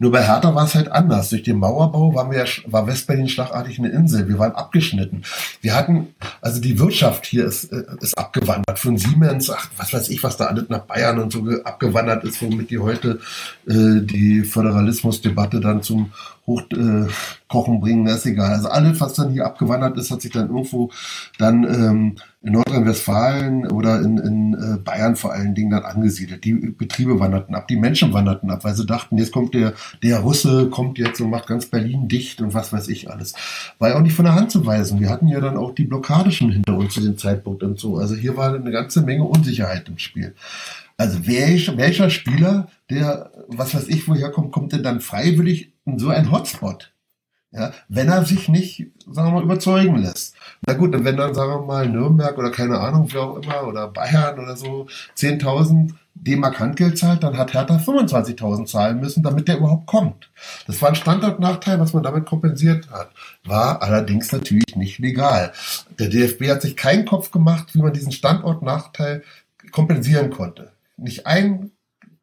Nur 0.00 0.12
bei 0.12 0.26
Hertha 0.26 0.54
war 0.54 0.64
es 0.64 0.74
halt 0.74 0.90
anders. 0.90 1.28
Durch 1.28 1.42
den 1.42 1.58
Mauerbau 1.58 2.14
waren 2.14 2.30
wir, 2.30 2.46
war 2.66 2.86
Westberlin 2.86 3.28
schlagartig 3.28 3.78
eine 3.78 3.90
Insel. 3.90 4.26
Wir 4.28 4.38
waren 4.38 4.52
abgeschnitten. 4.52 5.24
Wir 5.60 5.76
hatten, 5.76 6.14
also 6.40 6.58
die 6.58 6.78
Wirtschaft 6.78 7.26
hier 7.26 7.44
ist, 7.44 7.70
äh, 7.70 7.84
ist 8.00 8.16
abgewandert. 8.16 8.78
Von 8.78 8.96
Siemens, 8.96 9.50
ach, 9.50 9.68
was 9.76 9.92
weiß 9.92 10.08
ich, 10.08 10.24
was 10.24 10.38
da 10.38 10.46
alles 10.46 10.70
nach 10.70 10.86
Bayern 10.86 11.18
und 11.18 11.32
so 11.32 11.44
abgewandert 11.64 12.24
ist, 12.24 12.40
womit 12.40 12.70
die 12.70 12.78
heute 12.78 13.20
äh, 13.68 14.00
die 14.00 14.42
Föderalismusdebatte 14.42 15.60
dann 15.60 15.82
zum 15.82 16.12
Hochkochen 16.46 17.76
äh, 17.76 17.78
bringen, 17.78 18.06
ist 18.06 18.26
egal. 18.26 18.54
Also 18.54 18.68
alles, 18.68 19.00
was 19.00 19.14
dann 19.14 19.30
hier 19.30 19.44
abgewandert 19.44 19.96
ist, 19.98 20.10
hat 20.10 20.22
sich 20.22 20.32
dann 20.32 20.48
irgendwo 20.48 20.90
dann 21.38 21.64
ähm, 21.64 22.16
in 22.42 22.54
Nordrhein-Westfalen 22.54 23.70
oder 23.70 24.00
in, 24.00 24.18
in 24.18 24.54
äh, 24.54 24.78
Bayern 24.78 25.16
vor 25.16 25.32
allen 25.32 25.54
Dingen 25.54 25.70
dann 25.70 25.84
angesiedelt. 25.84 26.44
Die 26.44 26.54
Betriebe 26.54 27.20
wanderten 27.20 27.54
ab, 27.54 27.68
die 27.68 27.76
Menschen 27.76 28.12
wanderten 28.12 28.50
ab, 28.50 28.64
weil 28.64 28.74
sie 28.74 28.86
dachten, 28.86 29.18
jetzt 29.18 29.32
kommt 29.32 29.54
der, 29.54 29.74
der 30.02 30.20
Russe, 30.20 30.68
kommt 30.70 30.98
jetzt 30.98 31.20
und 31.20 31.30
macht 31.30 31.46
ganz 31.46 31.66
Berlin 31.66 32.08
dicht 32.08 32.40
und 32.40 32.54
was 32.54 32.72
weiß 32.72 32.88
ich 32.88 33.10
alles. 33.10 33.34
War 33.78 33.90
ja 33.90 33.96
auch 33.96 34.02
nicht 34.02 34.14
von 34.14 34.24
der 34.24 34.34
Hand 34.34 34.50
zu 34.50 34.64
weisen. 34.66 35.00
Wir 35.00 35.10
hatten 35.10 35.28
ja 35.28 35.40
dann 35.40 35.56
auch 35.56 35.74
die 35.74 35.84
Blockade 35.84 36.32
schon 36.32 36.50
hinter 36.50 36.76
uns 36.76 36.94
zu 36.94 37.00
dem 37.00 37.18
Zeitpunkt 37.18 37.62
und 37.62 37.78
so. 37.78 37.96
Also 37.96 38.14
hier 38.14 38.36
war 38.36 38.54
eine 38.54 38.70
ganze 38.70 39.02
Menge 39.02 39.24
Unsicherheit 39.24 39.88
im 39.88 39.98
Spiel. 39.98 40.34
Also 40.96 41.26
welch, 41.26 41.76
welcher 41.76 42.10
Spieler, 42.10 42.68
der, 42.90 43.30
was 43.48 43.74
weiß 43.74 43.88
ich, 43.88 44.06
woher 44.06 44.30
kommt, 44.30 44.52
kommt 44.52 44.72
denn 44.72 44.82
dann 44.82 45.00
freiwillig 45.00 45.72
in 45.86 45.98
so 45.98 46.10
ein 46.10 46.30
Hotspot? 46.30 46.92
Ja, 47.52 47.72
wenn 47.88 48.08
er 48.08 48.24
sich 48.24 48.48
nicht, 48.48 48.86
sagen 49.10 49.28
wir 49.28 49.32
mal, 49.32 49.42
überzeugen 49.42 49.96
lässt. 49.96 50.36
Na 50.66 50.74
gut, 50.74 50.92
wenn 50.92 51.16
dann, 51.16 51.34
sagen 51.34 51.52
wir 51.52 51.66
mal, 51.66 51.88
Nürnberg 51.88 52.36
oder 52.36 52.50
keine 52.50 52.78
Ahnung, 52.80 53.08
wer 53.12 53.22
auch 53.22 53.36
immer, 53.36 53.66
oder 53.66 53.88
Bayern 53.88 54.38
oder 54.38 54.56
so, 54.56 54.86
10.000 55.16 55.94
D-Mark 56.14 56.60
Handgeld 56.60 56.98
zahlt, 56.98 57.22
dann 57.22 57.38
hat 57.38 57.54
Hertha 57.54 57.76
25.000 57.76 58.66
zahlen 58.66 59.00
müssen, 59.00 59.22
damit 59.22 59.48
der 59.48 59.56
überhaupt 59.56 59.86
kommt. 59.86 60.30
Das 60.66 60.82
war 60.82 60.90
ein 60.90 60.94
Standortnachteil, 60.94 61.80
was 61.80 61.94
man 61.94 62.02
damit 62.02 62.26
kompensiert 62.26 62.90
hat. 62.90 63.10
War 63.44 63.80
allerdings 63.82 64.30
natürlich 64.30 64.76
nicht 64.76 64.98
legal. 64.98 65.52
Der 65.98 66.08
DFB 66.08 66.48
hat 66.50 66.62
sich 66.62 66.76
keinen 66.76 67.06
Kopf 67.06 67.30
gemacht, 67.30 67.74
wie 67.74 67.80
man 67.80 67.94
diesen 67.94 68.12
Standortnachteil 68.12 69.22
kompensieren 69.72 70.30
konnte. 70.30 70.72
Nicht 70.98 71.26
ein 71.26 71.70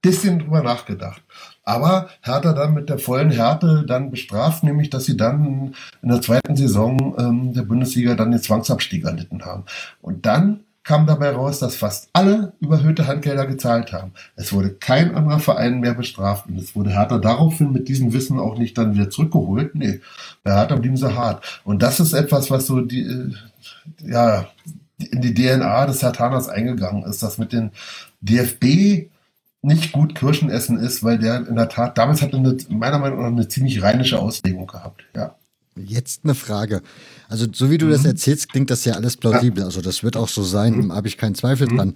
bisschen 0.02 0.40
drüber 0.40 0.62
nachgedacht. 0.62 1.24
Aber 1.68 2.08
Hertha 2.22 2.54
dann 2.54 2.74
mit 2.74 2.88
der 2.88 2.98
vollen 2.98 3.30
Härte 3.30 3.84
dann 3.86 4.10
bestraft, 4.10 4.64
nämlich 4.64 4.90
dass 4.90 5.04
sie 5.04 5.18
dann 5.18 5.74
in 6.02 6.08
der 6.08 6.22
zweiten 6.22 6.56
Saison 6.56 7.14
ähm, 7.20 7.54
der 7.54 7.64
Bundesliga 7.64 8.16
dann 8.16 8.32
den 8.32 8.42
Zwangsabstieg 8.42 9.04
erlitten 9.04 9.44
haben. 9.44 9.66
Und 10.02 10.26
dann 10.26 10.62
kam 10.86 11.06
dabei 11.06 11.32
raus, 11.32 11.60
dass 11.60 11.76
fast 11.76 12.08
alle 12.14 12.54
überhöhte 12.62 13.06
Handgelder 13.06 13.46
gezahlt 13.46 13.92
haben. 13.92 14.14
Es 14.38 14.54
wurde 14.54 14.76
kein 14.76 15.14
anderer 15.14 15.40
Verein 15.40 15.82
mehr 15.82 15.94
bestraft 15.94 16.48
und 16.48 16.58
es 16.58 16.74
wurde 16.74 16.92
Hertha 16.92 17.18
daraufhin 17.18 17.74
mit 17.74 17.90
diesem 17.90 18.14
Wissen 18.14 18.40
auch 18.40 18.58
nicht 18.58 18.78
dann 18.78 18.94
wieder 18.94 19.10
zurückgeholt. 19.10 19.76
Nee, 19.76 20.00
bei 20.44 20.54
Hertha 20.54 20.78
blieben 20.78 20.96
sie 20.96 21.18
hart. 21.18 21.62
Und 21.66 21.84
das 21.84 22.00
ist 22.00 22.14
etwas, 22.14 22.50
was 22.50 22.66
so 22.66 22.80
die, 22.80 23.02
äh, 23.02 23.32
ja, 24.06 24.48
in 25.00 25.20
die 25.20 25.34
DNA 25.34 25.86
des 25.86 26.02
Hertaners 26.02 26.48
eingegangen 26.48 27.04
ist, 27.04 27.22
dass 27.22 27.38
mit 27.38 27.52
den 27.52 27.72
DFB 28.22 29.10
nicht 29.68 29.92
gut 29.92 30.16
Kirschen 30.16 30.50
essen 30.50 30.80
ist, 30.80 31.04
weil 31.04 31.20
der 31.20 31.48
in 31.48 31.56
der 31.56 31.70
Tat, 31.70 31.98
damals 31.98 32.22
hat 32.22 32.34
er 32.34 32.40
eine, 32.40 32.58
meiner 32.70 33.00
Meinung 33.00 33.20
nach 33.20 33.28
eine 33.28 33.48
ziemlich 33.48 33.82
rheinische 33.84 34.18
Auslegung 34.18 34.66
gehabt. 34.66 35.04
Ja. 35.16 35.36
Jetzt 35.76 36.22
eine 36.24 36.34
Frage. 36.34 36.82
Also, 37.30 37.46
so 37.52 37.70
wie 37.70 37.78
du 37.78 37.86
mhm. 37.86 37.92
das 37.92 38.06
erzählst, 38.06 38.50
klingt 38.50 38.72
das 38.72 38.86
ja 38.86 38.94
alles 38.94 39.18
plausibel. 39.18 39.60
Ja. 39.60 39.66
Also, 39.66 39.82
das 39.82 40.04
wird 40.04 40.18
auch 40.18 40.30
so 40.30 40.42
sein, 40.42 40.78
mhm. 40.78 40.94
habe 40.94 41.08
ich 41.08 41.18
keinen 41.18 41.36
Zweifel 41.36 41.68
mhm. 41.70 41.78
dran. 41.78 41.96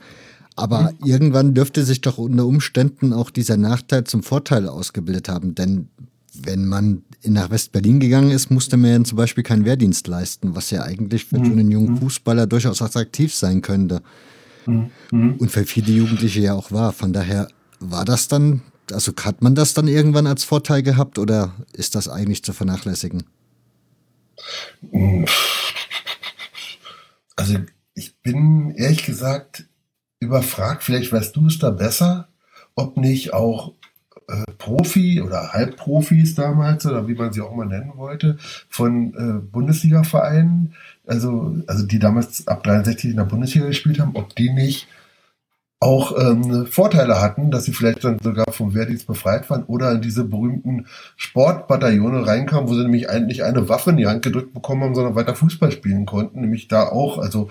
Aber 0.55 0.91
mhm. 0.91 1.07
irgendwann 1.07 1.53
dürfte 1.53 1.83
sich 1.83 2.01
doch 2.01 2.17
unter 2.17 2.45
Umständen 2.45 3.13
auch 3.13 3.29
dieser 3.29 3.57
Nachteil 3.57 4.03
zum 4.03 4.21
Vorteil 4.21 4.67
ausgebildet 4.67 5.29
haben. 5.29 5.55
Denn 5.55 5.87
wenn 6.33 6.65
man 6.65 7.03
nach 7.23 7.49
West-Berlin 7.49 7.99
gegangen 7.99 8.31
ist, 8.31 8.51
musste 8.51 8.77
man 8.77 8.91
ja 8.91 9.03
zum 9.03 9.17
Beispiel 9.17 9.43
keinen 9.43 9.65
Wehrdienst 9.65 10.07
leisten, 10.07 10.55
was 10.55 10.69
ja 10.71 10.83
eigentlich 10.83 11.25
für 11.25 11.39
mhm. 11.39 11.51
einen 11.51 11.71
jungen 11.71 11.93
mhm. 11.93 11.97
Fußballer 11.97 12.47
durchaus 12.47 12.81
attraktiv 12.81 13.33
sein 13.33 13.61
könnte. 13.61 14.01
Mhm. 14.65 14.91
Und 15.39 15.49
für 15.49 15.65
viele 15.65 15.91
Jugendliche 15.91 16.41
ja 16.41 16.53
auch 16.53 16.71
war. 16.71 16.93
Von 16.93 17.13
daher 17.13 17.47
war 17.81 18.05
das 18.05 18.27
dann, 18.27 18.61
also 18.91 19.11
hat 19.23 19.41
man 19.41 19.55
das 19.55 19.73
dann 19.73 19.87
irgendwann 19.87 20.27
als 20.27 20.43
Vorteil 20.43 20.83
gehabt 20.83 21.17
oder 21.17 21.53
ist 21.73 21.95
das 21.95 22.07
eigentlich 22.07 22.43
zu 22.43 22.53
vernachlässigen? 22.53 23.23
Also 27.35 27.57
ich 27.93 28.15
bin 28.21 28.71
ehrlich 28.75 29.05
gesagt 29.05 29.65
überfragt, 30.19 30.83
vielleicht 30.83 31.11
weißt 31.11 31.35
du 31.35 31.47
es 31.47 31.59
da 31.59 31.71
besser, 31.71 32.29
ob 32.75 32.97
nicht 32.97 33.33
auch 33.33 33.73
äh, 34.27 34.43
Profi 34.57 35.21
oder 35.21 35.51
Halbprofis 35.53 36.35
damals 36.35 36.85
oder 36.85 37.07
wie 37.07 37.15
man 37.15 37.33
sie 37.33 37.41
auch 37.41 37.51
immer 37.51 37.65
nennen 37.65 37.93
wollte 37.95 38.37
von 38.69 39.13
äh, 39.13 39.41
Bundesliga-Vereinen, 39.41 40.75
also, 41.05 41.57
also 41.67 41.85
die 41.85 41.99
damals 41.99 42.47
ab 42.47 42.63
63 42.63 43.11
in 43.11 43.17
der 43.17 43.25
Bundesliga 43.25 43.67
gespielt 43.67 43.99
haben, 43.99 44.15
ob 44.15 44.35
die 44.35 44.51
nicht 44.51 44.87
auch 45.81 46.15
ähm, 46.15 46.67
Vorteile 46.67 47.19
hatten, 47.19 47.49
dass 47.49 47.65
sie 47.65 47.73
vielleicht 47.73 48.03
dann 48.03 48.19
sogar 48.21 48.45
vom 48.51 48.75
Wehrdienst 48.75 49.07
befreit 49.07 49.49
waren 49.49 49.63
oder 49.63 49.91
in 49.91 50.01
diese 50.01 50.23
berühmten 50.23 50.85
Sportbataillone 51.17 52.25
reinkamen, 52.25 52.69
wo 52.69 52.75
sie 52.75 52.83
nämlich 52.83 53.09
eigentlich 53.09 53.43
eine 53.43 53.67
Waffe 53.67 53.89
in 53.89 53.97
die 53.97 54.05
Hand 54.05 54.21
gedrückt 54.21 54.53
bekommen 54.53 54.83
haben, 54.83 54.95
sondern 54.95 55.15
weiter 55.15 55.33
Fußball 55.33 55.71
spielen 55.71 56.05
konnten, 56.05 56.41
nämlich 56.41 56.67
da 56.67 56.87
auch, 56.87 57.17
also 57.17 57.49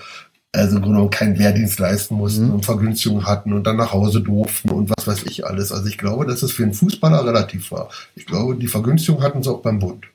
also 0.52 0.76
im 0.76 0.82
Grunde 0.82 1.08
keinen 1.10 1.38
Wehrdienst 1.38 1.78
leisten 1.78 2.16
mussten 2.16 2.46
mhm. 2.46 2.54
und 2.54 2.64
Vergünstigungen 2.64 3.26
hatten 3.26 3.52
und 3.52 3.66
dann 3.66 3.76
nach 3.76 3.92
Hause 3.92 4.20
durften 4.20 4.70
und 4.70 4.90
was 4.96 5.06
weiß 5.06 5.24
ich 5.24 5.46
alles. 5.46 5.72
Also 5.72 5.86
ich 5.86 5.98
glaube, 5.98 6.26
dass 6.26 6.42
es 6.42 6.52
für 6.52 6.64
einen 6.64 6.74
Fußballer 6.74 7.24
relativ 7.24 7.70
war. 7.70 7.88
Ich 8.16 8.26
glaube, 8.26 8.56
die 8.56 8.66
Vergünstigung 8.66 9.22
hatten 9.22 9.42
sie 9.42 9.50
auch 9.50 9.62
beim 9.62 9.78
Bund. 9.78 10.06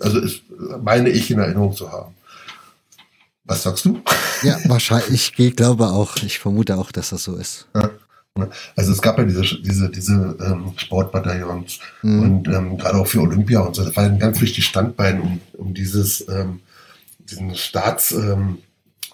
Also 0.00 0.18
ist, 0.20 0.42
meine 0.82 1.08
ich 1.08 1.30
in 1.30 1.38
Erinnerung 1.38 1.72
zu 1.72 1.90
haben. 1.90 2.14
Was 3.48 3.62
sagst 3.62 3.86
du? 3.86 4.00
Ja, 4.42 4.58
wahrscheinlich. 4.66 5.32
Ich 5.36 5.56
glaube 5.56 5.86
auch. 5.86 6.16
Ich 6.18 6.38
vermute 6.38 6.76
auch, 6.76 6.92
dass 6.92 7.10
das 7.10 7.24
so 7.24 7.34
ist. 7.34 7.66
Ja. 7.74 7.90
Also 8.76 8.92
es 8.92 9.02
gab 9.02 9.18
ja 9.18 9.24
diese, 9.24 9.42
diese, 9.42 9.90
diese 9.90 10.36
ähm, 10.40 10.72
Sportbataillons 10.76 11.80
mhm. 12.02 12.22
und 12.22 12.48
ähm, 12.48 12.78
gerade 12.78 12.98
auch 12.98 13.06
für 13.06 13.22
Olympia 13.22 13.60
und 13.60 13.74
so. 13.74 13.84
Das 13.84 13.96
war 13.96 14.04
ein 14.04 14.20
ganz 14.20 14.40
wichtiges 14.40 14.66
Standbein, 14.66 15.20
um, 15.20 15.40
um 15.54 15.74
dieses, 15.74 16.28
ähm, 16.28 16.60
diesen 17.18 17.56
Staats, 17.56 18.12
ähm, 18.12 18.58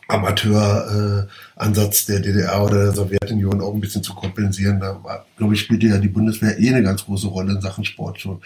Amateuransatz 0.08 2.08
äh, 2.08 2.12
der 2.12 2.20
DDR 2.20 2.62
oder 2.62 2.84
der 2.84 2.92
Sowjetunion 2.92 3.62
auch 3.62 3.72
ein 3.72 3.80
bisschen 3.80 4.02
zu 4.02 4.14
kompensieren. 4.14 4.80
Da 4.80 5.24
glaube 5.38 5.54
ich, 5.54 5.60
spielte 5.60 5.86
ja 5.86 5.98
die 5.98 6.08
Bundeswehr 6.08 6.58
eh 6.58 6.68
eine 6.68 6.82
ganz 6.82 7.06
große 7.06 7.28
Rolle 7.28 7.54
in 7.54 7.62
Sachen 7.62 7.84
Sport 7.84 8.20
schon. 8.20 8.42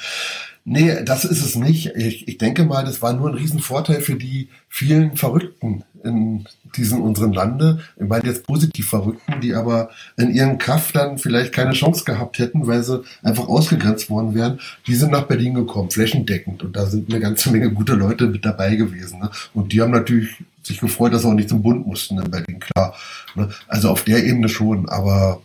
Nee, 0.71 1.03
das 1.03 1.25
ist 1.25 1.43
es 1.43 1.57
nicht. 1.57 1.97
Ich, 1.97 2.29
ich 2.29 2.37
denke 2.37 2.65
mal, 2.65 2.85
das 2.85 3.01
war 3.01 3.15
nur 3.15 3.31
ein 3.31 3.37
Riesenvorteil 3.37 4.03
für 4.03 4.17
die 4.17 4.51
vielen 4.69 5.17
Verrückten 5.17 5.83
in 6.05 6.47
diesem 6.77 7.01
unseren 7.01 7.33
Lande. 7.33 7.81
Ich 7.97 8.07
meine 8.07 8.27
jetzt 8.27 8.47
positiv 8.47 8.87
Verrückten, 8.87 9.41
die 9.41 9.55
aber 9.55 9.89
in 10.19 10.31
ihren 10.31 10.59
Kraft 10.59 10.95
dann 10.95 11.17
vielleicht 11.17 11.55
keine 11.55 11.73
Chance 11.73 12.05
gehabt 12.05 12.39
hätten, 12.39 12.67
weil 12.67 12.83
sie 12.83 13.03
einfach 13.23 13.49
ausgegrenzt 13.49 14.11
worden 14.11 14.35
wären. 14.35 14.61
Die 14.87 14.95
sind 14.95 15.11
nach 15.11 15.23
Berlin 15.23 15.55
gekommen, 15.55 15.91
flächendeckend. 15.91 16.63
Und 16.63 16.77
da 16.77 16.85
sind 16.85 17.11
eine 17.11 17.21
ganze 17.21 17.51
Menge 17.51 17.73
gute 17.73 17.95
Leute 17.95 18.27
mit 18.27 18.45
dabei 18.45 18.77
gewesen. 18.77 19.21
Ne? 19.21 19.31
Und 19.55 19.73
die 19.73 19.81
haben 19.81 19.93
natürlich 19.93 20.37
sich 20.63 20.81
gefreut, 20.81 21.15
dass 21.15 21.23
sie 21.23 21.29
auch 21.29 21.33
nicht 21.33 21.49
zum 21.49 21.63
Bund 21.63 21.87
mussten 21.87 22.19
in 22.19 22.31
Berlin, 22.31 22.61
klar. 22.61 22.95
Ne? 23.37 23.49
Also 23.69 23.89
auf 23.89 24.05
der 24.05 24.23
Ebene 24.23 24.51
schon, 24.51 24.87
aber 24.91 25.41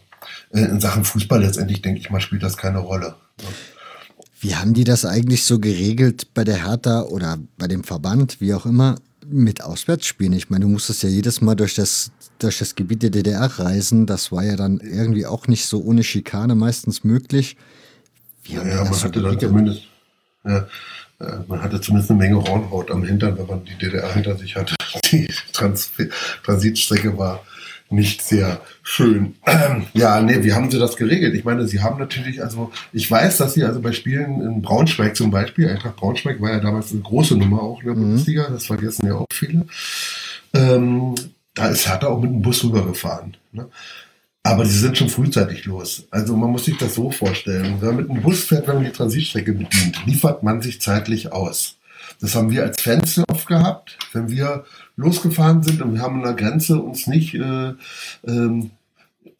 äh, 0.53 0.65
in 0.65 0.81
Sachen 0.81 1.05
Fußball 1.05 1.41
letztendlich, 1.41 1.81
denke 1.81 2.01
ich 2.01 2.09
mal, 2.09 2.19
spielt 2.19 2.43
das 2.43 2.57
keine 2.57 2.79
Rolle. 2.79 3.15
Ne? 3.39 3.47
Wie 4.43 4.55
haben 4.55 4.73
die 4.73 4.83
das 4.83 5.05
eigentlich 5.05 5.45
so 5.45 5.57
geregelt 5.57 6.33
bei 6.33 6.43
der 6.43 6.67
Hertha 6.67 7.03
oder 7.03 7.37
bei 7.57 7.69
dem 7.69 7.85
Verband, 7.85 8.41
wie 8.41 8.53
auch 8.53 8.65
immer, 8.65 8.95
mit 9.25 9.63
Auswärtsspielen? 9.63 10.33
Ich 10.33 10.49
meine, 10.49 10.65
du 10.65 10.69
musstest 10.69 11.01
ja 11.01 11.07
jedes 11.07 11.39
Mal 11.39 11.55
durch 11.55 11.75
das, 11.75 12.11
durch 12.39 12.59
das 12.59 12.75
Gebiet 12.75 13.03
der 13.03 13.09
DDR 13.09 13.45
reisen. 13.45 14.05
Das 14.05 14.33
war 14.33 14.43
ja 14.43 14.57
dann 14.57 14.81
irgendwie 14.81 15.25
auch 15.25 15.47
nicht 15.47 15.65
so 15.65 15.81
ohne 15.81 16.03
Schikane 16.03 16.55
meistens 16.55 17.05
möglich. 17.05 17.55
Wie 18.43 18.57
haben 18.57 18.67
ja, 18.67 18.83
man 18.83 18.93
so 18.93 19.03
hatte 19.05 19.21
dann 19.21 19.39
zumindest, 19.39 19.83
ja, 20.43 20.67
äh, 21.21 21.37
man 21.47 21.61
hatte 21.61 21.79
zumindest 21.79 22.11
eine 22.11 22.19
Menge 22.19 22.43
Hornhaut 22.43 22.91
am 22.91 23.05
Hintern, 23.05 23.37
wenn 23.37 23.47
man 23.47 23.63
die 23.63 23.75
DDR 23.75 24.13
hinter 24.13 24.37
sich 24.37 24.57
hatte. 24.57 24.75
Die 25.09 25.25
Trans 25.53 25.89
Transitstrecke 26.43 27.17
war 27.17 27.45
nicht 27.93 28.21
sehr 28.21 28.61
schön. 28.81 29.35
ja, 29.93 30.21
nee, 30.21 30.43
wie 30.43 30.53
haben 30.53 30.69
sie 30.71 30.79
das 30.79 30.97
geregelt? 30.97 31.35
Ich 31.35 31.45
meine, 31.45 31.67
sie 31.67 31.81
haben 31.81 31.99
natürlich, 31.99 32.41
also 32.41 32.71
ich 32.91 33.09
weiß, 33.09 33.37
dass 33.37 33.53
sie 33.53 33.63
also 33.63 33.79
bei 33.81 33.91
Spielen 33.91 34.41
in 34.41 34.61
Braunschweig 34.61 35.15
zum 35.15 35.31
Beispiel, 35.31 35.69
Eintracht 35.69 35.95
Braunschweig 35.95 36.41
war 36.41 36.51
ja 36.51 36.59
damals 36.59 36.91
eine 36.91 37.01
große 37.01 37.37
Nummer 37.37 37.61
auch 37.61 37.79
in 37.79 37.87
der 37.87 37.95
mhm. 37.95 38.01
Bundesliga, 38.01 38.47
das 38.49 38.65
vergessen 38.65 39.07
ja 39.07 39.15
auch 39.15 39.27
viele. 39.31 39.65
Ähm, 40.53 41.15
da 41.53 41.69
ist 41.69 41.87
Hertha 41.87 42.07
auch 42.07 42.19
mit 42.19 42.31
dem 42.31 42.41
Bus 42.41 42.63
rübergefahren. 42.63 43.37
Ne? 43.51 43.67
Aber 44.41 44.65
sie 44.65 44.77
sind 44.77 44.97
schon 44.97 45.09
frühzeitig 45.09 45.65
los. 45.65 46.05
Also 46.11 46.35
man 46.35 46.51
muss 46.51 46.65
sich 46.65 46.77
das 46.77 46.95
so 46.95 47.11
vorstellen. 47.11 47.77
Wenn 47.79 47.87
man 47.87 47.97
mit 47.97 48.09
einem 48.09 48.21
Bus 48.21 48.43
fährt, 48.43 48.67
wenn 48.67 48.75
man 48.75 48.85
die 48.85 48.91
Transitstrecke 48.91 49.53
bedient, 49.53 50.05
liefert 50.05 50.43
man 50.43 50.61
sich 50.61 50.81
zeitlich 50.81 51.31
aus. 51.31 51.77
Das 52.19 52.35
haben 52.35 52.51
wir 52.51 52.63
als 52.63 52.81
Fans 52.81 53.21
oft 53.29 53.47
gehabt, 53.47 53.97
wenn 54.11 54.29
wir 54.29 54.65
losgefahren 54.95 55.63
sind 55.63 55.81
und 55.81 55.93
wir 55.93 56.01
haben 56.01 56.17
an 56.17 56.23
der 56.23 56.33
Grenze 56.33 56.79
uns 56.79 57.07
nicht 57.07 57.33
äh, 57.35 57.73
ähm, 58.27 58.71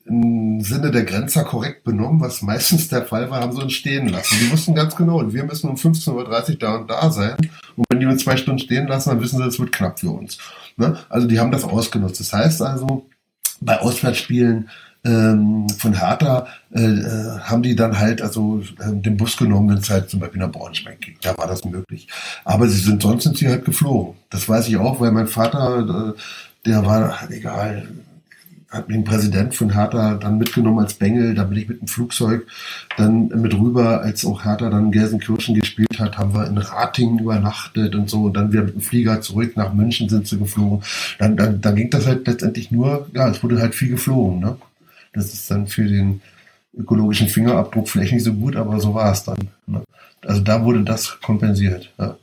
im 0.06 0.60
Sinne 0.62 0.92
der 0.92 1.06
Grenzer 1.06 1.44
korrekt 1.44 1.84
benommen, 1.84 2.20
was 2.20 2.42
meistens 2.42 2.90
der 2.90 3.06
Fall 3.06 3.30
war, 3.30 3.40
haben 3.40 3.54
sie 3.54 3.62
uns 3.62 3.74
stehen 3.74 4.10
lassen. 4.10 4.38
Die 4.42 4.52
wussten 4.52 4.76
ganz 4.76 4.96
genau, 4.96 5.32
wir 5.32 5.44
müssen 5.46 5.70
um 5.70 5.76
15.30 5.76 6.52
Uhr 6.52 6.58
da 6.58 6.76
und 6.76 6.90
da 6.90 7.10
sein. 7.10 7.38
Und 7.76 7.86
wenn 7.90 8.00
die 8.00 8.06
uns 8.06 8.24
zwei 8.24 8.36
Stunden 8.36 8.60
stehen 8.60 8.88
lassen, 8.88 9.10
dann 9.10 9.22
wissen 9.22 9.38
sie, 9.38 9.48
es 9.48 9.60
wird 9.60 9.72
knapp 9.72 10.00
für 10.00 10.10
uns. 10.10 10.38
Ne? 10.76 10.98
Also 11.10 11.28
die 11.28 11.40
haben 11.40 11.52
das 11.52 11.64
ausgenutzt. 11.64 12.20
Das 12.20 12.34
heißt 12.34 12.62
also, 12.62 13.06
bei 13.62 13.80
Auswärtsspielen 13.80 14.70
ähm, 15.06 15.68
von 15.70 15.94
Hertha 15.94 16.48
äh, 16.74 16.82
äh, 16.82 17.40
haben 17.40 17.62
die 17.62 17.76
dann 17.76 18.00
halt 18.00 18.22
also 18.22 18.62
äh, 18.80 18.94
den 18.94 19.18
Bus 19.18 19.36
genommen, 19.36 19.70
wenn 19.70 19.78
es 19.78 19.90
halt 19.90 20.10
zum 20.10 20.20
Beispiel 20.20 20.40
nach 20.40 20.52
Braunschweig 20.52 21.02
ging. 21.02 21.16
Da 21.22 21.38
war 21.38 21.48
das 21.48 21.66
möglich. 21.66 22.08
Aber 22.46 22.68
sie 22.68 22.80
sind 22.80 23.02
sonst 23.02 23.24
sind 23.24 23.38
sie 23.38 23.50
halt 23.50 23.66
geflogen. 23.66 24.16
Das 24.30 24.48
weiß 24.48 24.68
ich 24.70 24.78
auch, 24.78 25.00
weil 25.00 25.12
mein 25.12 25.28
Vater, 25.28 26.14
äh, 26.16 26.20
der 26.66 26.86
war 26.86 27.20
egal, 27.30 27.88
hat 28.74 28.90
ein 28.90 29.04
Präsident 29.04 29.54
von 29.54 29.74
Hertha 29.74 30.16
dann 30.16 30.40
mitgenommen 30.40 30.80
als 30.80 30.96
Bengel, 30.96 31.36
da 31.36 31.44
bin 31.44 31.60
ich 31.60 31.70
mit 31.70 31.82
dem 31.82 31.88
Flugzeug 31.88 32.48
dann 32.98 33.28
mit 33.28 33.54
rüber, 33.54 34.02
als 34.02 34.26
auch 34.26 34.44
Hertha 34.44 34.70
dann 34.70 34.92
Gelsenkirchen 34.92 35.54
gespielt 35.54 36.00
hat, 36.00 36.18
haben 36.18 36.34
wir 36.34 36.48
in 36.48 36.58
Ratingen 36.58 37.20
übernachtet 37.20 37.94
und 37.94 38.10
so 38.10 38.24
und 38.24 38.34
dann 38.36 38.52
wieder 38.52 38.64
mit 38.64 38.74
dem 38.74 38.82
Flieger 38.82 39.22
zurück 39.22 39.56
nach 39.56 39.74
München 39.74 40.10
sind 40.10 40.28
sie 40.28 40.40
geflogen. 40.40 40.82
Dann, 41.20 41.38
dann, 41.38 41.62
dann 41.62 41.76
ging 41.76 41.92
das 41.92 42.08
halt 42.08 42.26
letztendlich 42.26 42.72
nur, 42.72 43.08
ja, 43.14 43.30
es 43.30 43.44
wurde 43.44 43.62
halt 43.62 43.76
viel 43.76 43.90
geflogen, 43.90 44.40
ne? 44.40 44.58
Das 45.14 45.34
ist 45.34 45.50
dann 45.50 45.68
für 45.68 45.88
den 45.88 46.22
ökologischen 46.76 47.28
Fingerabdruck 47.28 47.88
vielleicht 47.88 48.14
nicht 48.14 48.24
so 48.24 48.34
gut, 48.34 48.56
aber 48.56 48.80
so 48.80 48.94
war 48.94 49.12
es 49.12 49.24
dann. 49.24 49.38
Ne? 49.68 49.84
Also 50.22 50.42
da 50.42 50.64
wurde 50.64 50.84
das 50.84 51.20
kompensiert. 51.22 51.94
Ja. 52.00 52.18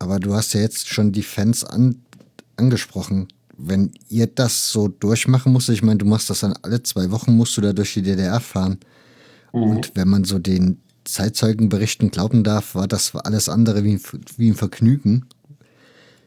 Aber 0.00 0.18
du 0.18 0.34
hast 0.34 0.54
ja 0.54 0.60
jetzt 0.60 0.88
schon 0.88 1.12
die 1.12 1.22
Fans 1.22 1.64
an, 1.64 2.02
angesprochen. 2.56 3.28
Wenn 3.56 3.92
ihr 4.08 4.26
das 4.26 4.70
so 4.70 4.88
durchmachen 4.88 5.52
musst, 5.52 5.68
ich 5.68 5.82
meine, 5.82 5.98
du 5.98 6.06
machst 6.06 6.28
das 6.28 6.40
dann 6.40 6.54
alle 6.62 6.82
zwei 6.82 7.10
Wochen, 7.12 7.36
musst 7.36 7.56
du 7.56 7.60
da 7.60 7.72
durch 7.72 7.94
die 7.94 8.02
DDR 8.02 8.40
fahren. 8.40 8.78
Mhm. 9.52 9.62
Und 9.62 9.92
wenn 9.94 10.08
man 10.08 10.24
so 10.24 10.38
den 10.40 10.80
Zeitzeugenberichten 11.04 12.10
glauben 12.10 12.42
darf, 12.42 12.74
war 12.74 12.88
das 12.88 13.14
alles 13.14 13.48
andere 13.48 13.84
wie, 13.84 14.00
wie 14.36 14.50
ein 14.50 14.56
Vergnügen. 14.56 15.26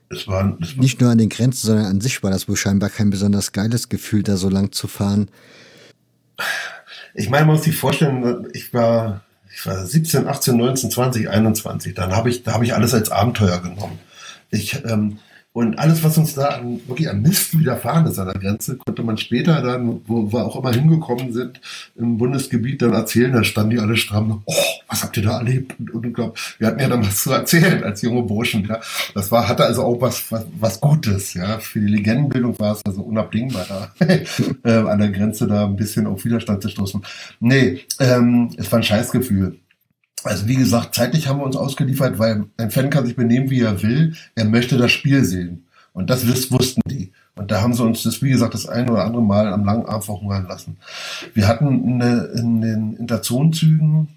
Es 0.09 0.27
war, 0.27 0.57
es 0.61 0.77
war 0.77 0.81
Nicht 0.81 1.01
nur 1.01 1.09
an 1.09 1.17
den 1.17 1.27
Grenzen, 1.27 1.67
sondern 1.67 1.87
an 1.87 1.99
sich 1.99 2.23
war 2.23 2.31
das 2.31 2.47
wohl 2.47 2.55
scheinbar 2.55 2.89
kein 2.89 3.09
besonders 3.09 3.51
geiles 3.51 3.89
Gefühl, 3.89 4.23
da 4.23 4.37
so 4.37 4.47
lang 4.47 4.71
zu 4.71 4.87
fahren 4.87 5.29
ich 7.13 7.29
meine, 7.29 7.45
man 7.45 7.55
muss 7.55 7.65
sich 7.65 7.75
vorstellen, 7.75 8.47
ich 8.53 8.73
war, 8.73 9.21
ich 9.53 9.65
war 9.65 9.85
17, 9.85 10.27
18, 10.27 10.57
19, 10.57 10.91
20, 10.91 11.29
21. 11.29 11.93
Dann 11.93 12.15
habe 12.15 12.29
ich, 12.29 12.43
da 12.43 12.53
habe 12.53 12.65
ich 12.65 12.73
alles 12.73 12.93
als 12.93 13.09
Abenteuer 13.09 13.61
genommen. 13.61 13.99
Ich, 14.51 14.83
ähm, 14.85 15.19
und 15.57 15.79
alles, 15.79 16.03
was 16.03 16.15
uns 16.19 16.35
da 16.35 16.49
an, 16.49 16.79
wirklich 16.85 17.09
an 17.09 17.23
Mist 17.23 17.57
widerfahren 17.57 18.05
ist 18.05 18.19
an 18.19 18.27
der 18.27 18.39
Grenze, 18.39 18.77
konnte 18.77 19.01
man 19.01 19.17
später 19.17 19.63
dann, 19.63 20.01
wo 20.05 20.31
wir 20.31 20.45
auch 20.45 20.55
immer 20.55 20.71
hingekommen 20.71 21.33
sind, 21.33 21.59
im 21.95 22.19
Bundesgebiet 22.19 22.83
dann 22.83 22.93
erzählen. 22.93 23.31
Da 23.31 23.43
standen 23.43 23.71
die 23.71 23.79
alle 23.79 23.97
stramm. 23.97 24.43
Oh, 24.45 24.53
was 24.87 25.01
habt 25.01 25.17
ihr 25.17 25.23
da 25.23 25.39
erlebt? 25.39 25.73
Und, 25.79 25.95
und 25.95 26.05
ich 26.05 26.13
glaube, 26.13 26.35
wir 26.59 26.67
hatten 26.67 26.79
ja 26.79 26.87
dann 26.87 27.03
was 27.03 27.23
zu 27.23 27.31
erzählen 27.31 27.83
als 27.83 28.03
junge 28.03 28.21
Burschen. 28.21 28.67
Ja. 28.69 28.79
Das 29.15 29.31
war, 29.31 29.47
hatte 29.47 29.65
also 29.65 29.81
auch 29.81 29.99
was, 29.99 30.31
was, 30.31 30.45
was 30.59 30.79
Gutes. 30.79 31.33
Ja. 31.33 31.57
Für 31.57 31.79
die 31.79 31.87
Legendenbildung 31.87 32.59
war 32.59 32.73
es 32.73 32.85
also 32.85 33.01
unabdingbar, 33.01 33.65
da 33.67 34.05
äh, 34.05 34.87
an 34.87 34.99
der 34.99 35.09
Grenze 35.09 35.47
da 35.47 35.65
ein 35.65 35.75
bisschen 35.75 36.05
auf 36.05 36.23
Widerstand 36.23 36.61
zu 36.61 36.69
stoßen. 36.69 37.01
Nee, 37.39 37.79
ähm, 37.99 38.51
es 38.57 38.71
war 38.71 38.77
ein 38.77 38.83
Scheißgefühl. 38.83 39.57
Also 40.27 40.47
wie 40.47 40.55
gesagt, 40.55 40.95
zeitlich 40.95 41.27
haben 41.27 41.39
wir 41.39 41.45
uns 41.45 41.55
ausgeliefert, 41.55 42.19
weil 42.19 42.45
ein 42.57 42.71
Fan 42.71 42.89
kann 42.89 43.05
sich 43.05 43.15
benehmen, 43.15 43.49
wie 43.49 43.61
er 43.61 43.81
will. 43.81 44.15
Er 44.35 44.45
möchte 44.45 44.77
das 44.77 44.91
Spiel 44.91 45.23
sehen. 45.23 45.65
Und 45.93 46.09
das 46.09 46.25
wussten 46.51 46.81
die. 46.85 47.11
Und 47.35 47.51
da 47.51 47.61
haben 47.61 47.73
sie 47.73 47.83
uns 47.83 48.03
das, 48.03 48.21
wie 48.21 48.29
gesagt, 48.29 48.53
das 48.53 48.67
ein 48.67 48.89
oder 48.89 49.05
andere 49.05 49.23
Mal 49.23 49.51
am 49.51 49.63
langen 49.63 49.85
Arm 49.85 50.01
verhungern 50.01 50.47
lassen. 50.47 50.77
Wir 51.33 51.47
hatten 51.47 51.67
in, 51.67 52.01
in 52.01 52.61
den 52.61 52.93
Interzonenzügen 52.97 54.09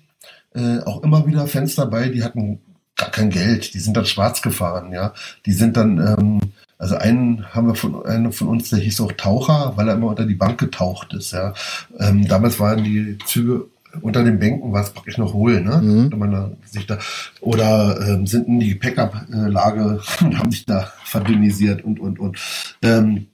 äh, 0.54 0.80
auch 0.80 1.02
immer 1.02 1.26
wieder 1.26 1.46
Fans 1.46 1.74
dabei, 1.76 2.08
die 2.08 2.24
hatten 2.24 2.60
gar 2.96 3.10
kein 3.10 3.30
Geld. 3.30 3.72
Die 3.74 3.78
sind 3.78 3.96
dann 3.96 4.06
schwarz 4.06 4.42
gefahren, 4.42 4.92
ja. 4.92 5.14
Die 5.46 5.52
sind 5.52 5.76
dann, 5.76 5.98
ähm, 5.98 6.40
also 6.76 6.96
einen 6.96 7.46
haben 7.54 7.68
wir 7.68 7.74
von, 7.74 8.04
einen 8.04 8.32
von 8.32 8.48
uns, 8.48 8.70
der 8.70 8.80
hieß 8.80 9.00
auch 9.00 9.12
Taucher, 9.12 9.72
weil 9.76 9.88
er 9.88 9.94
immer 9.94 10.08
unter 10.08 10.26
die 10.26 10.34
Bank 10.34 10.58
getaucht 10.58 11.14
ist, 11.14 11.32
ja. 11.32 11.54
Ähm, 11.98 12.26
damals 12.26 12.58
waren 12.58 12.84
die 12.84 13.16
Züge 13.24 13.66
unter 14.00 14.24
den 14.24 14.38
Bänken 14.38 14.72
war 14.72 14.82
es 14.82 14.90
praktisch 14.90 15.18
noch 15.18 15.32
hohl, 15.32 15.60
ne? 15.60 15.80
Mhm. 15.82 16.18
Man 16.18 16.56
sich 16.64 16.86
da, 16.86 16.98
oder 17.40 18.00
ähm, 18.06 18.26
sind 18.26 18.48
in 18.48 18.60
die 18.60 18.70
Gepäckablage 18.70 20.00
und 20.20 20.38
haben 20.38 20.50
sich 20.50 20.64
da 20.66 20.92
verdünnisiert 21.04 21.82
und 21.82 22.00
und 22.00 22.18
und. 22.18 22.38
Ähm, 22.82 23.26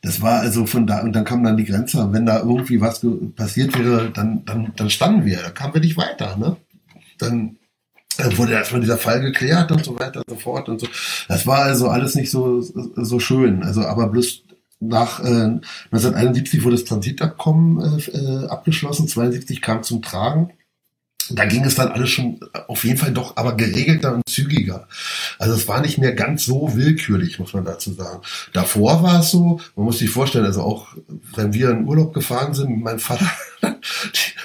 das 0.00 0.22
war 0.22 0.40
also 0.40 0.64
von 0.64 0.86
da, 0.86 1.00
und 1.00 1.12
dann 1.12 1.24
kam 1.24 1.42
dann 1.42 1.56
die 1.56 1.64
Grenze. 1.64 2.12
Wenn 2.12 2.24
da 2.24 2.38
irgendwie 2.38 2.80
was 2.80 3.04
passiert 3.34 3.76
wäre, 3.76 4.10
dann, 4.10 4.44
dann, 4.44 4.72
dann 4.76 4.90
standen 4.90 5.24
wir, 5.24 5.38
da 5.38 5.50
kamen 5.50 5.74
wir 5.74 5.80
nicht 5.80 5.96
weiter. 5.96 6.36
Ne? 6.36 6.56
Dann 7.18 7.56
dann 8.18 8.36
wurde 8.36 8.52
erstmal 8.52 8.80
dieser 8.80 8.98
Fall 8.98 9.20
geklärt 9.20 9.70
und 9.70 9.84
so 9.84 9.96
weiter 9.98 10.20
und 10.26 10.28
so 10.28 10.36
fort 10.36 10.68
und 10.68 10.80
so. 10.80 10.88
Das 11.28 11.46
war 11.46 11.62
also 11.62 11.88
alles 11.88 12.16
nicht 12.16 12.30
so, 12.30 12.60
so 12.60 13.20
schön. 13.20 13.62
Also, 13.62 13.82
aber 13.82 14.08
bloß 14.08 14.42
nach 14.80 15.20
äh, 15.20 15.58
1971 15.90 16.64
wurde 16.64 16.76
das 16.76 16.84
Transitabkommen 16.84 17.98
äh, 17.98 18.10
äh 18.10 18.46
abgeschlossen, 18.48 19.08
72 19.08 19.60
kam 19.60 19.82
zum 19.82 20.02
Tragen 20.02 20.50
da 21.30 21.44
ging 21.44 21.64
es 21.64 21.74
dann 21.74 21.88
alles 21.88 22.10
schon 22.10 22.40
auf 22.68 22.84
jeden 22.84 22.98
Fall 22.98 23.12
doch 23.12 23.36
aber 23.36 23.56
geregelter 23.56 24.14
und 24.14 24.22
zügiger. 24.28 24.86
Also 25.38 25.54
es 25.54 25.68
war 25.68 25.80
nicht 25.80 25.98
mehr 25.98 26.14
ganz 26.14 26.44
so 26.44 26.74
willkürlich, 26.74 27.38
muss 27.38 27.54
man 27.54 27.64
dazu 27.64 27.92
sagen. 27.92 28.20
Davor 28.52 29.02
war 29.02 29.20
es 29.20 29.30
so, 29.30 29.60
man 29.76 29.86
muss 29.86 29.98
sich 29.98 30.10
vorstellen, 30.10 30.46
also 30.46 30.62
auch 30.62 30.88
wenn 31.34 31.52
wir 31.52 31.70
in 31.70 31.86
Urlaub 31.86 32.14
gefahren 32.14 32.54
sind, 32.54 32.82
mein 32.82 32.98
Vater, 32.98 33.30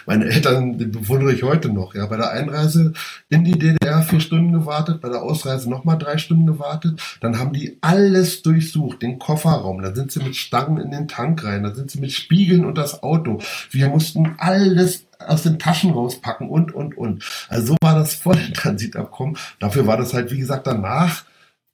meine 0.06 0.26
Eltern 0.26 0.78
die 0.78 0.86
bewundere 0.86 1.34
ich 1.34 1.44
heute 1.44 1.70
noch, 1.70 1.96
ja, 1.96 2.06
bei 2.06 2.18
der 2.18 2.32
Einreise 2.32 2.94
in 3.30 3.44
die 3.44 3.58
DDR 3.58 4.02
vier 4.02 4.20
Stunden 4.20 4.52
gewartet, 4.52 5.02
bei 5.02 5.10
der 5.10 5.22
Ausreise 5.22 5.70
nochmal 5.70 5.98
drei 5.98 6.18
Stunden 6.18 6.46
gewartet, 6.46 7.02
dann 7.22 7.40
haben 7.40 7.54
die 7.54 7.78
alles 7.82 8.42
durchsucht, 8.42 9.02
den 9.02 9.20
Kofferraum, 9.20 9.82
da 9.82 9.94
sind 9.94 10.12
sie 10.12 10.24
mit 10.24 10.36
Stangen 10.36 10.78
in 10.78 10.92
den 10.92 11.08
Tank 11.08 11.44
rein, 11.44 11.64
da 11.64 11.74
sind 11.74 11.92
sie 11.92 12.00
mit 12.00 12.12
Spiegeln 12.12 12.66
und 12.66 12.78
das 12.78 13.04
Auto. 13.04 13.40
Wir 13.72 13.90
mussten 13.90 14.36
alles 14.38 15.06
aus 15.28 15.44
den 15.44 15.60
Taschen 15.60 15.92
rauspacken 15.92 16.50
und, 16.50 16.74
und, 16.74 16.98
und. 16.98 17.24
Also 17.50 17.68
so 17.68 17.78
war 17.82 17.96
das 17.96 18.16
vor 18.16 18.36
dem 18.36 18.54
Transitabkommen. 18.54 19.38
Dafür 19.60 19.88
war 19.88 19.98
das 19.98 20.14
halt, 20.14 20.32
wie 20.32 20.38
gesagt, 20.38 20.68
danach 20.68 21.24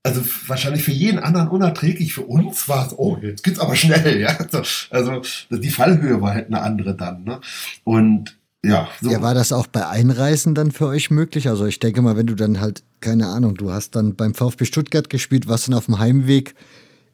also 0.01 0.21
wahrscheinlich 0.47 0.84
für 0.84 0.91
jeden 0.91 1.19
anderen 1.19 1.49
unerträglich. 1.49 2.13
Für 2.13 2.21
uns 2.21 2.69
war 2.69 2.88
es, 2.88 2.97
oh, 2.97 3.17
jetzt 3.21 3.43
geht's 3.43 3.59
aber 3.59 3.76
schnell, 3.76 4.19
ja. 4.19 4.38
Also, 4.89 5.21
die 5.49 5.69
Fallhöhe 5.69 6.21
war 6.21 6.34
halt 6.34 6.47
eine 6.47 6.61
andere 6.61 6.95
dann, 6.95 7.26
ne? 7.26 7.41
Und 7.84 8.38
ja. 8.63 8.89
So. 9.01 9.11
Ja, 9.11 9.21
war 9.21 9.34
das 9.34 9.51
auch 9.53 9.67
bei 9.67 9.88
Einreisen 9.88 10.55
dann 10.55 10.71
für 10.71 10.88
euch 10.88 11.11
möglich? 11.11 11.47
Also 11.47 11.65
ich 11.65 11.80
denke 11.80 12.01
mal, 12.01 12.17
wenn 12.17 12.27
du 12.27 12.35
dann 12.35 12.59
halt, 12.59 12.84
keine 12.99 13.27
Ahnung, 13.27 13.55
du 13.55 13.71
hast 13.71 13.95
dann 13.95 14.15
beim 14.15 14.34
VfB 14.34 14.65
Stuttgart 14.65 15.09
gespielt, 15.09 15.47
warst 15.47 15.67
dann 15.67 15.76
auf 15.76 15.85
dem 15.85 15.99
Heimweg 15.99 16.55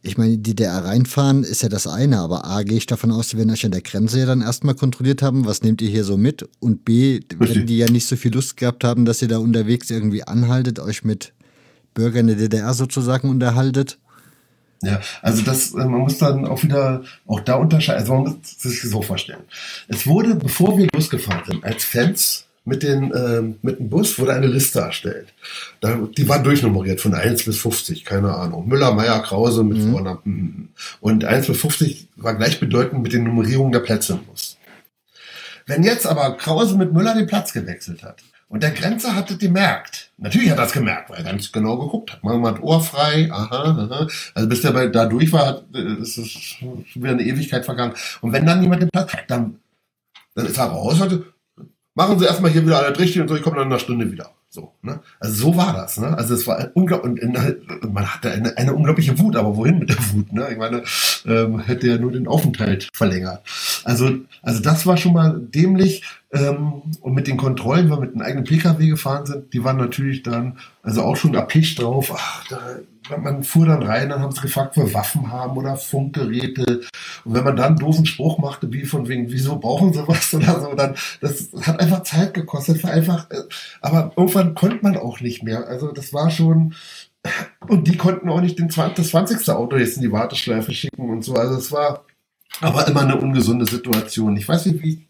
ich 0.05 0.17
meine, 0.17 0.37
die 0.37 0.43
DDR 0.43 0.85
reinfahren 0.85 1.43
ist 1.43 1.63
ja 1.63 1.69
das 1.69 1.87
eine, 1.87 2.19
aber 2.19 2.45
A, 2.45 2.63
gehe 2.63 2.77
ich 2.77 2.85
davon 2.85 3.11
aus, 3.11 3.29
die 3.29 3.37
werden 3.37 3.49
euch 3.49 3.65
an 3.65 3.71
der 3.71 3.81
Grenze 3.81 4.19
ja 4.19 4.25
dann 4.25 4.41
erstmal 4.41 4.75
kontrolliert 4.75 5.21
haben, 5.21 5.45
was 5.45 5.63
nehmt 5.63 5.81
ihr 5.81 5.89
hier 5.89 6.03
so 6.03 6.15
mit? 6.15 6.47
Und 6.59 6.85
B, 6.85 7.21
wenn 7.37 7.65
die 7.65 7.77
ja 7.77 7.89
nicht 7.89 8.07
so 8.07 8.15
viel 8.15 8.33
Lust 8.33 8.57
gehabt 8.57 8.83
haben, 8.83 9.05
dass 9.05 9.21
ihr 9.21 9.27
da 9.27 9.39
unterwegs 9.39 9.89
irgendwie 9.89 10.23
anhaltet, 10.23 10.79
euch 10.79 11.03
mit 11.03 11.33
Bürgern 11.93 12.27
der 12.27 12.35
DDR 12.35 12.73
sozusagen 12.73 13.29
unterhaltet. 13.29 13.97
Ja, 14.83 15.01
also 15.21 15.41
das, 15.41 15.73
äh, 15.73 15.77
man 15.77 16.01
muss 16.01 16.19
dann 16.19 16.45
auch 16.45 16.61
wieder 16.61 17.03
auch 17.25 17.39
da 17.39 17.55
unterscheiden, 17.55 18.01
also 18.01 18.13
man 18.13 18.23
muss 18.23 18.59
sich 18.59 18.81
so 18.81 19.01
vorstellen. 19.01 19.41
Es 19.87 20.05
wurde, 20.05 20.35
bevor 20.35 20.77
wir 20.77 20.87
losgefahren 20.93 21.43
sind, 21.47 21.63
als 21.63 21.83
Fans 21.83 22.44
mit, 22.65 22.81
den, 22.83 23.11
äh, 23.13 23.41
mit 23.61 23.79
dem 23.79 23.89
Bus 23.89 24.17
wurde 24.19 24.33
eine 24.33 24.47
Liste 24.47 24.79
erstellt. 24.79 25.33
Da, 25.81 25.95
die 26.17 26.27
war 26.27 26.41
durchnummeriert 26.41 26.99
von 26.99 27.13
1 27.13 27.45
bis 27.45 27.59
50, 27.59 28.03
keine 28.03 28.33
Ahnung. 28.33 28.67
Müller, 28.67 28.91
Meier, 28.93 29.21
Krause 29.21 29.63
mit 29.63 29.77
mhm. 29.77 29.91
Vornamen. 29.91 30.73
Und 30.99 31.23
1 31.23 31.47
bis 31.47 31.61
50 31.61 32.09
war 32.17 32.35
gleichbedeutend 32.35 33.03
mit 33.03 33.13
den 33.13 33.23
Nummerierungen 33.23 33.71
der 33.71 33.79
Plätze 33.79 34.13
im 34.13 34.25
Bus. 34.25 34.57
Wenn 35.67 35.83
jetzt 35.83 36.05
aber 36.05 36.37
Krause 36.37 36.75
mit 36.75 36.91
Müller 36.91 37.13
den 37.13 37.27
Platz 37.27 37.53
gewechselt 37.53 38.03
hat 38.03 38.21
und 38.49 38.61
der 38.61 38.71
Grenzer 38.71 39.15
hat 39.15 39.29
das 39.29 39.39
gemerkt, 39.39 40.11
natürlich 40.17 40.49
hat 40.49 40.57
er 40.57 40.63
das 40.63 40.73
gemerkt, 40.73 41.09
weil 41.09 41.17
er 41.17 41.23
ganz 41.23 41.51
genau 41.51 41.77
geguckt 41.77 42.13
hat. 42.13 42.23
Mal 42.23 42.39
das 42.51 42.61
Ohr 42.61 42.83
frei, 42.83 43.29
aha, 43.31 43.87
aha. 43.89 44.07
Also 44.33 44.49
bis 44.49 44.61
der 44.61 44.71
bei, 44.71 44.87
da 44.87 45.05
durch 45.05 45.31
war, 45.31 45.47
hat, 45.47 45.65
äh, 45.73 46.01
ist 46.01 46.17
es 46.17 46.55
wieder 46.93 47.11
eine 47.11 47.23
Ewigkeit 47.23 47.65
vergangen. 47.65 47.93
Und 48.21 48.31
wenn 48.31 48.45
dann 48.45 48.61
jemand 48.61 48.83
den 48.83 48.89
Platz, 48.89 49.11
dann, 49.27 49.59
dann 50.35 50.45
ist 50.45 50.57
er 50.57 50.65
raus 50.65 51.01
und 51.01 51.34
machen 51.95 52.19
Sie 52.19 52.25
erstmal 52.25 52.51
hier 52.51 52.65
wieder 52.65 52.79
alles 52.79 52.99
richtig 52.99 53.21
und 53.21 53.27
so, 53.27 53.35
ich 53.35 53.41
komme 53.41 53.55
dann 53.55 53.67
in 53.67 53.71
einer 53.71 53.79
Stunde 53.79 54.11
wieder. 54.11 54.29
So, 54.55 54.71
ne? 54.81 55.01
Also 55.19 55.47
so 55.47 55.57
war 55.57 55.73
das. 55.73 55.97
Ne? 55.97 56.17
Also 56.17 56.33
es 56.33 56.47
war 56.47 56.69
unglaublich, 56.75 57.21
man 57.91 58.05
hatte 58.07 58.31
eine, 58.31 58.55
eine 58.57 58.73
unglaubliche 58.73 59.19
Wut, 59.19 59.35
aber 59.35 59.57
wohin 59.57 59.79
mit 59.79 59.89
der 59.89 59.97
Wut? 60.13 60.31
Ne? 60.31 60.47
Ich 60.49 60.57
meine, 60.57 60.83
ähm, 61.25 61.59
hätte 61.59 61.87
ja 61.87 61.97
nur 61.97 62.13
den 62.13 62.25
Aufenthalt 62.25 62.87
verlängert. 62.93 63.41
Also, 63.83 64.11
also 64.41 64.61
das 64.61 64.85
war 64.85 64.95
schon 64.95 65.11
mal 65.11 65.37
dämlich. 65.37 66.03
Ähm, 66.31 66.83
und 67.01 67.13
mit 67.13 67.27
den 67.27 67.35
Kontrollen, 67.35 67.89
wenn 67.89 67.97
wir 67.97 68.01
mit 68.01 68.13
einem 68.13 68.21
eigenen 68.21 68.45
Pkw 68.45 68.87
gefahren 68.87 69.25
sind, 69.25 69.53
die 69.53 69.63
waren 69.63 69.77
natürlich 69.77 70.23
dann, 70.23 70.57
also 70.83 71.01
auch 71.01 71.17
schon 71.17 71.33
erpicht 71.33 71.81
drauf, 71.81 72.13
ach, 72.15 72.47
da 72.47 72.59
man 73.09 73.43
fuhr 73.43 73.65
dann 73.65 73.83
rein, 73.83 74.09
dann 74.09 74.21
haben 74.21 74.31
sie 74.31 74.41
gefragt, 74.41 74.77
ob 74.77 74.85
wir 74.85 74.93
Waffen 74.93 75.31
haben 75.31 75.57
oder 75.57 75.77
Funkgeräte. 75.77 76.81
Und 77.23 77.33
wenn 77.33 77.43
man 77.43 77.55
dann 77.55 77.65
einen 77.67 77.79
doofen 77.79 78.05
Spruch 78.05 78.37
machte, 78.37 78.71
wie 78.71 78.85
von 78.85 79.07
wegen, 79.07 79.31
wieso 79.31 79.57
brauchen 79.59 79.93
sie 79.93 80.07
was 80.07 80.33
oder 80.33 80.59
so, 80.59 80.73
dann, 80.73 80.95
das 81.21 81.49
hat 81.61 81.79
einfach 81.79 82.03
Zeit 82.03 82.33
gekostet, 82.33 82.83
war 82.83 82.91
einfach, 82.91 83.29
äh, 83.31 83.43
aber 83.81 84.11
irgendwann 84.15 84.55
konnte 84.55 84.79
man 84.81 84.97
auch 84.97 85.19
nicht 85.21 85.43
mehr. 85.43 85.67
Also 85.67 85.91
das 85.91 86.13
war 86.13 86.29
schon, 86.29 86.73
und 87.67 87.87
die 87.87 87.97
konnten 87.97 88.29
auch 88.29 88.41
nicht 88.41 88.59
den 88.59 88.69
20, 88.69 88.95
das 88.95 89.09
20. 89.09 89.49
Auto 89.49 89.77
jetzt 89.77 89.97
in 89.97 90.03
die 90.03 90.11
Warteschleife 90.11 90.73
schicken 90.73 91.09
und 91.09 91.23
so. 91.23 91.33
Also 91.35 91.55
es 91.55 91.71
war 91.71 92.05
aber 92.61 92.87
immer 92.87 93.01
eine 93.01 93.17
ungesunde 93.17 93.65
Situation. 93.65 94.37
Ich 94.37 94.47
weiß 94.47 94.67
nicht, 94.67 94.81
wie, 94.81 95.07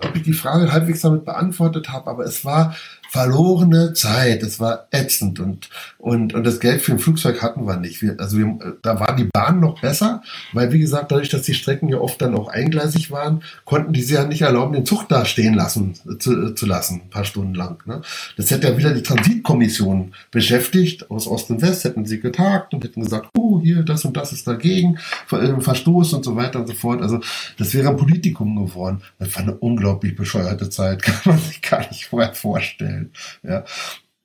ob 0.00 0.14
ich 0.16 0.22
die 0.22 0.32
Frage 0.32 0.72
halbwegs 0.72 1.00
damit 1.02 1.24
beantwortet 1.24 1.90
habe, 1.90 2.08
aber 2.10 2.24
es 2.24 2.44
war 2.44 2.74
verlorene 3.08 3.92
Zeit. 3.92 4.42
Es 4.42 4.60
war 4.60 4.88
ätzend 4.90 5.40
und, 5.40 5.68
und, 5.98 6.34
und 6.34 6.44
das 6.44 6.60
Geld 6.60 6.82
für 6.82 6.92
ein 6.92 6.98
Flugzeug 6.98 7.42
hatten 7.42 7.66
wir 7.66 7.76
nicht. 7.76 8.02
Wir, 8.02 8.16
also 8.18 8.38
wir, 8.38 8.76
da 8.82 9.00
war 9.00 9.14
die 9.16 9.24
Bahn 9.24 9.60
noch 9.60 9.80
besser, 9.80 10.22
weil 10.52 10.72
wie 10.72 10.78
gesagt, 10.78 11.12
dadurch, 11.12 11.28
dass 11.28 11.42
die 11.42 11.54
Strecken 11.54 11.88
ja 11.88 11.98
oft 11.98 12.20
dann 12.20 12.34
auch 12.34 12.48
eingleisig 12.48 13.10
waren, 13.10 13.42
konnten 13.64 13.92
die 13.92 14.02
sie 14.02 14.14
ja 14.14 14.24
nicht 14.24 14.42
erlauben, 14.42 14.72
den 14.72 14.86
Zug 14.86 15.08
da 15.08 15.24
stehen 15.24 15.54
lassen, 15.54 15.94
zu, 16.18 16.54
zu 16.54 16.66
lassen, 16.66 17.02
ein 17.04 17.10
paar 17.10 17.24
Stunden 17.24 17.54
lang. 17.54 17.82
Ne? 17.86 18.02
Das 18.36 18.50
hätte 18.50 18.68
ja 18.68 18.76
wieder 18.76 18.94
die 18.94 19.02
Transitkommission 19.02 20.12
beschäftigt, 20.30 21.10
aus 21.10 21.26
Ost 21.26 21.50
und 21.50 21.62
West 21.62 21.84
hätten 21.84 22.04
sie 22.04 22.20
getagt 22.20 22.74
und 22.74 22.84
hätten 22.84 23.02
gesagt, 23.02 23.28
oh, 23.36 23.60
hier, 23.60 23.82
das 23.82 24.04
und 24.04 24.16
das 24.16 24.32
ist 24.32 24.46
dagegen, 24.46 24.98
äh, 25.30 25.60
Verstoß 25.60 26.12
und 26.14 26.24
so 26.24 26.36
weiter 26.36 26.60
und 26.60 26.66
so 26.66 26.74
fort. 26.74 27.02
Also 27.02 27.20
das 27.58 27.74
wäre 27.74 27.88
ein 27.88 27.96
Politikum 27.96 28.56
geworden. 28.56 29.02
Das 29.18 29.34
war 29.34 29.42
eine 29.42 29.54
unglaublich 29.54 30.16
bescheuerte 30.16 30.68
Zeit, 30.70 31.02
kann 31.02 31.20
man 31.24 31.38
sich 31.38 31.62
gar 31.62 31.80
nicht 31.88 32.06
vorher 32.06 32.34
vorstellen. 32.34 32.95
Ja. 33.42 33.64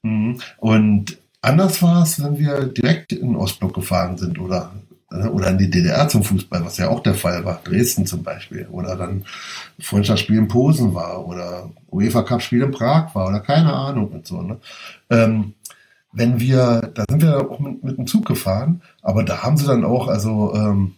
Mhm. 0.03 0.39
Und 0.57 1.17
anders 1.41 1.81
war 1.81 2.03
es, 2.03 2.23
wenn 2.23 2.39
wir 2.39 2.65
direkt 2.65 3.13
in 3.13 3.29
den 3.29 3.35
Ostblock 3.35 3.73
gefahren 3.73 4.17
sind 4.17 4.39
oder 4.39 4.71
oder 5.11 5.49
in 5.49 5.57
die 5.57 5.69
DDR 5.69 6.07
zum 6.07 6.23
Fußball, 6.23 6.63
was 6.63 6.77
ja 6.77 6.89
auch 6.89 7.01
der 7.01 7.15
Fall 7.15 7.43
war, 7.43 7.59
Dresden 7.63 8.05
zum 8.05 8.23
Beispiel, 8.23 8.67
oder 8.71 8.95
dann 8.95 9.25
Freundschaftsspiel 9.79 10.37
in 10.37 10.47
Posen 10.47 10.95
war, 10.95 11.27
oder 11.27 11.69
UEFA 11.91 12.23
Cup 12.23 12.41
Spiel 12.41 12.61
in 12.61 12.71
Prag 12.71 13.13
war, 13.13 13.27
oder 13.27 13.41
keine 13.41 13.73
Ahnung 13.73 14.07
und 14.07 14.25
so. 14.25 14.41
Ne? 14.41 14.57
Ähm, 15.09 15.53
wenn 16.13 16.39
wir, 16.39 16.91
da 16.93 17.03
sind 17.09 17.21
wir 17.21 17.51
auch 17.51 17.59
mit, 17.59 17.83
mit 17.83 17.97
dem 17.97 18.07
Zug 18.07 18.25
gefahren, 18.25 18.81
aber 19.01 19.23
da 19.23 19.43
haben 19.43 19.57
sie 19.57 19.65
dann 19.65 19.83
auch, 19.83 20.07
also 20.07 20.53
ähm, 20.55 20.95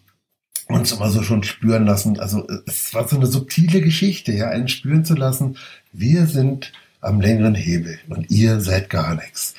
uns 0.67 0.91
immer 0.91 1.09
so 1.09 1.23
schon 1.23 1.43
spüren 1.43 1.85
lassen, 1.85 2.19
also 2.19 2.47
es 2.65 2.93
war 2.93 3.07
so 3.07 3.15
eine 3.15 3.27
subtile 3.27 3.81
Geschichte, 3.81 4.31
ja, 4.31 4.49
einen 4.49 4.67
spüren 4.67 5.05
zu 5.05 5.15
lassen, 5.15 5.57
wir 5.91 6.27
sind 6.27 6.71
am 7.03 7.21
längeren 7.21 7.55
Hebel 7.55 7.99
und 8.09 8.29
ihr 8.31 8.61
seid 8.61 8.89
gar 8.89 9.15
nichts. 9.15 9.55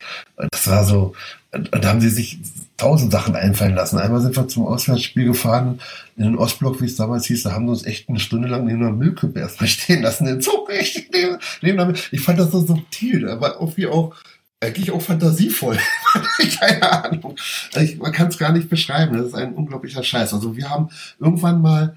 Das 0.51 0.67
war 0.69 0.85
so, 0.85 1.15
da 1.53 1.89
haben 1.89 2.01
sie 2.01 2.11
sich 2.11 2.39
tausend 2.77 3.13
Sachen 3.13 3.37
einfallen 3.37 3.75
lassen. 3.75 3.99
Einmal 3.99 4.21
sind 4.21 4.37
wir 4.37 4.49
zum 4.49 4.67
Auswärtsspiel 4.67 5.27
gefahren 5.27 5.81
in 6.17 6.25
den 6.25 6.37
Ostblock, 6.37 6.81
wie 6.81 6.87
es 6.87 6.97
damals 6.97 7.27
hieß, 7.27 7.45
da 7.45 7.53
haben 7.53 7.67
sie 7.67 7.73
uns 7.73 7.87
echt 7.87 8.09
eine 8.09 8.21
Stunde 8.21 8.49
lang 8.49 8.65
neben 8.65 8.83
einer 8.83 8.93
Müllkippe 8.93 9.41
erstmal 9.41 9.69
stehen 9.69 10.03
lassen, 10.03 10.27
den 10.27 10.41
Zug 10.41 10.69
richtig 10.69 11.11
neben, 11.13 11.39
neben 11.63 11.79
der 11.79 11.95
Ich 12.11 12.21
fand 12.21 12.39
das 12.39 12.51
so 12.51 12.61
subtil, 12.61 13.29
aber 13.29 13.55
irgendwie 13.55 13.87
auch, 13.87 14.15
eigentlich 14.61 14.91
auch 14.91 15.03
fantasievoll. 15.03 15.79
Keine 16.59 17.05
Ahnung. 17.05 17.37
Ich, 17.77 17.99
man 17.99 18.13
kann 18.13 18.29
es 18.29 18.39
gar 18.39 18.53
nicht 18.53 18.71
beschreiben. 18.71 19.17
Das 19.17 19.27
ist 19.27 19.35
ein 19.35 19.53
unglaublicher 19.53 20.03
Scheiß. 20.03 20.33
Also 20.33 20.57
wir 20.57 20.71
haben 20.71 20.89
irgendwann 21.21 21.61
mal 21.61 21.97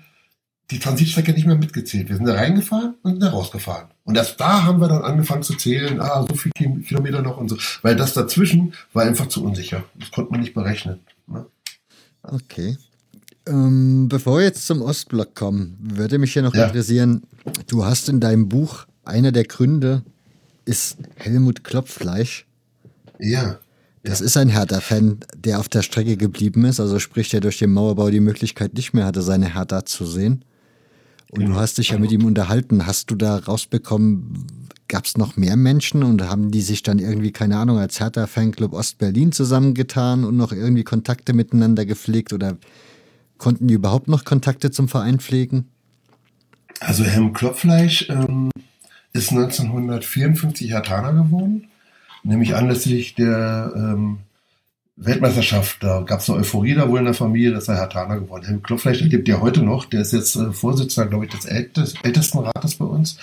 die 0.69 0.79
Transitstrecke 0.79 1.31
nicht 1.31 1.47
mehr 1.47 1.55
mitgezählt. 1.55 2.09
Wir 2.09 2.17
sind 2.17 2.25
da 2.25 2.33
reingefahren 2.35 2.95
und 3.01 3.11
sind 3.11 3.23
da 3.23 3.29
rausgefahren. 3.29 3.87
Und 4.03 4.17
erst 4.17 4.39
da 4.39 4.63
haben 4.63 4.81
wir 4.81 4.87
dann 4.87 5.01
angefangen 5.01 5.43
zu 5.43 5.55
zählen, 5.55 6.01
ah, 6.01 6.25
so 6.27 6.35
viel 6.35 6.51
Kilometer 6.51 7.21
noch 7.21 7.37
und 7.37 7.49
so. 7.49 7.57
Weil 7.83 7.95
das 7.95 8.13
dazwischen 8.13 8.73
war 8.93 9.03
einfach 9.03 9.27
zu 9.27 9.43
unsicher. 9.43 9.83
Das 9.95 10.11
konnte 10.11 10.31
man 10.31 10.41
nicht 10.41 10.53
berechnen. 10.53 10.99
Ne? 11.27 11.45
Okay. 12.23 12.77
Ähm, 13.47 14.09
bevor 14.09 14.39
wir 14.39 14.43
jetzt 14.43 14.67
zum 14.67 14.81
Ostblock 14.81 15.35
kommen, 15.35 15.77
würde 15.79 16.17
mich 16.17 16.33
hier 16.33 16.41
noch 16.41 16.53
ja. 16.53 16.65
interessieren, 16.65 17.23
du 17.67 17.85
hast 17.85 18.09
in 18.09 18.19
deinem 18.19 18.49
Buch, 18.49 18.85
einer 19.05 19.31
der 19.31 19.45
Gründe 19.45 20.03
ist 20.65 20.97
Helmut 21.15 21.63
Klopfleisch. 21.63 22.45
Ja. 23.19 23.59
Das 24.03 24.21
ist 24.21 24.37
ein 24.37 24.49
Hertha-Fan, 24.49 25.19
der 25.35 25.59
auf 25.59 25.69
der 25.69 25.81
Strecke 25.81 26.17
geblieben 26.17 26.65
ist. 26.65 26.79
Also 26.79 26.99
sprich, 26.99 27.29
der 27.29 27.39
durch 27.39 27.57
den 27.57 27.73
Mauerbau 27.73 28.09
die 28.09 28.19
Möglichkeit 28.19 28.73
nicht 28.73 28.93
mehr 28.93 29.05
hatte, 29.05 29.21
seine 29.21 29.53
Hertha 29.53 29.85
zu 29.85 30.05
sehen. 30.05 30.43
Und 31.31 31.45
du 31.45 31.55
hast 31.55 31.77
dich 31.77 31.89
ja 31.89 31.99
mit 31.99 32.11
ihm 32.11 32.25
unterhalten. 32.25 32.85
Hast 32.85 33.11
du 33.11 33.15
da 33.15 33.37
rausbekommen, 33.37 34.47
gab 34.87 35.05
es 35.05 35.17
noch 35.17 35.35
mehr 35.35 35.57
Menschen 35.57 36.03
und 36.03 36.21
haben 36.21 36.51
die 36.51 36.61
sich 36.61 36.83
dann 36.83 36.99
irgendwie, 36.99 37.31
keine 37.31 37.57
Ahnung, 37.57 37.77
als 37.77 37.99
Hertha 37.99 38.27
Fanclub 38.27 38.73
Ostberlin 38.73 39.31
zusammengetan 39.33 40.23
und 40.23 40.37
noch 40.37 40.53
irgendwie 40.53 40.83
Kontakte 40.83 41.33
miteinander 41.33 41.85
gepflegt? 41.85 42.31
Oder 42.31 42.57
Konnten 43.37 43.67
die 43.67 43.75
überhaupt 43.75 44.07
noch 44.07 44.23
Kontakte 44.25 44.71
zum 44.71 44.87
Verein 44.89 45.19
pflegen? 45.19 45.65
Also 46.79 47.03
Helm 47.03 47.33
Klopfleisch 47.33 48.09
ähm, 48.09 48.49
ist 49.13 49.31
1954 49.31 50.71
Hertaner 50.71 51.23
geworden, 51.23 51.67
nämlich 52.23 52.55
anlässlich 52.55 53.15
der 53.15 53.73
ähm, 53.75 54.19
Weltmeisterschaft. 54.97 55.83
Da 55.83 56.01
gab 56.01 56.19
es 56.19 56.29
eine 56.29 56.39
Euphorie 56.39 56.73
da 56.73 56.89
wohl 56.89 56.99
in 56.99 57.05
der 57.05 57.13
Familie, 57.13 57.51
dass 57.51 57.67
er 57.67 57.77
Hertaner 57.77 58.19
geworden 58.19 58.41
ist. 58.41 58.49
Helm 58.49 58.63
Klopfleisch 58.63 58.99
lebt 59.01 59.27
ja 59.27 59.39
heute 59.39 59.61
noch, 59.61 59.85
der 59.85 60.01
ist 60.01 60.11
jetzt 60.11 60.35
äh, 60.35 60.51
Vorsitzender, 60.51 61.09
glaube 61.09 61.25
ich, 61.25 61.31
des 61.31 61.45
Ältest, 61.45 61.97
ältesten 62.03 62.39
Rates 62.39 62.75
bei 62.75 62.85
uns. 62.85 63.17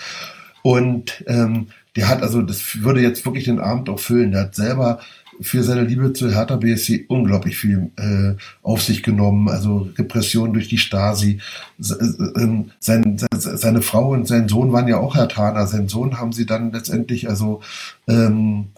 Und 0.61 1.23
ähm, 1.27 1.67
der 1.95 2.07
hat 2.09 2.23
also, 2.23 2.41
das 2.41 2.81
würde 2.81 3.01
jetzt 3.01 3.25
wirklich 3.25 3.45
den 3.45 3.59
Abend 3.59 3.89
auch 3.89 3.99
füllen. 3.99 4.31
Der 4.31 4.41
hat 4.41 4.55
selber 4.55 4.99
für 5.41 5.63
seine 5.63 5.83
Liebe 5.83 6.13
zu 6.13 6.33
Hertha 6.33 6.55
BSC 6.55 7.05
unglaublich 7.09 7.57
viel 7.57 7.91
äh, 7.97 8.35
auf 8.63 8.81
sich 8.81 9.03
genommen. 9.03 9.49
Also 9.49 9.89
Repression 9.97 10.53
durch 10.53 10.69
die 10.69 10.77
Stasi. 10.77 11.39
Ähm, 11.77 12.71
sein, 12.79 13.17
seine 13.31 13.81
Frau 13.81 14.11
und 14.11 14.27
sein 14.27 14.47
Sohn 14.47 14.71
waren 14.71 14.87
ja 14.87 14.97
auch 14.97 15.15
Herthaner. 15.15 15.67
Sein 15.67 15.89
Sohn 15.89 16.17
haben 16.17 16.31
sie 16.31 16.45
dann 16.45 16.71
letztendlich 16.71 17.29
also 17.29 17.61
ähm, 18.07 18.69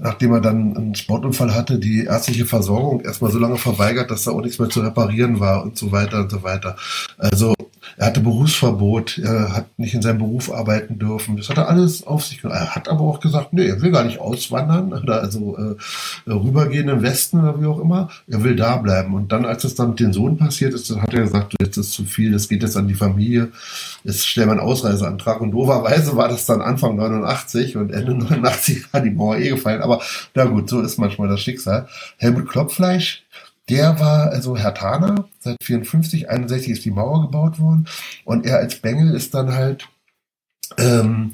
nachdem 0.00 0.32
er 0.32 0.40
dann 0.40 0.76
einen 0.76 0.94
Sportunfall 0.94 1.54
hatte, 1.54 1.78
die 1.78 2.04
ärztliche 2.04 2.46
Versorgung 2.46 3.00
erstmal 3.00 3.30
so 3.30 3.38
lange 3.38 3.58
verweigert, 3.58 4.10
dass 4.10 4.24
da 4.24 4.32
auch 4.32 4.40
nichts 4.40 4.58
mehr 4.58 4.68
zu 4.68 4.80
reparieren 4.80 5.40
war 5.40 5.62
und 5.62 5.78
so 5.78 5.92
weiter 5.92 6.20
und 6.20 6.30
so 6.30 6.42
weiter. 6.42 6.76
Also 7.18 7.54
er 7.96 8.06
hatte 8.06 8.20
Berufsverbot, 8.20 9.18
er 9.18 9.54
hat 9.54 9.78
nicht 9.78 9.94
in 9.94 10.02
seinem 10.02 10.18
Beruf 10.18 10.52
arbeiten 10.52 10.98
dürfen. 10.98 11.36
Das 11.36 11.48
hat 11.48 11.58
er 11.58 11.68
alles 11.68 12.06
auf 12.06 12.24
sich 12.24 12.40
genommen. 12.40 12.60
Er 12.60 12.74
hat 12.74 12.88
aber 12.88 13.02
auch 13.02 13.20
gesagt, 13.20 13.52
nee, 13.52 13.66
er 13.66 13.80
will 13.82 13.90
gar 13.90 14.04
nicht 14.04 14.18
auswandern 14.18 14.92
oder 14.92 15.20
also 15.20 15.56
äh, 15.56 16.30
rübergehen 16.30 16.88
im 16.88 17.02
Westen 17.02 17.40
oder 17.40 17.60
wie 17.60 17.66
auch 17.66 17.80
immer. 17.80 18.08
Er 18.28 18.42
will 18.44 18.56
da 18.56 18.76
bleiben. 18.76 19.14
Und 19.14 19.32
dann, 19.32 19.44
als 19.44 19.64
es 19.64 19.74
dann 19.74 19.90
mit 19.90 20.00
dem 20.00 20.12
Sohn 20.12 20.36
passiert 20.36 20.74
ist, 20.74 20.90
hat 20.90 21.12
er 21.12 21.22
gesagt, 21.22 21.54
jetzt 21.60 21.76
ist 21.76 21.92
zu 21.92 22.04
viel, 22.04 22.32
das 22.32 22.48
geht 22.48 22.62
jetzt 22.62 22.76
an 22.76 22.88
die 22.88 22.94
Familie. 22.94 23.48
Jetzt 24.04 24.26
stellen 24.26 24.48
wir 24.48 24.52
einen 24.52 24.60
Ausreiseantrag. 24.60 25.40
Und 25.40 25.52
doverweise 25.52 26.16
war 26.16 26.28
das 26.28 26.46
dann 26.46 26.60
Anfang 26.60 26.96
89 26.96 27.76
und 27.76 27.92
Ende 27.92 28.14
89 28.14 28.92
war 28.92 29.00
die 29.02 29.10
Mauer 29.10 29.36
eh 29.36 29.50
gefallen. 29.50 29.82
Aber 29.82 30.00
na 30.34 30.44
gut, 30.44 30.68
so 30.68 30.80
ist 30.80 30.98
manchmal 30.98 31.28
das 31.28 31.40
Schicksal. 31.40 31.88
Helmut 32.16 32.48
Klopfleisch 32.48 33.21
der 33.72 33.98
war 33.98 34.30
also 34.30 34.56
Herr 34.56 34.64
Hertaner, 34.64 35.28
seit 35.40 35.56
54, 35.62 36.28
61 36.28 36.72
ist 36.72 36.84
die 36.84 36.90
Mauer 36.90 37.22
gebaut 37.22 37.58
worden 37.58 37.88
und 38.24 38.44
er 38.44 38.58
als 38.58 38.76
Bengel 38.76 39.14
ist 39.14 39.32
dann 39.34 39.54
halt, 39.54 39.88
ähm, 40.76 41.32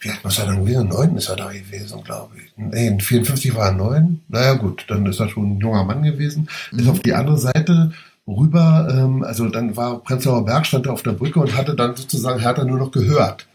wie 0.00 0.10
alt 0.10 0.24
muss 0.24 0.38
er 0.38 0.46
dann 0.46 0.64
gewesen? 0.64 0.88
Neun 0.88 1.16
ist 1.16 1.28
er 1.28 1.36
da 1.36 1.52
gewesen, 1.52 2.02
glaube 2.04 2.36
ich. 2.38 2.52
Nee, 2.56 2.86
in 2.86 3.00
54 3.00 3.54
war 3.54 3.66
er 3.66 3.72
neun. 3.72 4.22
Naja 4.28 4.54
gut, 4.54 4.86
dann 4.88 5.04
ist 5.06 5.20
er 5.20 5.28
schon 5.28 5.56
ein 5.56 5.60
junger 5.60 5.84
Mann 5.84 6.02
gewesen. 6.02 6.48
Mhm. 6.70 6.78
Ist 6.78 6.88
auf 6.88 7.00
die 7.00 7.14
andere 7.14 7.36
Seite 7.36 7.92
rüber, 8.26 8.88
ähm, 8.90 9.24
also 9.24 9.48
dann 9.48 9.76
war 9.76 9.98
Prenzlauer 10.02 10.44
Berg, 10.44 10.66
stand 10.66 10.86
er 10.86 10.92
auf 10.92 11.02
der 11.02 11.12
Brücke 11.12 11.40
und 11.40 11.56
hatte 11.56 11.74
dann 11.74 11.96
sozusagen 11.96 12.40
Hertha 12.40 12.64
nur 12.64 12.78
noch 12.78 12.92
gehört. 12.92 13.47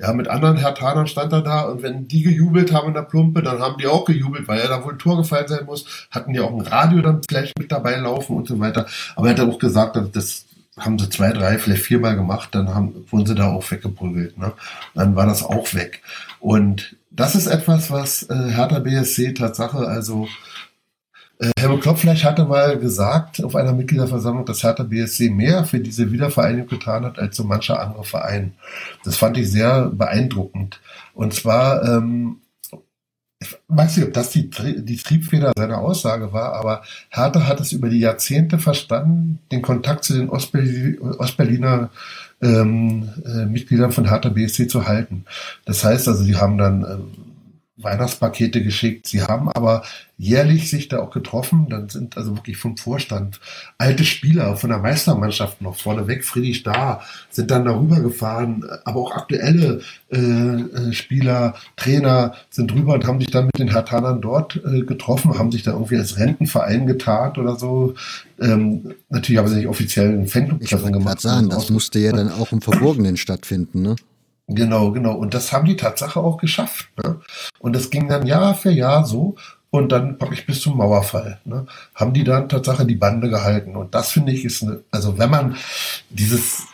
Ja, 0.00 0.12
mit 0.12 0.28
anderen 0.28 0.56
Hertanern 0.56 1.08
stand 1.08 1.32
er 1.32 1.42
da 1.42 1.62
und 1.62 1.82
wenn 1.82 2.06
die 2.06 2.22
gejubelt 2.22 2.72
haben 2.72 2.88
in 2.88 2.94
der 2.94 3.02
Plumpe, 3.02 3.42
dann 3.42 3.58
haben 3.58 3.78
die 3.78 3.88
auch 3.88 4.04
gejubelt, 4.04 4.46
weil 4.46 4.60
er 4.60 4.68
da 4.68 4.84
wohl 4.84 4.92
ein 4.92 4.98
Tor 4.98 5.16
gefallen 5.16 5.48
sein 5.48 5.64
muss. 5.66 6.06
Hatten 6.12 6.32
die 6.32 6.40
auch 6.40 6.52
ein 6.52 6.60
Radio 6.60 7.02
dann 7.02 7.20
vielleicht 7.28 7.58
mit 7.58 7.72
dabei 7.72 7.96
laufen 7.96 8.36
und 8.36 8.46
so 8.46 8.60
weiter. 8.60 8.86
Aber 9.16 9.26
er 9.28 9.36
hat 9.36 9.40
auch 9.40 9.58
gesagt, 9.58 9.98
das 10.12 10.44
haben 10.78 10.98
sie 11.00 11.10
zwei, 11.10 11.32
drei, 11.32 11.58
vielleicht 11.58 11.82
viermal 11.82 12.14
gemacht, 12.14 12.50
dann 12.52 12.74
haben, 12.74 13.04
wurden 13.10 13.26
sie 13.26 13.34
da 13.34 13.48
auch 13.48 13.68
weggeprügelt. 13.68 14.38
Ne? 14.38 14.52
Dann 14.94 15.16
war 15.16 15.26
das 15.26 15.42
auch 15.42 15.74
weg. 15.74 16.02
Und 16.38 16.96
das 17.10 17.34
ist 17.34 17.48
etwas, 17.48 17.90
was 17.90 18.22
äh, 18.30 18.50
Hertha 18.50 18.78
BSC 18.78 19.34
Tatsache 19.34 19.78
also 19.78 20.28
äh, 21.38 21.50
Helmut 21.58 21.82
Klopfleisch 21.82 22.24
hatte 22.24 22.44
mal 22.44 22.78
gesagt 22.78 23.42
auf 23.42 23.54
einer 23.54 23.72
Mitgliederversammlung, 23.72 24.44
dass 24.44 24.62
Hertha 24.62 24.82
BSC 24.82 25.30
mehr 25.30 25.64
für 25.64 25.80
diese 25.80 26.10
Wiedervereinigung 26.10 26.68
getan 26.68 27.04
hat 27.04 27.18
als 27.18 27.36
so 27.36 27.44
mancher 27.44 27.80
andere 27.80 28.04
Verein. 28.04 28.54
Das 29.04 29.16
fand 29.16 29.38
ich 29.38 29.50
sehr 29.50 29.86
beeindruckend. 29.86 30.80
Und 31.14 31.34
zwar, 31.34 31.84
ähm, 31.84 32.38
ich 33.40 33.56
weiß 33.68 33.96
nicht, 33.96 34.06
ob 34.06 34.12
das 34.14 34.30
die, 34.30 34.50
die 34.50 34.96
Triebfeder 34.96 35.52
seiner 35.56 35.78
Aussage 35.78 36.32
war, 36.32 36.54
aber 36.54 36.82
Hertha 37.10 37.46
hat 37.46 37.60
es 37.60 37.70
über 37.70 37.88
die 37.88 38.00
Jahrzehnte 38.00 38.58
verstanden, 38.58 39.38
den 39.52 39.62
Kontakt 39.62 40.02
zu 40.02 40.14
den 40.14 40.28
Ostberliner 40.28 41.90
ähm, 42.42 43.10
äh, 43.24 43.46
Mitgliedern 43.46 43.92
von 43.92 44.08
Hertha 44.08 44.28
BSC 44.28 44.66
zu 44.66 44.88
halten. 44.88 45.24
Das 45.64 45.84
heißt 45.84 46.08
also, 46.08 46.24
sie 46.24 46.36
haben 46.36 46.58
dann 46.58 46.82
äh, 46.84 46.96
Weihnachtspakete 47.78 48.62
geschickt. 48.62 49.06
Sie 49.06 49.22
haben 49.22 49.48
aber 49.50 49.84
jährlich 50.16 50.68
sich 50.68 50.88
da 50.88 50.98
auch 50.98 51.10
getroffen. 51.10 51.68
Dann 51.70 51.88
sind 51.88 52.16
also 52.16 52.36
wirklich 52.36 52.56
vom 52.56 52.76
Vorstand 52.76 53.40
alte 53.78 54.04
Spieler 54.04 54.56
von 54.56 54.70
der 54.70 54.80
Meistermannschaft 54.80 55.62
noch 55.62 55.76
vorneweg, 55.76 56.24
Friedrich 56.24 56.64
da, 56.64 57.00
sind 57.30 57.50
dann 57.50 57.64
darüber 57.64 58.00
gefahren. 58.00 58.64
Aber 58.84 59.00
auch 59.00 59.12
aktuelle 59.12 59.80
äh, 60.10 60.18
äh, 60.18 60.92
Spieler, 60.92 61.54
Trainer 61.76 62.34
sind 62.50 62.72
drüber 62.72 62.94
und 62.94 63.06
haben 63.06 63.20
sich 63.20 63.30
dann 63.30 63.46
mit 63.46 63.58
den 63.58 63.72
Hartanern 63.72 64.20
dort 64.20 64.56
äh, 64.56 64.82
getroffen, 64.82 65.38
haben 65.38 65.52
sich 65.52 65.62
da 65.62 65.72
irgendwie 65.72 65.96
als 65.96 66.18
Rentenverein 66.18 66.86
getarnt 66.86 67.38
oder 67.38 67.56
so. 67.56 67.94
Ähm, 68.40 68.94
natürlich 69.08 69.38
haben 69.38 69.48
sie 69.48 69.56
nicht 69.56 69.68
offiziell 69.68 70.08
einen 70.08 70.26
Fanclub 70.26 70.60
gemacht. 70.60 71.20
Sagen, 71.20 71.48
das 71.48 71.70
musste 71.70 72.00
ja 72.00 72.12
dann 72.12 72.30
auch 72.30 72.52
im 72.52 72.60
Verborgenen 72.60 73.16
stattfinden, 73.16 73.82
ne? 73.82 73.96
Genau, 74.48 74.92
genau. 74.92 75.12
Und 75.12 75.34
das 75.34 75.52
haben 75.52 75.66
die 75.66 75.76
Tatsache 75.76 76.18
auch 76.20 76.38
geschafft. 76.38 76.88
Ne? 77.04 77.20
Und 77.58 77.76
das 77.76 77.90
ging 77.90 78.08
dann 78.08 78.26
Jahr 78.26 78.54
für 78.54 78.70
Jahr 78.70 79.04
so. 79.04 79.36
Und 79.70 79.92
dann 79.92 80.16
ich 80.32 80.46
bis 80.46 80.62
zum 80.62 80.78
Mauerfall. 80.78 81.40
Ne? 81.44 81.66
Haben 81.94 82.14
die 82.14 82.24
dann 82.24 82.48
Tatsache 82.48 82.86
die 82.86 82.94
Bande 82.94 83.28
gehalten. 83.28 83.76
Und 83.76 83.94
das 83.94 84.12
finde 84.12 84.32
ich 84.32 84.46
ist, 84.46 84.62
eine, 84.62 84.80
also 84.90 85.18
wenn 85.18 85.30
man 85.30 85.56
dieses 86.08 86.66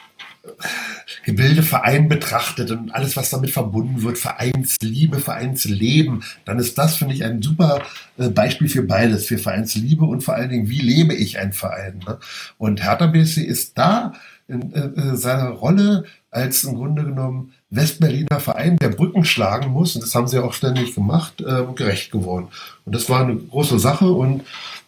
Gebilde 1.24 1.62
Verein 1.62 2.09
betrachtet 2.09 2.70
und 2.70 2.94
alles, 2.94 3.16
was 3.16 3.30
damit 3.30 3.51
verbunden 3.51 4.02
wird, 4.02 4.18
Vereinsliebe, 4.18 5.18
Vereinsleben, 5.18 6.22
dann 6.44 6.59
ist 6.59 6.78
das, 6.78 6.96
finde 6.96 7.14
ich, 7.14 7.24
ein 7.24 7.42
super 7.42 7.82
äh, 8.18 8.28
Beispiel 8.28 8.68
für 8.68 8.82
beides, 8.82 9.26
für 9.26 9.38
Vereinsliebe 9.38 10.05
und 10.05 10.22
vor 10.22 10.34
allen 10.34 10.51
Dingen, 10.51 10.68
wie 10.68 10.80
lebe 10.80 11.14
ich 11.14 11.38
ein 11.38 11.52
Verein. 11.52 12.01
Ne? 12.06 12.18
Und 12.59 12.84
Hertha 12.84 13.06
BSC 13.06 13.42
ist 13.42 13.76
da 13.78 14.12
in 14.46 14.72
äh, 14.72 14.80
äh, 14.80 15.16
seiner 15.16 15.48
Rolle 15.48 16.05
als 16.30 16.64
im 16.64 16.74
Grunde 16.74 17.05
genommen 17.05 17.52
Westberliner 17.74 18.40
Verein, 18.40 18.76
der 18.76 18.90
Brücken 18.90 19.24
schlagen 19.24 19.70
muss, 19.70 19.94
und 19.94 20.02
das 20.02 20.14
haben 20.14 20.28
sie 20.28 20.38
auch 20.38 20.52
ständig 20.52 20.94
gemacht, 20.94 21.40
äh, 21.40 21.64
gerecht 21.74 22.10
geworden. 22.10 22.48
Und 22.84 22.94
das 22.94 23.09
war 23.09 23.22
eine 23.22 23.36
große 23.36 23.78
Sache 23.78 24.10
und 24.10 24.42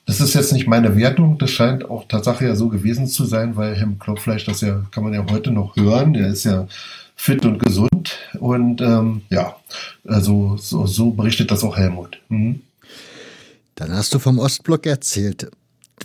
das 0.07 0.21
ist 0.21 0.35
jetzt 0.35 0.53
nicht 0.53 0.69
meine 0.69 0.97
Wertung, 0.97 1.37
das 1.39 1.51
scheint 1.51 1.91
auch 1.91 2.07
Tatsache 2.07 2.45
ja 2.45 2.55
so 2.55 2.69
gewesen 2.69 3.09
zu 3.09 3.25
sein, 3.25 3.57
weil 3.57 3.75
Helm 3.75 3.99
Klopfleisch, 3.99 4.45
das 4.45 4.61
ja, 4.61 4.85
kann 4.93 5.03
man 5.03 5.13
ja 5.13 5.25
heute 5.29 5.51
noch 5.51 5.75
hören, 5.75 6.13
der 6.13 6.29
ist 6.29 6.45
ja 6.45 6.69
fit 7.17 7.45
und 7.45 7.59
gesund 7.59 8.17
und 8.39 8.81
ähm, 8.81 9.23
ja, 9.31 9.57
also 10.07 10.57
so, 10.59 10.87
so 10.87 11.11
berichtet 11.11 11.51
das 11.51 11.65
auch 11.65 11.77
Helmut. 11.77 12.21
Mhm. 12.29 12.61
Dann 13.75 13.93
hast 13.93 14.15
du 14.15 14.19
vom 14.19 14.39
Ostblock 14.39 14.87
erzählt. 14.87 15.51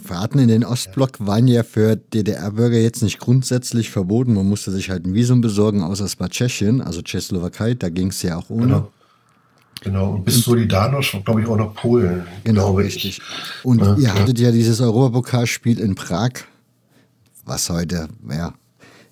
Fahrten 0.03 0.39
in 0.39 0.47
den 0.47 0.63
Ostblock 0.63 1.25
waren 1.25 1.47
ja 1.47 1.63
für 1.63 1.95
DDR-Bürger 1.95 2.77
jetzt 2.77 3.03
nicht 3.03 3.19
grundsätzlich 3.19 3.89
verboten. 3.89 4.33
Man 4.33 4.47
musste 4.47 4.71
sich 4.71 4.89
halt 4.89 5.05
ein 5.05 5.13
Visum 5.13 5.41
besorgen, 5.41 5.83
außer 5.83 6.05
es 6.05 6.19
war 6.19 6.29
Tschechien, 6.29 6.81
also 6.81 7.01
Tschechoslowakei, 7.01 7.73
da 7.73 7.89
ging 7.89 8.07
es 8.07 8.21
ja 8.21 8.37
auch 8.37 8.49
ohne. 8.49 8.65
Genau. 8.65 8.91
Genau, 9.83 10.11
und 10.11 10.25
bis 10.25 10.45
Solidarność, 10.45 11.23
glaube 11.23 11.41
ich, 11.41 11.47
auch 11.47 11.57
noch 11.57 11.73
Polen. 11.73 12.23
Genau, 12.43 12.73
richtig. 12.75 13.19
Und 13.63 13.79
ja, 13.79 13.95
ihr 13.95 14.13
hattet 14.13 14.39
ja 14.39 14.51
dieses 14.51 14.79
Europapokalspiel 14.79 15.79
in 15.79 15.95
Prag, 15.95 16.29
was 17.45 17.67
heute, 17.71 18.07
ja, 18.29 18.53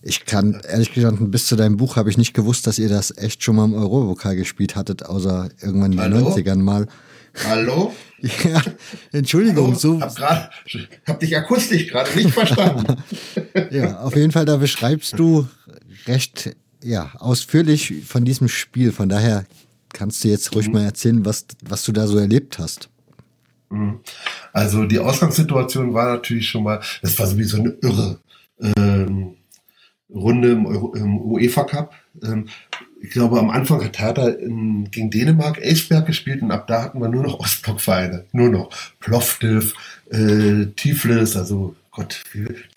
ich 0.02 0.26
kann, 0.26 0.62
ehrlich 0.70 0.94
gesagt, 0.94 1.18
bis 1.32 1.48
zu 1.48 1.56
deinem 1.56 1.78
Buch 1.78 1.96
habe 1.96 2.10
ich 2.10 2.18
nicht 2.18 2.34
gewusst, 2.34 2.68
dass 2.68 2.80
ihr 2.80 2.88
das 2.88 3.16
echt 3.18 3.44
schon 3.44 3.56
mal 3.58 3.66
im 3.66 3.74
Europapokal 3.74 4.36
gespielt 4.36 4.76
hattet, 4.76 5.06
außer 5.06 5.50
irgendwann 5.62 5.92
in 5.92 5.98
den 5.98 6.14
Hallo? 6.14 6.30
90ern 6.30 6.58
mal. 6.58 6.88
Hallo? 7.48 7.94
Ja, 8.44 8.62
Entschuldigung. 9.12 9.68
Hallo? 9.68 9.78
So 9.78 10.02
hab, 10.02 10.16
grad, 10.16 10.52
hab 11.08 11.20
dich 11.20 11.36
akustisch 11.38 11.88
gerade 11.88 12.14
nicht 12.18 12.32
verstanden. 12.32 13.02
ja, 13.72 14.00
auf 14.00 14.16
jeden 14.16 14.32
Fall, 14.32 14.46
da 14.46 14.58
beschreibst 14.58 15.18
du 15.18 15.48
recht 16.06 16.56
ja, 16.84 17.12
ausführlich 17.20 17.94
von 18.06 18.26
diesem 18.26 18.48
Spiel. 18.48 18.92
Von 18.92 19.10
daher 19.10 19.46
kannst 19.94 20.24
du 20.24 20.28
jetzt 20.28 20.54
ruhig 20.56 20.68
mhm. 20.68 20.74
mal 20.74 20.84
erzählen, 20.84 21.26
was, 21.26 21.46
was 21.64 21.84
du 21.84 21.92
da 21.92 22.08
so 22.08 22.18
erlebt 22.18 22.60
hast. 22.60 22.90
Mhm. 23.70 24.00
Also 24.54 24.86
die 24.86 25.00
Ausgangssituation 25.00 25.94
war 25.94 26.14
natürlich 26.16 26.50
schon 26.50 26.64
mal, 26.64 26.82
das 27.02 27.18
war 27.20 27.28
sowieso 27.28 27.58
eine 27.58 27.78
irre 27.82 28.20
ähm, 28.78 29.36
Runde 30.14 30.52
im, 30.52 30.66
im 30.96 31.22
UEFA 31.22 31.64
Cup. 31.64 31.94
Ähm, 32.24 32.48
ich 33.02 33.12
glaube, 33.12 33.40
am 33.40 33.50
Anfang 33.50 33.84
hat 33.84 34.00
Hertha 34.00 34.28
in, 34.28 34.90
gegen 34.92 35.10
Dänemark 35.10 35.62
Eisberg 35.62 36.06
gespielt 36.06 36.42
und 36.42 36.52
ab 36.52 36.68
da 36.68 36.84
hatten 36.84 37.00
wir 37.00 37.10
nur 37.10 37.24
noch 37.24 37.40
Ostblockvereine. 37.40 38.26
Nur 38.32 38.50
noch. 38.50 38.70
Plovdiv, 39.00 39.74
äh, 40.10 40.66
Tiflis, 40.76 41.38
also 41.38 41.76
Gott, 41.92 42.24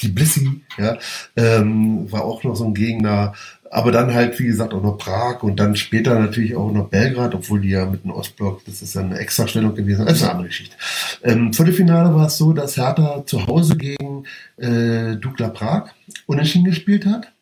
die 0.00 0.08
Blissi, 0.08 0.62
ja, 0.78 0.98
ähm, 1.36 2.10
war 2.10 2.24
auch 2.24 2.44
noch 2.44 2.56
so 2.56 2.64
ein 2.64 2.74
Gegner. 2.74 3.34
Aber 3.72 3.90
dann 3.90 4.12
halt, 4.12 4.38
wie 4.38 4.44
gesagt, 4.44 4.74
auch 4.74 4.82
noch 4.82 4.98
Prag 4.98 5.42
und 5.42 5.58
dann 5.58 5.76
später 5.76 6.18
natürlich 6.18 6.54
auch 6.54 6.70
noch 6.70 6.90
Belgrad, 6.90 7.34
obwohl 7.34 7.62
die 7.62 7.70
ja 7.70 7.86
mit 7.86 8.04
dem 8.04 8.10
Ostblock, 8.10 8.62
das 8.66 8.82
ist 8.82 8.94
ja 8.94 9.00
eine 9.00 9.18
Extrastellung 9.18 9.74
gewesen, 9.74 10.04
das 10.04 10.18
ist 10.18 10.24
eine 10.24 10.32
andere 10.32 10.48
Geschichte. 10.48 10.76
Ähm, 11.22 11.54
Viertelfinale 11.54 12.14
war 12.14 12.26
es 12.26 12.36
so, 12.36 12.52
dass 12.52 12.76
Hertha 12.76 13.24
zu 13.24 13.46
Hause 13.46 13.78
gegen 13.78 14.24
äh, 14.58 15.16
Dukla 15.16 15.48
Prag 15.48 15.86
unentschieden 16.26 16.66
gespielt 16.66 17.06
hat. 17.06 17.32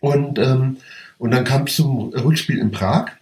Und, 0.00 0.40
ähm, 0.40 0.78
und 1.16 1.30
dann 1.30 1.44
kam 1.44 1.62
es 1.62 1.76
zum 1.76 2.08
Rückspiel 2.08 2.58
in 2.58 2.72
Prag. 2.72 3.12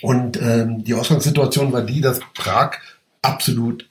Und 0.00 0.40
ähm, 0.40 0.82
die 0.82 0.94
Ausgangssituation 0.94 1.74
war 1.74 1.82
die, 1.82 2.00
dass 2.00 2.20
Prag 2.32 2.78
absolut 3.20 3.86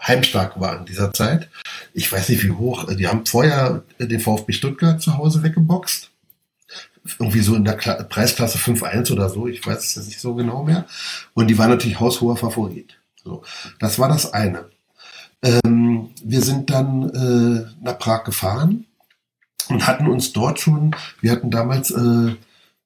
heimstark 0.00 0.58
war 0.60 0.80
in 0.80 0.86
dieser 0.86 1.12
Zeit. 1.12 1.48
Ich 1.94 2.10
weiß 2.10 2.30
nicht 2.30 2.42
wie 2.42 2.50
hoch. 2.50 2.92
Die 2.92 3.06
haben 3.06 3.24
vorher 3.26 3.84
den 4.00 4.18
VfB 4.18 4.52
Stuttgart 4.52 5.00
zu 5.00 5.16
Hause 5.16 5.44
weggeboxt. 5.44 6.10
Irgendwie 7.18 7.40
so 7.40 7.54
in 7.54 7.64
der 7.64 7.76
Kla 7.76 8.02
Preisklasse 8.04 8.58
5-1 8.58 9.12
oder 9.12 9.28
so. 9.28 9.46
Ich 9.46 9.66
weiß 9.66 9.78
es 9.78 9.94
jetzt 9.94 10.06
nicht 10.06 10.20
so 10.20 10.34
genau 10.34 10.64
mehr. 10.64 10.86
Und 11.34 11.48
die 11.48 11.58
waren 11.58 11.70
natürlich 11.70 12.00
haushoher 12.00 12.36
Favorit. 12.36 12.98
So, 13.24 13.42
das 13.78 13.98
war 13.98 14.08
das 14.08 14.32
eine. 14.32 14.66
Ähm, 15.42 16.10
wir 16.22 16.42
sind 16.42 16.70
dann 16.70 17.10
äh, 17.10 17.70
nach 17.82 17.98
Prag 17.98 18.24
gefahren 18.24 18.86
und 19.68 19.86
hatten 19.86 20.08
uns 20.08 20.32
dort 20.32 20.60
schon, 20.60 20.94
wir 21.20 21.30
hatten 21.30 21.50
damals 21.50 21.90
äh, 21.90 22.00
äh, 22.00 22.36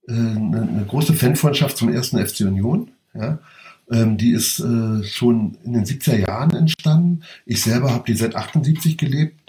eine, 0.08 0.62
eine 0.62 0.84
große 0.86 1.14
Fanfreundschaft 1.14 1.76
zum 1.76 1.88
ersten 1.88 2.24
FC 2.24 2.40
Union. 2.40 2.90
Ja, 3.14 3.38
ähm, 3.90 4.16
die 4.16 4.32
ist 4.32 4.58
äh, 4.60 5.04
schon 5.04 5.58
in 5.64 5.74
den 5.74 5.84
70er 5.84 6.16
Jahren 6.16 6.50
entstanden. 6.54 7.22
Ich 7.46 7.62
selber 7.62 7.92
habe 7.92 8.04
die 8.06 8.14
seit 8.14 8.34
78 8.36 8.96
gelebt. 8.98 9.41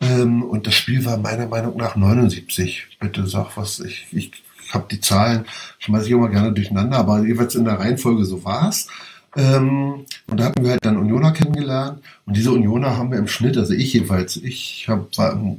Ähm, 0.00 0.42
und 0.42 0.66
das 0.66 0.74
Spiel 0.74 1.04
war 1.04 1.16
meiner 1.16 1.46
Meinung 1.46 1.76
nach 1.76 1.96
79. 1.96 2.98
Bitte 3.00 3.26
sag 3.26 3.56
was, 3.56 3.80
ich, 3.80 4.06
ich 4.12 4.32
habe 4.72 4.86
die 4.90 5.00
Zahlen, 5.00 5.46
schmeiße 5.78 6.06
ich 6.06 6.12
immer 6.12 6.28
gerne 6.28 6.52
durcheinander, 6.52 6.98
aber 6.98 7.24
jeweils 7.24 7.54
in 7.54 7.64
der 7.64 7.78
Reihenfolge 7.78 8.24
so 8.24 8.44
war's. 8.44 8.88
Ähm, 9.36 10.06
und 10.28 10.40
da 10.40 10.44
hatten 10.46 10.64
wir 10.64 10.70
halt 10.70 10.84
dann 10.84 10.96
Unioner 10.96 11.32
kennengelernt. 11.32 12.00
Und 12.24 12.36
diese 12.36 12.52
Unioner 12.52 12.96
haben 12.96 13.10
wir 13.10 13.18
im 13.18 13.28
Schnitt, 13.28 13.58
also 13.58 13.74
ich 13.74 13.92
jedenfalls, 13.92 14.36
ich 14.36 14.86
habe 14.88 15.06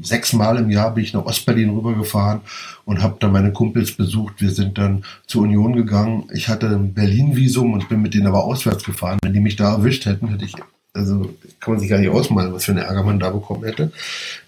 sechsmal 0.01 0.57
im 0.57 0.71
Jahr 0.71 0.93
bin 0.95 1.03
ich 1.03 1.13
nach 1.13 1.25
Ostberlin 1.25 1.69
rübergefahren 1.69 2.41
und 2.85 3.03
habe 3.03 3.17
dann 3.19 3.31
meine 3.31 3.53
Kumpels 3.53 3.91
besucht. 3.91 4.41
Wir 4.41 4.49
sind 4.49 4.79
dann 4.79 5.05
zur 5.27 5.43
Union 5.43 5.75
gegangen. 5.75 6.27
Ich 6.33 6.47
hatte 6.47 6.67
ein 6.67 6.93
Berlin-Visum 6.93 7.73
und 7.73 7.87
bin 7.87 8.01
mit 8.01 8.15
denen 8.15 8.27
aber 8.27 8.43
auswärts 8.43 8.83
gefahren. 8.83 9.19
Wenn 9.21 9.33
die 9.33 9.39
mich 9.39 9.55
da 9.55 9.73
erwischt 9.73 10.05
hätten, 10.05 10.29
hätte 10.29 10.45
ich, 10.45 10.55
also 10.97 11.33
kann 11.59 11.73
man 11.73 11.79
sich 11.79 11.89
gar 11.89 11.99
nicht 11.99 12.09
ausmalen, 12.09 12.53
was 12.53 12.65
für 12.65 12.71
eine 12.71 12.83
Ärger 12.83 13.03
man 13.03 13.19
da 13.19 13.29
bekommen 13.29 13.63
hätte. 13.63 13.91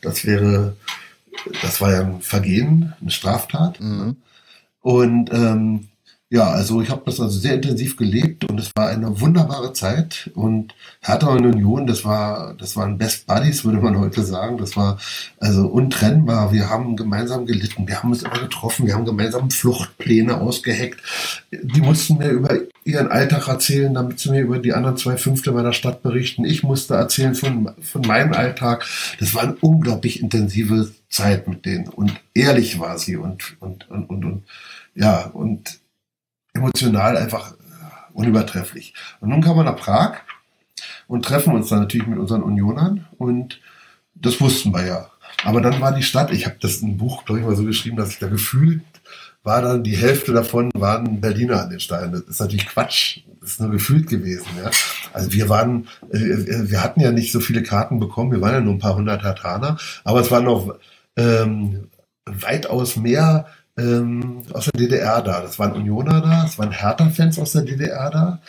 Das 0.01 0.26
wäre, 0.26 0.76
das 1.61 1.80
war 1.81 1.91
ja 1.91 2.01
ein 2.01 2.21
Vergehen, 2.21 2.93
eine 2.99 3.11
Straftat. 3.11 3.80
Mhm. 3.80 4.17
Und 4.81 5.31
ähm, 5.31 5.88
ja, 6.31 6.47
also 6.51 6.80
ich 6.80 6.91
habe 6.91 7.01
das 7.06 7.19
also 7.19 7.39
sehr 7.39 7.56
intensiv 7.56 7.97
gelebt 7.97 8.47
und 8.47 8.60
es 8.60 8.69
war 8.76 8.89
eine 8.89 9.19
wunderbare 9.19 9.73
Zeit 9.73 10.30
und 10.35 10.76
Hertha 11.01 11.27
und 11.30 11.43
Union, 11.43 11.88
das 11.88 12.06
war, 12.06 12.53
das 12.53 12.76
waren 12.76 12.99
Best 12.99 13.26
Buddies, 13.26 13.65
würde 13.65 13.80
man 13.80 13.97
heute 13.97 14.22
sagen. 14.22 14.60
Das 14.60 14.77
war 14.77 14.99
also 15.39 15.65
untrennbar. 15.65 16.53
Wir 16.53 16.69
haben 16.69 16.95
gemeinsam 16.95 17.47
gelitten, 17.47 17.88
wir 17.88 17.97
haben 17.97 18.11
uns 18.11 18.22
immer 18.22 18.38
getroffen, 18.38 18.85
wir 18.85 18.93
haben 18.93 19.06
gemeinsam 19.06 19.49
Fluchtpläne 19.49 20.39
ausgeheckt. 20.39 21.01
Die 21.51 21.81
mussten 21.81 22.19
mir 22.19 22.30
über 22.30 22.60
ihren 22.84 23.07
Alltag 23.07 23.47
erzählen, 23.47 23.91
damit 23.91 24.19
sie 24.19 24.30
mir 24.30 24.41
über 24.41 24.60
die 24.60 24.73
anderen 24.73 24.97
zwei 24.97 25.18
Fünfte 25.18 25.51
meiner 25.51 25.73
Stadt 25.73 26.03
berichten. 26.03 26.45
Ich 26.45 26.61
musste 26.61 26.93
erzählen 26.93 27.34
von, 27.34 27.72
von 27.81 28.01
meinem 28.01 28.34
Alltag. 28.34 28.85
Das 29.19 29.34
war 29.34 29.43
eine 29.43 29.56
unglaublich 29.61 30.22
intensive 30.22 30.91
Zeit 31.10 31.47
mit 31.47 31.65
denen 31.65 31.88
und 31.88 32.14
ehrlich 32.35 32.80
war 32.80 32.99
sie 32.99 33.18
und, 33.18 33.57
und, 33.60 33.89
und, 33.89 34.11
und, 34.11 34.26
und 34.26 34.43
ja, 34.93 35.26
und 35.26 35.78
emotional 36.60 37.18
einfach 37.18 37.53
unübertrefflich. 38.14 38.94
Und 39.19 39.30
nun 39.30 39.41
kam 39.41 39.57
wir 39.57 39.64
nach 39.64 39.77
Prag 39.77 40.18
und 41.07 41.26
treffen 41.26 41.53
uns 41.53 41.69
dann 41.69 41.80
natürlich 41.80 42.07
mit 42.07 42.19
unseren 42.19 42.44
Unionern 42.44 43.07
und 43.18 43.60
das 44.15 44.40
wussten 44.41 44.73
wir 44.73 44.86
ja. 44.86 45.10
Aber 45.44 45.61
dann 45.61 45.80
war 45.80 45.94
die 45.94 46.03
Stadt, 46.03 46.31
ich 46.31 46.45
habe 46.45 46.57
das 46.60 46.77
in 46.77 46.90
einem 46.90 46.98
Buch, 46.98 47.23
glaube 47.26 47.40
ich, 47.40 47.45
mal 47.45 47.56
so 47.56 47.64
geschrieben, 47.64 47.95
dass 47.98 48.11
ich 48.11 48.19
da 48.19 48.27
gefühlt 48.27 48.81
war 49.44 49.61
dann 49.61 49.84
die 49.84 49.98
Hälfte 49.98 50.34
davon 50.34 50.69
waren 50.73 51.22
Berliner 51.22 51.61
an 51.61 51.69
den 51.69 51.80
Steinen. 51.80 52.11
Das 52.11 52.22
ist 52.22 52.40
natürlich 52.40 52.68
Quatsch. 52.68 53.22
Das 53.40 53.52
ist 53.52 53.61
nur 53.61 53.72
gefühlt 53.72 54.07
gewesen. 54.07 54.48
Ja. 54.61 54.69
Also 55.14 55.31
wir 55.31 55.48
waren, 55.48 55.88
äh, 56.11 56.18
äh, 56.18 56.69
wir 56.69 56.84
hatten 56.84 56.99
ja 56.99 57.11
nicht 57.11 57.31
so 57.31 57.40
viele 57.40 57.64
Karten 57.64 57.99
bekommen. 57.99 58.31
Wir 58.31 58.41
waren 58.41 58.53
ja 58.53 58.60
nur 58.60 58.73
ein 58.73 58.80
paar 58.80 58.95
hundert 58.95 59.23
Hartaner, 59.23 59.77
aber 60.03 60.19
es 60.19 60.30
waren 60.30 60.44
noch 60.44 60.76
ähm, 61.15 61.88
weitaus 62.26 62.98
mehr 62.98 63.48
ähm, 63.80 64.41
aus 64.53 64.65
der 64.65 64.80
DDR 64.80 65.22
da. 65.22 65.41
Das 65.41 65.57
waren 65.60 65.73
Unioner 65.73 66.22
da, 66.22 66.45
es 66.45 66.60
waren 66.60 66.72
Hertha-Fans 66.72 67.39
aus 67.39 67.53
der 67.53 67.64
DDR 67.64 68.10
da. 68.10 68.39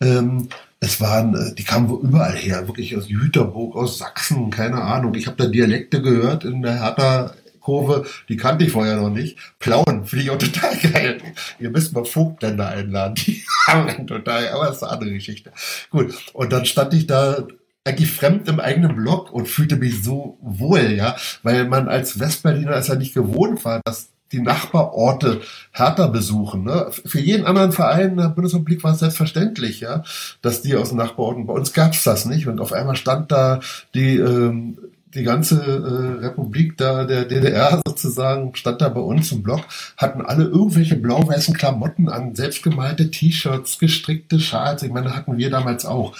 Ähm, 0.00 0.48
es 0.80 1.00
waren, 1.00 1.34
äh, 1.34 1.54
die 1.54 1.64
kamen 1.64 1.88
überall 2.00 2.34
her, 2.34 2.66
wirklich 2.66 2.96
aus 2.96 3.08
Jüterburg, 3.08 3.76
aus 3.76 3.98
Sachsen, 3.98 4.50
keine 4.50 4.82
Ahnung. 4.82 5.14
Ich 5.14 5.26
habe 5.26 5.36
da 5.36 5.46
Dialekte 5.46 6.02
gehört 6.02 6.44
in 6.44 6.62
der 6.62 6.82
Hertha 6.82 7.32
Kurve, 7.60 8.06
die 8.28 8.36
kannte 8.36 8.64
ich 8.64 8.72
vorher 8.72 8.96
noch 8.96 9.10
nicht. 9.10 9.38
Plauen, 9.58 10.04
finde 10.04 10.24
ich 10.24 10.30
auch 10.30 10.38
total 10.38 10.76
geil. 10.92 11.18
Ihr 11.58 11.70
müsst 11.70 11.92
mal 11.92 12.04
Vogtländer 12.04 12.68
einladen, 12.68 13.14
die 13.14 13.44
haben 13.66 14.06
total, 14.06 14.48
aber 14.48 14.66
das 14.66 14.76
ist 14.76 14.82
eine 14.82 14.92
andere 14.92 15.12
Geschichte. 15.12 15.52
Gut, 15.90 16.14
und 16.32 16.52
dann 16.52 16.64
stand 16.64 16.94
ich 16.94 17.06
da 17.06 17.46
eigentlich 17.84 18.10
fremd 18.10 18.48
im 18.48 18.60
eigenen 18.60 18.96
Blog 18.96 19.32
und 19.32 19.48
fühlte 19.48 19.76
mich 19.76 20.02
so 20.02 20.38
wohl, 20.42 20.92
ja, 20.92 21.16
weil 21.42 21.66
man 21.66 21.88
als 21.88 22.18
Westberliner 22.18 22.76
es 22.76 22.88
ja 22.88 22.94
nicht 22.94 23.14
gewohnt 23.14 23.64
war, 23.64 23.80
dass 23.84 24.10
die 24.32 24.40
Nachbarorte 24.40 25.40
härter 25.72 26.08
besuchen. 26.08 26.64
Ne? 26.64 26.88
Für 26.90 27.20
jeden 27.20 27.46
anderen 27.46 27.72
Verein 27.72 28.10
in 28.10 28.16
der 28.16 28.28
Bundesrepublik 28.28 28.82
war 28.84 28.92
es 28.92 29.00
selbstverständlich, 29.00 29.80
ja, 29.80 30.02
dass 30.42 30.62
die 30.62 30.76
aus 30.76 30.90
den 30.90 30.98
Nachbarorten, 30.98 31.46
bei 31.46 31.52
uns 31.52 31.72
gab's 31.72 32.04
das 32.04 32.26
nicht. 32.26 32.46
Und 32.46 32.60
auf 32.60 32.72
einmal 32.72 32.96
stand 32.96 33.32
da 33.32 33.60
die, 33.94 34.16
ähm, 34.16 34.78
die 35.14 35.24
ganze 35.24 35.60
äh, 35.60 36.24
Republik 36.26 36.76
da, 36.76 37.04
der 37.04 37.24
DDR 37.24 37.80
sozusagen, 37.84 38.54
stand 38.54 38.80
da 38.80 38.88
bei 38.88 39.00
uns 39.00 39.32
im 39.32 39.42
Block, 39.42 39.62
hatten 39.96 40.20
alle 40.20 40.44
irgendwelche 40.44 40.96
blau-weißen 40.96 41.54
Klamotten 41.54 42.08
an, 42.08 42.34
selbstgemalte 42.36 43.10
T-Shirts, 43.10 43.78
gestrickte 43.78 44.38
Schals. 44.38 44.82
Ich 44.82 44.92
meine, 44.92 45.14
hatten 45.16 45.36
wir 45.36 45.50
damals 45.50 45.84
auch. 45.84 46.16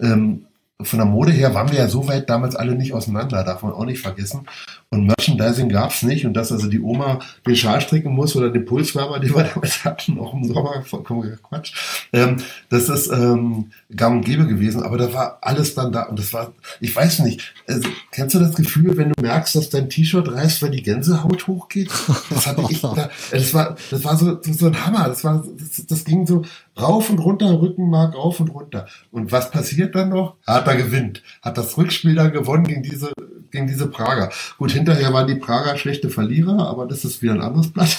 Ähm, 0.00 0.46
von 0.80 0.98
der 0.98 1.06
Mode 1.06 1.30
her 1.30 1.54
waren 1.54 1.70
wir 1.70 1.78
ja 1.78 1.88
so 1.88 2.08
weit 2.08 2.28
damals 2.28 2.56
alle 2.56 2.74
nicht 2.74 2.92
auseinander, 2.92 3.44
darf 3.44 3.62
man 3.62 3.72
auch 3.72 3.84
nicht 3.84 4.00
vergessen. 4.00 4.46
Und 4.92 5.06
Merchandising 5.06 5.70
gab's 5.70 6.02
nicht 6.02 6.26
und 6.26 6.34
dass 6.34 6.52
also 6.52 6.68
die 6.68 6.78
Oma 6.78 7.18
den 7.46 7.56
Schal 7.56 7.80
stricken 7.80 8.12
muss 8.12 8.36
oder 8.36 8.50
den 8.50 8.66
Pulswärmer, 8.66 9.20
den 9.20 9.34
wir 9.34 9.44
damals 9.44 9.86
hatten, 9.86 10.20
auch 10.20 10.34
im 10.34 10.44
Sommer, 10.44 10.82
vollkommen 10.84 11.38
Quatsch. 11.42 11.72
Ähm, 12.12 12.36
das 12.68 12.90
ist 12.90 13.10
ähm, 13.10 13.70
gang 13.96 14.16
und 14.16 14.24
gäbe 14.26 14.46
gewesen, 14.46 14.82
aber 14.82 14.98
da 14.98 15.10
war 15.14 15.38
alles 15.40 15.74
dann 15.74 15.92
da 15.92 16.02
und 16.02 16.18
das 16.18 16.34
war, 16.34 16.52
ich 16.78 16.94
weiß 16.94 17.20
nicht, 17.20 17.54
also, 17.66 17.88
kennst 18.10 18.34
du 18.34 18.38
das 18.38 18.54
Gefühl, 18.54 18.94
wenn 18.98 19.14
du 19.14 19.22
merkst, 19.22 19.54
dass 19.54 19.70
dein 19.70 19.88
T-Shirt 19.88 20.30
reißt, 20.30 20.60
weil 20.60 20.72
die 20.72 20.82
Gänsehaut 20.82 21.46
hochgeht? 21.46 21.90
Das 22.28 22.46
hatte 22.46 22.62
ich 22.68 22.82
da, 22.82 23.08
das 23.30 23.54
war, 23.54 23.76
das 23.90 24.04
war 24.04 24.16
so, 24.18 24.38
so 24.42 24.66
ein 24.66 24.84
Hammer, 24.84 25.08
das 25.08 25.24
war, 25.24 25.42
das, 25.58 25.86
das 25.86 26.04
ging 26.04 26.26
so 26.26 26.42
rauf 26.78 27.08
und 27.08 27.18
runter, 27.18 27.62
Rückenmark 27.62 28.14
rauf 28.14 28.40
und 28.40 28.48
runter. 28.48 28.86
Und 29.10 29.32
was 29.32 29.50
passiert 29.50 29.94
dann 29.94 30.10
noch? 30.10 30.36
Harter 30.46 30.76
gewinnt, 30.76 31.22
hat 31.40 31.56
das 31.56 31.78
Rückspiel 31.78 32.14
dann 32.14 32.32
gewonnen 32.32 32.64
gegen 32.64 32.82
diese 32.82 33.12
gegen 33.52 33.68
diese 33.68 33.86
Prager. 33.86 34.30
Gut, 34.58 34.72
hinterher 34.72 35.12
waren 35.12 35.28
die 35.28 35.36
Prager 35.36 35.78
schlechte 35.78 36.10
Verlierer, 36.10 36.68
aber 36.68 36.86
das 36.86 37.04
ist 37.04 37.22
wieder 37.22 37.34
ein 37.34 37.42
anderes 37.42 37.70
Blatt. 37.70 37.96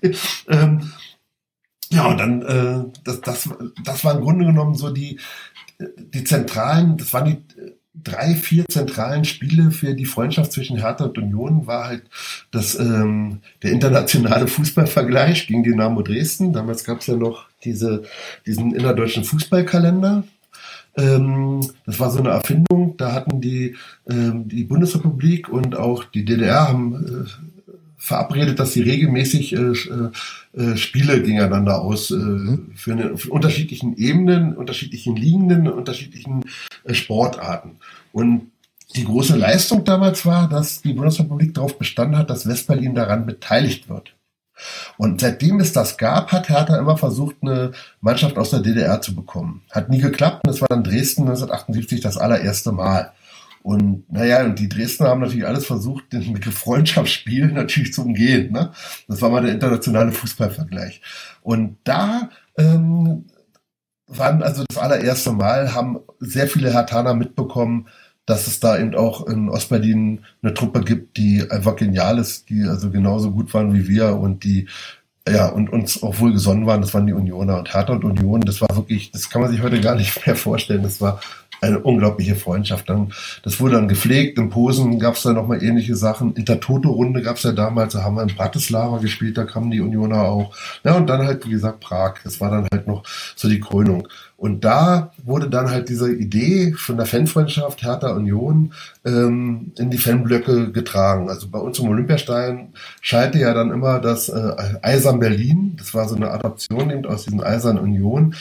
ähm, 0.48 0.92
ja, 1.90 2.06
und 2.06 2.18
dann, 2.18 2.42
äh, 2.42 2.92
das, 3.04 3.20
das, 3.20 3.48
das 3.84 4.04
war 4.04 4.14
im 4.16 4.22
Grunde 4.22 4.46
genommen 4.46 4.74
so 4.74 4.90
die, 4.90 5.20
die 5.96 6.24
zentralen, 6.24 6.96
das 6.96 7.12
waren 7.12 7.26
die 7.26 7.42
drei, 7.94 8.34
vier 8.34 8.66
zentralen 8.68 9.24
Spiele 9.24 9.70
für 9.70 9.94
die 9.94 10.04
Freundschaft 10.04 10.52
zwischen 10.52 10.78
Hertha 10.78 11.04
und 11.04 11.16
Union 11.16 11.66
war 11.66 11.86
halt 11.86 12.02
das, 12.50 12.74
ähm, 12.78 13.40
der 13.62 13.70
internationale 13.70 14.48
Fußballvergleich 14.48 15.46
gegen 15.46 15.62
Dynamo 15.62 16.02
Dresden. 16.02 16.52
Damals 16.52 16.84
gab 16.84 17.00
es 17.00 17.06
ja 17.06 17.16
noch 17.16 17.46
diese, 17.62 18.02
diesen 18.46 18.74
innerdeutschen 18.74 19.24
Fußballkalender. 19.24 20.24
Ähm, 20.96 21.60
das 21.86 21.98
war 22.00 22.10
so 22.10 22.20
eine 22.20 22.30
Erfindung. 22.30 22.96
Da 22.96 23.12
hatten 23.12 23.40
die, 23.40 23.76
ähm, 24.08 24.48
die 24.48 24.64
Bundesrepublik 24.64 25.48
und 25.48 25.76
auch 25.76 26.04
die 26.04 26.24
DDR 26.24 26.68
haben 26.68 27.26
äh, 27.26 27.30
verabredet, 27.96 28.58
dass 28.58 28.74
sie 28.74 28.82
regelmäßig 28.82 29.54
äh, 29.54 29.72
äh, 30.52 30.76
Spiele 30.76 31.22
gegeneinander 31.22 31.80
aus 31.80 32.10
äh, 32.10 32.16
mhm. 32.16 32.72
für, 32.74 32.92
eine, 32.92 33.16
für 33.16 33.30
unterschiedlichen 33.30 33.96
Ebenen, 33.96 34.54
unterschiedlichen 34.54 35.16
Liegenden, 35.16 35.68
unterschiedlichen 35.68 36.44
äh, 36.84 36.94
Sportarten. 36.94 37.76
Und 38.12 38.50
die 38.94 39.04
große 39.04 39.36
Leistung 39.36 39.84
damals 39.84 40.24
war, 40.26 40.48
dass 40.48 40.82
die 40.82 40.92
Bundesrepublik 40.92 41.54
darauf 41.54 41.78
bestanden 41.78 42.18
hat, 42.18 42.30
dass 42.30 42.46
Westberlin 42.46 42.94
daran 42.94 43.26
beteiligt 43.26 43.88
wird. 43.88 44.13
Und 44.96 45.20
seitdem 45.20 45.60
es 45.60 45.72
das 45.72 45.96
gab, 45.96 46.32
hat 46.32 46.48
Hertha 46.48 46.76
immer 46.78 46.96
versucht, 46.96 47.36
eine 47.42 47.72
Mannschaft 48.00 48.38
aus 48.38 48.50
der 48.50 48.60
DDR 48.60 49.00
zu 49.00 49.14
bekommen. 49.14 49.62
Hat 49.70 49.88
nie 49.88 50.00
geklappt 50.00 50.46
und 50.46 50.52
es 50.52 50.60
war 50.60 50.68
dann 50.68 50.84
Dresden 50.84 51.22
1978 51.22 52.00
das 52.00 52.16
allererste 52.16 52.72
Mal. 52.72 53.12
Und 53.64 54.12
naja, 54.12 54.44
und 54.44 54.58
die 54.58 54.68
Dresdner 54.68 55.08
haben 55.08 55.22
natürlich 55.22 55.46
alles 55.46 55.64
versucht, 55.64 56.12
den 56.12 56.34
Begriff 56.34 56.58
Freundschaftsspiel 56.58 57.46
natürlich 57.52 57.94
zu 57.94 58.02
umgehen. 58.02 58.52
Ne? 58.52 58.72
Das 59.08 59.22
war 59.22 59.30
mal 59.30 59.42
der 59.42 59.52
internationale 59.52 60.12
Fußballvergleich. 60.12 61.00
Und 61.40 61.78
da 61.84 62.28
ähm, 62.58 63.24
waren 64.06 64.42
also 64.42 64.64
das 64.68 64.76
allererste 64.76 65.32
Mal, 65.32 65.74
haben 65.74 65.98
sehr 66.20 66.46
viele 66.46 66.72
Hertaner 66.72 67.14
mitbekommen, 67.14 67.88
dass 68.26 68.46
es 68.46 68.60
da 68.60 68.78
eben 68.78 68.94
auch 68.94 69.26
in 69.26 69.50
Ostberlin 69.50 70.20
eine 70.42 70.54
Truppe 70.54 70.80
gibt, 70.80 71.16
die 71.16 71.44
einfach 71.50 71.76
genial 71.76 72.18
ist, 72.18 72.48
die 72.48 72.64
also 72.64 72.90
genauso 72.90 73.30
gut 73.30 73.52
waren 73.54 73.74
wie 73.74 73.88
wir 73.88 74.16
und 74.16 74.44
die 74.44 74.68
ja, 75.26 75.48
und 75.48 75.70
uns 75.72 76.02
auch 76.02 76.20
wohl 76.20 76.32
gesonnen 76.32 76.66
waren, 76.66 76.82
das 76.82 76.92
waren 76.92 77.06
die 77.06 77.14
Unioner 77.14 77.56
und 77.58 77.72
Hertha 77.72 77.94
und 77.94 78.04
Union, 78.04 78.42
das 78.42 78.60
war 78.60 78.76
wirklich, 78.76 79.10
das 79.10 79.30
kann 79.30 79.40
man 79.40 79.50
sich 79.50 79.62
heute 79.62 79.80
gar 79.80 79.94
nicht 79.94 80.26
mehr 80.26 80.36
vorstellen, 80.36 80.82
das 80.82 81.00
war 81.00 81.18
eine 81.64 81.78
unglaubliche 81.80 82.36
Freundschaft. 82.36 82.88
Dann, 82.88 83.12
das 83.42 83.60
wurde 83.60 83.76
dann 83.76 83.88
gepflegt. 83.88 84.38
In 84.38 84.50
Posen 84.50 84.98
gab 84.98 85.14
es 85.14 85.22
da 85.22 85.32
nochmal 85.32 85.62
ähnliche 85.62 85.96
Sachen. 85.96 86.34
In 86.34 86.44
der 86.44 86.60
Toto-Runde 86.60 87.22
gab 87.22 87.36
es 87.36 87.42
ja 87.42 87.52
damals, 87.52 87.94
da 87.94 88.02
haben 88.02 88.16
wir 88.16 88.22
in 88.22 88.34
Bratislava 88.34 88.98
gespielt, 88.98 89.36
da 89.38 89.44
kamen 89.44 89.70
die 89.70 89.80
Unioner 89.80 90.22
auch. 90.22 90.54
Ja, 90.84 90.96
und 90.96 91.06
dann 91.06 91.26
halt, 91.26 91.46
wie 91.46 91.50
gesagt, 91.50 91.80
Prag. 91.80 92.16
Das 92.24 92.40
war 92.40 92.50
dann 92.50 92.68
halt 92.72 92.86
noch 92.86 93.02
so 93.36 93.48
die 93.48 93.60
Krönung. 93.60 94.08
Und 94.44 94.62
da 94.62 95.10
wurde 95.24 95.48
dann 95.48 95.70
halt 95.70 95.88
diese 95.88 96.12
Idee 96.12 96.74
von 96.74 96.98
der 96.98 97.06
Fanfreundschaft 97.06 97.82
Hertha 97.82 98.10
Union 98.10 98.74
ähm, 99.02 99.72
in 99.78 99.88
die 99.88 99.96
Fanblöcke 99.96 100.70
getragen. 100.70 101.30
Also 101.30 101.48
bei 101.48 101.58
uns 101.58 101.78
im 101.78 101.88
Olympiastein 101.88 102.74
schallte 103.00 103.38
ja 103.38 103.54
dann 103.54 103.70
immer 103.70 104.00
das 104.00 104.28
äh, 104.28 104.52
Eisern 104.82 105.18
Berlin. 105.18 105.76
Das 105.78 105.94
war 105.94 106.06
so 106.06 106.14
eine 106.14 106.30
Adaption 106.30 106.90
eben 106.90 107.06
aus 107.06 107.24
diesen 107.24 107.42
Eisern 107.42 107.78
Union 107.78 108.34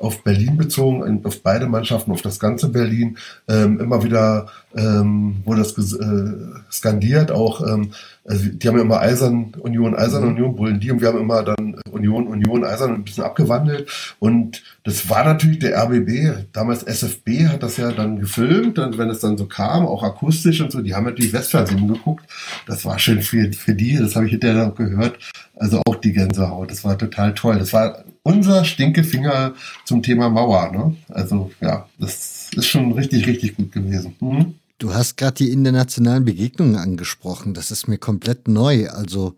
auf 0.00 0.24
Berlin 0.24 0.56
bezogen, 0.56 1.24
auf 1.24 1.42
beide 1.42 1.66
Mannschaften, 1.66 2.10
auf 2.10 2.22
das 2.22 2.40
ganze 2.40 2.68
Berlin. 2.70 3.18
Ähm, 3.48 3.78
immer 3.78 4.02
wieder 4.02 4.46
ähm, 4.74 5.42
wurde 5.44 5.60
das 5.60 5.76
äh, 5.76 6.32
skandiert, 6.70 7.30
auch 7.30 7.60
ähm, 7.66 7.92
also 8.26 8.48
die 8.48 8.68
haben 8.68 8.76
ja 8.76 8.82
immer 8.82 9.00
Eisern 9.00 9.52
Union, 9.58 9.96
Eisern 9.96 10.22
mhm. 10.22 10.30
Union, 10.30 10.56
Bullen 10.56 10.80
die 10.80 10.90
und 10.90 11.00
wir 11.00 11.08
haben 11.08 11.18
immer 11.18 11.42
dann 11.42 11.80
Union, 11.90 12.26
Union, 12.26 12.64
Eisern 12.64 12.94
ein 12.94 13.04
bisschen 13.04 13.24
abgewandelt. 13.24 13.90
Und 14.18 14.62
das 14.84 15.08
war 15.08 15.24
natürlich 15.24 15.58
der 15.58 15.76
RBB, 15.76 16.46
damals 16.52 16.82
SFB 16.82 17.46
hat 17.48 17.62
das 17.62 17.76
ja 17.76 17.92
dann 17.92 18.20
gefilmt 18.20 18.78
und 18.78 18.98
wenn 18.98 19.10
es 19.10 19.20
dann 19.20 19.36
so 19.36 19.46
kam, 19.46 19.86
auch 19.86 20.02
akustisch 20.02 20.60
und 20.60 20.70
so, 20.70 20.80
die 20.80 20.94
haben 20.94 21.04
natürlich 21.04 21.32
Westfernsehen 21.32 21.88
geguckt. 21.88 22.24
Das 22.66 22.84
war 22.84 22.98
schön 22.98 23.22
für, 23.22 23.52
für 23.52 23.74
die, 23.74 23.96
das 23.96 24.16
habe 24.16 24.26
ich 24.26 24.32
hinterher 24.32 24.66
noch 24.66 24.74
gehört. 24.74 25.18
Also 25.56 25.82
auch 25.86 25.96
die 25.96 26.12
Gänsehaut, 26.12 26.70
das 26.70 26.84
war 26.84 26.96
total 26.96 27.34
toll. 27.34 27.58
Das 27.58 27.72
war 27.72 28.04
unser 28.22 28.64
Stinkefinger 28.64 29.54
zum 29.84 30.02
Thema 30.02 30.28
Mauer. 30.28 30.70
Ne? 30.72 30.96
Also 31.08 31.50
ja, 31.60 31.88
das 31.98 32.50
ist 32.54 32.66
schon 32.66 32.92
richtig, 32.92 33.26
richtig 33.26 33.56
gut 33.56 33.72
gewesen. 33.72 34.14
Mhm. 34.20 34.54
Du 34.78 34.94
hast 34.94 35.16
gerade 35.16 35.34
die 35.34 35.50
internationalen 35.50 36.24
Begegnungen 36.24 36.76
angesprochen. 36.76 37.52
Das 37.52 37.70
ist 37.70 37.86
mir 37.86 37.98
komplett 37.98 38.48
neu. 38.48 38.88
Also 38.88 39.34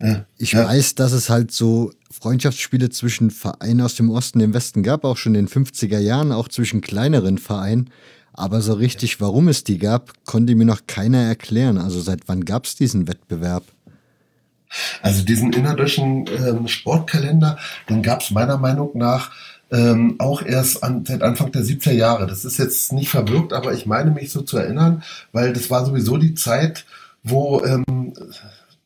ja, 0.00 0.26
ich 0.36 0.52
ja. 0.52 0.66
weiß, 0.66 0.96
dass 0.96 1.12
es 1.12 1.30
halt 1.30 1.52
so 1.52 1.92
Freundschaftsspiele 2.10 2.90
zwischen 2.90 3.30
Vereinen 3.30 3.80
aus 3.80 3.94
dem 3.94 4.10
Osten 4.10 4.38
und 4.38 4.42
dem 4.42 4.54
Westen 4.54 4.82
gab, 4.82 5.04
auch 5.04 5.16
schon 5.16 5.36
in 5.36 5.46
den 5.46 5.64
50er 5.64 6.00
Jahren, 6.00 6.32
auch 6.32 6.48
zwischen 6.48 6.80
kleineren 6.80 7.38
Vereinen. 7.38 7.90
Aber 8.32 8.60
so 8.60 8.72
richtig, 8.72 9.20
warum 9.20 9.48
es 9.48 9.62
die 9.62 9.78
gab, 9.78 10.12
konnte 10.24 10.54
mir 10.56 10.64
noch 10.64 10.86
keiner 10.86 11.18
erklären. 11.18 11.78
Also 11.78 12.00
seit 12.00 12.26
wann 12.26 12.44
gab 12.44 12.64
es 12.64 12.74
diesen 12.74 13.06
Wettbewerb? 13.06 13.64
Also 15.02 15.24
diesen 15.24 15.52
innerdeutschen 15.52 16.26
ähm, 16.28 16.68
Sportkalender, 16.68 17.58
den 17.88 18.02
gab 18.02 18.22
es 18.22 18.30
meiner 18.30 18.58
Meinung 18.58 18.90
nach 18.94 19.30
ähm, 19.70 20.16
auch 20.18 20.42
erst 20.42 20.84
an, 20.84 21.04
seit 21.06 21.22
Anfang 21.22 21.50
der 21.50 21.62
70er 21.62 21.92
Jahre. 21.92 22.26
Das 22.26 22.44
ist 22.44 22.58
jetzt 22.58 22.92
nicht 22.92 23.08
verwirkt, 23.08 23.52
aber 23.52 23.72
ich 23.72 23.86
meine 23.86 24.10
mich 24.10 24.30
so 24.30 24.42
zu 24.42 24.58
erinnern, 24.58 25.02
weil 25.32 25.52
das 25.52 25.70
war 25.70 25.86
sowieso 25.86 26.18
die 26.18 26.34
Zeit, 26.34 26.84
wo 27.22 27.64
ähm, 27.64 28.12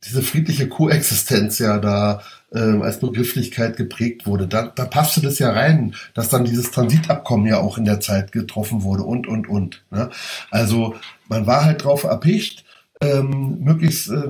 diese 0.05 0.23
friedliche 0.23 0.69
Koexistenz 0.69 1.59
ja 1.59 1.79
da 1.79 2.23
ähm, 2.55 2.83
als 2.83 3.01
Begrifflichkeit 3.01 3.77
geprägt 3.77 4.27
wurde. 4.27 4.47
Da, 4.47 4.71
da 4.75 4.85
passte 4.85 5.21
das 5.21 5.41
ja 5.41 5.51
rein, 5.51 5.95
dass 6.15 6.29
dann 6.29 6.45
dieses 6.45 6.71
Transitabkommen 6.71 7.47
ja 7.47 7.59
auch 7.59 7.77
in 7.77 7.85
der 7.85 8.01
Zeit 8.01 8.31
getroffen 8.31 8.85
wurde 8.85 9.03
und, 9.03 9.27
und, 9.27 9.49
und. 9.49 9.83
Ne? 9.91 10.11
Also 10.51 10.95
man 11.29 11.47
war 11.47 11.65
halt 11.65 11.83
drauf 11.83 12.05
erpicht, 12.05 12.65
ähm, 13.01 13.59
möglichst 13.61 14.09
äh, 14.11 14.23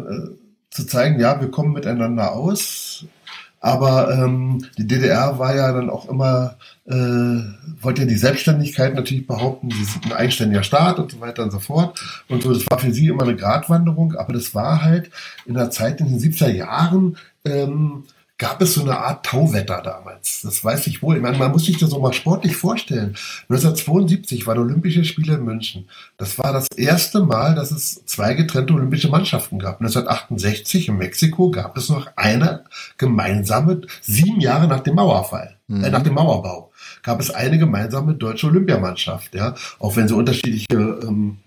zu 0.77 0.86
zeigen, 0.86 1.19
ja, 1.19 1.40
wir 1.40 1.51
kommen 1.51 1.73
miteinander 1.73 2.32
aus, 2.32 3.07
aber 3.61 4.12
ähm, 4.12 4.65
die 4.78 4.86
DDR 4.86 5.39
war 5.39 5.57
ja 5.57 5.73
dann 5.73 5.90
auch 5.90 6.09
immer, 6.09 6.57
äh, 6.85 6.93
wollte 7.81 8.03
ja 8.03 8.07
die 8.07 8.16
Selbstständigkeit 8.16 8.94
natürlich 8.94 9.27
behaupten, 9.27 9.70
sie 9.70 9.85
sind 9.85 10.07
ein 10.07 10.12
eigenständiger 10.12 10.62
Staat 10.62 10.98
und 10.98 11.11
so 11.11 11.20
weiter 11.20 11.43
und 11.43 11.51
so 11.51 11.59
fort. 11.59 11.98
Und 12.28 12.43
so, 12.43 12.53
das 12.53 12.65
war 12.70 12.78
für 12.78 12.93
sie 12.93 13.09
immer 13.09 13.24
eine 13.24 13.35
Gratwanderung, 13.35 14.15
aber 14.15 14.35
das 14.35 14.55
war 14.55 14.82
halt 14.82 15.11
in 15.47 15.55
der 15.55 15.70
Zeit 15.70 16.01
in 16.01 16.07
den 16.09 16.20
70er 16.20 16.51
Jahren 16.51 17.16
ähm, 17.44 18.05
gab 18.39 18.61
es 18.61 18.75
so 18.75 18.83
eine 18.83 18.99
Art 18.99 19.25
Tauwetter 19.25 19.81
damals. 19.83 20.43
Das 20.43 20.63
weiß 20.63 20.87
ich 20.89 21.03
wohl. 21.03 21.17
Ich 21.17 21.23
meine, 21.23 21.39
man 21.39 21.53
muss 21.53 21.65
sich 21.65 21.79
das 21.79 21.91
so 21.91 22.01
mal 22.01 22.13
sportlich 22.13 22.57
vorstellen. 22.57 23.17
1972 23.49 24.47
waren 24.47 24.59
Olympische 24.59 25.05
Spiele 25.05 25.35
in 25.35 25.45
München. 25.45 25.89
Das 26.19 26.39
war 26.39 26.53
das 26.53 26.69
erste 26.77 27.21
Mal, 27.21 27.55
dass 27.55 27.71
es 27.71 28.05
zwei 28.05 28.35
getrennte 28.35 28.75
olympische 28.75 29.09
Mannschaften 29.09 29.59
gab. 29.59 29.81
1968 29.81 30.89
in 30.89 30.99
Mexiko 30.99 31.51
gab 31.51 31.77
es 31.77 31.89
noch 31.89 32.09
eine 32.17 32.65
gemeinsame, 32.99 33.83
sieben 34.03 34.41
Jahre 34.41 34.69
nach 34.69 34.81
dem 34.81 34.97
Mauerfall, 34.97 35.57
mhm. 35.69 35.85
äh, 35.85 35.91
nach 35.91 36.03
dem 36.03 36.15
Mauerbau, 36.15 36.73
gab 37.03 37.21
es 37.21 37.31
eine 37.31 37.59
gemeinsame 37.59 38.15
deutsche 38.15 38.49
Olympiamannschaft. 38.49 39.35
Ja, 39.35 39.55
auch 39.79 39.97
wenn 39.97 40.09
sie 40.09 40.15
unterschiedliche 40.15 40.67
ähm, 40.75 41.39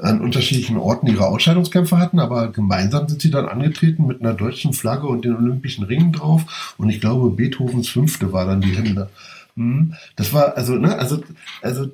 an 0.00 0.20
unterschiedlichen 0.20 0.76
Orten 0.76 1.06
ihre 1.06 1.26
Ausscheidungskämpfe 1.26 1.98
hatten, 1.98 2.18
aber 2.18 2.48
gemeinsam 2.48 3.08
sind 3.08 3.22
sie 3.22 3.30
dann 3.30 3.48
angetreten 3.48 4.06
mit 4.06 4.20
einer 4.20 4.34
deutschen 4.34 4.72
Flagge 4.72 5.06
und 5.06 5.24
den 5.24 5.36
olympischen 5.36 5.84
Ringen 5.84 6.12
drauf. 6.12 6.74
Und 6.78 6.90
ich 6.90 7.00
glaube, 7.00 7.30
Beethovens 7.30 7.88
Fünfte 7.88 8.32
war 8.32 8.46
dann 8.46 8.60
die 8.60 8.76
Hymne. 8.76 9.08
Hm, 9.56 9.94
das 10.16 10.32
war, 10.32 10.56
also, 10.56 10.74
ne, 10.74 10.98
also, 10.98 11.22
also, 11.62 11.90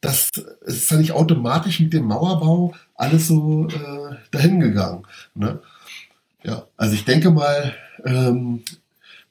das 0.00 0.30
ist 0.62 0.90
ja 0.90 0.96
nicht 0.98 1.12
automatisch 1.12 1.80
mit 1.80 1.92
dem 1.92 2.04
Mauerbau 2.04 2.74
alles 2.94 3.28
so 3.28 3.66
äh, 3.68 4.16
dahin 4.30 4.60
gegangen. 4.60 5.04
Ne? 5.34 5.60
Ja, 6.44 6.64
also 6.76 6.94
ich 6.94 7.04
denke 7.04 7.30
mal, 7.30 7.74
ähm, 8.04 8.62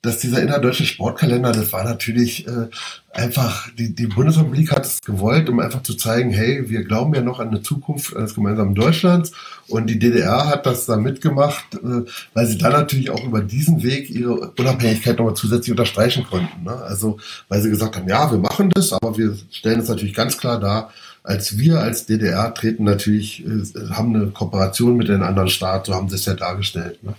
dass 0.01 0.19
dieser 0.19 0.41
innerdeutsche 0.41 0.85
Sportkalender, 0.85 1.51
das 1.51 1.73
war 1.73 1.83
natürlich 1.83 2.47
äh, 2.47 2.67
einfach, 3.11 3.69
die, 3.77 3.95
die 3.95 4.07
Bundesrepublik 4.07 4.71
hat 4.71 4.85
es 4.85 5.01
gewollt, 5.01 5.49
um 5.49 5.59
einfach 5.59 5.81
zu 5.81 5.95
zeigen, 5.95 6.31
hey, 6.31 6.69
wir 6.69 6.83
glauben 6.83 7.13
ja 7.15 7.21
noch 7.21 7.39
an 7.39 7.49
eine 7.49 7.61
Zukunft 7.61 8.15
eines 8.15 8.35
gemeinsamen 8.35 8.75
Deutschlands. 8.75 9.31
Und 9.67 9.87
die 9.87 9.99
DDR 9.99 10.47
hat 10.47 10.65
das 10.65 10.85
dann 10.85 11.01
mitgemacht, 11.01 11.65
äh, 11.75 12.03
weil 12.33 12.45
sie 12.45 12.57
dann 12.57 12.73
natürlich 12.73 13.09
auch 13.09 13.23
über 13.23 13.41
diesen 13.41 13.83
Weg 13.83 14.09
ihre 14.09 14.51
Unabhängigkeit 14.51 15.17
nochmal 15.17 15.35
zusätzlich 15.35 15.71
unterstreichen 15.71 16.25
konnten. 16.25 16.63
Ne? 16.63 16.73
Also, 16.73 17.17
weil 17.49 17.61
sie 17.61 17.69
gesagt 17.69 17.95
haben, 17.95 18.07
ja, 18.07 18.31
wir 18.31 18.39
machen 18.39 18.69
das, 18.69 18.93
aber 18.93 19.17
wir 19.17 19.35
stellen 19.49 19.79
es 19.79 19.89
natürlich 19.89 20.13
ganz 20.13 20.37
klar 20.37 20.59
dar, 20.59 20.91
als 21.27 21.57
wir 21.57 21.79
als 21.79 22.05
DDR 22.05 22.53
treten 22.53 22.85
natürlich, 22.85 23.45
äh, 23.45 23.89
haben 23.91 24.15
eine 24.15 24.27
Kooperation 24.27 24.95
mit 24.95 25.09
den 25.09 25.23
anderen 25.23 25.49
Staaten, 25.49 25.85
so 25.85 25.95
haben 25.95 26.09
sie 26.09 26.15
es 26.15 26.25
ja 26.25 26.33
dargestellt. 26.33 27.03
Ne? 27.03 27.13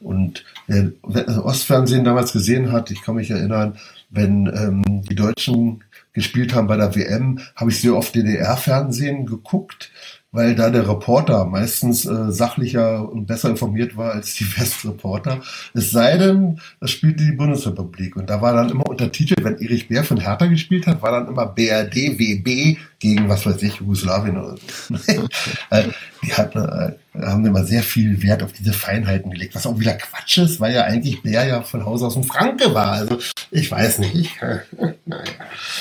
Und 0.00 0.44
wer 0.66 1.44
Ostfernsehen 1.44 2.04
damals 2.04 2.32
gesehen 2.32 2.72
hat, 2.72 2.90
ich 2.90 3.02
kann 3.02 3.16
mich 3.16 3.30
erinnern, 3.30 3.76
wenn 4.10 4.46
ähm, 4.46 5.02
die 5.08 5.14
Deutschen 5.14 5.84
gespielt 6.12 6.54
haben 6.54 6.66
bei 6.66 6.76
der 6.76 6.94
WM, 6.94 7.40
habe 7.56 7.70
ich 7.70 7.80
sehr 7.80 7.94
oft 7.94 8.14
DDR-Fernsehen 8.14 9.26
geguckt, 9.26 9.90
weil 10.32 10.54
da 10.54 10.70
der 10.70 10.88
Reporter 10.88 11.44
meistens 11.44 12.06
äh, 12.06 12.32
sachlicher 12.32 13.10
und 13.10 13.26
besser 13.26 13.50
informiert 13.50 13.96
war 13.96 14.12
als 14.12 14.34
die 14.34 14.46
Westreporter. 14.56 15.40
Es 15.74 15.90
sei 15.90 16.16
denn, 16.16 16.58
es 16.80 16.90
spielte 16.90 17.24
die 17.24 17.32
Bundesrepublik. 17.32 18.16
Und 18.16 18.28
da 18.30 18.40
war 18.40 18.54
dann 18.54 18.70
immer 18.70 18.86
untertitelt, 18.86 19.44
wenn 19.44 19.58
Erich 19.58 19.88
Bär 19.88 20.04
von 20.04 20.18
Hertha 20.18 20.46
gespielt 20.46 20.86
hat, 20.86 21.02
war 21.02 21.12
dann 21.12 21.28
immer 21.28 21.46
BRD, 21.46 22.18
WB 22.18 22.78
gegen, 22.98 23.28
was 23.28 23.44
weiß 23.44 23.62
ich, 23.62 23.76
Jugoslawien 23.76 24.38
oder 24.38 24.56
so. 24.56 25.28
Die 26.22 26.32
hatten, 26.34 26.58
äh, 26.58 26.92
haben 27.20 27.44
immer 27.44 27.64
sehr 27.64 27.82
viel 27.82 28.22
Wert 28.22 28.42
auf 28.42 28.52
diese 28.52 28.72
Feinheiten 28.72 29.30
gelegt, 29.30 29.54
was 29.54 29.66
auch 29.66 29.78
wieder 29.78 29.94
Quatsch 29.94 30.38
ist, 30.38 30.60
weil 30.60 30.74
ja 30.74 30.84
eigentlich 30.84 31.22
Bär 31.22 31.44
ja 31.44 31.62
von 31.62 31.84
Haus 31.84 32.02
aus 32.02 32.16
ein 32.16 32.24
Franke 32.24 32.74
war. 32.74 32.92
Also 32.92 33.18
ich 33.50 33.70
weiß 33.70 33.98
nicht. 33.98 34.14
Ich, 34.14 34.40
naja. 35.04 35.24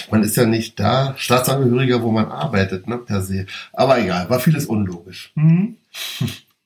Man 0.09 0.23
ist 0.23 0.37
ja 0.37 0.45
nicht 0.45 0.79
da 0.79 1.13
Staatsangehöriger, 1.17 2.01
wo 2.01 2.11
man 2.11 2.25
arbeitet, 2.25 2.87
ne, 2.87 2.97
per 2.97 3.21
se. 3.21 3.45
Aber 3.73 3.99
egal, 3.99 4.29
war 4.29 4.39
vieles 4.39 4.65
unlogisch. 4.65 5.31
Hm? 5.35 5.77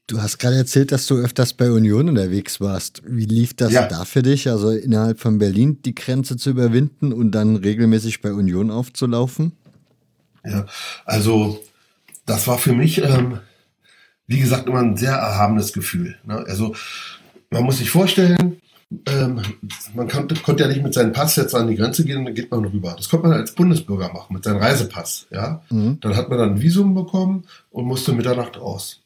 Du 0.07 0.22
hast 0.22 0.38
gerade 0.38 0.56
erzählt, 0.56 0.91
dass 0.91 1.07
du 1.07 1.15
öfters 1.15 1.53
bei 1.53 1.72
Union 1.72 2.10
unterwegs 2.10 2.61
warst. 2.61 3.02
Wie 3.07 3.26
lief 3.26 3.56
das 3.56 3.72
ja. 3.72 3.88
da 3.88 4.06
für 4.06 4.22
dich, 4.22 4.47
also 4.47 4.69
innerhalb 4.69 5.19
von 5.19 5.39
Berlin 5.39 5.81
die 5.81 5.95
Grenze 5.95 6.38
zu 6.38 6.52
überwinden 6.52 7.11
und 7.11 7.31
dann 7.31 7.56
regelmäßig 7.56 8.22
bei 8.22 8.31
Union 8.31 8.69
aufzulaufen? 8.69 9.53
Ja, 10.45 10.68
also 11.06 11.60
das 12.27 12.47
war 12.47 12.60
für 12.60 12.73
mich, 12.73 12.99
ähm, 12.99 13.39
wie 14.27 14.39
gesagt, 14.39 14.68
immer 14.68 14.80
ein 14.80 14.97
sehr 14.97 15.14
erhabenes 15.14 15.73
Gefühl. 15.73 16.18
Ne? 16.23 16.43
Also 16.47 16.76
man 17.49 17.64
muss 17.64 17.77
sich 17.77 17.89
vorstellen, 17.89 18.61
ähm, 19.07 19.41
man 19.93 20.07
konnte, 20.07 20.35
konnte 20.35 20.64
ja 20.64 20.69
nicht 20.69 20.84
mit 20.84 20.93
seinem 20.93 21.11
Pass 21.11 21.35
jetzt 21.35 21.56
an 21.56 21.68
die 21.68 21.76
Grenze 21.76 22.06
gehen, 22.06 22.23
dann 22.23 22.34
geht 22.34 22.52
man 22.52 22.65
rüber. 22.65 22.93
Das 22.97 23.10
konnte 23.10 23.27
man 23.27 23.38
als 23.38 23.53
Bundesbürger 23.53 24.11
machen, 24.14 24.34
mit 24.34 24.43
seinem 24.43 24.57
Reisepass. 24.57 25.27
Ja? 25.31 25.61
Mhm. 25.69 25.99
Dann 26.02 26.15
hat 26.15 26.30
man 26.30 26.38
dann 26.38 26.52
ein 26.52 26.61
Visum 26.61 26.93
bekommen 26.93 27.45
und 27.72 27.85
musste 27.85 28.14
Mitternacht 28.14 28.60
raus. 28.60 29.02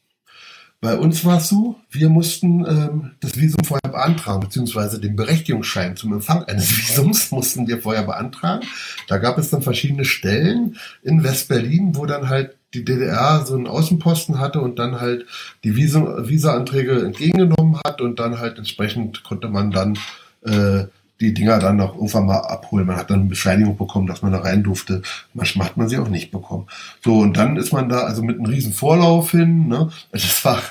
Bei 0.82 0.96
uns 0.96 1.26
war 1.26 1.38
es 1.38 1.48
so, 1.48 1.76
wir 1.90 2.08
mussten 2.08 2.64
ähm, 2.64 3.10
das 3.20 3.38
Visum 3.38 3.62
vorher 3.64 3.90
beantragen, 3.90 4.40
beziehungsweise 4.40 4.98
den 4.98 5.14
Berechtigungsschein 5.14 5.94
zum 5.94 6.14
Empfang 6.14 6.44
eines 6.44 6.70
Visums 6.78 7.30
mussten 7.30 7.66
wir 7.66 7.82
vorher 7.82 8.04
beantragen. 8.04 8.66
Da 9.06 9.18
gab 9.18 9.36
es 9.36 9.50
dann 9.50 9.60
verschiedene 9.60 10.06
Stellen 10.06 10.78
in 11.02 11.22
West-Berlin, 11.22 11.96
wo 11.96 12.06
dann 12.06 12.30
halt 12.30 12.56
die 12.74 12.84
DDR 12.84 13.44
so 13.44 13.54
einen 13.54 13.66
Außenposten 13.66 14.38
hatte 14.38 14.60
und 14.60 14.78
dann 14.78 15.00
halt 15.00 15.26
die 15.64 15.76
Visa-Anträge 15.76 17.04
entgegengenommen 17.04 17.80
hat 17.84 18.00
und 18.00 18.18
dann 18.18 18.38
halt 18.38 18.58
entsprechend 18.58 19.24
konnte 19.24 19.48
man 19.48 19.70
dann 19.70 19.98
äh, 20.44 20.84
die 21.20 21.34
Dinger 21.34 21.58
dann 21.58 21.76
noch 21.76 21.94
irgendwann 21.94 22.26
mal 22.26 22.38
abholen. 22.38 22.86
Man 22.86 22.96
hat 22.96 23.10
dann 23.10 23.20
eine 23.20 23.28
Bescheinigung 23.28 23.76
bekommen, 23.76 24.06
dass 24.06 24.22
man 24.22 24.32
da 24.32 24.38
rein 24.38 24.62
durfte. 24.62 25.02
Manchmal 25.34 25.66
hat 25.66 25.76
man 25.76 25.88
sie 25.88 25.98
auch 25.98 26.08
nicht 26.08 26.30
bekommen. 26.30 26.66
So, 27.04 27.18
und 27.18 27.36
dann 27.36 27.56
ist 27.56 27.72
man 27.72 27.88
da 27.88 28.00
also 28.00 28.22
mit 28.22 28.36
einem 28.36 28.46
riesen 28.46 28.72
Vorlauf 28.72 29.32
hin. 29.32 29.68
Ne? 29.68 29.90
Das 30.12 30.44
war, 30.44 30.62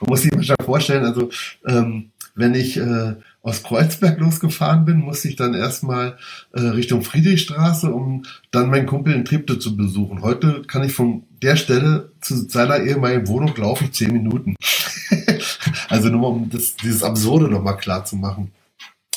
man 0.00 0.08
muss 0.08 0.22
sich 0.22 0.32
mal 0.32 0.56
vorstellen, 0.64 1.04
also 1.04 1.30
ähm, 1.66 2.10
wenn 2.34 2.54
ich 2.54 2.76
äh, 2.76 3.14
aus 3.42 3.62
Kreuzberg 3.62 4.18
losgefahren 4.18 4.84
bin, 4.84 4.98
musste 4.98 5.28
ich 5.28 5.36
dann 5.36 5.54
erstmal 5.54 6.16
äh, 6.52 6.60
Richtung 6.60 7.02
Friedrichstraße, 7.02 7.92
um 7.92 8.24
dann 8.50 8.70
meinen 8.70 8.86
Kumpel 8.86 9.14
in 9.14 9.24
Treptow 9.24 9.58
zu 9.58 9.76
besuchen. 9.76 10.22
Heute 10.22 10.62
kann 10.62 10.82
ich 10.82 10.92
von 10.92 11.22
der 11.44 11.56
Stelle 11.56 12.12
zu 12.20 12.48
seiner 12.48 12.78
ehemaligen 12.78 13.28
Wohnung 13.28 13.54
laufe 13.56 13.84
ich 13.84 13.92
zehn 13.92 14.12
Minuten. 14.12 14.56
also 15.88 16.08
nur 16.08 16.20
mal, 16.20 16.28
um 16.28 16.50
das, 16.50 16.76
dieses 16.76 17.02
Absurde 17.02 17.48
nochmal 17.48 17.76
klar 17.76 18.04
zu 18.04 18.16
machen. 18.16 18.52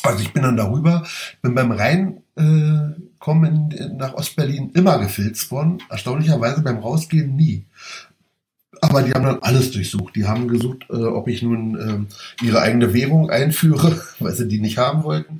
Also 0.03 0.21
ich 0.21 0.31
bin 0.31 0.43
dann 0.43 0.57
darüber, 0.57 1.05
bin 1.41 1.55
beim 1.55 1.71
Reinkommen 1.71 3.71
äh, 3.71 3.89
nach 3.89 4.13
Ostberlin 4.13 4.71
immer 4.71 4.99
gefilzt 4.99 5.51
worden. 5.51 5.79
Erstaunlicherweise 5.89 6.61
beim 6.61 6.77
Rausgehen 6.77 7.35
nie. 7.35 7.65
Aber 8.81 9.01
die 9.01 9.13
haben 9.13 9.25
dann 9.25 9.39
alles 9.41 9.71
durchsucht. 9.71 10.15
Die 10.15 10.27
haben 10.27 10.47
gesucht, 10.47 10.85
äh, 10.89 10.95
ob 10.95 11.27
ich 11.27 11.41
nun 11.41 11.79
ähm, 11.79 12.07
ihre 12.43 12.61
eigene 12.61 12.93
Währung 12.93 13.29
einführe, 13.29 13.99
weil 14.19 14.33
sie 14.33 14.47
die 14.47 14.59
nicht 14.59 14.77
haben 14.77 15.03
wollten. 15.03 15.39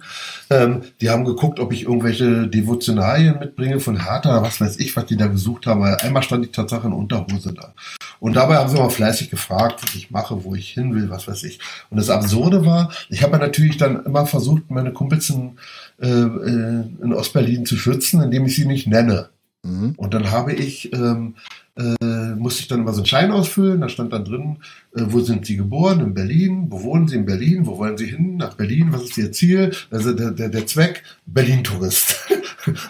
Ähm, 0.49 0.83
die 1.01 1.09
haben 1.09 1.25
geguckt, 1.25 1.59
ob 1.59 1.73
ich 1.73 1.83
irgendwelche 1.83 2.47
Devotionalien 2.47 3.37
mitbringe 3.39 3.79
von 3.79 4.05
Hertha, 4.05 4.41
was 4.41 4.61
weiß 4.61 4.79
ich, 4.79 4.95
was 4.95 5.05
die 5.07 5.17
da 5.17 5.27
gesucht 5.27 5.67
haben. 5.67 5.81
Weil 5.81 5.97
einmal 5.97 6.23
stand 6.23 6.45
die 6.45 6.51
Tatsache 6.51 6.87
in 6.87 6.93
Unterhose 6.93 7.53
da. 7.53 7.73
Und 8.19 8.35
dabei 8.35 8.55
haben 8.57 8.69
sie 8.69 8.77
mal 8.77 8.89
fleißig 8.89 9.29
gefragt, 9.29 9.83
was 9.83 9.93
ich 9.93 10.09
mache, 10.09 10.43
wo 10.43 10.55
ich 10.55 10.69
hin 10.69 10.95
will, 10.95 11.09
was 11.09 11.27
weiß 11.27 11.43
ich. 11.43 11.59
Und 11.89 11.97
das 11.97 12.09
Absurde 12.09 12.65
war, 12.65 12.91
ich 13.09 13.23
habe 13.23 13.33
ja 13.33 13.39
natürlich 13.39 13.77
dann 13.77 14.05
immer 14.05 14.25
versucht, 14.25 14.71
meine 14.71 14.93
Kumpels 14.93 15.29
in, 15.29 15.57
äh, 16.01 16.07
äh 16.07 16.83
in 17.03 17.13
Ostberlin 17.13 17.65
zu 17.65 17.77
schützen, 17.77 18.21
indem 18.21 18.45
ich 18.45 18.55
sie 18.55 18.65
nicht 18.65 18.87
nenne. 18.87 19.29
Mhm. 19.63 19.93
Und 19.97 20.13
dann 20.13 20.31
habe 20.31 20.53
ich 20.53 20.93
ähm, 20.93 21.35
äh, 21.77 22.35
musste 22.35 22.61
ich 22.61 22.67
dann 22.67 22.81
immer 22.81 22.93
so 22.93 22.99
einen 22.99 23.05
Schein 23.05 23.31
ausfüllen. 23.31 23.81
Da 23.81 23.89
stand 23.89 24.13
dann 24.13 24.25
drin, 24.25 24.57
äh, 24.95 25.03
wo 25.05 25.19
sind 25.19 25.45
Sie 25.45 25.57
geboren? 25.57 25.99
In 25.99 26.13
Berlin. 26.13 26.67
Wo 26.69 26.83
wohnen 26.83 27.07
Sie 27.07 27.15
in 27.15 27.25
Berlin? 27.25 27.65
Wo 27.65 27.77
wollen 27.77 27.97
Sie 27.97 28.07
hin? 28.07 28.37
Nach 28.37 28.55
Berlin. 28.55 28.87
Was 28.91 29.03
ist 29.03 29.17
Ihr 29.17 29.31
Ziel? 29.31 29.71
Also 29.91 30.13
der, 30.13 30.31
der, 30.31 30.49
der 30.49 30.67
Zweck? 30.67 31.03
Berlin-Tourist. 31.25 32.15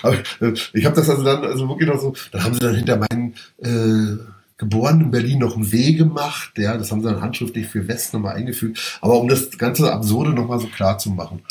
Äh, 0.03 0.53
ich 0.73 0.85
habe 0.85 0.95
das 0.95 1.07
also 1.07 1.23
dann 1.23 1.43
also 1.43 1.69
wirklich 1.69 1.87
noch 1.87 1.99
so, 1.99 2.15
dann 2.31 2.43
haben 2.43 2.53
sie 2.55 2.59
dann 2.61 2.73
hinter 2.73 2.97
meinen 2.97 3.35
äh, 3.61 4.17
geboren 4.57 5.01
in 5.01 5.11
Berlin 5.11 5.39
noch 5.39 5.55
ein 5.55 5.71
W 5.71 5.93
gemacht. 5.93 6.53
Ja, 6.57 6.77
das 6.77 6.91
haben 6.91 7.01
sie 7.01 7.09
dann 7.09 7.21
handschriftlich 7.21 7.67
für 7.67 7.87
West 7.87 8.13
nochmal 8.13 8.35
eingefügt. 8.35 8.99
Aber 9.01 9.19
um 9.19 9.27
das 9.27 9.55
ganze 9.57 9.93
Absurde 9.93 10.31
nochmal 10.31 10.59
so 10.59 10.67
klar 10.67 10.97
zu 10.97 11.11
machen. 11.11 11.41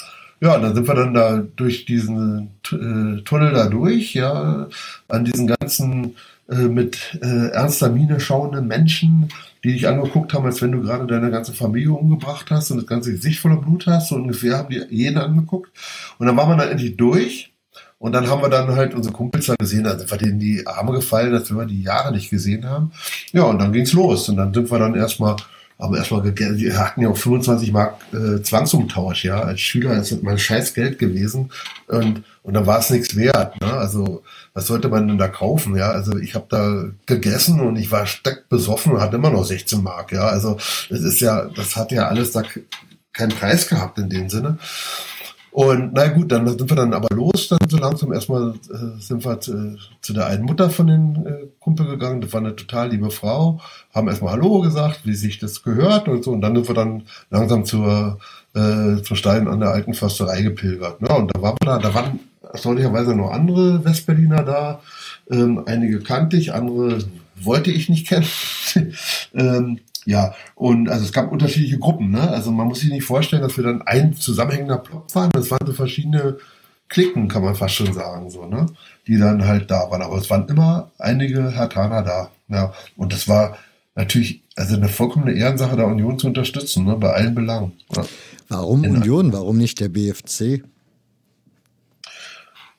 Ja, 0.40 0.58
dann 0.58 0.74
sind 0.74 0.86
wir 0.86 0.94
dann 0.94 1.14
da 1.14 1.42
durch 1.56 1.86
diesen 1.86 2.50
äh, 2.70 3.22
Tunnel 3.22 3.52
da 3.52 3.68
durch, 3.68 4.12
ja, 4.14 4.68
an 5.08 5.24
diesen 5.24 5.46
ganzen 5.46 6.16
mit 6.48 7.18
äh, 7.22 7.48
ernster 7.48 7.88
Miene 7.90 8.20
schauenden 8.20 8.68
Menschen, 8.68 9.28
die 9.64 9.72
dich 9.72 9.88
angeguckt 9.88 10.32
haben, 10.32 10.46
als 10.46 10.62
wenn 10.62 10.72
du 10.72 10.80
gerade 10.80 11.06
deine 11.06 11.30
ganze 11.30 11.52
Familie 11.52 11.92
umgebracht 11.92 12.46
hast 12.50 12.70
und 12.70 12.76
das 12.78 12.86
ganze 12.86 13.10
Gesicht 13.12 13.40
voller 13.40 13.56
Blut 13.56 13.86
hast. 13.86 14.08
So 14.08 14.14
ungefähr 14.14 14.58
haben 14.58 14.70
die 14.70 14.84
jeden 14.90 15.18
angeguckt. 15.18 15.70
Und 16.18 16.26
dann 16.26 16.36
waren 16.36 16.50
wir 16.50 16.56
dann 16.56 16.70
endlich 16.70 16.96
durch. 16.96 17.52
Und 17.98 18.12
dann 18.12 18.28
haben 18.28 18.42
wir 18.42 18.50
dann 18.50 18.76
halt 18.76 18.94
unsere 18.94 19.14
Kumpels 19.14 19.46
da 19.46 19.54
gesehen, 19.56 19.84
da 19.84 19.98
sind 19.98 20.10
wir 20.10 20.18
denen 20.18 20.38
die 20.38 20.66
Arme 20.66 20.92
gefallen, 20.92 21.34
als 21.34 21.50
wenn 21.50 21.58
wir 21.58 21.66
die 21.66 21.82
Jahre 21.82 22.12
nicht 22.12 22.30
gesehen 22.30 22.64
haben. 22.68 22.92
Ja, 23.32 23.44
und 23.44 23.58
dann 23.58 23.72
ging's 23.72 23.92
los. 23.92 24.28
Und 24.28 24.36
dann 24.36 24.52
sind 24.52 24.70
wir 24.70 24.78
dann 24.78 24.94
erstmal, 24.94 25.34
aber 25.78 25.96
erstmal, 25.96 26.22
wir 26.22 26.78
hatten 26.78 27.00
ja 27.00 27.08
auch 27.08 27.16
25 27.16 27.72
Mark 27.72 27.96
äh, 28.12 28.42
Zwangsumtausch, 28.42 29.24
ja. 29.24 29.40
Als 29.40 29.60
Schüler 29.60 29.94
ist 29.94 30.12
das 30.12 30.22
mein 30.22 30.38
scheiß 30.38 30.74
Geld 30.74 30.98
gewesen. 30.98 31.50
Und, 31.88 32.22
und 32.42 32.54
dann 32.54 32.66
war 32.66 32.78
es 32.78 32.90
nichts 32.90 33.16
wert. 33.16 33.60
Ne? 33.60 33.72
Also 33.72 34.22
was 34.56 34.68
sollte 34.68 34.88
man 34.88 35.06
denn 35.06 35.18
da 35.18 35.28
kaufen? 35.28 35.76
Ja, 35.76 35.90
also 35.90 36.16
ich 36.16 36.34
habe 36.34 36.46
da 36.48 36.84
gegessen 37.04 37.60
und 37.60 37.76
ich 37.76 37.92
war 37.92 38.06
steck 38.06 38.48
besoffen 38.48 38.92
und 38.92 39.02
hatte 39.02 39.16
immer 39.16 39.28
noch 39.28 39.44
16 39.44 39.82
Mark. 39.82 40.12
Ja, 40.12 40.28
also 40.28 40.56
das 40.88 41.00
ist 41.00 41.20
ja, 41.20 41.44
das 41.54 41.76
hat 41.76 41.92
ja 41.92 42.08
alles 42.08 42.32
da 42.32 42.42
keinen 43.12 43.32
Preis 43.32 43.68
gehabt 43.68 43.98
in 43.98 44.08
dem 44.08 44.30
Sinne. 44.30 44.56
Und 45.50 45.92
na 45.92 46.08
gut, 46.08 46.32
dann 46.32 46.48
sind 46.48 46.70
wir 46.70 46.76
dann 46.76 46.94
aber 46.94 47.14
los, 47.14 47.48
dann 47.48 47.58
so 47.68 47.76
langsam 47.76 48.14
erstmal 48.14 48.54
äh, 48.70 48.98
sind 48.98 49.26
wir 49.26 49.40
zu, 49.40 49.76
zu, 50.00 50.14
der 50.14 50.26
einen 50.26 50.44
Mutter 50.44 50.70
von 50.70 50.86
den 50.86 51.26
äh, 51.26 51.46
Kumpel 51.60 51.86
gegangen. 51.86 52.22
Das 52.22 52.32
war 52.32 52.40
eine 52.40 52.56
total 52.56 52.88
liebe 52.88 53.10
Frau, 53.10 53.60
haben 53.94 54.08
erstmal 54.08 54.32
Hallo 54.32 54.62
gesagt, 54.62 55.00
wie 55.04 55.14
sich 55.14 55.38
das 55.38 55.62
gehört 55.62 56.08
und 56.08 56.24
so. 56.24 56.32
Und 56.32 56.40
dann 56.40 56.54
sind 56.54 56.66
wir 56.66 56.74
dann 56.74 57.02
langsam 57.28 57.66
zur, 57.66 58.18
äh, 58.54 59.02
zur 59.02 59.18
Stein 59.18 59.48
an 59.48 59.60
der 59.60 59.72
alten 59.72 59.92
Försterei 59.92 60.40
gepilgert. 60.40 61.02
Ne? 61.02 61.14
Und 61.14 61.34
da 61.34 61.42
waren 61.42 61.56
wir 61.60 61.66
da, 61.66 61.78
da 61.78 61.92
waren 61.92 62.20
erstaunlicherweise 62.52 63.14
noch 63.14 63.30
andere 63.30 63.84
Westberliner 63.84 64.42
da. 64.42 64.80
Ähm, 65.30 65.62
einige 65.66 66.00
kannte 66.00 66.36
ich, 66.36 66.52
andere 66.52 66.98
wollte 67.36 67.70
ich 67.70 67.88
nicht 67.88 68.06
kennen. 68.06 68.26
ähm, 69.34 69.80
ja, 70.04 70.34
und 70.54 70.88
also 70.88 71.04
es 71.04 71.12
gab 71.12 71.32
unterschiedliche 71.32 71.78
Gruppen. 71.78 72.10
Ne? 72.10 72.30
Also 72.30 72.52
man 72.52 72.68
muss 72.68 72.80
sich 72.80 72.90
nicht 72.90 73.04
vorstellen, 73.04 73.42
dass 73.42 73.56
wir 73.56 73.64
dann 73.64 73.82
ein 73.82 74.14
zusammenhängender 74.14 74.78
Block 74.78 75.12
waren. 75.14 75.30
Das 75.32 75.50
waren 75.50 75.66
so 75.66 75.72
verschiedene 75.72 76.38
Klicken, 76.88 77.26
kann 77.26 77.42
man 77.42 77.56
fast 77.56 77.74
schon 77.74 77.92
sagen, 77.92 78.30
so, 78.30 78.46
ne? 78.46 78.66
die 79.08 79.18
dann 79.18 79.44
halt 79.44 79.70
da 79.70 79.90
waren. 79.90 80.02
Aber 80.02 80.16
es 80.16 80.30
waren 80.30 80.48
immer 80.48 80.92
einige 80.98 81.50
Hertaner 81.50 82.02
da. 82.02 82.30
Ja. 82.48 82.72
Und 82.96 83.12
das 83.12 83.26
war 83.26 83.58
natürlich 83.96 84.42
also 84.54 84.76
eine 84.76 84.88
vollkommene 84.88 85.32
Ehrensache 85.32 85.76
der 85.76 85.88
Union 85.88 86.18
zu 86.20 86.28
unterstützen, 86.28 86.84
ne? 86.84 86.94
bei 86.96 87.12
allen 87.12 87.34
Belangen. 87.34 87.72
Ja. 87.94 88.04
Warum 88.48 88.84
In 88.84 88.96
Union? 88.96 89.32
Warum 89.32 89.58
nicht 89.58 89.80
der 89.80 89.88
BFC? 89.88 90.62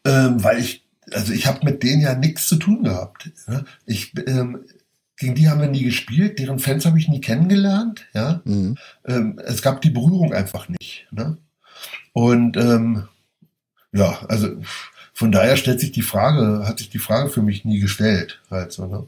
Ähm, 0.07 0.43
weil 0.43 0.59
ich, 0.59 0.85
also 1.11 1.33
ich 1.33 1.45
habe 1.45 1.65
mit 1.65 1.83
denen 1.83 2.01
ja 2.01 2.15
nichts 2.15 2.47
zu 2.47 2.55
tun 2.55 2.83
gehabt. 2.83 3.29
Ja? 3.47 3.63
Ich, 3.85 4.13
ähm, 4.27 4.65
gegen 5.17 5.35
die 5.35 5.49
haben 5.49 5.61
wir 5.61 5.67
nie 5.67 5.83
gespielt, 5.83 6.39
deren 6.39 6.59
Fans 6.59 6.85
habe 6.85 6.97
ich 6.97 7.07
nie 7.07 7.21
kennengelernt. 7.21 8.05
Ja? 8.13 8.41
Mhm. 8.45 8.77
Ähm, 9.05 9.39
es 9.45 9.61
gab 9.61 9.81
die 9.81 9.89
Berührung 9.89 10.33
einfach 10.33 10.69
nicht. 10.69 11.07
Ne? 11.11 11.37
Und 12.13 12.57
ähm, 12.57 13.07
ja, 13.91 14.25
also 14.27 14.49
von 15.13 15.31
daher 15.31 15.57
stellt 15.57 15.79
sich 15.79 15.91
die 15.91 16.03
Frage, 16.03 16.67
hat 16.67 16.77
sich 16.77 16.89
die 16.89 16.99
Frage 16.99 17.29
für 17.29 17.41
mich 17.41 17.65
nie 17.65 17.79
gestellt. 17.79 18.41
Halt 18.51 18.71
so, 18.71 18.85
ne? 18.85 19.07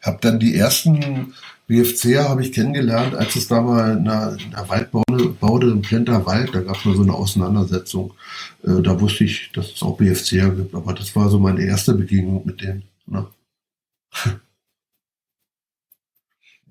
Hab 0.00 0.20
dann 0.22 0.38
die 0.38 0.56
ersten 0.56 1.34
BFCer 1.66 2.28
habe 2.28 2.42
ich 2.42 2.52
kennengelernt, 2.52 3.14
als 3.14 3.36
es 3.36 3.48
da 3.48 3.62
mal 3.62 3.96
in 3.96 4.06
einer, 4.08 4.38
in 4.38 4.54
einer 4.54 4.68
Waldbaude 4.68 5.70
im 5.70 5.82
Plenter 5.82 6.26
Wald, 6.26 6.54
da 6.54 6.60
gab 6.60 6.76
es 6.76 6.84
mal 6.84 6.94
so 6.94 7.02
eine 7.02 7.14
Auseinandersetzung. 7.14 8.12
Äh, 8.62 8.82
da 8.82 9.00
wusste 9.00 9.24
ich, 9.24 9.50
dass 9.52 9.72
es 9.72 9.82
auch 9.82 9.96
BFCer 9.96 10.50
gibt, 10.50 10.74
aber 10.74 10.92
das 10.92 11.16
war 11.16 11.30
so 11.30 11.38
meine 11.38 11.64
erste 11.64 11.94
Begegnung 11.94 12.44
mit 12.44 12.60
denen. 12.60 12.84
Ne? 13.06 13.26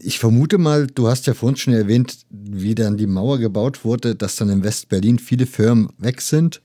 Ich 0.06 0.20
vermute 0.20 0.58
mal, 0.58 0.88
du 0.88 1.08
hast 1.08 1.28
ja 1.28 1.34
vorhin 1.34 1.56
schon 1.56 1.74
erwähnt, 1.74 2.26
wie 2.30 2.76
dann 2.76 2.98
die 2.98 3.08
Mauer 3.08 3.38
gebaut 3.38 3.86
wurde, 3.86 4.16
dass 4.16 4.36
dann 4.36 4.50
in 4.50 4.62
West-Berlin 4.62 5.18
viele 5.18 5.46
Firmen 5.46 5.94
weg 5.98 6.20
sind 6.20 6.62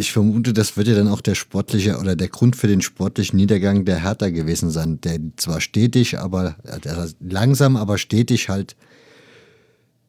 ich 0.00 0.12
vermute, 0.12 0.52
das 0.52 0.76
wird 0.76 0.88
ja 0.88 0.94
dann 0.94 1.08
auch 1.08 1.20
der 1.20 1.34
sportliche 1.34 1.98
oder 1.98 2.16
der 2.16 2.28
Grund 2.28 2.56
für 2.56 2.66
den 2.66 2.80
sportlichen 2.80 3.36
Niedergang 3.36 3.84
der 3.84 4.02
Hertha 4.02 4.30
gewesen 4.30 4.70
sein, 4.70 5.00
der 5.00 5.18
zwar 5.36 5.60
stetig, 5.60 6.18
aber 6.18 6.56
also 6.64 7.14
langsam, 7.20 7.76
aber 7.76 7.98
stetig 7.98 8.48
halt 8.48 8.76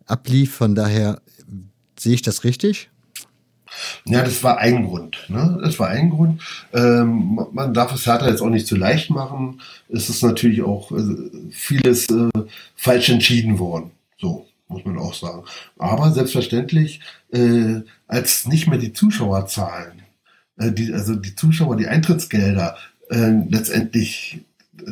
ablief. 0.06 0.56
Von 0.56 0.76
daher 0.76 1.22
sehe 2.00 2.14
ich 2.14 2.22
das 2.22 2.44
richtig? 2.44 2.90
Ja, 4.06 4.24
das 4.24 4.44
war 4.44 4.58
ein 4.58 4.86
Grund. 4.86 5.18
Ne? 5.30 5.60
Das 5.64 5.80
war 5.80 5.88
ein 5.88 6.10
Grund. 6.10 6.42
Ähm, 6.74 7.48
man 7.52 7.74
darf 7.74 7.94
es 7.94 8.06
Hertha 8.06 8.28
jetzt 8.28 8.42
auch 8.42 8.50
nicht 8.50 8.68
zu 8.68 8.76
leicht 8.76 9.10
machen. 9.10 9.62
Es 9.88 10.10
ist 10.10 10.24
natürlich 10.24 10.62
auch 10.62 10.92
äh, 10.92 11.16
vieles 11.52 12.10
äh, 12.10 12.30
falsch 12.76 13.10
entschieden 13.10 13.60
worden. 13.60 13.92
So 14.18 14.46
muss 14.72 14.86
man 14.86 14.98
auch 14.98 15.14
sagen. 15.14 15.44
Aber 15.78 16.12
selbstverständlich, 16.12 17.02
äh, 17.32 17.82
als 18.08 18.48
nicht 18.48 18.68
mehr 18.68 18.80
die 18.80 18.94
Zuschauerzahlen, 18.94 20.04
äh, 20.58 20.72
die, 20.72 20.94
also 20.94 21.16
die 21.16 21.36
Zuschauer, 21.36 21.76
die 21.76 21.88
Eintrittsgelder 21.88 22.78
äh, 23.10 23.32
letztendlich 23.50 24.42
äh, 24.80 24.92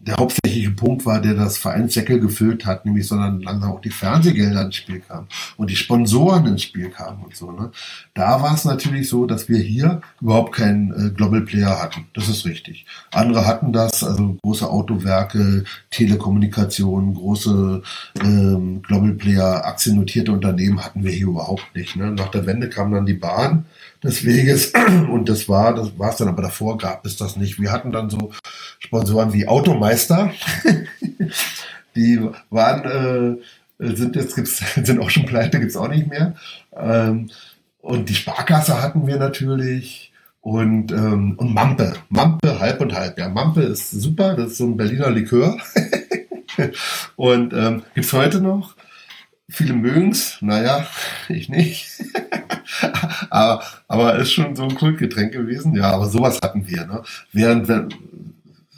der 0.00 0.16
hauptsächliche 0.16 0.70
Punkt 0.70 1.04
war, 1.04 1.20
der 1.20 1.34
das 1.34 1.58
Vereinssäckel 1.58 2.20
gefüllt 2.20 2.64
hat, 2.64 2.86
nämlich 2.86 3.06
sondern 3.06 3.42
langsam 3.42 3.72
auch 3.72 3.82
die 3.82 3.90
Fernsehgelder 3.90 4.62
ins 4.62 4.76
Spiel 4.76 5.00
kamen 5.00 5.28
und 5.58 5.68
die 5.68 5.76
Sponsoren 5.76 6.46
ins 6.46 6.62
Spiel 6.62 6.88
kamen 6.88 7.22
und 7.22 7.36
so. 7.36 7.52
Ne? 7.52 7.70
Da 8.14 8.40
war 8.40 8.54
es 8.54 8.64
natürlich 8.64 9.10
so, 9.10 9.26
dass 9.26 9.50
wir 9.50 9.58
hier 9.58 10.00
überhaupt 10.22 10.52
keinen 10.54 10.92
äh, 10.92 11.10
Global 11.10 11.42
Player 11.42 11.82
hatten. 11.82 12.06
Das 12.14 12.28
ist 12.28 12.46
richtig. 12.46 12.86
Andere 13.12 13.46
hatten 13.46 13.74
das, 13.74 14.02
also 14.02 14.38
große 14.42 14.68
Autowerke, 14.68 15.64
Telekommunikation, 15.90 17.14
große 17.14 17.82
ähm, 18.22 18.80
Global 18.82 19.12
Player, 19.12 19.66
aktiennotierte 19.66 20.32
Unternehmen 20.32 20.82
hatten 20.82 21.04
wir 21.04 21.12
hier 21.12 21.26
überhaupt 21.26 21.74
nicht. 21.74 21.96
Ne? 21.96 22.10
Nach 22.10 22.30
der 22.30 22.46
Wende 22.46 22.70
kam 22.70 22.90
dann 22.90 23.04
die 23.04 23.14
Bahn 23.14 23.66
des 24.02 24.24
Weges 24.24 24.72
und 25.10 25.28
das 25.28 25.48
war, 25.48 25.74
das 25.74 25.98
war 25.98 26.10
es 26.10 26.16
dann, 26.16 26.28
aber 26.28 26.42
davor 26.42 26.78
gab 26.78 27.04
es 27.04 27.16
das 27.16 27.36
nicht. 27.36 27.60
Wir 27.60 27.70
hatten 27.70 27.92
dann 27.92 28.08
so 28.08 28.32
Sponsoren 28.78 29.32
wie 29.32 29.46
Automeister, 29.46 29.89
die 31.96 32.20
waren, 32.50 33.38
äh, 33.78 33.94
sind 33.94 34.16
jetzt 34.16 34.36
gibt's, 34.36 34.58
sind 34.82 35.00
auch 35.00 35.10
schon 35.10 35.26
pleite, 35.26 35.60
gibt's 35.60 35.76
auch 35.76 35.88
nicht 35.88 36.08
mehr. 36.08 36.34
Ähm, 36.76 37.30
und 37.80 38.08
die 38.08 38.14
Sparkasse 38.14 38.82
hatten 38.82 39.06
wir 39.06 39.16
natürlich 39.16 40.12
und, 40.40 40.92
ähm, 40.92 41.34
und 41.36 41.54
Mampe. 41.54 41.94
Mampe 42.08 42.58
halb 42.60 42.80
und 42.80 42.94
halb. 42.94 43.18
Ja, 43.18 43.28
Mampe 43.28 43.62
ist 43.62 43.90
super, 43.90 44.34
das 44.34 44.52
ist 44.52 44.58
so 44.58 44.66
ein 44.66 44.76
Berliner 44.76 45.10
Likör. 45.10 45.58
und 47.16 47.52
ähm, 47.52 47.82
gibt's 47.94 48.12
heute 48.12 48.40
noch. 48.40 48.76
Viele 49.48 49.74
mögen's, 49.74 50.38
naja, 50.42 50.86
ich 51.28 51.48
nicht. 51.48 51.88
aber, 53.30 53.64
aber 53.88 54.16
ist 54.16 54.32
schon 54.32 54.54
so 54.54 54.62
ein 54.62 54.76
Kultgetränk 54.76 55.32
gewesen. 55.32 55.74
Ja, 55.74 55.90
aber 55.92 56.08
sowas 56.08 56.38
hatten 56.42 56.68
wir. 56.68 56.86
Ne? 56.86 57.02
Während, 57.32 57.68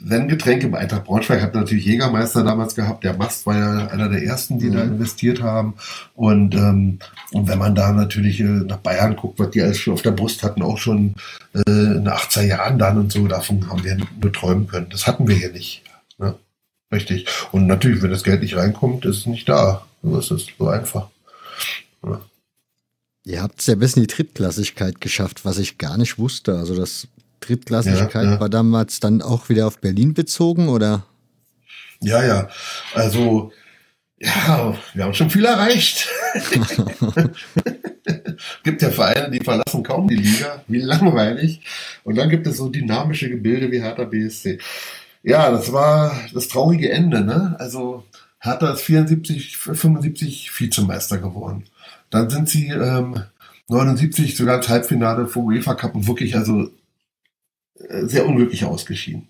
wenn, 0.05 0.27
Getränke 0.27 0.67
bei 0.67 0.79
Eintracht 0.79 1.05
Braunschweig 1.05 1.41
hat 1.41 1.55
natürlich 1.55 1.85
Jägermeister 1.85 2.43
damals 2.43 2.75
gehabt. 2.75 3.03
Der 3.03 3.15
Mast 3.15 3.45
war 3.45 3.57
ja 3.57 3.87
einer 3.87 4.09
der 4.09 4.23
ersten, 4.23 4.59
die 4.59 4.67
mhm. 4.67 4.73
da 4.73 4.81
investiert 4.83 5.41
haben. 5.41 5.75
Und, 6.13 6.55
ähm, 6.55 6.99
und 7.31 7.47
wenn 7.47 7.57
man 7.57 7.73
da 7.73 7.91
natürlich 7.91 8.39
äh, 8.41 8.43
nach 8.43 8.77
Bayern 8.77 9.15
guckt, 9.15 9.39
was 9.39 9.51
die 9.51 9.61
alles 9.61 9.77
schon 9.79 9.93
auf 9.93 10.01
der 10.01 10.11
Brust 10.11 10.43
hatten, 10.43 10.61
auch 10.61 10.77
schon 10.77 11.15
äh, 11.53 11.61
in 11.65 12.03
den 12.03 12.09
80er 12.09 12.43
Jahren 12.43 12.77
dann 12.77 12.97
und 12.97 13.11
so, 13.11 13.27
davon 13.27 13.69
haben 13.69 13.83
wir 13.83 13.97
nur 14.21 14.33
träumen 14.33 14.67
können. 14.67 14.89
Das 14.89 15.07
hatten 15.07 15.27
wir 15.27 15.35
hier 15.35 15.51
nicht. 15.51 15.83
Ne? 16.17 16.35
Richtig. 16.91 17.25
Und 17.51 17.67
natürlich, 17.67 18.01
wenn 18.01 18.11
das 18.11 18.23
Geld 18.23 18.41
nicht 18.41 18.57
reinkommt, 18.57 19.05
ist 19.05 19.19
es 19.19 19.25
nicht 19.25 19.47
da. 19.47 19.85
So 20.03 20.17
ist 20.17 20.31
es. 20.31 20.47
So 20.57 20.67
einfach. 20.67 21.07
Ja. 22.05 22.21
Ihr 23.25 23.41
habt 23.41 23.61
es 23.61 23.67
ja 23.67 23.75
bis 23.75 23.95
in 23.95 24.03
die 24.03 24.13
Drittklassigkeit 24.13 24.99
geschafft, 24.99 25.45
was 25.45 25.57
ich 25.57 25.77
gar 25.77 25.97
nicht 25.97 26.19
wusste. 26.19 26.57
Also 26.57 26.75
das 26.75 27.07
Drittklassigkeit 27.45 28.25
ja, 28.25 28.31
ja. 28.33 28.39
war 28.39 28.49
damals 28.49 28.99
dann 28.99 29.21
auch 29.21 29.49
wieder 29.49 29.67
auf 29.67 29.79
Berlin 29.79 30.13
bezogen, 30.13 30.69
oder? 30.69 31.05
Ja, 32.01 32.23
ja. 32.23 32.49
Also, 32.93 33.51
ja, 34.19 34.75
wir 34.93 35.03
haben 35.03 35.13
schon 35.13 35.29
viel 35.29 35.45
erreicht. 35.45 36.07
gibt 38.63 38.81
ja 38.81 38.89
Vereine, 38.89 39.31
die 39.31 39.43
verlassen 39.43 39.83
kaum 39.83 40.07
die 40.07 40.15
Liga. 40.15 40.63
Wie 40.67 40.81
langweilig. 40.81 41.61
Und 42.03 42.15
dann 42.17 42.29
gibt 42.29 42.47
es 42.47 42.57
so 42.57 42.69
dynamische 42.69 43.29
Gebilde 43.29 43.71
wie 43.71 43.81
Hertha 43.81 44.05
BSC. 44.05 44.59
Ja, 45.23 45.51
das 45.51 45.71
war 45.71 46.19
das 46.33 46.47
traurige 46.47 46.91
Ende, 46.91 47.21
ne? 47.21 47.55
Also, 47.59 48.05
Hertha 48.39 48.73
ist 48.73 48.81
74, 48.81 49.57
75 49.57 50.59
Vizemeister 50.59 51.17
geworden. 51.17 51.65
Dann 52.09 52.29
sind 52.29 52.49
sie 52.49 52.67
ähm, 52.67 53.23
79 53.69 54.35
sogar 54.35 54.57
ins 54.57 54.69
Halbfinale 54.69 55.27
vom 55.27 55.45
UEFA 55.45 55.75
Cup 55.75 55.95
und 55.95 56.07
wirklich 56.07 56.35
also 56.35 56.69
sehr 57.75 58.25
unglücklich 58.25 58.65
ausgeschieden. 58.65 59.27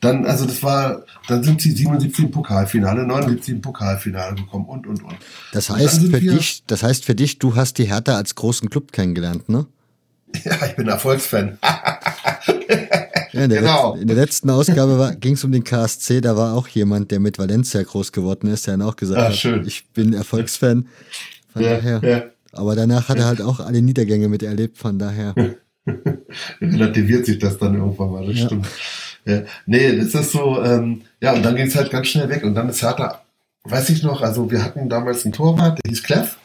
Dann, 0.00 0.26
also 0.26 0.46
das 0.46 0.62
war, 0.62 1.04
dann 1.28 1.42
sind 1.42 1.60
sie 1.60 1.70
77 1.70 2.24
im 2.24 2.30
Pokalfinale, 2.30 3.06
79 3.06 3.54
im 3.54 3.60
Pokalfinale 3.60 4.34
gekommen 4.34 4.66
und 4.66 4.86
und 4.86 5.04
und. 5.04 5.16
Das 5.52 5.70
heißt 5.70 6.08
für 6.08 6.20
dich, 6.20 6.64
das 6.66 6.82
heißt 6.82 7.04
für 7.04 7.14
dich, 7.14 7.38
du 7.38 7.54
hast 7.54 7.78
die 7.78 7.84
Hertha 7.84 8.16
als 8.16 8.34
großen 8.34 8.70
Club 8.70 8.92
kennengelernt, 8.92 9.48
ne? 9.48 9.66
Ja, 10.44 10.66
ich 10.66 10.76
bin 10.76 10.88
Erfolgsfan. 10.88 11.58
Ja, 13.32 13.44
in, 13.44 13.50
der 13.50 13.60
genau. 13.62 13.94
in 13.94 14.06
der 14.06 14.16
letzten 14.16 14.50
Ausgabe 14.50 15.16
ging 15.18 15.34
es 15.34 15.44
um 15.44 15.52
den 15.52 15.64
KSC, 15.64 16.20
da 16.20 16.36
war 16.36 16.54
auch 16.54 16.68
jemand, 16.68 17.10
der 17.10 17.18
mit 17.18 17.38
Valencia 17.38 17.82
groß 17.82 18.12
geworden 18.12 18.46
ist, 18.48 18.66
der 18.66 18.76
dann 18.76 18.86
auch 18.86 18.94
gesagt 18.94 19.18
ah, 19.18 19.24
hat, 19.28 19.36
schön. 19.36 19.66
ich 19.66 19.88
bin 19.88 20.12
Erfolgsfan. 20.12 20.86
Von 21.50 21.62
ja, 21.62 21.76
daher. 21.76 22.00
Ja. 22.02 22.22
Aber 22.52 22.76
danach 22.76 23.08
hat 23.08 23.16
er 23.16 23.24
halt 23.24 23.40
auch 23.40 23.60
alle 23.60 23.80
Niedergänge 23.80 24.28
miterlebt, 24.28 24.76
von 24.76 24.98
daher. 24.98 25.34
Relativiert 26.60 27.26
sich 27.26 27.38
das 27.38 27.58
dann 27.58 27.74
irgendwann 27.74 28.10
mal, 28.10 28.26
das 28.26 28.38
ja. 28.38 28.46
stimmt. 28.46 28.66
Ja. 29.24 29.42
Nee, 29.66 29.96
das 29.96 30.14
ist 30.14 30.32
so, 30.32 30.62
ähm, 30.62 31.02
ja, 31.20 31.32
und 31.32 31.44
dann 31.44 31.56
ging 31.56 31.66
es 31.66 31.76
halt 31.76 31.90
ganz 31.90 32.08
schnell 32.08 32.28
weg. 32.28 32.44
Und 32.44 32.54
dann 32.54 32.68
ist 32.68 32.82
Hertha, 32.82 33.22
weiß 33.64 33.90
ich 33.90 34.02
noch, 34.02 34.22
also 34.22 34.50
wir 34.50 34.64
hatten 34.64 34.88
damals 34.88 35.24
einen 35.24 35.32
Torwart, 35.32 35.78
der 35.82 35.90
hieß 35.90 36.02
Cleff. 36.02 36.36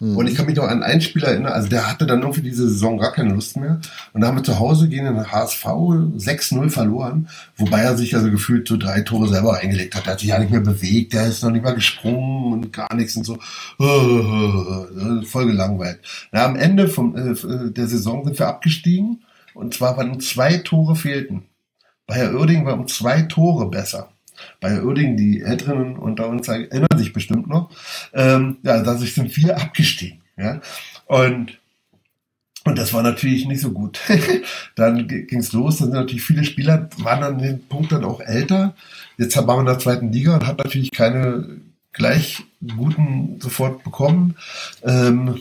Mhm. 0.00 0.16
Und 0.16 0.26
ich 0.26 0.34
kann 0.34 0.46
mich 0.46 0.56
noch 0.56 0.68
an 0.68 0.82
einen 0.82 1.00
Spieler 1.00 1.28
erinnern, 1.28 1.52
also 1.52 1.68
der 1.68 1.88
hatte 1.90 2.06
dann 2.06 2.20
irgendwie 2.20 2.42
diese 2.42 2.68
Saison 2.68 2.98
gar 2.98 3.12
keine 3.12 3.34
Lust 3.34 3.56
mehr. 3.56 3.80
Und 4.12 4.20
da 4.20 4.28
haben 4.28 4.36
wir 4.36 4.44
zu 4.44 4.58
Hause 4.58 4.88
gegen 4.88 5.06
den 5.06 5.32
HSV 5.32 5.64
6-0 5.64 6.70
verloren, 6.70 7.28
wobei 7.56 7.80
er 7.80 7.96
sich 7.96 8.14
also 8.14 8.30
gefühlt 8.30 8.68
so 8.68 8.76
drei 8.76 9.00
Tore 9.02 9.28
selber 9.28 9.58
eingelegt 9.58 9.94
hat. 9.94 10.06
Der 10.06 10.12
hat 10.12 10.20
sich 10.20 10.28
ja 10.28 10.38
nicht 10.38 10.50
mehr 10.50 10.60
bewegt, 10.60 11.12
der 11.12 11.26
ist 11.26 11.42
noch 11.42 11.50
nicht 11.50 11.64
mal 11.64 11.74
gesprungen 11.74 12.52
und 12.52 12.72
gar 12.72 12.94
nichts 12.94 13.16
und 13.16 13.24
so. 13.24 13.38
Voll 13.78 15.46
gelangweilt. 15.46 16.00
Na, 16.32 16.44
am 16.44 16.56
Ende 16.56 16.88
vom, 16.88 17.16
äh, 17.16 17.70
der 17.70 17.86
Saison 17.86 18.24
sind 18.24 18.38
wir 18.38 18.48
abgestiegen. 18.48 19.22
Und 19.54 19.74
zwar, 19.74 19.96
weil 19.96 20.08
uns 20.10 20.28
zwei 20.28 20.58
Tore 20.58 20.94
fehlten. 20.94 21.42
Bei 22.06 22.14
Herr 22.14 22.34
Oerding 22.34 22.64
war 22.64 22.74
um 22.74 22.86
zwei 22.86 23.22
Tore 23.22 23.68
besser 23.68 24.10
bei 24.60 24.82
Oerding, 24.82 25.16
die 25.16 25.42
Älteren 25.42 25.96
unter 25.96 26.28
uns 26.28 26.48
erinnern 26.48 26.98
sich 26.98 27.12
bestimmt 27.12 27.48
noch, 27.48 27.70
ähm, 28.12 28.58
ja, 28.62 28.82
da 28.82 28.96
sind 28.96 29.30
vier 29.30 29.56
abgestiegen. 29.56 30.20
Ja? 30.36 30.60
Und 31.06 31.58
und 32.64 32.76
das 32.76 32.92
war 32.92 33.02
natürlich 33.02 33.46
nicht 33.46 33.62
so 33.62 33.70
gut. 33.70 33.98
dann 34.76 35.08
ging 35.08 35.38
es 35.38 35.52
los, 35.54 35.78
dann 35.78 35.88
sind 35.88 35.96
natürlich 35.96 36.24
viele 36.24 36.44
Spieler, 36.44 36.90
waren 36.98 37.22
an 37.22 37.38
dem 37.38 37.66
Punkt 37.66 37.92
dann 37.92 38.04
auch 38.04 38.20
älter. 38.20 38.74
Jetzt 39.16 39.36
waren 39.36 39.46
wir 39.46 39.60
in 39.60 39.66
der 39.66 39.78
zweiten 39.78 40.12
Liga 40.12 40.34
und 40.34 40.46
hat 40.46 40.58
natürlich 40.58 40.90
keine 40.90 41.60
gleich 41.92 42.44
guten 42.76 43.40
sofort 43.40 43.84
bekommen. 43.84 44.36
Ähm, 44.82 45.40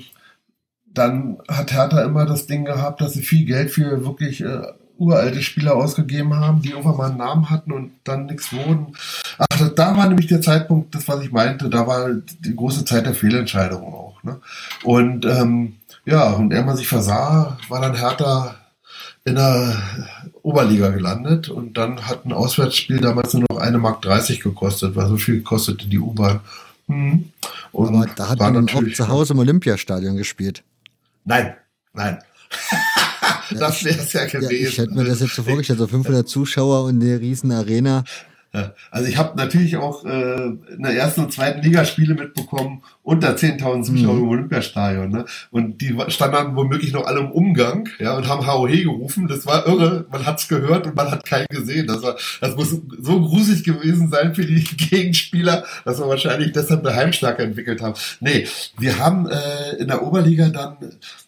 dann 0.86 1.40
hat 1.50 1.74
Hertha 1.74 2.02
immer 2.04 2.26
das 2.26 2.48
Ding 2.48 2.64
gehabt, 2.64 3.02
dass 3.02 3.14
sie 3.14 3.22
viel 3.22 3.46
Geld 3.46 3.72
für 3.72 4.06
wirklich 4.06 4.42
äh, 4.42 4.62
uralte 4.98 5.42
Spieler 5.42 5.76
ausgegeben 5.76 6.36
haben, 6.36 6.62
die 6.62 6.70
irgendwann 6.70 6.98
mal 6.98 7.10
einen 7.10 7.18
Namen 7.18 7.50
hatten 7.50 7.72
und 7.72 7.92
dann 8.04 8.26
nichts 8.26 8.52
wurden. 8.54 8.96
Ach, 9.38 9.70
da 9.76 9.96
war 9.98 10.08
nämlich 10.08 10.28
der 10.28 10.42
Zeitpunkt, 10.42 10.96
das 10.96 11.08
was 11.08 11.24
ich 11.24 11.32
meinte, 11.32 11.70
da 11.70 11.88
war 11.88 12.10
die 12.12 12.56
große 12.56 12.86
Zeit 12.86 13.06
der 13.06 13.14
Fehlentscheidung 13.14 13.94
auch. 13.94 14.24
Ne? 14.24 14.40
Und 14.84 15.26
ähm, 15.26 15.76
ja, 16.06 16.32
und 16.32 16.52
er 16.52 16.64
man 16.64 16.78
sich 16.78 16.88
versah, 16.88 17.58
war 17.70 17.82
dann 17.82 17.96
Hertha 17.96 18.56
in 19.26 19.36
der 19.36 19.82
Oberliga 20.42 20.90
gelandet 20.90 21.50
und 21.50 21.78
dann 21.78 22.08
hat 22.08 22.26
ein 22.26 22.32
Auswärtsspiel 22.32 23.02
damals 23.02 23.34
nur 23.34 23.46
noch 23.52 23.58
eine 23.58 23.78
Mark 23.78 24.02
30 24.02 24.40
gekostet, 24.40 24.96
weil 24.96 25.08
so 25.08 25.18
viel 25.18 25.42
kostete 25.42 25.88
die 25.88 26.00
U-Bahn. 26.00 26.40
Hm. 26.88 27.30
Aber 27.74 28.08
da 28.16 28.30
hat 28.30 28.40
man 28.40 28.54
dann 28.54 28.70
auch 28.70 28.94
zu 28.94 29.08
Hause 29.10 29.34
im 29.34 29.40
Olympiastadion 29.40 30.16
gespielt. 30.16 30.64
Nein, 31.26 31.54
nein. 31.94 32.20
das 33.52 33.84
wäre 33.84 34.00
es 34.00 34.14
ja 34.14 34.26
gewesen. 34.26 34.52
Ja, 34.52 34.70
ich 34.70 34.78
hätte 34.78 34.94
mir 34.94 35.04
das 35.06 35.20
jetzt 35.22 35.36
so 35.36 35.44
vorgestellt, 35.44 35.80
so 35.80 35.88
500 35.88 36.28
Zuschauer 36.28 36.86
und 36.86 37.02
eine 37.02 37.20
riesen 37.20 37.52
Arena. 37.52 38.04
Also 38.92 39.08
ich 39.08 39.18
habe 39.18 39.38
natürlich 39.38 39.78
auch 39.78 40.06
äh, 40.06 40.46
in 40.46 40.84
der 40.84 40.94
ersten 40.94 41.22
und 41.22 41.34
zweiten 41.34 41.62
Liga 41.62 41.86
Spiele 41.86 42.16
mitbekommen 42.16 42.82
unter 43.04 43.36
10.000 43.36 43.84
Zuschauer 43.84 44.14
mhm. 44.14 44.24
im 44.24 44.30
Olympiastadion. 44.30 45.10
Ne? 45.10 45.26
Und 45.52 45.82
die 45.82 45.96
standen 46.08 46.56
womöglich 46.56 46.94
noch 46.94 47.06
alle 47.06 47.20
im 47.20 47.32
Umgang 47.32 47.90
ja, 48.00 48.16
und 48.16 48.28
haben 48.28 48.48
HOH 48.48 48.68
gerufen. 48.68 49.28
Das 49.28 49.46
war 49.46 49.68
irre. 49.68 50.06
Man 50.12 50.26
hat's 50.26 50.48
gehört 50.48 50.88
und 50.88 50.96
man 50.96 51.12
hat 51.12 51.26
keinen 51.26 51.48
gesehen. 51.50 51.88
Das, 51.88 52.02
war, 52.02 52.16
das 52.42 52.56
muss 52.56 52.70
so 52.70 53.22
gruselig 53.22 53.64
gewesen 53.64 54.10
sein 54.10 54.34
für 54.34 54.46
die 54.46 54.64
Gegenspieler, 54.78 55.66
dass 55.86 56.00
wir 56.00 56.08
wahrscheinlich 56.08 56.52
deshalb 56.54 56.86
eine 56.86 56.96
Heimstärke 56.96 57.44
entwickelt 57.44 57.82
haben. 57.82 57.96
Nee, 58.20 58.48
wir 58.78 58.98
haben 58.98 59.28
äh, 59.28 59.76
in 59.78 59.88
der 59.88 60.04
Oberliga 60.04 60.50
dann 60.50 60.78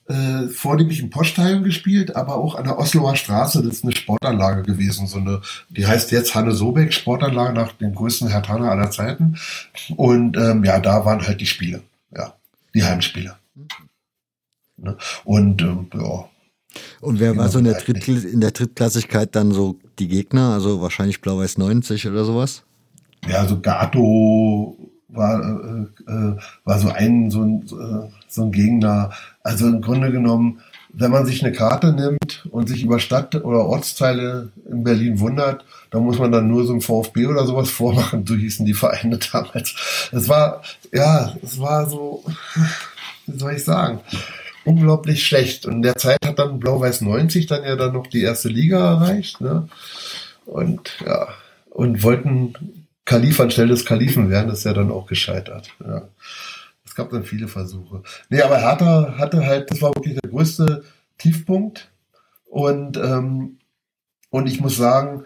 äh, 0.10 0.48
vornehmlich 0.48 1.02
im 1.02 1.11
Poststadion 1.11 1.64
gespielt, 1.64 2.15
aber 2.15 2.36
auch 2.36 2.56
an 2.56 2.64
der 2.64 2.80
Osloer 2.80 3.15
Straße. 3.15 3.61
Das 3.61 3.76
ist 3.76 3.84
eine 3.84 3.95
Sportanlage 3.95 4.64
gewesen. 4.64 5.06
So 5.06 5.19
eine, 5.19 5.41
die 5.69 5.86
heißt 5.86 6.11
jetzt 6.11 6.34
Hanne 6.34 6.52
Sobeck 6.52 6.94
Sportanlage 6.94 7.53
nach 7.53 7.73
dem 7.73 7.94
größten 7.94 8.27
Hertaner 8.27 8.72
aller 8.72 8.90
Zeiten. 8.90 9.38
Und 9.95 10.36
ähm, 10.36 10.64
ja, 10.64 10.80
da 10.80 11.06
waren 11.06 11.26
halt 11.26 11.40
die 11.41 11.45
Spiele. 11.45 11.84
Ja, 12.15 12.34
die 12.73 12.84
Heimspiele. 12.84 13.36
Ne? 14.77 14.98
Und 15.26 15.61
ähm, 15.61 15.88
ja. 15.94 16.26
Und 17.02 17.19
wer 17.19 17.38
war 17.38 17.49
so 17.49 17.60
in 17.60 17.65
der, 17.65 17.76
Dritt, 17.76 18.07
in 18.07 18.41
der 18.41 18.52
Drittklassigkeit 18.52 19.36
dann 19.36 19.52
so 19.52 19.77
die 19.99 20.07
Gegner? 20.07 20.53
Also 20.53 20.81
wahrscheinlich 20.81 21.22
Blau-Weiß 21.22 21.57
90 21.57 22.07
oder 22.07 22.26
sowas? 22.26 22.64
Ja, 23.27 23.45
so 23.45 23.60
Gato 23.60 24.76
war, 25.10 25.41
äh, 25.41 26.11
äh, 26.11 26.38
war 26.64 26.80
so 26.80 26.90
ein, 26.90 27.30
so 27.30 27.44
ein, 27.44 27.61
äh, 27.64 28.10
so 28.27 28.44
ein 28.44 28.52
Gegner. 28.52 29.11
Also 29.41 29.68
im 29.68 29.82
Grunde 29.82 30.11
genommen, 30.11 30.61
wenn 30.91 31.11
man 31.11 31.26
sich 31.26 31.44
eine 31.44 31.53
Karte 31.53 31.94
nimmt 31.94 32.48
und 32.52 32.68
sich 32.68 32.84
über 32.84 32.99
Stadt- 32.99 33.36
oder 33.36 33.66
Ortsteile 33.66 34.52
in 34.70 34.84
Berlin 34.84 35.20
wundert, 35.20 35.64
da 35.91 35.99
muss 35.99 36.20
man 36.20 36.32
dann 36.32 36.48
nur 36.48 36.66
so 36.66 36.74
ein 36.74 36.82
VfB 36.82 37.28
oder 37.28 37.45
sowas 37.45 37.70
vormachen. 37.70 38.26
So 38.26 38.36
hießen 38.36 38.66
die 38.66 38.74
Vereine 38.74 39.20
damals. 39.32 40.10
Es 40.11 40.28
war, 40.28 40.61
ja, 40.91 41.36
es 41.41 41.60
war 41.60 41.90
so, 41.90 42.24
wie 43.28 43.40
soll 43.40 43.53
ich 43.53 43.64
sagen, 43.64 43.99
unglaublich 44.66 45.26
schlecht. 45.26 45.66
Und 45.66 45.76
in 45.76 45.82
der 45.84 45.95
Zeit 45.95 46.26
hat 46.26 46.40
dann 46.40 46.60
Blau-Weiß 46.60 47.02
90 47.02 47.48
dann 47.48 47.64
ja 47.64 47.76
dann 47.76 47.94
noch 47.94 48.07
die 48.07 48.22
erste 48.22 48.49
Liga 48.49 48.94
erreicht. 48.94 49.41
Ne? 49.41 49.68
Und 50.45 50.98
ja, 51.06 51.30
und 51.70 52.03
wollten 52.03 52.88
Kalif 53.06 53.40
anstelle 53.40 53.70
des 53.70 53.86
Kalifen 53.86 54.30
werden, 54.30 54.52
ist 54.52 54.66
ja 54.66 54.74
dann 54.74 54.91
auch 54.91 55.07
gescheitert. 55.07 55.70
Ja. 55.84 56.03
Gab 56.99 57.11
dann 57.11 57.23
viele 57.23 57.47
Versuche. 57.47 58.03
Nee, 58.30 58.41
aber 58.41 58.57
Hertha 58.57 59.15
hatte 59.17 59.45
halt, 59.45 59.71
das 59.71 59.81
war 59.81 59.95
wirklich 59.95 60.19
der 60.19 60.30
größte 60.30 60.84
Tiefpunkt. 61.17 61.89
Und, 62.43 62.97
ähm, 62.97 63.57
und 64.31 64.47
ich 64.47 64.59
muss 64.59 64.76
sagen, 64.76 65.23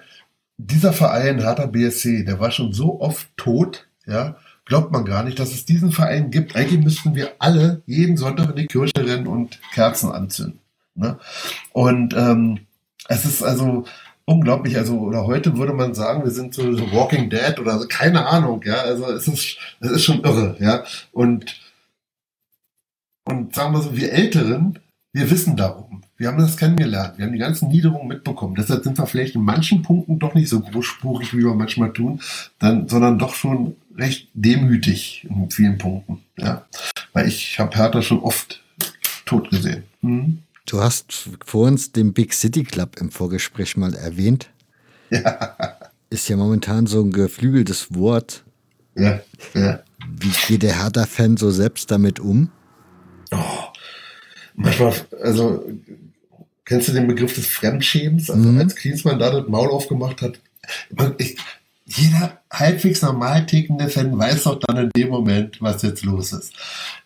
dieser 0.58 0.94
Verein 0.94 1.40
Hertha 1.40 1.66
BSC, 1.66 2.26
der 2.26 2.40
war 2.40 2.52
schon 2.52 2.74
so 2.74 3.02
oft 3.02 3.28
tot, 3.38 3.88
ja, 4.06 4.36
glaubt 4.66 4.92
man 4.92 5.04
gar 5.04 5.24
nicht, 5.24 5.40
dass 5.40 5.52
es 5.52 5.66
diesen 5.66 5.92
Verein 5.92 6.30
gibt. 6.30 6.56
Eigentlich 6.56 6.84
müssten 6.84 7.16
wir 7.16 7.32
alle 7.40 7.82
jeden 7.88 8.18
Sonntag 8.18 8.52
in 8.52 8.56
die 8.58 8.68
Kirche 8.68 8.94
rennen 8.96 9.26
und 9.26 9.60
Kerzen 9.74 10.12
anzünden. 10.12 10.60
Ne? 10.94 11.18
Und 11.72 12.14
ähm, 12.16 12.68
es 13.08 13.26
ist 13.26 13.42
also 13.42 13.86
unglaublich. 14.26 14.78
Also, 14.78 15.00
oder 15.00 15.26
heute 15.26 15.58
würde 15.58 15.74
man 15.74 15.96
sagen, 15.96 16.24
wir 16.24 16.30
sind 16.30 16.54
so, 16.54 16.72
so 16.74 16.92
Walking 16.92 17.32
Dead 17.32 17.58
oder 17.60 17.80
so, 17.80 17.88
keine 17.88 18.28
Ahnung, 18.28 18.62
ja. 18.64 18.76
Also 18.76 19.12
es 19.12 19.28
ist, 19.28 19.58
es 19.80 19.92
ist 19.92 20.04
schon 20.04 20.22
irre, 20.22 20.56
ja. 20.60 20.84
Und, 21.12 21.63
und 23.26 23.56
sagen 23.56 23.74
wir 23.74 23.82
so, 23.82 23.96
wir 23.96 24.12
Älteren, 24.12 24.80
wir 25.14 25.30
wissen 25.30 25.56
darum. 25.56 26.02
Wir 26.18 26.28
haben 26.28 26.38
das 26.38 26.58
kennengelernt. 26.58 27.18
Wir 27.18 27.26
haben 27.26 27.34
die 27.34 27.40
ganzen 27.40 27.70
Niederungen 27.70 28.08
mitbekommen. 28.08 28.56
Deshalb 28.56 28.84
sind 28.84 28.98
wir 28.98 29.06
vielleicht 29.06 29.36
in 29.36 29.42
manchen 29.42 29.82
Punkten 29.82 30.20
doch 30.20 30.34
nicht 30.34 30.50
so 30.50 30.60
großspurig, 30.60 31.34
wie 31.34 31.44
wir 31.44 31.54
manchmal 31.54 31.92
tun, 31.92 32.22
dann, 32.60 32.88
sondern 32.88 33.20
doch 33.20 33.36
schon 33.36 33.76
recht 33.96 34.30
demütig 34.34 35.28
in 35.30 35.50
vielen 35.52 35.78
Punkten. 35.78 36.20
Ja. 36.38 36.66
Weil 37.14 37.28
ich 37.28 37.60
habe 37.60 37.76
Hertha 37.76 38.02
schon 38.02 38.20
oft 38.20 38.64
tot 39.26 39.50
gesehen. 39.50 39.84
Mhm. 40.02 40.40
Du 40.66 40.82
hast 40.82 41.30
vor 41.46 41.68
uns 41.68 41.92
den 41.92 42.14
Big 42.14 42.34
City 42.34 42.64
Club 42.64 42.96
im 43.00 43.12
Vorgespräch 43.12 43.76
mal 43.76 43.94
erwähnt. 43.94 44.50
Ja. 45.10 45.68
Ist 46.10 46.30
ja 46.30 46.38
momentan 46.38 46.88
so 46.88 47.02
ein 47.02 47.12
geflügeltes 47.12 47.94
Wort. 47.94 48.44
Ja, 48.96 49.20
ja. 49.54 49.80
Wie 50.08 50.32
geht 50.48 50.64
der 50.64 50.82
Hertha-Fan 50.82 51.38
so 51.38 51.52
selbst 51.52 51.92
damit 51.92 52.20
um? 52.20 52.50
Oh, 53.34 53.64
manchmal, 54.56 54.94
also, 55.22 55.66
kennst 56.66 56.88
du 56.88 56.94
den 56.94 57.08
Begriff 57.08 57.36
des 57.36 57.48
Fremdschämens? 57.48 58.30
Also, 58.30 58.50
mhm. 58.50 58.60
als 58.60 58.76
Klinsmann 58.76 59.20
da 59.20 59.32
das 59.32 59.48
Maul 59.48 59.70
aufgemacht 59.70 60.22
hat, 60.22 60.40
ich, 61.18 61.38
jeder 61.86 62.40
halbwegs 62.52 63.02
normal 63.02 63.46
tickende 63.46 63.90
Fan 63.90 64.18
weiß 64.18 64.44
doch 64.44 64.60
dann 64.60 64.78
in 64.78 64.90
dem 64.96 65.10
Moment, 65.10 65.62
was 65.62 65.82
jetzt 65.82 66.04
los 66.04 66.32
ist. 66.32 66.54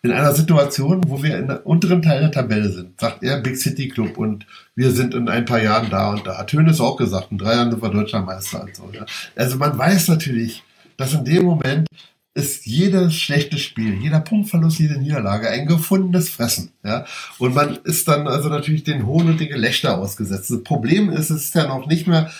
In 0.02 0.12
einer 0.12 0.32
Situation, 0.34 1.02
wo 1.08 1.22
wir 1.22 1.36
in 1.36 1.48
der 1.48 1.66
unteren 1.66 2.00
Teil 2.00 2.20
der 2.20 2.30
Tabelle 2.30 2.70
sind, 2.70 3.00
sagt 3.00 3.22
er 3.22 3.40
Big 3.40 3.56
City 3.56 3.88
Club 3.88 4.16
und 4.16 4.46
wir 4.76 4.92
sind 4.92 5.14
in 5.14 5.28
ein 5.28 5.44
paar 5.44 5.60
Jahren 5.60 5.90
da 5.90 6.10
und 6.10 6.26
da. 6.26 6.38
Hat 6.38 6.52
Hönes 6.52 6.80
auch 6.80 6.96
gesagt, 6.96 7.32
in 7.32 7.38
drei 7.38 7.54
Jahren 7.54 7.70
sind 7.70 7.82
wir 7.82 7.88
Deutscher 7.88 8.22
Meister 8.22 8.62
und 8.62 8.76
so. 8.76 8.88
Ja. 8.92 9.04
Also 9.34 9.56
man 9.56 9.76
weiß 9.76 10.08
natürlich, 10.08 10.62
dass 10.96 11.12
in 11.12 11.24
dem 11.24 11.44
Moment 11.44 11.88
ist 12.34 12.66
jedes 12.66 13.14
schlechte 13.14 13.58
Spiel, 13.58 13.94
jeder 13.94 14.20
Punktverlust, 14.20 14.78
jede 14.78 14.98
Niederlage 14.98 15.50
ein 15.50 15.66
gefundenes 15.66 16.28
Fressen. 16.28 16.72
Ja? 16.84 17.04
Und 17.38 17.54
man 17.54 17.76
ist 17.84 18.06
dann 18.06 18.28
also 18.28 18.48
natürlich 18.48 18.84
den 18.84 19.06
Hohn 19.06 19.28
und 19.28 19.40
den 19.40 19.48
Gelächter 19.48 19.98
ausgesetzt. 19.98 20.50
Das 20.50 20.62
Problem 20.62 21.10
ist, 21.10 21.30
es 21.30 21.46
ist 21.46 21.54
ja 21.54 21.66
noch 21.66 21.86
nicht 21.86 22.06
mehr 22.06 22.30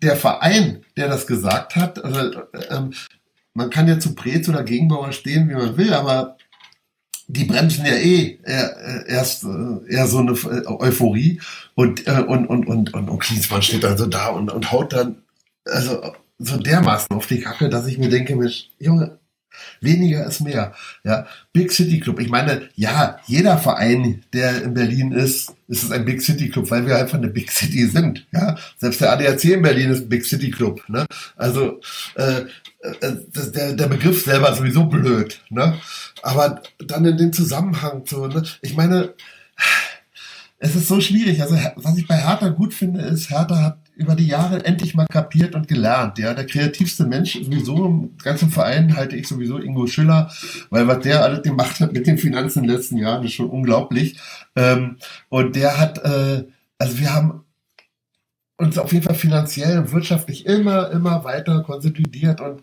der 0.00 0.16
Verein, 0.16 0.84
der 0.96 1.08
das 1.08 1.26
gesagt 1.26 1.74
hat, 1.74 2.02
also, 2.04 2.42
ähm, 2.70 2.92
man 3.54 3.70
kann 3.70 3.88
ja 3.88 3.98
zu 3.98 4.14
Prez 4.14 4.48
oder 4.48 4.62
Gegenbauer 4.62 5.10
stehen, 5.10 5.48
wie 5.48 5.54
man 5.54 5.76
will, 5.76 5.92
aber 5.92 6.36
die 7.26 7.44
bremsen 7.44 7.84
ja 7.84 7.94
eh 7.94 8.38
erst 9.06 9.44
äh, 9.44 9.92
eher 9.92 10.06
so 10.06 10.18
eine 10.18 10.32
äh, 10.32 10.66
Euphorie 10.66 11.40
und 11.74 12.06
äh, 12.06 12.22
und 12.22 12.46
und 12.46 12.66
und 12.66 12.94
und, 12.94 13.10
und 13.10 13.18
Klinsmann 13.18 13.62
steht 13.62 13.84
dann 13.84 13.98
so 13.98 14.06
da 14.06 14.28
und, 14.28 14.50
und 14.50 14.72
haut 14.72 14.94
dann 14.94 15.22
also 15.64 16.14
so 16.38 16.56
dermaßen 16.56 17.14
auf 17.14 17.26
die 17.26 17.40
Kacke, 17.40 17.68
dass 17.68 17.86
ich 17.86 17.98
mir 17.98 18.08
denke, 18.08 18.34
Mensch, 18.34 18.70
Junge, 18.78 19.17
Weniger 19.80 20.26
ist 20.26 20.40
mehr. 20.40 20.72
Ja, 21.04 21.26
Big 21.52 21.72
City 21.72 22.00
Club. 22.00 22.20
Ich 22.20 22.28
meine, 22.28 22.68
ja, 22.74 23.18
jeder 23.26 23.58
Verein, 23.58 24.24
der 24.32 24.62
in 24.62 24.74
Berlin 24.74 25.12
ist, 25.12 25.54
ist 25.68 25.82
es 25.84 25.90
ein 25.90 26.04
Big 26.04 26.22
City 26.22 26.48
Club, 26.48 26.70
weil 26.70 26.86
wir 26.86 26.96
einfach 26.96 27.18
eine 27.18 27.28
Big 27.28 27.50
City 27.50 27.86
sind. 27.86 28.26
Ja, 28.32 28.56
selbst 28.78 29.00
der 29.00 29.12
ADAC 29.12 29.44
in 29.44 29.62
Berlin 29.62 29.90
ist 29.90 30.02
ein 30.02 30.08
Big 30.08 30.24
City 30.24 30.50
Club. 30.50 30.82
Ne? 30.88 31.06
Also 31.36 31.80
äh, 32.16 32.42
äh, 33.00 33.16
der, 33.54 33.74
der 33.74 33.86
Begriff 33.86 34.24
selber 34.24 34.50
ist 34.50 34.58
sowieso 34.58 34.84
blöd. 34.84 35.40
Ne? 35.50 35.78
Aber 36.22 36.62
dann 36.78 37.04
in 37.04 37.16
den 37.16 37.32
Zusammenhang 37.32 38.02
so. 38.06 38.26
Ne? 38.26 38.42
Ich 38.62 38.76
meine, 38.76 39.14
es 40.58 40.74
ist 40.74 40.88
so 40.88 41.00
schwierig. 41.00 41.42
Also 41.42 41.56
was 41.76 41.96
ich 41.96 42.06
bei 42.06 42.16
Hertha 42.16 42.48
gut 42.48 42.74
finde, 42.74 43.02
ist, 43.02 43.30
Hertha 43.30 43.62
hat 43.62 43.78
über 43.98 44.14
die 44.14 44.28
Jahre 44.28 44.64
endlich 44.64 44.94
mal 44.94 45.06
kapiert 45.06 45.56
und 45.56 45.66
gelernt. 45.66 46.18
Ja, 46.18 46.32
der 46.32 46.46
kreativste 46.46 47.04
Mensch 47.04 47.34
sowieso 47.34 47.84
im 47.84 48.16
ganzen 48.18 48.48
Verein 48.48 48.96
halte 48.96 49.16
ich 49.16 49.26
sowieso 49.26 49.58
Ingo 49.58 49.88
Schiller, 49.88 50.30
weil 50.70 50.86
was 50.86 51.00
der 51.00 51.24
alles 51.24 51.42
gemacht 51.42 51.80
hat 51.80 51.92
mit 51.92 52.06
den 52.06 52.16
Finanzen 52.16 52.60
in 52.60 52.68
den 52.68 52.76
letzten 52.76 52.96
Jahren 52.96 53.24
ist 53.24 53.32
schon 53.32 53.50
unglaublich. 53.50 54.16
Ähm, 54.54 54.98
und 55.28 55.56
der 55.56 55.78
hat, 55.78 55.98
äh, 55.98 56.44
also 56.78 56.98
wir 56.98 57.12
haben 57.12 57.44
uns 58.56 58.78
auf 58.78 58.92
jeden 58.92 59.04
Fall 59.04 59.16
finanziell 59.16 59.78
und 59.80 59.92
wirtschaftlich 59.92 60.46
immer, 60.46 60.90
immer 60.92 61.24
weiter 61.24 61.64
konsolidiert 61.64 62.40
und 62.40 62.62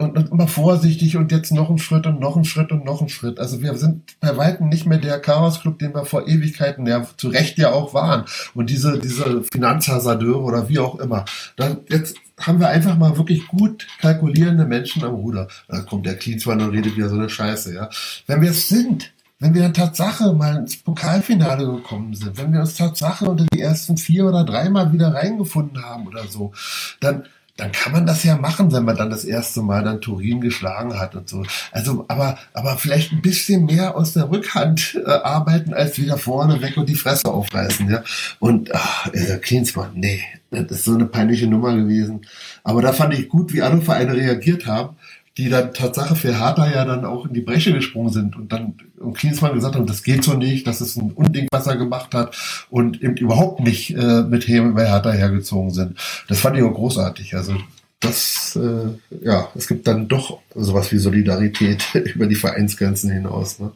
und, 0.00 0.16
und 0.16 0.32
immer 0.32 0.48
vorsichtig 0.48 1.16
und 1.16 1.30
jetzt 1.30 1.52
noch 1.52 1.68
ein 1.68 1.78
Schritt 1.78 2.06
und 2.06 2.20
noch 2.20 2.36
ein 2.36 2.44
Schritt 2.44 2.72
und 2.72 2.84
noch 2.86 3.02
ein 3.02 3.10
Schritt. 3.10 3.38
Also 3.38 3.60
wir 3.60 3.76
sind 3.76 4.18
bei 4.18 4.34
weitem 4.36 4.70
nicht 4.70 4.86
mehr 4.86 4.98
der 4.98 5.20
Chaos 5.20 5.60
Club, 5.60 5.78
den 5.78 5.94
wir 5.94 6.06
vor 6.06 6.26
Ewigkeiten 6.26 6.86
ja 6.86 7.06
zu 7.18 7.28
Recht 7.28 7.58
ja 7.58 7.72
auch 7.72 7.92
waren. 7.92 8.24
Und 8.54 8.70
diese, 8.70 8.98
diese 8.98 9.42
Finanzhasardeure 9.52 10.40
oder 10.40 10.68
wie 10.70 10.78
auch 10.78 10.98
immer. 10.98 11.26
Dann, 11.56 11.80
jetzt 11.88 12.16
haben 12.40 12.60
wir 12.60 12.68
einfach 12.68 12.96
mal 12.96 13.18
wirklich 13.18 13.46
gut 13.48 13.86
kalkulierende 14.00 14.64
Menschen 14.64 15.04
am 15.04 15.14
Ruder. 15.14 15.48
Da 15.68 15.82
kommt 15.82 16.06
der 16.06 16.16
Klinsmann 16.16 16.62
und 16.62 16.70
redet 16.70 16.96
wieder 16.96 17.10
so 17.10 17.16
eine 17.16 17.28
Scheiße, 17.28 17.74
ja. 17.74 17.90
Wenn 18.26 18.40
wir 18.40 18.50
es 18.50 18.70
sind, 18.70 19.12
wenn 19.38 19.52
wir 19.52 19.66
in 19.66 19.74
Tatsache 19.74 20.32
mal 20.32 20.56
ins 20.56 20.78
Pokalfinale 20.78 21.66
gekommen 21.66 22.14
sind, 22.14 22.38
wenn 22.38 22.54
wir 22.54 22.60
uns 22.60 22.74
Tatsache 22.74 23.26
unter 23.26 23.44
die 23.52 23.60
ersten 23.60 23.98
vier 23.98 24.26
oder 24.26 24.44
dreimal 24.44 24.92
wieder 24.94 25.14
reingefunden 25.14 25.84
haben 25.84 26.06
oder 26.06 26.26
so, 26.26 26.52
dann 27.00 27.24
dann 27.56 27.72
kann 27.72 27.92
man 27.92 28.06
das 28.06 28.24
ja 28.24 28.36
machen, 28.36 28.72
wenn 28.72 28.84
man 28.84 28.96
dann 28.96 29.10
das 29.10 29.24
erste 29.24 29.62
Mal 29.62 29.84
dann 29.84 30.00
Turin 30.00 30.40
geschlagen 30.40 30.98
hat 30.98 31.14
und 31.14 31.28
so. 31.28 31.44
Also, 31.72 32.04
aber, 32.08 32.38
aber 32.54 32.76
vielleicht 32.76 33.12
ein 33.12 33.22
bisschen 33.22 33.66
mehr 33.66 33.96
aus 33.96 34.14
der 34.14 34.30
Rückhand 34.30 35.00
äh, 35.04 35.10
arbeiten, 35.10 35.74
als 35.74 35.98
wieder 35.98 36.16
vorne 36.18 36.62
weg 36.62 36.76
und 36.76 36.88
die 36.88 36.94
Fresse 36.94 37.28
aufreißen, 37.28 37.90
ja. 37.90 38.02
Und, 38.38 38.74
ach, 38.74 39.12
äh, 39.12 39.36
Klinsmann, 39.38 39.90
nee, 39.94 40.22
das 40.50 40.70
ist 40.70 40.84
so 40.84 40.94
eine 40.94 41.06
peinliche 41.06 41.46
Nummer 41.46 41.74
gewesen. 41.74 42.22
Aber 42.64 42.82
da 42.82 42.92
fand 42.92 43.14
ich 43.14 43.28
gut, 43.28 43.52
wie 43.52 43.62
andere 43.62 43.82
Vereine 43.82 44.14
reagiert 44.14 44.66
haben 44.66 44.96
die 45.36 45.48
dann 45.48 45.72
Tatsache 45.72 46.16
für 46.16 46.38
Hertha 46.38 46.70
ja 46.70 46.84
dann 46.84 47.04
auch 47.04 47.26
in 47.26 47.32
die 47.32 47.40
Bresche 47.40 47.72
gesprungen 47.72 48.12
sind 48.12 48.36
und 48.36 48.52
dann 48.52 48.74
und 48.98 49.16
Klinsmann 49.16 49.54
gesagt 49.54 49.76
haben, 49.76 49.86
das 49.86 50.02
geht 50.02 50.24
so 50.24 50.34
nicht, 50.34 50.66
das 50.66 50.80
ist 50.80 50.96
ein 50.96 51.12
Unding, 51.12 51.48
was 51.50 51.66
er 51.66 51.76
gemacht 51.76 52.14
hat 52.14 52.36
und 52.68 53.02
eben 53.02 53.16
überhaupt 53.16 53.60
nicht 53.60 53.96
äh, 53.96 54.22
mit 54.22 54.46
Häme 54.46 54.72
bei 54.72 54.86
Hertha 54.86 55.12
hergezogen 55.12 55.70
sind. 55.70 55.98
Das 56.28 56.40
fand 56.40 56.56
ich 56.56 56.62
auch 56.62 56.74
großartig. 56.74 57.34
Also 57.34 57.56
das, 58.00 58.56
äh, 58.56 59.24
ja, 59.24 59.48
es 59.54 59.68
gibt 59.68 59.86
dann 59.86 60.08
doch 60.08 60.40
sowas 60.54 60.90
wie 60.92 60.98
Solidarität 60.98 61.94
über 62.14 62.26
die 62.26 62.34
Vereinsgrenzen 62.34 63.10
hinaus. 63.10 63.58
Ne? 63.58 63.72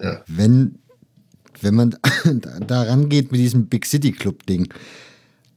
Ja. 0.00 0.20
Wenn, 0.26 0.76
wenn 1.60 1.74
man 1.74 1.96
da 2.66 2.82
rangeht 2.82 3.32
mit 3.32 3.40
diesem 3.40 3.66
Big 3.66 3.86
City 3.86 4.12
Club 4.12 4.44
Ding, 4.46 4.72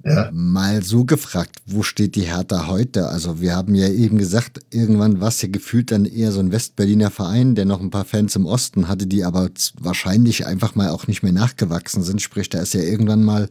ja. 0.03 0.29
Mal 0.31 0.83
so 0.83 1.05
gefragt, 1.05 1.59
wo 1.65 1.83
steht 1.83 2.15
die 2.15 2.21
Hertha 2.21 2.67
heute? 2.67 3.07
Also 3.07 3.41
wir 3.41 3.55
haben 3.55 3.75
ja 3.75 3.87
eben 3.89 4.17
gesagt, 4.17 4.59
irgendwann 4.69 5.19
war 5.19 5.29
es 5.29 5.41
ja 5.41 5.49
gefühlt 5.49 5.91
dann 5.91 6.05
eher 6.05 6.31
so 6.31 6.39
ein 6.39 6.51
Westberliner 6.51 7.11
Verein, 7.11 7.55
der 7.55 7.65
noch 7.65 7.81
ein 7.81 7.89
paar 7.89 8.05
Fans 8.05 8.35
im 8.35 8.45
Osten 8.45 8.87
hatte, 8.87 9.07
die 9.07 9.23
aber 9.23 9.49
wahrscheinlich 9.79 10.45
einfach 10.45 10.75
mal 10.75 10.89
auch 10.89 11.07
nicht 11.07 11.23
mehr 11.23 11.33
nachgewachsen 11.33 12.03
sind. 12.03 12.21
Sprich, 12.21 12.49
da 12.49 12.61
ist 12.61 12.73
ja 12.73 12.81
irgendwann 12.81 13.23
mal 13.23 13.49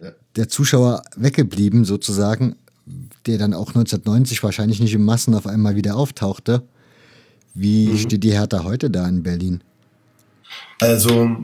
ja. 0.00 0.10
der 0.36 0.48
Zuschauer 0.48 1.02
weggeblieben 1.16 1.84
sozusagen, 1.84 2.56
der 3.26 3.38
dann 3.38 3.54
auch 3.54 3.68
1990 3.68 4.42
wahrscheinlich 4.42 4.80
nicht 4.80 4.94
in 4.94 5.04
Massen 5.04 5.34
auf 5.34 5.46
einmal 5.46 5.76
wieder 5.76 5.96
auftauchte. 5.96 6.62
Wie 7.54 7.88
mhm. 7.88 7.98
steht 7.98 8.22
die 8.22 8.32
Hertha 8.32 8.64
heute 8.64 8.90
da 8.90 9.08
in 9.08 9.22
Berlin? 9.22 9.62
Also 10.80 11.36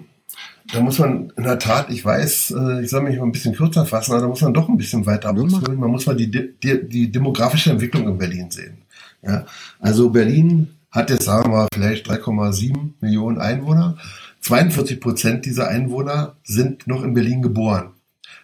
da 0.73 0.81
muss 0.81 0.99
man 0.99 1.33
in 1.37 1.45
der 1.45 1.59
Tat, 1.59 1.91
ich 1.91 2.05
weiß, 2.05 2.55
äh, 2.57 2.83
ich 2.83 2.91
soll 2.91 3.03
mich 3.03 3.19
mal 3.19 3.25
ein 3.25 3.33
bisschen 3.33 3.55
kürzer 3.55 3.87
fassen, 3.87 4.13
aber 4.13 4.23
da 4.23 4.29
muss 4.29 4.41
man 4.41 4.55
doch 4.55 4.69
ein 4.69 4.77
bisschen 4.77 5.07
weiter 5.07 5.31
ausholen. 5.33 5.79
Man 5.79 5.91
muss 5.91 6.07
mal 6.07 6.17
die, 6.17 6.31
die, 6.31 6.89
die 6.89 7.11
demografische 7.11 7.71
Entwicklung 7.71 8.07
in 8.09 8.19
Berlin 8.19 8.51
sehen. 8.51 8.79
Ja, 9.23 9.45
also 9.81 10.11
Berlin 10.11 10.69
hat 10.91 11.11
jetzt, 11.11 11.25
sagen 11.25 11.51
wir 11.51 11.59
mal, 11.59 11.69
vielleicht 11.73 12.09
3,7 12.09 12.91
Millionen 13.01 13.39
Einwohner. 13.39 13.97
42 14.41 15.01
Prozent 15.01 15.45
dieser 15.45 15.69
Einwohner 15.69 16.37
sind 16.45 16.87
noch 16.87 17.03
in 17.05 17.15
Berlin 17.15 17.43
geboren. 17.43 17.91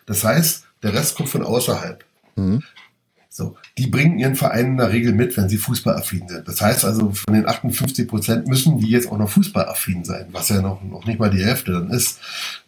Das 0.04 0.24
heißt, 0.24 0.64
der 0.82 0.94
Rest 0.94 1.16
kommt 1.16 1.30
von 1.30 1.42
außerhalb. 1.42 2.04
Mhm. 2.36 2.62
So, 3.36 3.54
die 3.76 3.88
bringen 3.88 4.18
ihren 4.18 4.34
Verein 4.34 4.64
in 4.64 4.76
der 4.78 4.90
Regel 4.94 5.12
mit, 5.12 5.36
wenn 5.36 5.46
sie 5.46 5.58
fußballaffin 5.58 6.26
sind. 6.26 6.48
Das 6.48 6.62
heißt 6.62 6.86
also, 6.86 7.10
von 7.10 7.34
den 7.34 7.46
58 7.46 8.08
Prozent 8.08 8.48
müssen 8.48 8.78
die 8.78 8.88
jetzt 8.88 9.12
auch 9.12 9.18
noch 9.18 9.28
fußballaffin 9.28 10.06
sein, 10.06 10.28
was 10.32 10.48
ja 10.48 10.62
noch, 10.62 10.82
noch 10.82 11.04
nicht 11.04 11.18
mal 11.18 11.28
die 11.28 11.44
Hälfte 11.44 11.72
dann 11.72 11.90
ist. 11.90 12.18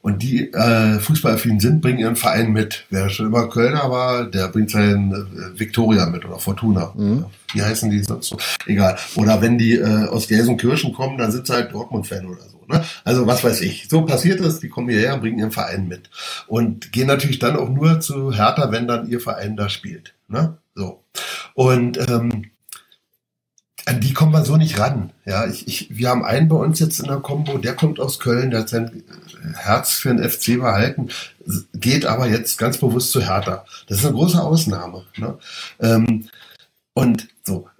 Und 0.02 0.22
die 0.22 0.52
äh, 0.52 1.00
fußballaffin 1.00 1.58
sind, 1.58 1.80
bringen 1.80 2.00
ihren 2.00 2.16
Verein 2.16 2.52
mit. 2.52 2.84
Wer 2.90 3.08
schon 3.08 3.28
immer 3.28 3.48
Kölner 3.48 3.90
war, 3.90 4.26
der 4.26 4.48
bringt 4.48 4.70
seinen 4.70 5.12
äh, 5.12 5.58
Viktoria 5.58 6.04
mit 6.04 6.26
oder 6.26 6.38
Fortuna. 6.38 6.92
Mhm. 6.94 7.24
Wie 7.54 7.62
heißen 7.62 7.90
die 7.90 8.02
sonst 8.02 8.28
so? 8.28 8.36
Egal. 8.66 8.98
Oder 9.16 9.40
wenn 9.40 9.56
die 9.56 9.76
äh, 9.76 10.04
aus 10.08 10.28
Gelsenkirchen 10.28 10.92
kommen, 10.92 11.16
dann 11.16 11.32
sind 11.32 11.46
sie 11.46 11.54
halt 11.54 11.72
Dortmund-Fan 11.72 12.26
oder 12.26 12.42
so. 12.42 12.58
Ne? 12.68 12.84
Also 13.04 13.26
was 13.26 13.42
weiß 13.42 13.62
ich. 13.62 13.88
So 13.88 14.02
passiert 14.02 14.40
es, 14.40 14.60
die 14.60 14.68
kommen 14.68 14.90
hierher 14.90 15.14
und 15.14 15.20
bringen 15.20 15.38
ihren 15.38 15.50
Verein 15.50 15.88
mit. 15.88 16.10
Und 16.46 16.92
gehen 16.92 17.06
natürlich 17.06 17.38
dann 17.38 17.56
auch 17.56 17.70
nur 17.70 18.00
zu 18.00 18.34
Hertha, 18.34 18.70
wenn 18.70 18.86
dann 18.86 19.08
ihr 19.08 19.20
Verein 19.20 19.56
da 19.56 19.70
spielt. 19.70 20.12
Ne? 20.28 20.58
So. 20.74 21.04
Und 21.54 21.98
ähm, 22.08 22.50
an 23.86 24.00
die 24.00 24.12
kommen 24.12 24.32
wir 24.32 24.44
so 24.44 24.56
nicht 24.56 24.78
ran. 24.78 25.12
Ja, 25.24 25.46
ich, 25.46 25.66
ich, 25.66 25.96
wir 25.96 26.10
haben 26.10 26.24
einen 26.24 26.48
bei 26.48 26.56
uns 26.56 26.78
jetzt 26.78 27.00
in 27.00 27.06
der 27.06 27.16
Combo, 27.20 27.58
der 27.58 27.74
kommt 27.74 27.98
aus 27.98 28.20
Köln, 28.20 28.50
der 28.50 28.60
hat 28.60 28.68
sein 28.68 29.02
Herz 29.54 29.94
für 29.94 30.14
den 30.14 30.28
FC 30.28 30.58
behalten, 30.58 31.08
geht 31.72 32.04
aber 32.04 32.28
jetzt 32.28 32.58
ganz 32.58 32.78
bewusst 32.78 33.12
zu 33.12 33.22
Hertha. 33.22 33.64
Das 33.86 33.98
ist 33.98 34.04
eine 34.04 34.14
große 34.14 34.42
Ausnahme. 34.42 35.06
Ne? 35.16 35.38
Ähm, 35.80 36.28
und 36.92 37.28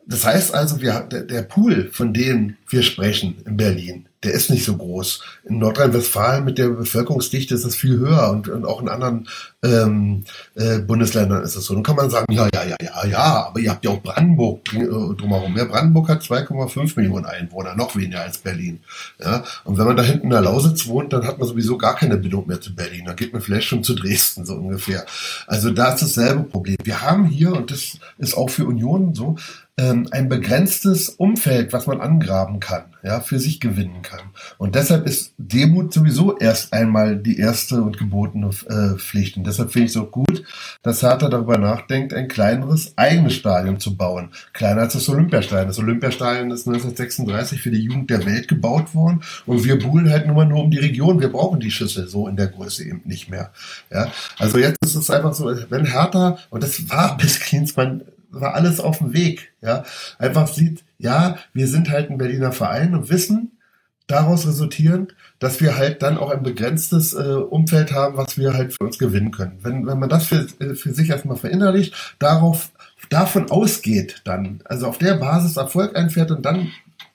das 0.09 0.25
heißt 0.25 0.55
also, 0.55 0.81
wir, 0.81 1.01
der, 1.01 1.23
der 1.23 1.43
Pool, 1.43 1.91
von 1.93 2.15
dem 2.15 2.57
wir 2.67 2.83
sprechen 2.83 3.37
in 3.45 3.59
Berlin, 3.59 4.09
der 4.23 4.33
ist 4.33 4.51
nicht 4.51 4.65
so 4.65 4.77
groß. 4.77 5.23
In 5.45 5.59
Nordrhein-Westfalen 5.59 6.45
mit 6.45 6.57
der 6.57 6.71
Bevölkerungsdichte 6.71 7.55
ist 7.55 7.65
das 7.65 7.77
viel 7.77 7.99
höher 7.99 8.31
und, 8.31 8.49
und 8.49 8.65
auch 8.65 8.81
in 8.81 8.89
anderen 8.89 9.29
ähm, 9.63 10.25
äh, 10.55 10.79
Bundesländern 10.79 11.43
ist 11.43 11.57
es 11.57 11.67
so. 11.67 11.75
Dann 11.75 11.83
kann 11.83 11.97
man 11.97 12.09
sagen, 12.11 12.33
ja, 12.33 12.49
ja, 12.53 12.65
ja, 12.65 12.77
ja, 12.81 13.07
ja, 13.07 13.47
aber 13.47 13.61
ihr 13.61 13.71
habt 13.71 13.85
ja 13.85 13.91
auch 13.93 14.03
Brandenburg 14.03 14.73
äh, 14.73 14.87
drumherum. 14.87 15.57
Ja, 15.57 15.67
Brandenburg 15.67 16.09
hat 16.09 16.23
2,5 16.23 16.95
Millionen 16.97 17.27
Einwohner, 17.27 17.77
noch 17.77 17.95
weniger 17.95 18.23
als 18.23 18.39
Berlin. 18.39 18.81
Ja, 19.21 19.45
und 19.65 19.79
wenn 19.79 19.87
man 19.87 19.97
da 19.97 20.03
hinten 20.03 20.25
in 20.25 20.31
der 20.31 20.41
Lausitz 20.41 20.87
wohnt, 20.87 21.13
dann 21.13 21.27
hat 21.27 21.39
man 21.39 21.47
sowieso 21.47 21.77
gar 21.79 21.95
keine 21.95 22.17
Bindung 22.17 22.47
mehr 22.47 22.61
zu 22.61 22.75
Berlin. 22.75 23.05
Dann 23.05 23.17
geht 23.17 23.35
man 23.35 23.43
vielleicht 23.43 23.69
schon 23.69 23.85
zu 23.85 23.95
Dresden, 23.95 24.47
so 24.47 24.55
ungefähr. 24.55 25.05
Also 25.47 25.71
da 25.71 25.93
ist 25.93 26.03
dasselbe 26.03 26.45
Problem. 26.45 26.79
Wir 26.83 27.03
haben 27.03 27.27
hier, 27.27 27.53
und 27.53 27.71
das 27.71 27.99
ist 28.17 28.37
auch 28.37 28.51
für 28.51 28.65
Union 28.65 29.15
so, 29.15 29.37
ein 29.79 30.29
begrenztes 30.29 31.09
Umfeld, 31.09 31.73
was 31.73 31.87
man 31.87 32.01
angraben 32.01 32.59
kann, 32.59 32.85
ja, 33.03 33.21
für 33.21 33.39
sich 33.39 33.61
gewinnen 33.61 34.03
kann. 34.03 34.21
Und 34.59 34.75
deshalb 34.75 35.07
ist 35.07 35.35
Demut 35.39 35.93
sowieso 35.93 36.37
erst 36.37 36.73
einmal 36.73 37.17
die 37.17 37.39
erste 37.39 37.83
und 37.83 37.97
gebotene 37.97 38.51
äh, 38.69 38.99
Pflicht. 38.99 39.37
Und 39.37 39.47
deshalb 39.47 39.71
finde 39.71 39.87
ich 39.87 39.93
es 39.93 39.97
auch 39.97 40.11
gut, 40.11 40.43
dass 40.83 41.03
Hertha 41.03 41.29
darüber 41.29 41.59
nachdenkt, 41.59 42.13
ein 42.13 42.27
kleineres 42.27 42.93
eigenes 42.97 43.35
Stadion 43.35 43.79
zu 43.79 43.97
bauen. 43.97 44.31
Kleiner 44.53 44.83
als 44.83 44.95
das 44.95 45.09
Olympiastadion. 45.09 45.69
Das 45.69 45.79
Olympiastadion 45.79 46.51
ist 46.51 46.67
1936 46.67 47.63
für 47.63 47.71
die 47.71 47.83
Jugend 47.83 48.11
der 48.11 48.27
Welt 48.27 48.49
gebaut 48.49 48.95
worden 48.95 49.23
und 49.47 49.65
wir 49.65 49.79
buhlen 49.79 50.11
halt 50.11 50.27
nur 50.27 50.45
nur 50.45 50.65
um 50.65 50.71
die 50.71 50.79
Region. 50.79 51.21
Wir 51.21 51.31
brauchen 51.31 51.61
die 51.61 51.71
Schüssel 51.71 52.09
so 52.09 52.27
in 52.27 52.37
der 52.37 52.49
Größe 52.49 52.85
eben 52.85 53.03
nicht 53.05 53.31
mehr. 53.31 53.53
Ja, 53.93 54.11
also 54.39 54.59
jetzt 54.59 54.79
ist 54.85 54.95
es 54.95 55.11
einfach 55.11 55.35
so, 55.35 55.53
wenn 55.69 55.85
Hertha, 55.85 56.39
und 56.51 56.63
das 56.63 56.89
war 56.91 57.17
bis 57.19 57.41
Klinsmann 57.41 58.03
war 58.31 58.55
alles 58.55 58.81
auf 58.81 58.99
dem 58.99 59.13
Weg. 59.13 59.53
Ja, 59.63 59.85
einfach 60.19 60.49
sieht, 60.49 60.85
ja, 60.99 61.39
wir 61.53 61.69
sind 61.69 61.91
halt 61.91 62.11
ein 62.11 62.19
Berliner 62.19 62.53
Verein 62.53 62.95
und 62.95 63.11
wissen 63.11 63.53
daraus 64.09 64.47
resultierend, 64.47 65.15
dass 65.39 65.61
wir 65.61 65.77
halt 65.77 66.03
dann 66.03 66.19
auch 66.19 66.31
ein 66.31 66.43
begrenztes 66.43 67.13
äh, 67.13 67.35
Umfeld 67.35 67.93
haben, 67.93 68.17
was 68.17 68.39
wir 68.39 68.55
halt 68.55 68.73
für 68.73 68.85
uns 68.85 68.99
gewinnen 68.99 69.31
können. 69.31 69.59
Wenn, 69.63 69.87
wenn 69.87 69.99
man 69.99 70.09
das 70.09 70.27
für, 70.27 70.47
äh, 70.61 70.75
für 70.75 70.93
sich 70.93 71.11
erstmal 71.11 71.37
verinnerlicht, 71.37 71.95
darauf, 72.19 72.71
davon 73.11 73.51
ausgeht 73.51 74.23
dann, 74.25 74.61
also 74.65 74.87
auf 74.87 74.99
der 74.99 75.15
Basis 75.15 75.57
Erfolg 75.57 75.97
einfährt 75.97 76.31
und 76.31 76.45
dann 76.45 76.73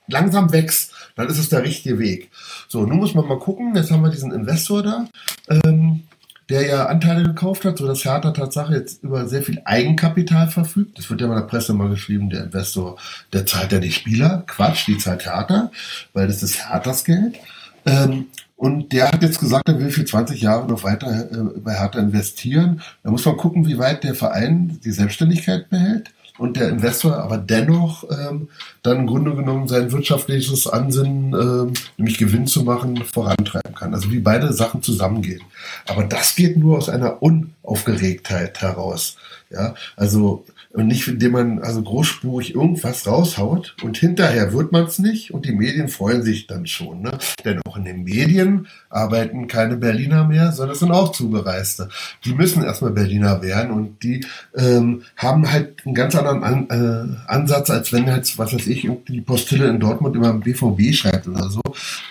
langsam 0.08 0.52
wächst, 0.52 0.94
dann 1.16 1.28
ist 1.28 1.40
es 1.40 1.50
der 1.50 1.64
richtige 1.64 1.98
Weg. 1.98 2.30
So, 2.68 2.86
nun 2.86 2.98
muss 2.98 3.16
man 3.16 3.28
mal 3.28 3.40
gucken, 3.40 3.76
jetzt 3.76 3.92
haben 3.92 4.04
wir 4.04 4.12
diesen 4.12 4.32
Investor 4.32 4.84
da. 4.84 5.08
Ähm, 5.50 6.04
der 6.50 6.66
ja 6.68 6.86
Anteile 6.88 7.24
gekauft 7.24 7.66
hat, 7.66 7.78
sodass 7.78 8.06
Hertha 8.06 8.32
Tatsache 8.32 8.74
jetzt 8.74 9.04
über 9.04 9.28
sehr 9.28 9.42
viel 9.42 9.62
Eigenkapital 9.66 10.48
verfügt. 10.48 10.98
Das 10.98 11.10
wird 11.10 11.22
ja 11.22 11.28
bei 11.28 11.36
der 11.36 11.44
Presse 11.44 11.74
mal 11.74 11.90
geschrieben, 11.90 12.30
der 12.30 12.44
Investor, 12.46 12.98
der 13.32 13.46
zahlt 13.46 13.72
ja 13.72 13.80
die 13.80 13.92
Spieler. 13.92 14.44
Quatsch, 14.48 14.88
die 14.88 14.98
zahlt 14.98 15.26
Hertha, 15.26 15.72
weil 16.14 16.28
das 16.28 16.44
ist 16.44 16.70
Herthas 16.70 17.04
Geld. 17.04 17.40
Ähm, 17.86 18.28
und 18.56 18.94
der 18.94 19.12
hat 19.12 19.22
jetzt 19.22 19.40
gesagt, 19.40 19.68
er 19.68 19.80
will 19.80 19.90
für 19.90 20.06
20 20.06 20.42
Jahre 20.42 20.68
noch 20.68 20.84
weiter 20.84 21.30
äh, 21.32 21.60
bei 21.60 21.74
Hertha 21.74 22.00
investieren. 22.00 22.82
Da 23.04 23.12
muss 23.12 23.26
man 23.26 23.38
gucken, 23.38 23.68
wie 23.68 23.78
weit 23.78 24.04
der 24.04 24.16
Verein 24.16 24.80
die 24.84 24.92
Selbstständigkeit 24.92 25.70
behält 25.70 26.12
und 26.38 26.58
der 26.58 26.70
Investor 26.70 27.18
aber 27.18 27.38
dennoch 27.38 28.06
ähm, 28.10 28.50
dann 28.82 29.00
im 29.00 29.08
Grunde 29.08 29.36
genommen 29.36 29.68
sein 29.68 29.92
wirtschaftliches 29.92 30.68
Ansinnen, 30.68 31.34
ähm, 31.34 31.74
nämlich 31.98 32.18
Gewinn 32.18 32.48
zu 32.48 32.64
machen, 32.64 32.98
vorantreiben 33.06 33.76
kann. 33.76 33.94
Also 33.94 34.12
wie 34.12 34.20
beide 34.20 34.52
Sachen 34.52 34.82
zusammengehen. 34.82 35.42
Aber 35.88 36.04
das 36.04 36.36
geht 36.36 36.58
nur 36.58 36.78
aus 36.78 36.90
einer 36.90 37.22
Unaufgeregtheit 37.22 38.62
heraus. 38.62 39.18
Ja, 39.52 39.76
also 39.96 40.44
und 40.74 40.88
nicht, 40.88 41.08
indem 41.08 41.34
man 41.34 41.60
also 41.60 41.82
großspurig 41.84 42.56
irgendwas 42.56 43.06
raushaut 43.06 43.76
und 43.84 43.98
hinterher 43.98 44.54
wird 44.54 44.72
man 44.72 44.86
es 44.86 44.98
nicht 44.98 45.32
und 45.32 45.46
die 45.46 45.54
Medien 45.54 45.88
freuen 45.88 46.24
sich 46.24 46.48
dann 46.48 46.66
schon. 46.66 47.04
Ne? 47.04 47.12
Denn 47.46 47.62
auch 47.66 47.78
in 47.78 47.86
den 47.86 48.04
Medien 48.04 48.68
arbeiten 48.90 49.48
keine 49.48 49.78
Berliner 49.78 50.28
mehr, 50.28 50.52
sondern 50.52 50.74
es 50.74 50.80
sind 50.80 50.92
auch 50.92 51.12
Zugereiste. 51.12 51.90
Die 52.26 52.34
müssen 52.34 52.64
erstmal 52.64 52.92
Berliner 52.92 53.42
werden 53.44 53.72
und 53.72 54.02
die 54.02 54.26
ähm, 54.56 55.04
haben 55.16 55.52
halt 55.52 55.86
einen 55.86 55.94
ganz 55.94 56.16
anderen 56.16 56.44
An 56.44 56.68
äh, 56.70 57.32
Ansatz, 57.32 57.70
als 57.70 57.94
wenn 57.94 58.08
jetzt, 58.08 58.40
was 58.40 58.54
weiß 58.54 58.66
ich, 58.68 58.90
die 59.08 59.22
Postille 59.22 59.70
in 59.70 59.80
Dortmund 59.80 60.16
über 60.16 60.32
den 60.32 60.40
BVB 60.40 60.96
schreibt 60.96 61.28
oder 61.28 61.50
so. 61.50 61.62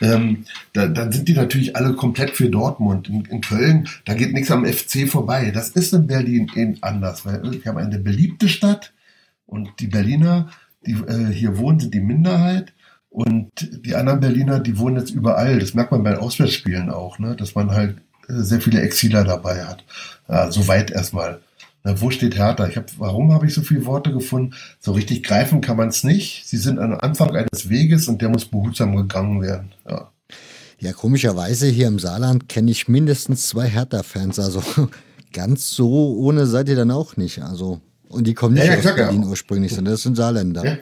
Ähm, 0.01 0.44
da, 0.72 0.86
dann 0.86 1.10
sind 1.10 1.26
die 1.26 1.34
natürlich 1.34 1.74
alle 1.74 1.94
komplett 1.94 2.30
für 2.30 2.48
Dortmund. 2.48 3.09
In, 3.09 3.24
in 3.24 3.40
Köln, 3.40 3.89
da 4.05 4.14
geht 4.14 4.32
nichts 4.32 4.52
am 4.52 4.64
FC 4.64 5.09
vorbei. 5.09 5.51
Das 5.52 5.70
ist 5.70 5.93
in 5.93 6.06
Berlin 6.06 6.48
eben 6.55 6.76
anders, 6.80 7.26
weil 7.26 7.43
wir 7.43 7.64
haben 7.64 7.78
eine 7.78 7.98
beliebte 7.98 8.51
Stadt 8.52 8.92
und 9.46 9.68
die 9.80 9.88
Berliner, 9.88 10.50
die 10.86 10.92
äh, 10.92 11.32
hier 11.32 11.58
wohnen, 11.58 11.80
sind 11.80 11.94
die 11.94 12.00
Minderheit. 12.00 12.72
Und 13.10 13.50
die 13.84 13.94
anderen 13.94 14.20
Berliner, 14.20 14.58
die 14.58 14.78
wohnen 14.78 14.96
jetzt 14.96 15.10
überall. 15.10 15.58
Das 15.58 15.74
merkt 15.74 15.92
man 15.92 16.02
bei 16.02 16.16
Auswärtsspielen 16.16 16.88
auch, 16.88 17.18
ne? 17.18 17.36
dass 17.36 17.54
man 17.54 17.70
halt 17.72 17.98
äh, 18.28 18.40
sehr 18.40 18.60
viele 18.60 18.80
Exiler 18.80 19.24
dabei 19.24 19.64
hat. 19.66 19.84
Ja, 20.28 20.50
soweit 20.50 20.90
erstmal. 20.90 21.40
Na, 21.84 22.00
wo 22.00 22.10
steht 22.10 22.36
Hertha? 22.36 22.68
Ich 22.68 22.76
hab, 22.76 22.98
warum 22.98 23.32
habe 23.32 23.46
ich 23.46 23.54
so 23.54 23.60
viele 23.60 23.84
Worte 23.84 24.12
gefunden? 24.12 24.54
So 24.78 24.92
richtig 24.92 25.24
greifen 25.24 25.60
kann 25.60 25.76
man 25.76 25.88
es 25.88 26.04
nicht. 26.04 26.46
Sie 26.46 26.56
sind 26.56 26.78
am 26.78 26.94
Anfang 26.94 27.36
eines 27.36 27.68
Weges 27.68 28.08
und 28.08 28.22
der 28.22 28.28
muss 28.28 28.46
behutsam 28.46 28.96
gegangen 28.96 29.42
werden. 29.42 29.72
Ja. 29.88 30.10
Ja, 30.78 30.92
komischerweise 30.92 31.68
hier 31.68 31.86
im 31.86 31.98
Saarland 31.98 32.48
kenne 32.48 32.70
ich 32.70 32.88
mindestens 32.88 33.48
zwei 33.48 33.68
Hertha-Fans. 33.68 34.38
Also 34.38 34.62
ganz 35.32 35.70
so 35.70 36.16
ohne 36.16 36.46
seid 36.46 36.68
ihr 36.68 36.76
dann 36.76 36.90
auch 36.90 37.16
nicht. 37.16 37.42
Also 37.42 37.80
und 38.12 38.26
die 38.26 38.34
kommen 38.34 38.55
nicht 38.55 38.66
ja, 38.66 38.74
ja, 38.74 38.78
aus 38.78 38.94
Berlin 38.94 39.22
ja. 39.22 39.28
ursprünglich, 39.28 39.72
sondern 39.72 39.94
das 39.94 40.02
sind 40.02 40.16
Saarländer. 40.16 40.78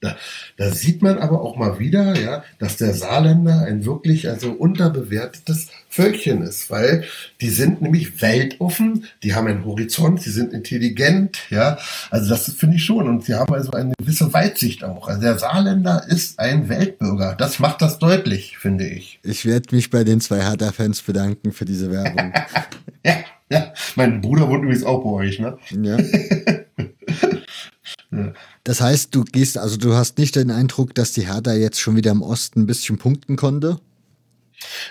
Da, 0.00 0.16
da 0.56 0.70
sieht 0.70 1.02
man 1.02 1.18
aber 1.18 1.40
auch 1.42 1.56
mal 1.56 1.80
wieder, 1.80 2.16
ja, 2.16 2.44
dass 2.60 2.76
der 2.76 2.94
Saarländer 2.94 3.62
ein 3.62 3.84
wirklich 3.84 4.28
also 4.28 4.52
unterbewertetes 4.52 5.70
Völkchen 5.88 6.42
ist, 6.42 6.70
weil 6.70 7.02
die 7.40 7.50
sind 7.50 7.82
nämlich 7.82 8.22
weltoffen, 8.22 9.06
die 9.24 9.34
haben 9.34 9.48
einen 9.48 9.64
Horizont, 9.64 10.22
sie 10.22 10.30
sind 10.30 10.52
intelligent, 10.52 11.38
ja, 11.50 11.78
also 12.10 12.30
das 12.30 12.52
finde 12.52 12.76
ich 12.76 12.84
schon 12.84 13.08
und 13.08 13.24
sie 13.24 13.34
haben 13.34 13.52
also 13.52 13.72
eine 13.72 13.92
gewisse 13.98 14.32
Weitsicht 14.32 14.84
auch. 14.84 15.08
Also 15.08 15.20
der 15.20 15.36
Saarländer 15.36 16.06
ist 16.06 16.38
ein 16.38 16.68
Weltbürger, 16.68 17.34
das 17.34 17.58
macht 17.58 17.82
das 17.82 17.98
deutlich, 17.98 18.56
finde 18.56 18.86
ich. 18.86 19.18
Ich 19.24 19.46
werde 19.46 19.74
mich 19.74 19.90
bei 19.90 20.04
den 20.04 20.20
zwei 20.20 20.44
Hertha-Fans 20.44 21.02
bedanken 21.02 21.50
für 21.50 21.64
diese 21.64 21.90
Werbung. 21.90 22.32
ja. 23.04 23.16
Ja, 23.50 23.72
mein 23.96 24.20
Bruder 24.20 24.48
wohnt 24.48 24.62
übrigens 24.62 24.84
auch 24.84 25.02
bei 25.02 25.10
euch, 25.10 25.38
ne? 25.38 25.58
Ja. 25.70 25.98
ja. 28.10 28.32
Das 28.64 28.80
heißt, 28.80 29.14
du 29.14 29.24
gehst, 29.24 29.56
also 29.56 29.76
du 29.76 29.94
hast 29.94 30.18
nicht 30.18 30.36
den 30.36 30.50
Eindruck, 30.50 30.94
dass 30.94 31.12
die 31.12 31.26
Hertha 31.26 31.54
jetzt 31.54 31.80
schon 31.80 31.96
wieder 31.96 32.10
im 32.10 32.22
Osten 32.22 32.60
ein 32.60 32.66
bisschen 32.66 32.98
punkten 32.98 33.36
konnte? 33.36 33.80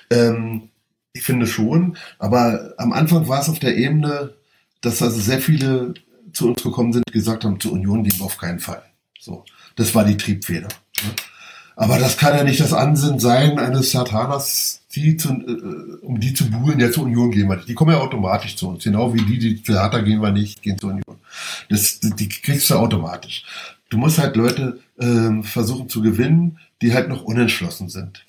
Ähm, 0.09 0.69
ich 1.13 1.23
finde 1.23 1.47
schon, 1.47 1.97
aber 2.19 2.73
am 2.77 2.93
Anfang 2.93 3.27
war 3.27 3.41
es 3.41 3.49
auf 3.49 3.59
der 3.59 3.77
Ebene, 3.77 4.34
dass 4.81 5.01
also 5.01 5.19
sehr 5.19 5.39
viele 5.39 5.93
zu 6.34 6.49
uns 6.49 6.63
gekommen 6.63 6.93
sind, 6.93 7.05
gesagt 7.11 7.43
haben, 7.43 7.59
zur 7.59 7.73
Union 7.73 8.03
gehen 8.03 8.19
wir 8.19 8.25
auf 8.25 8.38
keinen 8.38 8.59
Fall. 8.59 8.84
So, 9.19 9.43
das 9.75 9.93
war 9.95 10.05
die 10.05 10.17
Triebfeder. 10.17 10.67
Ne? 10.67 11.13
Aber 11.75 11.99
das 11.99 12.17
kann 12.17 12.35
ja 12.35 12.43
nicht 12.43 12.59
das 12.59 12.73
Ansinnen 12.73 13.19
sein 13.19 13.59
eines 13.59 13.91
Sataners, 13.91 14.81
die 15.02 15.18
zu, 15.18 15.30
äh, 15.30 16.06
um 16.06 16.19
die 16.19 16.34
zu 16.34 16.49
buhlen, 16.49 16.80
ja 16.80 16.91
zur 16.91 17.03
Union 17.03 17.32
gehen 17.32 17.48
wir 17.48 17.56
nicht. 17.56 17.68
Die 17.68 17.74
kommen 17.74 17.91
ja 17.91 17.99
automatisch 17.99 18.56
zu 18.56 18.69
uns. 18.69 18.84
Genau 18.84 19.14
wie 19.14 19.22
die, 19.22 19.38
die 19.38 19.64
zu 19.64 19.74
Hertha 19.74 19.99
gehen 19.99 20.22
wir 20.22 20.32
nicht, 20.32 20.61
gehen 20.61 20.78
zur 20.80 20.91
Union. 20.91 21.18
Das, 21.69 21.99
die 21.99 22.30
kriegst 22.30 22.69
du 22.69 22.76
automatisch. 22.76 23.45
du 23.90 23.98
musst 23.98 24.18
halt 24.18 24.36
Leute 24.36 24.80
ähm, 24.99 25.44
versuchen 25.44 25.90
zu 25.90 26.02
gewinnen, 26.02 26.60
die 26.82 26.94
halt 26.94 27.10
noch 27.10 27.24
unentschlossen 27.24 27.90
sind. 27.90 28.24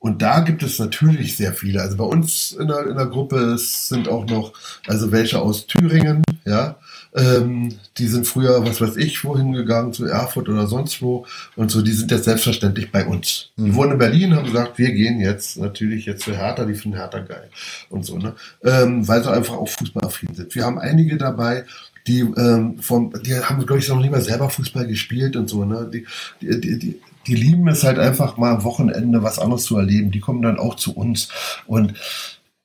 Und 0.00 0.22
da 0.22 0.40
gibt 0.40 0.62
es 0.62 0.78
natürlich 0.78 1.36
sehr 1.36 1.52
viele. 1.52 1.82
Also 1.82 1.96
bei 1.96 2.04
uns 2.04 2.52
in 2.52 2.68
der, 2.68 2.86
in 2.86 2.96
der 2.96 3.06
Gruppe 3.06 3.58
sind 3.58 4.08
auch 4.08 4.26
noch, 4.26 4.52
also 4.86 5.10
welche 5.10 5.40
aus 5.40 5.66
Thüringen, 5.66 6.22
ja, 6.44 6.76
ähm, 7.14 7.74
die 7.96 8.06
sind 8.06 8.26
früher, 8.26 8.64
was 8.64 8.80
weiß 8.80 8.96
ich, 8.96 9.24
wohin 9.24 9.52
gegangen, 9.52 9.92
zu 9.92 10.06
Erfurt 10.06 10.48
oder 10.48 10.66
sonst 10.66 11.00
wo 11.02 11.26
und 11.56 11.70
so, 11.70 11.82
die 11.82 11.92
sind 11.92 12.10
jetzt 12.10 12.24
selbstverständlich 12.24 12.92
bei 12.92 13.06
uns. 13.06 13.50
Die 13.56 13.62
mhm. 13.62 13.74
wohnen 13.74 13.92
in 13.92 13.98
Berlin, 13.98 14.36
haben 14.36 14.46
gesagt, 14.46 14.78
wir 14.78 14.92
gehen 14.92 15.20
jetzt 15.20 15.56
natürlich 15.56 16.06
jetzt 16.06 16.22
zu 16.22 16.36
Hertha, 16.36 16.64
die 16.64 16.74
finden 16.74 16.98
Hertha 16.98 17.20
geil 17.20 17.48
und 17.90 18.04
so, 18.04 18.18
ne? 18.18 18.34
Ähm, 18.62 19.06
weil 19.06 19.22
sie 19.22 19.32
einfach 19.32 19.54
auch 19.54 19.68
fußballaffin 19.68 20.34
sind. 20.34 20.54
Wir 20.54 20.64
haben 20.64 20.78
einige 20.78 21.16
dabei, 21.16 21.64
die, 22.06 22.20
ähm, 22.20 22.78
vom, 22.78 23.12
die 23.22 23.34
haben, 23.34 23.64
glaube 23.66 23.80
ich, 23.80 23.88
noch 23.88 24.00
nie 24.00 24.10
mal 24.10 24.22
selber 24.22 24.48
Fußball 24.48 24.86
gespielt 24.86 25.36
und 25.36 25.48
so, 25.48 25.64
ne? 25.64 25.88
Die, 25.92 26.06
die, 26.40 26.60
die, 26.60 26.78
die, 26.78 27.00
die 27.26 27.34
lieben 27.34 27.68
es 27.68 27.84
halt 27.84 27.98
einfach 27.98 28.36
mal 28.38 28.54
am 28.54 28.64
Wochenende 28.64 29.22
was 29.22 29.38
anderes 29.38 29.64
zu 29.64 29.76
erleben. 29.76 30.10
Die 30.10 30.20
kommen 30.20 30.42
dann 30.42 30.58
auch 30.58 30.76
zu 30.76 30.94
uns 30.94 31.28
und 31.66 31.94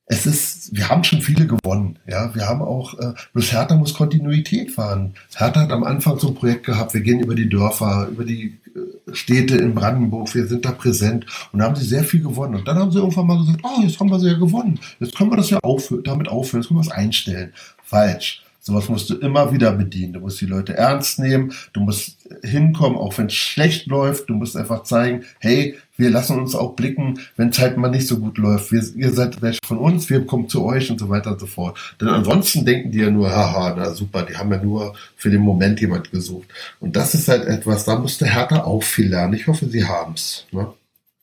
es 0.06 0.26
ist, 0.26 0.76
wir 0.76 0.90
haben 0.90 1.04
schon 1.04 1.22
viele 1.22 1.48
gewonnen. 1.48 1.98
Ja, 2.08 2.36
wir 2.36 2.48
haben 2.48 2.62
auch, 2.62 3.00
äh, 3.00 3.14
bloß 3.34 3.54
Hertha 3.54 3.76
muss 3.76 3.94
Kontinuität 3.94 4.72
fahren. 4.72 5.14
Hertha 5.34 5.62
hat 5.62 5.72
am 5.72 5.84
Anfang 5.84 6.20
so 6.20 6.28
ein 6.28 6.36
Projekt 6.36 6.66
gehabt, 6.66 6.94
wir 6.94 7.02
gehen 7.02 7.22
über 7.22 7.36
die 7.36 7.48
Dörfer, 7.48 8.10
über 8.12 8.26
die 8.26 8.60
äh, 8.76 9.14
Städte 9.16 9.56
in 9.56 9.74
Brandenburg, 9.74 10.34
wir 10.36 10.46
sind 10.48 10.66
da 10.66 10.72
präsent 10.72 11.26
und 11.52 11.60
da 11.60 11.66
haben 11.66 11.76
sie 11.76 11.86
sehr 11.86 12.04
viel 12.04 12.22
gewonnen. 12.22 12.56
Und 12.56 12.68
dann 12.68 12.78
haben 12.78 12.92
sie 12.92 13.00
irgendwann 13.00 13.28
mal 13.28 13.38
gesagt, 13.38 13.62
oh, 13.64 13.82
jetzt 13.82 14.00
haben 14.00 14.10
wir 14.10 14.20
sie 14.20 14.28
ja 14.28 14.38
gewonnen. 14.38 14.80
Jetzt 15.00 15.16
können 15.16 15.32
wir 15.32 15.38
das 15.38 15.50
ja 15.50 15.60
aufhören, 15.60 16.04
damit 16.04 16.28
aufhören, 16.28 16.62
jetzt 16.62 16.68
können 16.68 16.80
wir 16.80 16.88
es 16.88 16.92
einstellen. 16.92 17.54
Falsch. 17.84 18.43
Sowas 18.66 18.88
musst 18.88 19.10
du 19.10 19.16
immer 19.16 19.52
wieder 19.52 19.74
bedienen. 19.74 20.14
Du 20.14 20.22
musst 20.22 20.40
die 20.40 20.46
Leute 20.46 20.78
ernst 20.78 21.20
nehmen. 21.20 21.52
Du 21.74 21.82
musst 21.82 22.18
hinkommen, 22.44 22.98
auch 22.98 23.18
wenn 23.18 23.26
es 23.26 23.34
schlecht 23.34 23.88
läuft. 23.88 24.30
Du 24.30 24.36
musst 24.36 24.56
einfach 24.56 24.84
zeigen, 24.84 25.26
hey, 25.40 25.78
wir 25.98 26.10
lassen 26.10 26.40
uns 26.40 26.56
auch 26.56 26.74
blicken, 26.74 27.20
wenn 27.36 27.50
es 27.50 27.60
halt 27.60 27.76
mal 27.76 27.90
nicht 27.90 28.08
so 28.08 28.20
gut 28.20 28.38
läuft. 28.38 28.72
Wir, 28.72 28.82
ihr 28.96 29.12
seid 29.12 29.42
welche 29.42 29.60
von 29.66 29.78
uns, 29.78 30.10
wir 30.10 30.26
kommen 30.26 30.48
zu 30.48 30.64
euch 30.64 30.90
und 30.90 30.98
so 30.98 31.10
weiter 31.10 31.34
und 31.34 31.42
so 31.42 31.46
fort. 31.46 31.78
Denn 32.00 32.08
ansonsten 32.08 32.64
denken 32.64 32.92
die 32.92 33.00
ja 33.00 33.12
nur, 33.12 33.30
haha, 33.30 33.76
na 33.78 33.94
super, 33.94 34.24
die 34.24 34.38
haben 34.38 34.50
ja 34.54 34.64
nur 34.64 34.96
für 35.18 35.30
den 35.30 35.42
Moment 35.42 35.82
jemand 35.82 36.10
gesucht. 36.10 36.48
Und 36.80 36.96
das 36.96 37.16
ist 37.16 37.28
halt 37.28 37.46
etwas, 37.46 37.84
da 37.84 38.00
musste 38.00 38.26
Hertha 38.26 38.64
auch 38.64 38.82
viel 38.82 39.10
lernen. 39.10 39.34
Ich 39.34 39.46
hoffe, 39.46 39.68
sie 39.68 39.86
haben's. 39.86 40.46
Ne? 40.54 40.72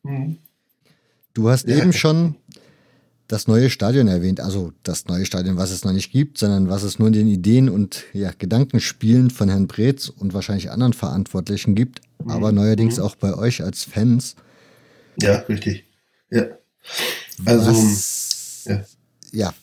Hm. 0.05 0.37
Du 1.33 1.49
hast 1.49 1.67
ja. 1.67 1.79
eben 1.79 1.95
schon 1.95 2.35
das 3.31 3.47
neue 3.47 3.71
Stadion 3.71 4.09
erwähnt. 4.09 4.41
Also 4.41 4.73
das 4.83 5.07
neue 5.07 5.25
Stadion, 5.25 5.57
was 5.57 5.71
es 5.71 5.85
noch 5.85 5.93
nicht 5.93 6.11
gibt, 6.11 6.37
sondern 6.39 6.69
was 6.69 6.83
es 6.83 6.99
nur 6.99 7.09
in 7.09 7.15
den 7.15 7.29
Ideen 7.29 7.69
und 7.69 8.05
ja, 8.13 8.33
Gedankenspielen 8.37 9.31
von 9.31 9.49
Herrn 9.49 9.69
Breetz 9.69 10.09
und 10.09 10.35
wahrscheinlich 10.35 10.73
anderen 10.73 10.95
Verantwortlichen 10.95 11.77
gibt, 11.77 12.01
mhm. 12.19 12.31
aber 12.31 12.51
neuerdings 12.51 12.97
mhm. 12.97 13.05
auch 13.05 13.15
bei 13.15 13.35
euch 13.35 13.63
als 13.63 13.85
Fans. 13.85 14.35
Ja, 15.23 15.37
richtig. 15.49 15.85
Ja. 16.31 16.47
Also, 17.45 17.71
was, 17.71 18.65
ja. 18.67 18.85
ja. 19.33 19.55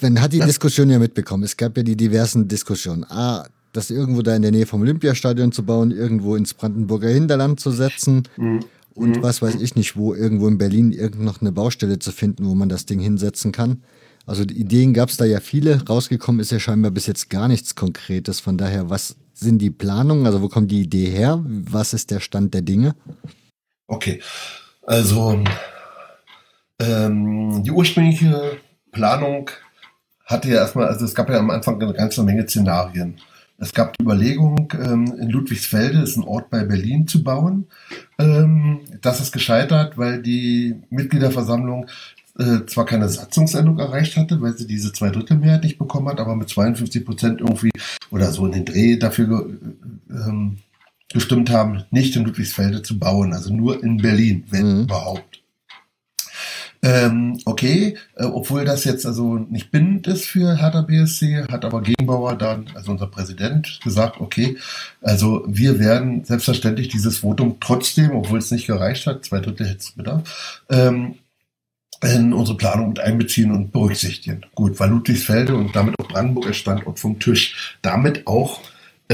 Man 0.00 0.20
hat 0.20 0.32
die 0.32 0.38
ja. 0.38 0.46
Diskussion 0.46 0.88
ja 0.88 1.00
mitbekommen. 1.00 1.42
Es 1.42 1.56
gab 1.56 1.76
ja 1.76 1.82
die 1.82 1.96
diversen 1.96 2.46
Diskussionen. 2.46 3.04
Ah, 3.08 3.48
das 3.72 3.90
irgendwo 3.90 4.22
da 4.22 4.36
in 4.36 4.42
der 4.42 4.52
Nähe 4.52 4.66
vom 4.66 4.82
Olympiastadion 4.82 5.50
zu 5.50 5.64
bauen, 5.64 5.90
irgendwo 5.90 6.36
ins 6.36 6.54
Brandenburger 6.54 7.08
Hinterland 7.08 7.58
zu 7.58 7.72
setzen. 7.72 8.28
Mhm 8.36 8.64
und 8.94 9.16
mhm. 9.16 9.22
was 9.22 9.42
weiß 9.42 9.56
ich 9.56 9.76
nicht, 9.76 9.96
wo 9.96 10.14
irgendwo 10.14 10.48
in 10.48 10.58
Berlin 10.58 10.92
irgend 10.92 11.22
noch 11.22 11.40
eine 11.40 11.52
Baustelle 11.52 11.98
zu 11.98 12.12
finden, 12.12 12.46
wo 12.46 12.54
man 12.54 12.68
das 12.68 12.86
Ding 12.86 13.00
hinsetzen 13.00 13.52
kann. 13.52 13.82
Also 14.26 14.44
die 14.44 14.58
Ideen 14.58 14.94
gab 14.94 15.08
es 15.08 15.16
da 15.16 15.24
ja 15.24 15.40
viele. 15.40 15.84
Rausgekommen 15.86 16.40
ist 16.40 16.52
ja 16.52 16.60
scheinbar 16.60 16.90
bis 16.90 17.06
jetzt 17.06 17.30
gar 17.30 17.48
nichts 17.48 17.74
Konkretes. 17.74 18.40
Von 18.40 18.58
daher, 18.58 18.90
was 18.90 19.16
sind 19.34 19.58
die 19.58 19.70
Planungen? 19.70 20.26
Also 20.26 20.42
wo 20.42 20.48
kommt 20.48 20.70
die 20.70 20.82
Idee 20.82 21.10
her? 21.10 21.42
Was 21.44 21.94
ist 21.94 22.10
der 22.10 22.20
Stand 22.20 22.54
der 22.54 22.62
Dinge? 22.62 22.94
Okay, 23.86 24.20
also 24.82 25.42
ähm, 26.78 27.62
die 27.64 27.70
ursprüngliche 27.70 28.58
Planung 28.92 29.50
hatte 30.26 30.48
ja 30.48 30.56
erstmal, 30.56 30.88
also 30.88 31.04
es 31.04 31.14
gab 31.14 31.28
ja 31.28 31.38
am 31.38 31.50
Anfang 31.50 31.82
eine 31.82 31.92
ganze 31.92 32.22
Menge 32.22 32.46
Szenarien. 32.46 33.20
Es 33.60 33.74
gab 33.74 33.96
die 33.96 34.02
Überlegung, 34.02 34.72
ähm, 34.72 35.14
in 35.20 35.28
Ludwigsfelde, 35.28 36.00
ist 36.00 36.16
ein 36.16 36.24
Ort 36.24 36.48
bei 36.48 36.64
Berlin, 36.64 37.06
zu 37.06 37.22
bauen. 37.22 37.66
Ähm, 38.18 38.80
das 39.02 39.20
ist 39.20 39.32
gescheitert, 39.32 39.98
weil 39.98 40.22
die 40.22 40.76
Mitgliederversammlung 40.88 41.86
äh, 42.38 42.64
zwar 42.66 42.86
keine 42.86 43.08
Satzungsendung 43.08 43.78
erreicht 43.78 44.16
hatte, 44.16 44.40
weil 44.40 44.56
sie 44.56 44.66
diese 44.66 44.92
Zweidrittelmehrheit 44.92 45.62
nicht 45.62 45.78
bekommen 45.78 46.08
hat, 46.08 46.20
aber 46.20 46.36
mit 46.36 46.48
52 46.48 47.04
Prozent 47.04 47.40
irgendwie 47.40 47.70
oder 48.10 48.32
so 48.32 48.46
in 48.46 48.52
den 48.52 48.64
Dreh 48.64 48.96
dafür 48.96 49.50
ähm, 50.08 50.56
gestimmt 51.12 51.50
haben, 51.50 51.84
nicht 51.90 52.16
in 52.16 52.24
Ludwigsfelde 52.24 52.82
zu 52.82 52.98
bauen, 52.98 53.34
also 53.34 53.52
nur 53.52 53.82
in 53.82 53.98
Berlin, 53.98 54.44
wenn 54.48 54.76
mhm. 54.76 54.82
überhaupt. 54.84 55.39
Ähm, 56.82 57.38
okay, 57.44 57.96
äh, 58.16 58.24
obwohl 58.24 58.64
das 58.64 58.84
jetzt 58.84 59.04
also 59.04 59.34
nicht 59.34 59.70
bindend 59.70 60.06
ist 60.06 60.24
für 60.24 60.56
Hertha 60.56 60.80
BSC, 60.80 61.44
hat 61.50 61.64
aber 61.64 61.82
Gegenbauer 61.82 62.36
dann, 62.36 62.66
also 62.74 62.92
unser 62.92 63.06
Präsident, 63.06 63.80
gesagt, 63.84 64.18
okay, 64.20 64.56
also 65.02 65.44
wir 65.46 65.78
werden 65.78 66.24
selbstverständlich 66.24 66.88
dieses 66.88 67.18
Votum 67.18 67.58
trotzdem, 67.60 68.12
obwohl 68.12 68.38
es 68.38 68.50
nicht 68.50 68.66
gereicht 68.66 69.06
hat, 69.06 69.26
zwei 69.26 69.40
Drittel 69.40 69.66
hätte 69.66 69.80
es 69.80 69.90
bedarf, 69.90 70.62
ähm, 70.70 71.16
in 72.02 72.32
unsere 72.32 72.56
Planung 72.56 72.88
mit 72.90 73.00
einbeziehen 73.00 73.50
und 73.50 73.72
berücksichtigen. 73.72 74.46
Gut, 74.54 74.80
weil 74.80 74.88
Ludwigsfelde 74.88 75.54
und 75.54 75.76
damit 75.76 75.94
auch 76.00 76.08
Brandenburg 76.08 76.46
als 76.46 76.56
Standort 76.56 76.98
vom 76.98 77.18
Tisch. 77.18 77.76
Damit 77.82 78.26
auch 78.26 78.62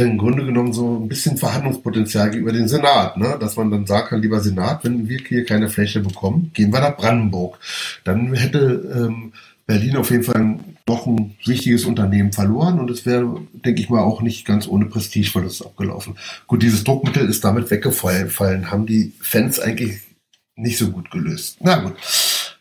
im 0.02 0.18
Grunde 0.18 0.44
genommen 0.44 0.74
so 0.74 0.98
ein 0.98 1.08
bisschen 1.08 1.38
Verhandlungspotenzial 1.38 2.30
gegenüber 2.30 2.52
dem 2.52 2.68
Senat, 2.68 3.16
ne? 3.16 3.36
dass 3.40 3.56
man 3.56 3.70
dann 3.70 3.86
sagt, 3.86 4.12
lieber 4.12 4.40
Senat, 4.40 4.84
wenn 4.84 5.08
wir 5.08 5.18
hier 5.26 5.46
keine 5.46 5.70
Fläche 5.70 6.00
bekommen, 6.00 6.50
gehen 6.52 6.72
wir 6.72 6.80
nach 6.80 6.96
Brandenburg. 6.96 7.58
Dann 8.04 8.34
hätte 8.34 8.58
ähm, 8.94 9.32
Berlin 9.66 9.96
auf 9.96 10.10
jeden 10.10 10.22
Fall 10.22 10.58
doch 10.84 11.06
ein 11.06 11.34
wichtiges 11.44 11.86
Unternehmen 11.86 12.32
verloren 12.32 12.78
und 12.78 12.90
es 12.90 13.06
wäre, 13.06 13.40
denke 13.52 13.80
ich 13.80 13.88
mal, 13.88 14.02
auch 14.02 14.20
nicht 14.20 14.46
ganz 14.46 14.68
ohne 14.68 14.84
Prestigeverlust 14.84 15.64
abgelaufen. 15.64 16.16
Gut, 16.46 16.62
dieses 16.62 16.84
Druckmittel 16.84 17.28
ist 17.28 17.42
damit 17.42 17.70
weggefallen, 17.70 18.70
haben 18.70 18.84
die 18.84 19.14
Fans 19.20 19.58
eigentlich 19.58 20.00
nicht 20.56 20.76
so 20.76 20.90
gut 20.90 21.10
gelöst. 21.10 21.56
Na 21.60 21.76
gut. 21.76 21.94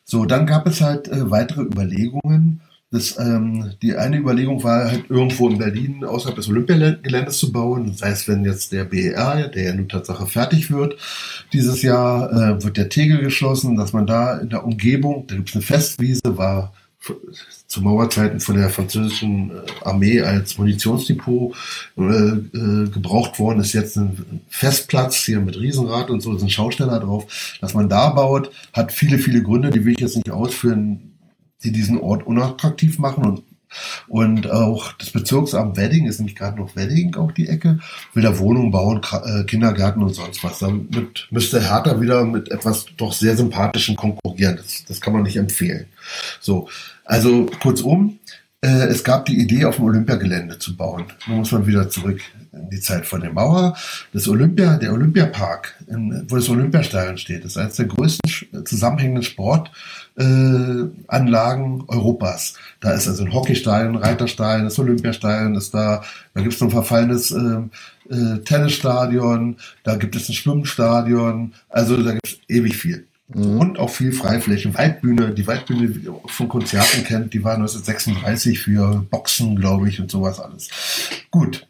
So, 0.06 0.26
dann 0.26 0.46
gab 0.46 0.68
es 0.68 0.82
halt 0.82 1.10
äh, 1.10 1.30
weitere 1.30 1.64
Überlegungen, 1.64 2.62
das, 2.96 3.20
ähm, 3.20 3.74
die 3.82 3.96
eine 3.96 4.18
Überlegung 4.18 4.64
war 4.64 4.90
halt 4.90 5.10
irgendwo 5.10 5.50
in 5.50 5.58
Berlin 5.58 6.04
außerhalb 6.06 6.36
des 6.36 6.48
Olympiageländes 6.48 7.38
zu 7.38 7.52
bauen. 7.52 7.92
Das 7.92 8.02
heißt, 8.02 8.28
wenn 8.28 8.46
jetzt 8.46 8.72
der 8.72 8.86
BER, 8.86 9.50
der 9.50 9.64
ja 9.64 9.74
nun 9.74 9.90
Tatsache 9.90 10.26
fertig 10.26 10.72
wird, 10.72 10.96
dieses 11.52 11.82
Jahr 11.82 12.32
äh, 12.32 12.64
wird 12.64 12.78
der 12.78 12.90
Tegel 12.90 13.20
geschlossen, 13.22 13.76
dass 13.76 13.92
man 13.94 14.08
da 14.08 14.38
in 14.38 14.50
der 14.50 14.64
Umgebung, 14.64 15.28
da 15.28 15.36
gibt 15.36 15.50
es 15.50 15.56
eine 15.56 15.64
Festwiese, 15.64 16.38
war 16.38 16.74
zu 17.68 17.82
Mauerzeiten 17.82 18.40
von 18.40 18.56
der 18.56 18.70
französischen 18.70 19.52
äh, 19.52 19.54
Armee 19.84 20.22
als 20.22 20.58
Munitionsdepot 20.58 21.56
äh, 21.98 22.02
äh, 22.02 22.90
gebraucht 22.90 23.38
worden, 23.40 23.60
ist 23.60 23.74
jetzt 23.74 23.98
ein 23.98 24.42
Festplatz 24.50 25.18
hier 25.18 25.40
mit 25.40 25.60
Riesenrad 25.60 26.10
und 26.10 26.22
so, 26.22 26.36
sind 26.38 26.52
Schausteller 26.52 27.00
drauf. 27.00 27.58
Dass 27.62 27.74
man 27.74 27.90
da 27.90 28.10
baut, 28.10 28.52
hat 28.74 28.92
viele, 28.92 29.20
viele 29.20 29.44
Gründe, 29.44 29.70
die 29.70 29.84
will 29.84 29.94
ich 29.94 30.00
jetzt 30.00 30.16
nicht 30.16 30.32
ausführen 30.32 31.15
die 31.66 31.72
diesen 31.72 32.00
Ort 32.00 32.26
unattraktiv 32.26 33.00
machen 33.00 33.26
und 33.26 33.44
und 34.08 34.50
auch 34.50 34.94
das 34.94 35.10
Bezirksamt 35.10 35.76
Wedding 35.76 36.06
ist 36.08 36.20
nämlich 36.20 36.36
gerade 36.36 36.58
noch 36.58 36.76
Wedding 36.76 37.16
auch 37.16 37.32
die 37.32 37.50
Ecke, 37.50 37.80
will 38.14 38.24
da 38.24 38.38
Wohnungen 38.38 38.72
bauen, 38.72 39.02
äh, 39.26 39.44
Kindergärten 39.44 40.02
und 40.02 40.14
sonst 40.14 40.44
was. 40.44 40.60
Damit 40.60 41.28
müsste 41.32 41.62
Hertha 41.62 42.00
wieder 42.00 42.24
mit 42.24 42.52
etwas 42.52 42.86
doch 42.98 43.12
sehr 43.12 43.36
sympathischen 43.36 43.96
konkurrieren. 43.96 44.58
Das, 44.58 44.86
das 44.88 45.02
kann 45.02 45.14
man 45.14 45.24
nicht 45.24 45.38
empfehlen. 45.38 45.88
So, 46.40 46.70
also 47.04 47.48
kurzum, 47.62 48.20
äh, 48.62 48.88
es 48.88 49.04
gab 49.04 49.26
die 49.26 49.40
Idee, 49.40 49.66
auf 49.66 49.76
dem 49.76 49.86
Olympiagelände 49.86 50.58
zu 50.58 50.76
bauen. 50.76 51.06
Nun 51.28 51.40
muss 51.40 51.52
man 51.52 51.68
wieder 51.68 51.90
zurück 51.90 52.22
in 52.52 52.70
die 52.70 52.80
Zeit 52.80 53.06
vor 53.06 53.20
der 53.20 53.34
Mauer. 53.34 53.76
Das 54.14 54.28
Olympia, 54.28 54.78
der 54.78 54.94
Olympiapark, 54.94 55.76
wo 56.28 56.36
das 56.36 56.50
Olympiastadion 56.50 57.18
steht, 57.18 57.44
ist 57.44 57.58
eines 57.58 57.76
der 57.76 57.86
größten 57.86 58.66
zusammenhängenden 58.66 59.24
Sportanlagen 59.24 59.76
äh, 60.18 60.86
Europas. 61.88 62.54
Da 62.80 62.92
ist 62.92 63.08
also 63.08 63.24
ein 63.24 63.34
Hockeystadion, 63.34 63.96
ein 63.96 64.04
Reiterstadion, 64.04 64.66
das 64.66 64.80
Olympiastadion 64.80 65.56
ist 65.56 65.74
da, 65.74 66.04
da 66.34 66.42
gibt 66.42 66.56
es 66.56 66.62
ein 66.62 66.72
verfallenes 66.72 67.32
äh, 67.32 68.14
äh, 68.14 68.40
Tennisstadion, 68.40 69.58
da 69.84 69.96
gibt 69.96 70.16
es 70.16 70.30
ein 70.30 70.34
Schwimmstadion, 70.34 71.54
also 71.70 71.98
da 72.02 72.12
gibt 72.12 72.28
es 72.28 72.38
ewig 72.48 72.78
viel. 72.78 73.08
Mhm. 73.28 73.60
Und 73.60 73.80
auch 73.80 73.90
viel 73.90 74.12
Freifläche. 74.12 74.74
Waldbühne, 74.74 75.34
die 75.34 75.48
Waldbühne, 75.48 75.88
die 75.88 76.06
ihr 76.06 76.16
von 76.28 76.48
Konzerten 76.48 77.04
kennt, 77.04 77.34
die 77.34 77.44
war 77.44 77.56
1936 77.56 78.60
für 78.60 79.06
Boxen, 79.10 79.56
glaube 79.56 79.90
ich, 79.90 80.00
und 80.00 80.12
sowas 80.12 80.40
alles. 80.40 80.70
Gut. 81.32 81.68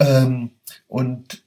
Ähm, 0.00 0.50
und 0.88 1.42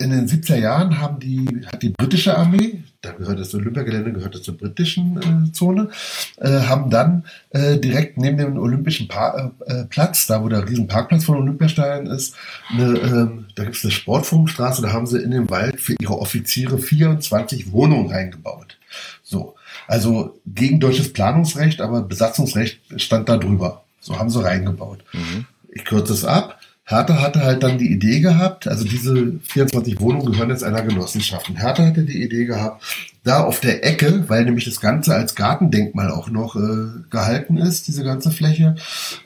in 0.00 0.10
den 0.10 0.26
70er 0.26 0.56
Jahren 0.56 0.98
haben 0.98 1.20
die, 1.20 1.46
hat 1.66 1.82
die 1.82 1.90
britische 1.90 2.36
Armee, 2.36 2.82
da 3.02 3.12
gehört 3.12 3.38
das 3.38 3.54
Olympiagelände, 3.54 4.12
gehört 4.12 4.34
das 4.34 4.42
zur 4.42 4.56
britischen 4.56 5.48
äh, 5.48 5.52
Zone, 5.52 5.90
äh, 6.38 6.48
haben 6.48 6.90
dann 6.90 7.24
äh, 7.50 7.76
direkt 7.78 8.16
neben 8.16 8.38
dem 8.38 8.58
Olympischen 8.58 9.08
pa 9.08 9.52
äh, 9.66 9.84
Platz, 9.84 10.26
da 10.26 10.42
wo 10.42 10.48
der 10.48 10.68
riesen 10.68 10.86
Parkplatz 10.86 11.24
von 11.24 11.36
Olympiastadion 11.36 12.06
ist, 12.06 12.34
eine, 12.70 12.98
ähm, 12.98 13.46
da 13.54 13.64
gibt 13.64 13.76
es 13.76 13.84
eine 13.84 13.92
Sportfunkstraße, 13.92 14.82
da 14.82 14.92
haben 14.92 15.06
sie 15.06 15.18
in 15.18 15.30
den 15.30 15.50
Wald 15.50 15.80
für 15.80 15.94
ihre 16.00 16.18
Offiziere 16.18 16.78
24 16.78 17.72
Wohnungen 17.72 18.12
eingebaut. 18.12 18.78
So. 19.22 19.54
Also 19.86 20.40
gegen 20.46 20.80
deutsches 20.80 21.12
Planungsrecht, 21.12 21.80
aber 21.80 22.02
Besatzungsrecht 22.02 22.80
stand 22.96 23.28
da 23.28 23.36
drüber. 23.36 23.84
So 24.00 24.18
haben 24.18 24.30
sie 24.30 24.42
reingebaut. 24.42 25.04
Mhm. 25.12 25.46
Ich 25.68 25.84
kürze 25.84 26.12
es 26.12 26.24
ab. 26.24 26.59
Hertha 26.90 27.20
hatte 27.20 27.44
halt 27.44 27.62
dann 27.62 27.78
die 27.78 27.92
Idee 27.92 28.18
gehabt, 28.18 28.66
also 28.66 28.84
diese 28.84 29.34
24 29.44 30.00
Wohnungen 30.00 30.32
gehören 30.32 30.50
jetzt 30.50 30.64
einer 30.64 30.82
Genossenschaft. 30.82 31.48
Und 31.48 31.62
Hertha 31.62 31.86
hatte 31.86 32.02
die 32.02 32.20
Idee 32.22 32.46
gehabt, 32.46 32.82
da 33.22 33.44
auf 33.44 33.60
der 33.60 33.86
Ecke, 33.86 34.24
weil 34.26 34.44
nämlich 34.44 34.64
das 34.64 34.80
Ganze 34.80 35.14
als 35.14 35.36
Gartendenkmal 35.36 36.10
auch 36.10 36.30
noch 36.30 36.56
äh, 36.56 36.88
gehalten 37.08 37.58
ist, 37.58 37.86
diese 37.86 38.02
ganze 38.02 38.32
Fläche, 38.32 38.74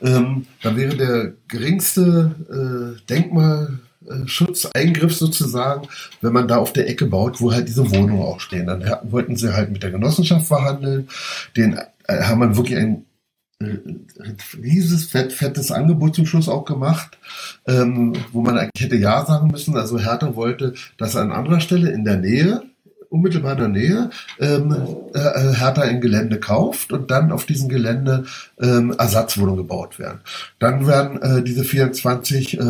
ähm, 0.01 0.45
da 0.61 0.75
wäre 0.75 0.95
der 0.95 1.31
geringste 1.47 2.35
äh, 2.51 2.97
Denkmalschutzeingriff 3.09 5.15
sozusagen, 5.15 5.87
wenn 6.21 6.33
man 6.33 6.47
da 6.47 6.57
auf 6.57 6.71
der 6.71 6.87
Ecke 6.87 7.07
baut, 7.07 7.41
wo 7.41 7.51
halt 7.51 7.67
diese 7.67 7.89
Wohnungen 7.89 8.21
auch 8.21 8.41
stehen. 8.41 8.67
Dann 8.67 8.85
wollten 9.03 9.37
sie 9.37 9.55
halt 9.55 9.71
mit 9.71 9.81
der 9.81 9.89
Genossenschaft 9.89 10.45
verhandeln, 10.45 11.07
den 11.57 11.79
äh, 12.07 12.21
haben 12.21 12.41
wir 12.41 12.57
wirklich 12.57 12.77
ein 12.77 13.05
rieses, 13.61 15.05
fett, 15.05 15.31
fettes 15.31 15.71
Angebot 15.71 16.15
zum 16.15 16.25
Schluss 16.25 16.49
auch 16.49 16.65
gemacht, 16.65 17.17
ähm, 17.65 18.13
wo 18.31 18.41
man 18.41 18.69
hätte 18.77 18.95
Ja 18.95 19.25
sagen 19.25 19.49
müssen. 19.49 19.77
Also 19.77 19.99
Hertha 19.99 20.35
wollte, 20.35 20.73
dass 20.97 21.15
an 21.15 21.31
anderer 21.31 21.61
Stelle 21.61 21.91
in 21.91 22.03
der 22.03 22.17
Nähe 22.17 22.63
unmittelbar 23.09 23.53
in 23.53 23.57
der 23.57 23.67
Nähe 23.67 24.09
ähm, 24.39 24.75
äh, 25.13 25.19
äh, 25.19 25.53
Hertha 25.55 25.81
ein 25.81 26.01
Gelände 26.01 26.39
kauft 26.39 26.91
und 26.91 27.11
dann 27.11 27.31
auf 27.31 27.45
diesem 27.45 27.69
Gelände 27.69 28.25
ähm, 28.61 28.93
Ersatzwohnungen 28.97 29.57
gebaut 29.57 29.99
werden. 29.99 30.19
Dann 30.59 30.87
werden 30.87 31.21
äh, 31.21 31.43
diese 31.43 31.63
24 31.63 32.59
äh, 32.59 32.67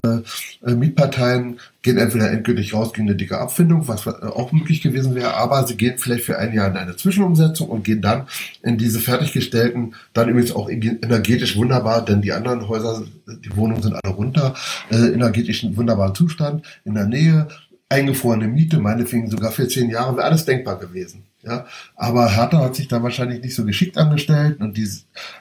äh, 0.66 0.76
Mietparteien 0.76 1.60
gehen 1.86 1.98
entweder 2.00 2.32
endgültig 2.32 2.74
raus 2.74 2.94
gegen 2.94 3.08
eine 3.08 3.16
dicke 3.16 3.38
Abfindung, 3.38 3.88
was 3.88 4.08
äh, 4.08 4.10
auch 4.10 4.52
möglich 4.52 4.82
gewesen 4.82 5.14
wäre, 5.14 5.36
aber 5.36 5.66
sie 5.68 5.78
gehen 5.78 6.00
vielleicht 6.00 6.26
für 6.26 6.38
ein 6.38 6.54
Jahr 6.54 6.68
in 6.68 6.78
eine 6.78 6.96
Zwischenumsetzung 6.96 7.70
und 7.70 7.84
gehen 7.84 8.02
dann 8.02 8.28
in 8.64 8.78
diese 8.78 9.00
fertiggestellten, 9.00 9.94
dann 10.14 10.30
übrigens 10.30 10.52
auch 10.52 10.68
energetisch 10.70 11.56
wunderbar, 11.56 12.04
denn 12.04 12.24
die 12.24 12.34
anderen 12.34 12.68
Häuser, 12.68 13.04
die 13.28 13.56
Wohnungen 13.56 13.84
sind 13.84 13.94
alle 13.94 14.14
runter, 14.14 14.56
äh, 14.90 15.14
energetisch 15.14 15.64
in 15.64 15.78
wunderbaren 15.78 16.16
Zustand, 16.16 16.66
in 16.86 16.96
der 16.96 17.06
Nähe, 17.06 17.48
eingefrorene 17.90 18.48
Miete, 18.48 18.80
meinetwegen 18.80 19.30
sogar 19.30 19.52
für 19.52 19.68
zehn 19.68 19.90
Jahre, 19.90 20.18
wäre 20.18 20.26
alles 20.26 20.46
denkbar 20.46 20.80
gewesen. 20.80 21.24
Ja, 21.44 21.68
aber 21.96 22.36
Hertha 22.36 22.60
hat 22.60 22.76
sich 22.76 22.88
da 22.88 23.04
wahrscheinlich 23.04 23.42
nicht 23.44 23.54
so 23.54 23.66
geschickt 23.66 24.00
angestellt 24.00 24.60
und 24.62 24.78
die 24.78 24.90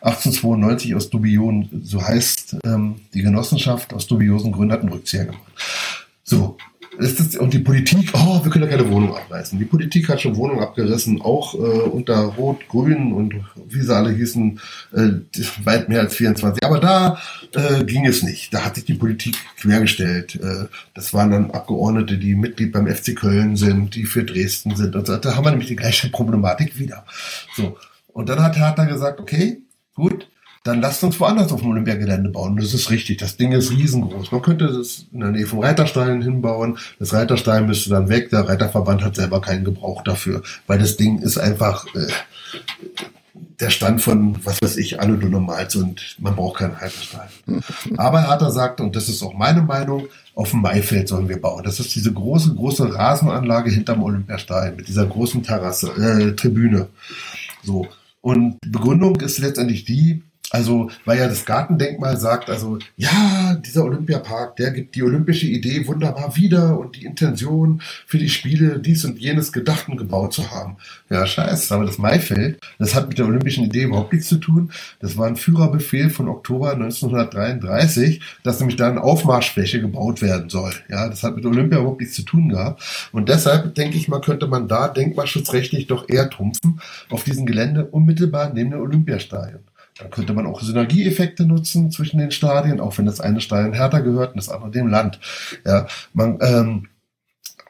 1892 0.03 0.95
aus 0.95 1.09
dubiosen, 1.09 1.81
so 1.83 2.03
heißt 2.03 2.59
ähm, 2.65 2.97
die 3.15 3.23
Genossenschaft, 3.23 3.95
aus 3.95 4.07
dubiosen 4.07 4.53
Gründen 4.53 4.73
hat 4.73 4.81
einen 4.81 4.93
Rückzieher 4.93 5.25
gemacht. 5.25 5.41
So, 6.23 6.59
das, 6.99 7.37
und 7.37 7.53
die 7.53 7.59
Politik, 7.59 8.11
oh, 8.15 8.45
wir 8.45 8.51
können 8.51 8.65
ja 8.65 8.77
keine 8.77 8.91
Wohnung 8.91 9.17
abreißen. 9.17 9.59
Die 9.59 9.65
Politik 9.65 10.09
hat 10.09 10.21
schon 10.21 10.37
Wohnungen 10.37 10.61
abgerissen, 10.61 11.21
auch 11.21 11.55
äh, 11.55 11.59
unter 11.59 12.17
Rot, 12.17 12.69
Grün 12.69 13.13
und 13.13 13.35
wie 13.69 13.81
sie 13.81 13.95
alle 13.95 14.11
hießen, 14.11 14.61
äh, 14.93 15.11
weit 15.65 15.89
mehr 15.89 16.01
als 16.01 16.15
24. 16.15 16.63
Aber 16.65 16.81
da 16.81 17.19
äh, 17.53 17.85
ging 17.85 18.07
es 18.07 18.23
nicht. 18.23 18.53
Da 18.53 18.65
hat 18.65 18.77
sich 18.77 18.85
die 18.85 18.95
Politik 18.95 19.37
quergestellt. 19.59 20.37
Äh, 20.37 20.67
das 20.95 21.13
waren 21.15 21.31
dann 21.31 21.51
Abgeordnete, 21.51 22.19
die 22.19 22.35
Mitglied 22.35 22.73
beim 22.73 22.87
FC 22.87 23.17
Köln 23.17 23.57
sind, 23.57 23.95
die 23.95 24.05
für 24.05 24.25
Dresden 24.25 24.77
sind. 24.77 24.97
Und 24.97 25.07
so. 25.07 25.17
Da 25.17 25.37
haben 25.37 25.45
wir 25.45 25.51
nämlich 25.51 25.69
die 25.69 25.77
gleiche 25.77 26.09
Problematik 26.09 26.79
wieder. 26.79 27.05
So. 27.57 27.77
Und 28.09 28.29
dann 28.29 28.43
hat 28.43 28.57
Hertha 28.57 28.85
gesagt, 28.85 29.21
okay, 29.21 29.63
gut, 29.95 30.29
dann 30.65 30.81
lasst 30.81 31.05
uns 31.05 31.21
woanders 31.21 31.53
auf 31.53 31.61
dem 31.61 31.71
Olympiagelände 31.71 32.31
bauen. 32.31 32.57
Das 32.57 32.73
ist 32.73 32.91
richtig. 32.91 33.19
Das 33.19 33.37
Ding 33.37 33.53
ist 33.53 33.71
riesengroß. 33.71 34.33
Man 34.33 34.41
könnte 34.41 34.67
das 34.67 35.05
in 35.13 35.21
der 35.21 35.31
Nähe 35.31 35.47
vom 35.47 35.59
Reiterstein 35.59 36.23
hinbauen. 36.23 36.79
Das 36.99 37.13
Reiterstein 37.13 37.67
müsste 37.67 37.91
dann 37.91 38.09
weg. 38.09 38.31
Der 38.31 38.49
Reiterverband 38.49 39.05
hat 39.05 39.15
selber 39.15 39.43
keinen 39.43 39.65
Gebrauch 39.65 40.03
dafür, 40.03 40.43
weil 40.67 40.79
das 40.79 40.97
Ding 40.97 41.19
ist 41.19 41.37
einfach 41.37 41.87
äh, 41.95 42.09
der 43.61 43.69
Stand 43.69 44.01
von, 44.01 44.43
was 44.43 44.59
weiß 44.63 44.79
ich, 44.79 45.01
Anno 45.01 45.17
du 45.17 45.29
Normals 45.29 45.77
und 45.77 46.17
man 46.19 46.35
braucht 46.35 46.61
keinen 46.61 46.75
Reiterstein. 46.75 47.29
Aber 47.99 48.27
Hertha 48.27 48.51
sagt, 48.51 48.81
und 48.81 48.97
das 48.97 49.11
ist 49.11 49.23
auch 49.23 49.35
meine 49.35 49.61
Meinung, 49.61 50.07
auf 50.35 50.51
dem 50.51 50.63
Maifeld 50.63 51.09
sollen 51.09 51.29
wir 51.29 51.41
bauen. 51.43 51.63
Das 51.63 51.79
ist 51.79 51.95
diese 51.95 52.13
große, 52.13 52.55
große 52.55 52.95
Rasenanlage 52.95 53.71
hinterm 53.71 54.03
Olympiastein 54.03 54.77
mit 54.77 54.89
dieser 54.89 55.05
großen 55.05 55.43
Terrasse, 55.43 55.91
äh, 55.91 56.35
Tribüne. 56.35 56.89
So. 57.63 57.87
Und 58.23 58.57
Begründung 58.63 59.21
ist 59.21 59.39
letztendlich 59.39 59.85
die, 59.85 60.23
also, 60.55 60.89
weil 61.05 61.19
ja 61.19 61.27
das 61.27 61.45
Gartendenkmal 61.45 62.17
sagt, 62.17 62.49
also, 62.49 62.79
ja, 62.97 63.57
dieser 63.57 63.83
Olympiapark, 63.83 64.55
der 64.55 64.71
gibt 64.71 64.95
die 64.95 65.03
olympische 65.03 65.49
Idee 65.49 65.85
wunderbar 65.89 66.37
wieder 66.37 66.79
und 66.79 66.95
die 66.95 67.07
Intention 67.07 67.83
für 68.07 68.19
die 68.19 68.29
Spiele, 68.29 68.79
dies 68.79 69.05
und 69.05 69.19
jenes 69.19 69.53
gedacht 69.53 69.89
und 69.89 69.97
gebaut 69.97 70.33
zu 70.33 70.53
haben. 70.53 70.77
Ja, 71.11 71.27
scheiße, 71.27 71.75
aber 71.75 71.87
das 71.87 71.99
Maifeld, 71.99 72.61
das 72.79 72.95
hat 72.95 73.09
mit 73.09 73.19
der 73.19 73.27
olympischen 73.27 73.65
Idee 73.65 73.83
überhaupt 73.83 74.13
nichts 74.13 74.29
zu 74.29 74.37
tun. 74.37 74.71
Das 75.01 75.17
war 75.17 75.27
ein 75.27 75.35
Führerbefehl 75.35 76.09
von 76.09 76.29
Oktober 76.29 76.75
1933, 76.75 78.21
dass 78.45 78.61
nämlich 78.61 78.77
da 78.77 78.89
eine 78.89 79.03
Aufmarschfläche 79.03 79.81
gebaut 79.81 80.23
werden 80.23 80.51
soll. 80.51 80.73
Ja, 80.89 81.09
das 81.09 81.25
hat 81.25 81.35
mit 81.35 81.45
Olympia 81.47 81.81
überhaupt 81.81 82.01
nichts 82.01 82.15
zu 82.15 82.23
tun 82.23 82.51
gehabt. 82.51 82.81
Und 83.11 83.29
deshalb, 83.29 83.75
denke 83.75 83.97
ich 83.97 84.07
mal, 84.07 84.21
könnte 84.21 84.47
man 84.47 84.69
da 84.69 84.87
denkmalschutzrechtlich 84.87 85.89
doch 85.89 86.09
eher 86.09 86.31
trumpfen 86.31 86.81
auf 87.11 87.25
diesem 87.25 87.45
Gelände 87.45 87.87
unmittelbar 87.87 88.53
neben 88.55 88.71
dem 88.71 88.81
Olympiastadion. 88.81 89.59
Dann 89.99 90.11
könnte 90.11 90.33
man 90.33 90.47
auch 90.47 90.61
Synergieeffekte 90.61 91.47
nutzen 91.47 91.91
zwischen 91.91 92.19
den 92.19 92.33
Stadien, 92.33 92.81
auch 92.81 92.99
wenn 92.99 93.07
das 93.07 93.21
eine 93.21 93.41
Stadion 93.41 93.75
härter 93.75 94.03
gehört 94.03 94.31
und 94.31 94.37
das 94.39 94.49
andere 94.49 94.71
dem 94.71 94.89
Land. 94.89 95.21
Ja, 95.65 95.87
man, 96.13 96.39
ähm, 96.41 96.89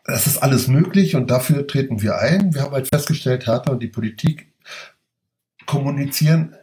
das 0.04 0.26
ist 0.26 0.42
alles 0.42 0.68
möglich 0.68 1.16
und 1.16 1.30
dafür 1.30 1.66
treten 1.66 2.02
wir 2.02 2.18
ein. 2.18 2.54
Wir 2.54 2.62
haben 2.62 2.72
halt 2.72 2.88
festgestellt, 2.88 3.46
Hertha 3.46 3.72
und 3.72 3.82
die 3.82 3.88
Politik 3.88 4.48
kommunizieren 5.66 6.54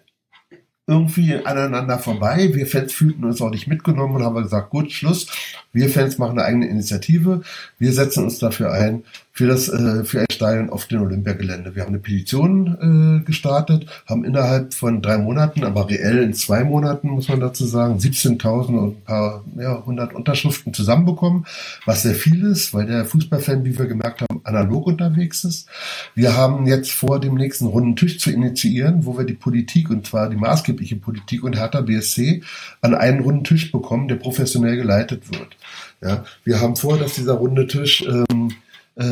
irgendwie 0.88 1.36
aneinander 1.36 2.00
vorbei. 2.00 2.54
Wir 2.54 2.68
Fans 2.68 2.92
fühlten 2.92 3.24
uns 3.24 3.42
auch 3.42 3.50
nicht 3.50 3.68
mitgenommen 3.68 4.16
und 4.16 4.24
haben 4.24 4.42
gesagt, 4.42 4.72
gut, 4.72 4.92
Schluss. 4.92 5.28
Wir 5.72 5.90
Fans 5.90 6.18
machen 6.18 6.38
eine 6.38 6.46
eigene 6.46 6.68
Initiative. 6.68 7.44
Wir 7.78 7.94
setzen 7.94 8.26
uns 8.26 8.40
dafür 8.40 8.74
ein, 8.74 9.04
für 9.34 9.48
das 9.48 9.70
äh, 9.70 10.04
für 10.04 10.20
ein 10.20 10.26
Stadion 10.32 10.70
auf 10.70 10.88
dem 10.88 11.02
Olympiagelände. 11.02 11.74
Wir 11.76 11.84
haben 11.84 11.90
eine 11.90 12.00
Petition 12.00 13.22
äh, 13.22 13.26
gestartet, 13.26 13.86
haben 14.06 14.26
innerhalb 14.26 14.74
von 14.74 15.02
drei 15.02 15.18
Monaten, 15.18 15.64
aber 15.64 15.90
reell 15.90 16.22
in 16.22 16.34
zwei 16.34 16.64
Monaten 16.64 17.10
muss 17.10 17.30
man 17.30 17.40
dazu 17.40 17.66
sagen, 17.66 17.98
17.000 17.98 18.78
und 18.78 18.98
ein 18.98 19.02
paar 19.04 19.44
ja, 19.58 19.84
hundert 19.86 20.14
Unterschriften 20.14 20.74
zusammenbekommen, 20.74 21.46
was 21.86 22.04
sehr 22.04 22.16
viel 22.16 22.44
ist, 22.44 22.74
weil 22.74 22.86
der 22.86 23.06
Fußballfan, 23.06 23.64
wie 23.64 23.78
wir 23.78 23.86
gemerkt 23.86 24.22
haben, 24.22 24.42
analog 24.44 24.88
unterwegs 24.88 25.46
ist. 25.46 25.70
Wir 26.14 26.36
haben 26.36 26.68
jetzt 26.68 26.92
vor, 26.92 27.20
dem 27.20 27.36
nächsten 27.36 27.68
runden 27.68 27.96
Tisch 27.96 28.20
zu 28.20 28.32
initiieren, 28.32 29.06
wo 29.06 29.18
wir 29.18 29.26
die 29.26 29.34
Politik 29.34 29.90
und 29.90 30.08
zwar 30.08 30.30
die 30.30 30.36
maßgebliche 30.36 30.98
Politik 30.98 31.44
und 31.44 31.58
Hertha 31.58 31.82
BSC 31.82 32.44
an 32.82 32.96
einen 32.96 33.22
runden 33.22 33.44
Tisch 33.44 33.72
bekommen, 33.72 34.08
der 34.08 34.16
professionell 34.16 34.76
geleitet 34.76 35.32
wird. 35.32 35.56
Ja, 36.02 36.26
wir 36.44 36.60
haben 36.60 36.76
vor, 36.76 36.98
dass 36.98 37.14
dieser 37.14 37.34
runde 37.34 37.68
Tisch 37.68 38.02
ähm, 38.02 38.54
äh, 38.98 39.04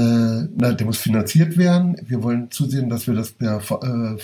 na, 0.56 0.74
der 0.74 0.86
muss 0.86 0.98
finanziert 0.98 1.58
werden. 1.58 1.96
Wir 2.06 2.22
wollen 2.22 2.52
zusehen, 2.52 2.90
dass 2.90 3.08
wir 3.08 3.14
das 3.14 3.32
per 3.32 3.62
äh, 3.82 4.16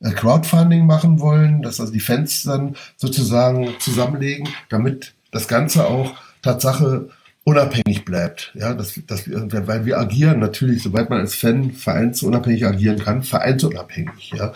äh, 0.00 0.12
Crowdfunding 0.12 0.86
machen 0.86 1.20
wollen, 1.20 1.62
dass 1.62 1.80
also 1.80 1.92
die 1.92 2.00
Fans 2.00 2.44
dann 2.44 2.76
sozusagen 2.96 3.74
zusammenlegen, 3.78 4.48
damit 4.68 5.14
das 5.32 5.48
Ganze 5.48 5.86
auch 5.86 6.14
Tatsache 6.42 7.10
unabhängig 7.44 8.04
bleibt. 8.04 8.52
Ja, 8.54 8.74
dass, 8.74 9.00
dass 9.06 9.26
wir, 9.26 9.66
weil 9.66 9.84
wir 9.86 9.98
agieren 9.98 10.38
natürlich, 10.38 10.82
sobald 10.82 11.10
man 11.10 11.20
als 11.20 11.34
Fan 11.34 11.72
vereinsunabhängig 11.72 12.66
agieren 12.66 12.98
kann, 12.98 13.22
vereinsunabhängig. 13.22 14.32
Ja, 14.36 14.52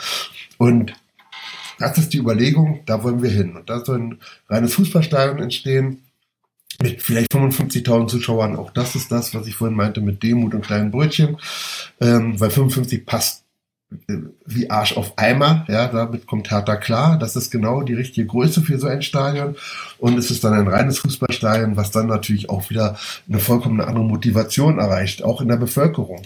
und 0.59 0.93
das 1.79 1.99
ist 1.99 2.13
die 2.13 2.19
Überlegung, 2.19 2.81
da 2.87 3.03
wollen 3.03 3.23
wir 3.23 3.31
hin. 3.31 3.57
Und 3.57 3.69
da 3.69 3.85
soll 3.85 3.99
ein 3.99 4.19
reines 4.49 4.75
Fußballstadion 4.75 5.39
entstehen, 5.39 6.03
mit 6.83 7.03
vielleicht 7.03 7.33
55.000 7.33 8.09
Zuschauern. 8.09 8.57
Auch 8.57 8.71
das 8.71 8.95
ist 8.95 9.11
das, 9.11 9.35
was 9.35 9.47
ich 9.47 9.55
vorhin 9.55 9.77
meinte 9.77 10.01
mit 10.01 10.23
Demut 10.23 10.55
und 10.55 10.65
kleinen 10.65 10.91
Brötchen, 10.91 11.37
ähm, 12.01 12.39
weil 12.41 12.51
55 12.51 13.07
passt 13.07 13.45
äh, 14.09 14.17
wie 14.47 14.71
Arsch 14.71 14.97
auf 14.97 15.19
Eimer. 15.19 15.65
Ja, 15.69 15.89
damit 15.89 16.27
kommt 16.27 16.51
Hertha 16.51 16.77
klar. 16.77 17.19
Das 17.19 17.37
ist 17.37 17.51
genau 17.51 17.83
die 17.83 17.95
richtige 17.95 18.27
Größe 18.27 18.63
für 18.63 18.79
so 18.79 18.87
ein 18.87 19.03
Stadion. 19.03 19.57
Und 19.99 20.19
es 20.19 20.31
ist 20.31 20.45
dann 20.45 20.55
ein 20.55 20.69
reines 20.69 20.99
Fußballstadion, 20.99 21.77
was 21.77 21.91
dann 21.91 22.07
natürlich 22.07 22.51
auch 22.51 22.71
wieder 22.71 22.99
eine 23.29 23.39
vollkommen 23.39 23.81
andere 23.81 24.05
Motivation 24.05 24.79
erreicht, 24.79 25.23
auch 25.23 25.41
in 25.41 25.49
der 25.49 25.57
Bevölkerung. 25.57 26.23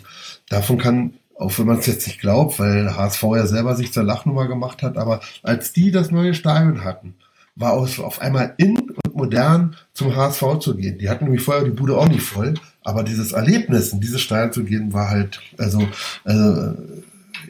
Davon 0.48 0.78
kann 0.78 1.14
auch 1.38 1.58
wenn 1.58 1.66
man 1.66 1.78
es 1.78 1.86
jetzt 1.86 2.06
nicht 2.06 2.20
glaubt, 2.20 2.58
weil 2.58 2.96
HSV 2.96 3.22
ja 3.22 3.46
selber 3.46 3.76
sich 3.76 3.92
zur 3.92 4.04
Lachnummer 4.04 4.48
gemacht 4.48 4.82
hat, 4.82 4.96
aber 4.96 5.20
als 5.42 5.72
die 5.72 5.90
das 5.90 6.10
neue 6.10 6.34
Stadion 6.34 6.82
hatten, 6.82 7.14
war 7.54 7.72
auf 7.72 8.20
einmal 8.20 8.54
in 8.58 8.85
modern 9.16 9.76
zum 9.94 10.14
HSV 10.14 10.58
zu 10.60 10.76
gehen. 10.76 10.98
Die 10.98 11.08
hatten 11.08 11.24
nämlich 11.24 11.42
vorher 11.42 11.64
die 11.64 11.70
Bude 11.70 11.96
auch 11.96 12.08
nicht 12.08 12.22
voll, 12.22 12.54
Aber 12.82 13.02
dieses 13.02 13.32
Erlebnis, 13.32 13.92
in 13.92 14.00
diese 14.00 14.18
Stadt 14.18 14.54
zu 14.54 14.64
gehen, 14.64 14.92
war 14.92 15.10
halt, 15.10 15.40
also, 15.58 15.80
äh, 16.24 16.74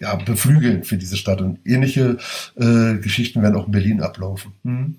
ja, 0.00 0.14
beflügelnd 0.16 0.86
für 0.86 0.96
diese 0.96 1.16
Stadt. 1.16 1.40
Und 1.40 1.58
ähnliche 1.64 2.18
äh, 2.56 2.94
Geschichten 2.96 3.42
werden 3.42 3.56
auch 3.56 3.66
in 3.66 3.72
Berlin 3.72 4.00
ablaufen. 4.00 4.52
Hm? 4.64 4.96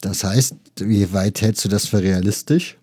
Das 0.00 0.22
heißt, 0.22 0.56
wie 0.80 1.12
weit 1.12 1.40
hältst 1.40 1.64
du 1.64 1.68
das 1.68 1.86
für 1.86 2.02
realistisch? 2.02 2.76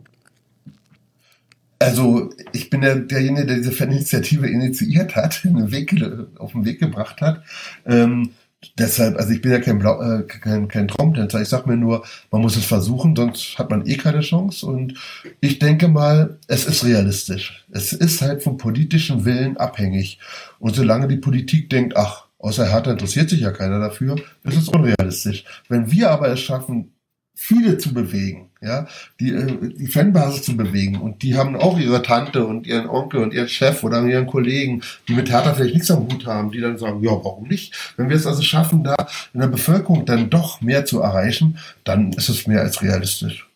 Also 1.82 2.30
ich 2.52 2.70
bin 2.70 2.84
ja 2.84 2.96
derjenige, 2.96 3.48
der 3.48 3.58
diese 3.58 3.72
Faninitiative 3.72 4.48
initiiert 4.48 5.16
hat, 5.16 5.44
Weg, 5.72 5.96
auf 6.38 6.52
den 6.52 6.66
Weg 6.66 6.80
gebracht 6.80 7.22
hat. 7.22 7.44
Ähm, 7.86 8.32
deshalb, 8.78 9.18
also 9.18 9.32
ich 9.32 9.42
bin 9.42 9.52
ja 9.52 9.60
kein, 9.60 9.80
Blau, 9.80 10.02
äh, 10.02 10.24
kein, 10.24 10.68
kein 10.68 10.88
Traumtänzer. 10.88 11.42
Ich 11.42 11.50
sag 11.50 11.66
mir 11.66 11.78
nur, 11.78 12.06
man 12.32 12.42
muss 12.42 12.56
es 12.56 12.66
versuchen, 12.66 13.16
sonst 13.16 13.58
hat 13.58 13.70
man 13.70 13.88
eh 13.88 13.98
keine 13.98 14.22
Chance. 14.22 14.66
Und 14.66 14.94
ich 15.40 15.60
denke 15.60 15.88
mal, 15.88 16.38
es 16.48 16.66
ist 16.66 16.84
realistisch. 16.84 17.66
Es 17.72 17.94
ist 17.94 18.22
halt 18.22 18.44
vom 18.44 18.58
politischen 18.58 19.26
Willen 19.26 19.58
abhängig. 19.58 20.20
Und 20.60 20.76
solange 20.76 21.08
die 21.08 21.18
Politik 21.18 21.70
denkt, 21.70 21.98
ach, 21.98 22.28
außer 22.38 22.70
Hertha 22.70 22.92
interessiert 22.92 23.30
sich 23.30 23.42
ja 23.42 23.52
keiner 23.52 23.80
dafür, 23.80 24.16
ist 24.44 24.58
es 24.58 24.70
unrealistisch. 24.70 25.44
Wenn 25.68 25.92
wir 25.92 26.12
aber 26.12 26.30
es 26.30 26.40
schaffen, 26.40 26.94
viele 27.34 27.78
zu 27.78 27.94
bewegen, 27.94 28.51
ja, 28.62 28.88
die, 29.20 29.34
äh, 29.34 29.74
die 29.74 29.88
Fanbasis 29.88 30.44
zu 30.44 30.56
bewegen. 30.56 31.00
Und 31.00 31.24
die 31.24 31.36
haben 31.36 31.56
auch 31.56 31.80
ihre 31.80 32.04
Tante 32.04 32.46
und 32.46 32.68
ihren 32.68 32.88
Onkel 32.88 33.22
und 33.22 33.34
ihren 33.34 33.48
Chef 33.48 33.84
oder 33.84 34.06
ihren 34.06 34.28
Kollegen, 34.28 34.84
die 35.08 35.14
mit 35.14 35.32
Hertha 35.32 35.54
vielleicht 35.54 35.74
nichts 35.74 35.90
am 35.90 36.08
Hut 36.08 36.28
haben, 36.28 36.52
die 36.52 36.62
dann 36.62 36.78
sagen, 36.78 37.04
ja, 37.04 37.12
warum 37.12 37.48
nicht? 37.48 37.94
Wenn 37.98 38.10
wir 38.10 38.16
es 38.16 38.28
also 38.28 38.44
schaffen, 38.44 38.84
da 38.84 38.96
in 39.34 39.40
der 39.40 39.48
Bevölkerung 39.48 40.06
dann 40.06 40.30
doch 40.30 40.62
mehr 40.62 40.86
zu 40.86 41.02
erreichen, 41.02 41.58
dann 41.84 42.14
ist 42.14 42.30
es 42.30 42.46
mehr 42.46 42.62
als 42.62 42.82
realistisch. 42.84 43.50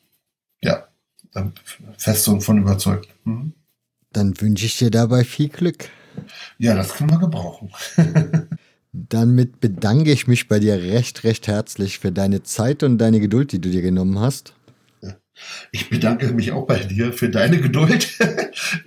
Ja, 0.62 0.88
fest 1.98 2.28
und 2.28 2.42
von 2.42 2.58
überzeugt. 2.58 3.08
Mhm. 3.26 3.54
Dann 4.12 4.40
wünsche 4.42 4.66
ich 4.66 4.78
dir 4.78 4.90
dabei 4.90 5.24
viel 5.24 5.50
Glück. 5.50 5.90
Ja, 6.58 6.74
das 6.74 6.96
können 6.96 7.12
wir 7.12 7.20
gebrauchen. 7.20 7.70
Damit 8.92 9.60
bedanke 9.60 10.12
ich 10.12 10.26
mich 10.26 10.48
bei 10.48 10.58
dir 10.58 10.82
recht, 10.82 11.26
recht 11.26 11.48
herzlich 11.48 12.00
für 12.00 12.14
deine 12.14 12.44
Zeit 12.44 12.82
und 12.82 12.98
deine 12.98 13.20
Geduld, 13.20 13.52
die 13.52 13.60
du 13.60 13.70
dir 13.70 13.82
genommen 13.82 14.20
hast. 14.20 14.55
Ich 15.72 15.90
bedanke 15.90 16.32
mich 16.32 16.52
auch 16.52 16.66
bei 16.66 16.80
dir 16.80 17.14
für 17.14 17.30
deine 17.30 17.58
Geduld. 17.62 18.18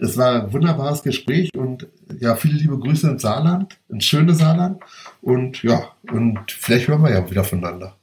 Es 0.01 0.17
war 0.17 0.43
ein 0.43 0.53
wunderbares 0.53 1.03
Gespräch 1.03 1.51
und 1.55 1.87
ja, 2.21 2.37
viele 2.37 2.59
liebe 2.59 2.79
Grüße 2.79 3.09
ins 3.09 3.23
Saarland, 3.23 3.79
ins 3.89 4.05
schöne 4.05 4.35
Saarland. 4.35 4.83
Und 5.21 5.63
ja, 5.63 5.93
und 6.11 6.51
vielleicht 6.51 6.89
hören 6.89 7.03
wir 7.03 7.11
ja 7.11 7.31
wieder 7.31 7.45
voneinander. 7.45 7.97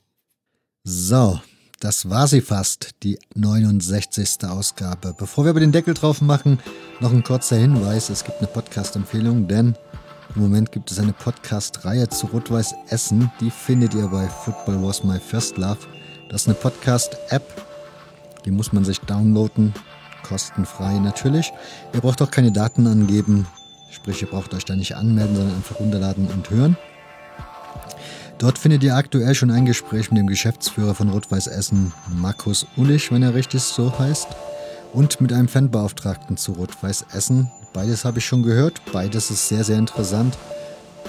So, 0.84 1.40
das 1.80 2.10
war 2.10 2.28
sie 2.28 2.42
fast, 2.42 2.92
die 3.04 3.20
69. 3.34 4.44
Ausgabe. 4.48 5.16
Bevor 5.18 5.46
wir 5.46 5.50
aber 5.50 5.60
den 5.60 5.72
Deckel 5.72 5.94
drauf 5.94 6.22
machen, 6.22 6.60
noch 7.00 7.12
ein 7.12 7.24
kurzer 7.24 7.58
Hinweis. 7.58 8.10
Es 8.10 8.24
gibt 8.24 8.38
eine 8.40 8.48
Podcast-Empfehlung, 8.48 9.48
denn 9.48 9.76
im 10.36 10.42
Moment 10.42 10.72
gibt 10.72 10.92
es 10.92 11.00
eine 11.00 11.14
Podcast-Reihe 11.14 12.10
zu 12.10 12.28
Rot-Weiß 12.28 12.76
Essen. 12.90 13.32
Die 13.40 13.50
findet 13.50 13.94
ihr 13.94 14.08
bei 14.08 14.28
Football 14.28 14.84
Was 14.84 15.04
My 15.04 15.20
First 15.20 15.58
Love. 15.58 15.80
Das 16.30 16.42
ist 16.42 16.48
eine 16.48 16.56
Podcast-App. 16.56 17.74
Die 18.46 18.52
muss 18.52 18.72
man 18.72 18.86
sich 18.86 19.00
downloaden. 19.02 19.74
Kostenfrei 20.24 21.00
natürlich. 21.00 21.52
Ihr 21.94 22.02
braucht 22.02 22.22
auch 22.22 22.32
keine 22.32 22.52
Daten 22.52 22.88
angeben. 22.88 23.48
Sprich, 23.92 24.22
ihr 24.22 24.30
braucht 24.30 24.54
euch 24.54 24.66
da 24.66 24.76
nicht 24.76 24.96
anmelden, 24.96 25.36
sondern 25.36 25.56
einfach 25.56 25.80
runterladen 25.80 26.28
und 26.28 26.50
hören. 26.50 26.78
Dort 28.38 28.58
findet 28.58 28.84
ihr 28.84 28.96
aktuell 28.96 29.34
schon 29.34 29.52
ein 29.52 29.66
Gespräch 29.66 30.12
mit 30.12 30.20
dem 30.20 30.28
Geschäftsführer 30.28 30.94
von 30.94 31.10
Rot-Weiß 31.10 31.48
Essen, 31.48 31.94
Markus 32.10 32.68
Ullich, 32.76 33.12
wenn 33.12 33.24
er 33.24 33.34
richtig 33.34 33.62
so 33.62 33.98
heißt, 33.98 34.28
und 34.94 35.22
mit 35.22 35.32
einem 35.32 35.48
Fanbeauftragten 35.48 36.36
zu 36.36 36.54
Rot-Weiß 36.54 37.06
Essen, 37.14 37.50
Beides 37.76 38.06
habe 38.06 38.20
ich 38.20 38.26
schon 38.26 38.42
gehört, 38.42 38.82
beides 38.94 39.30
ist 39.30 39.50
sehr, 39.50 39.66
sehr 39.66 39.78
interessant. 39.78 40.38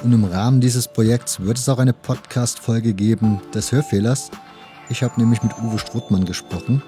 Und 0.02 0.12
im 0.12 0.24
Rahmen 0.24 0.60
dieses 0.60 0.88
Projekts 0.88 1.38
wird 1.38 1.58
es 1.58 1.68
auch 1.68 1.78
eine 1.78 1.92
Podcast-Folge 1.92 2.92
geben 2.92 3.40
des 3.54 3.70
Hörfehlers. 3.70 4.32
Ich 4.88 5.04
habe 5.04 5.14
nämlich 5.20 5.44
mit 5.44 5.52
Uwe 5.62 5.78
Struttmann 5.78 6.24
gesprochen. 6.24 6.82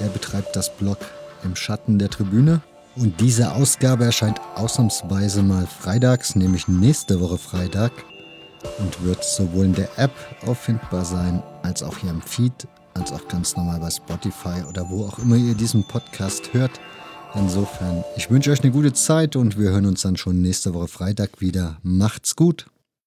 Er 0.00 0.08
betreibt 0.08 0.54
das 0.56 0.74
Blog 0.76 0.98
Im 1.44 1.56
Schatten 1.56 1.98
der 1.98 2.10
Tribüne. 2.10 2.60
Und 2.96 3.20
diese 3.20 3.52
Ausgabe 3.52 4.04
erscheint 4.04 4.40
ausnahmsweise 4.56 5.42
mal 5.42 5.66
freitags, 5.66 6.34
nämlich 6.34 6.66
nächste 6.66 7.20
Woche 7.20 7.38
Freitag. 7.38 7.92
Und 8.78 9.04
wird 9.04 9.22
sowohl 9.22 9.66
in 9.66 9.74
der 9.74 9.88
App 9.98 10.12
auffindbar 10.46 11.04
sein, 11.04 11.42
als 11.62 11.82
auch 11.82 11.98
hier 11.98 12.10
im 12.10 12.22
Feed, 12.22 12.66
als 12.94 13.12
auch 13.12 13.28
ganz 13.28 13.56
normal 13.56 13.78
bei 13.78 13.90
Spotify 13.90 14.64
oder 14.68 14.88
wo 14.90 15.04
auch 15.04 15.18
immer 15.20 15.36
ihr 15.36 15.54
diesen 15.54 15.86
Podcast 15.86 16.52
hört. 16.52 16.72
Insofern, 17.34 18.02
ich 18.16 18.30
wünsche 18.30 18.50
euch 18.50 18.62
eine 18.62 18.72
gute 18.72 18.92
Zeit 18.92 19.36
und 19.36 19.58
wir 19.58 19.70
hören 19.70 19.86
uns 19.86 20.02
dann 20.02 20.16
schon 20.16 20.40
nächste 20.40 20.74
Woche 20.74 20.88
Freitag 20.88 21.40
wieder. 21.40 21.76
Macht's 21.82 22.34
gut! 22.34 22.66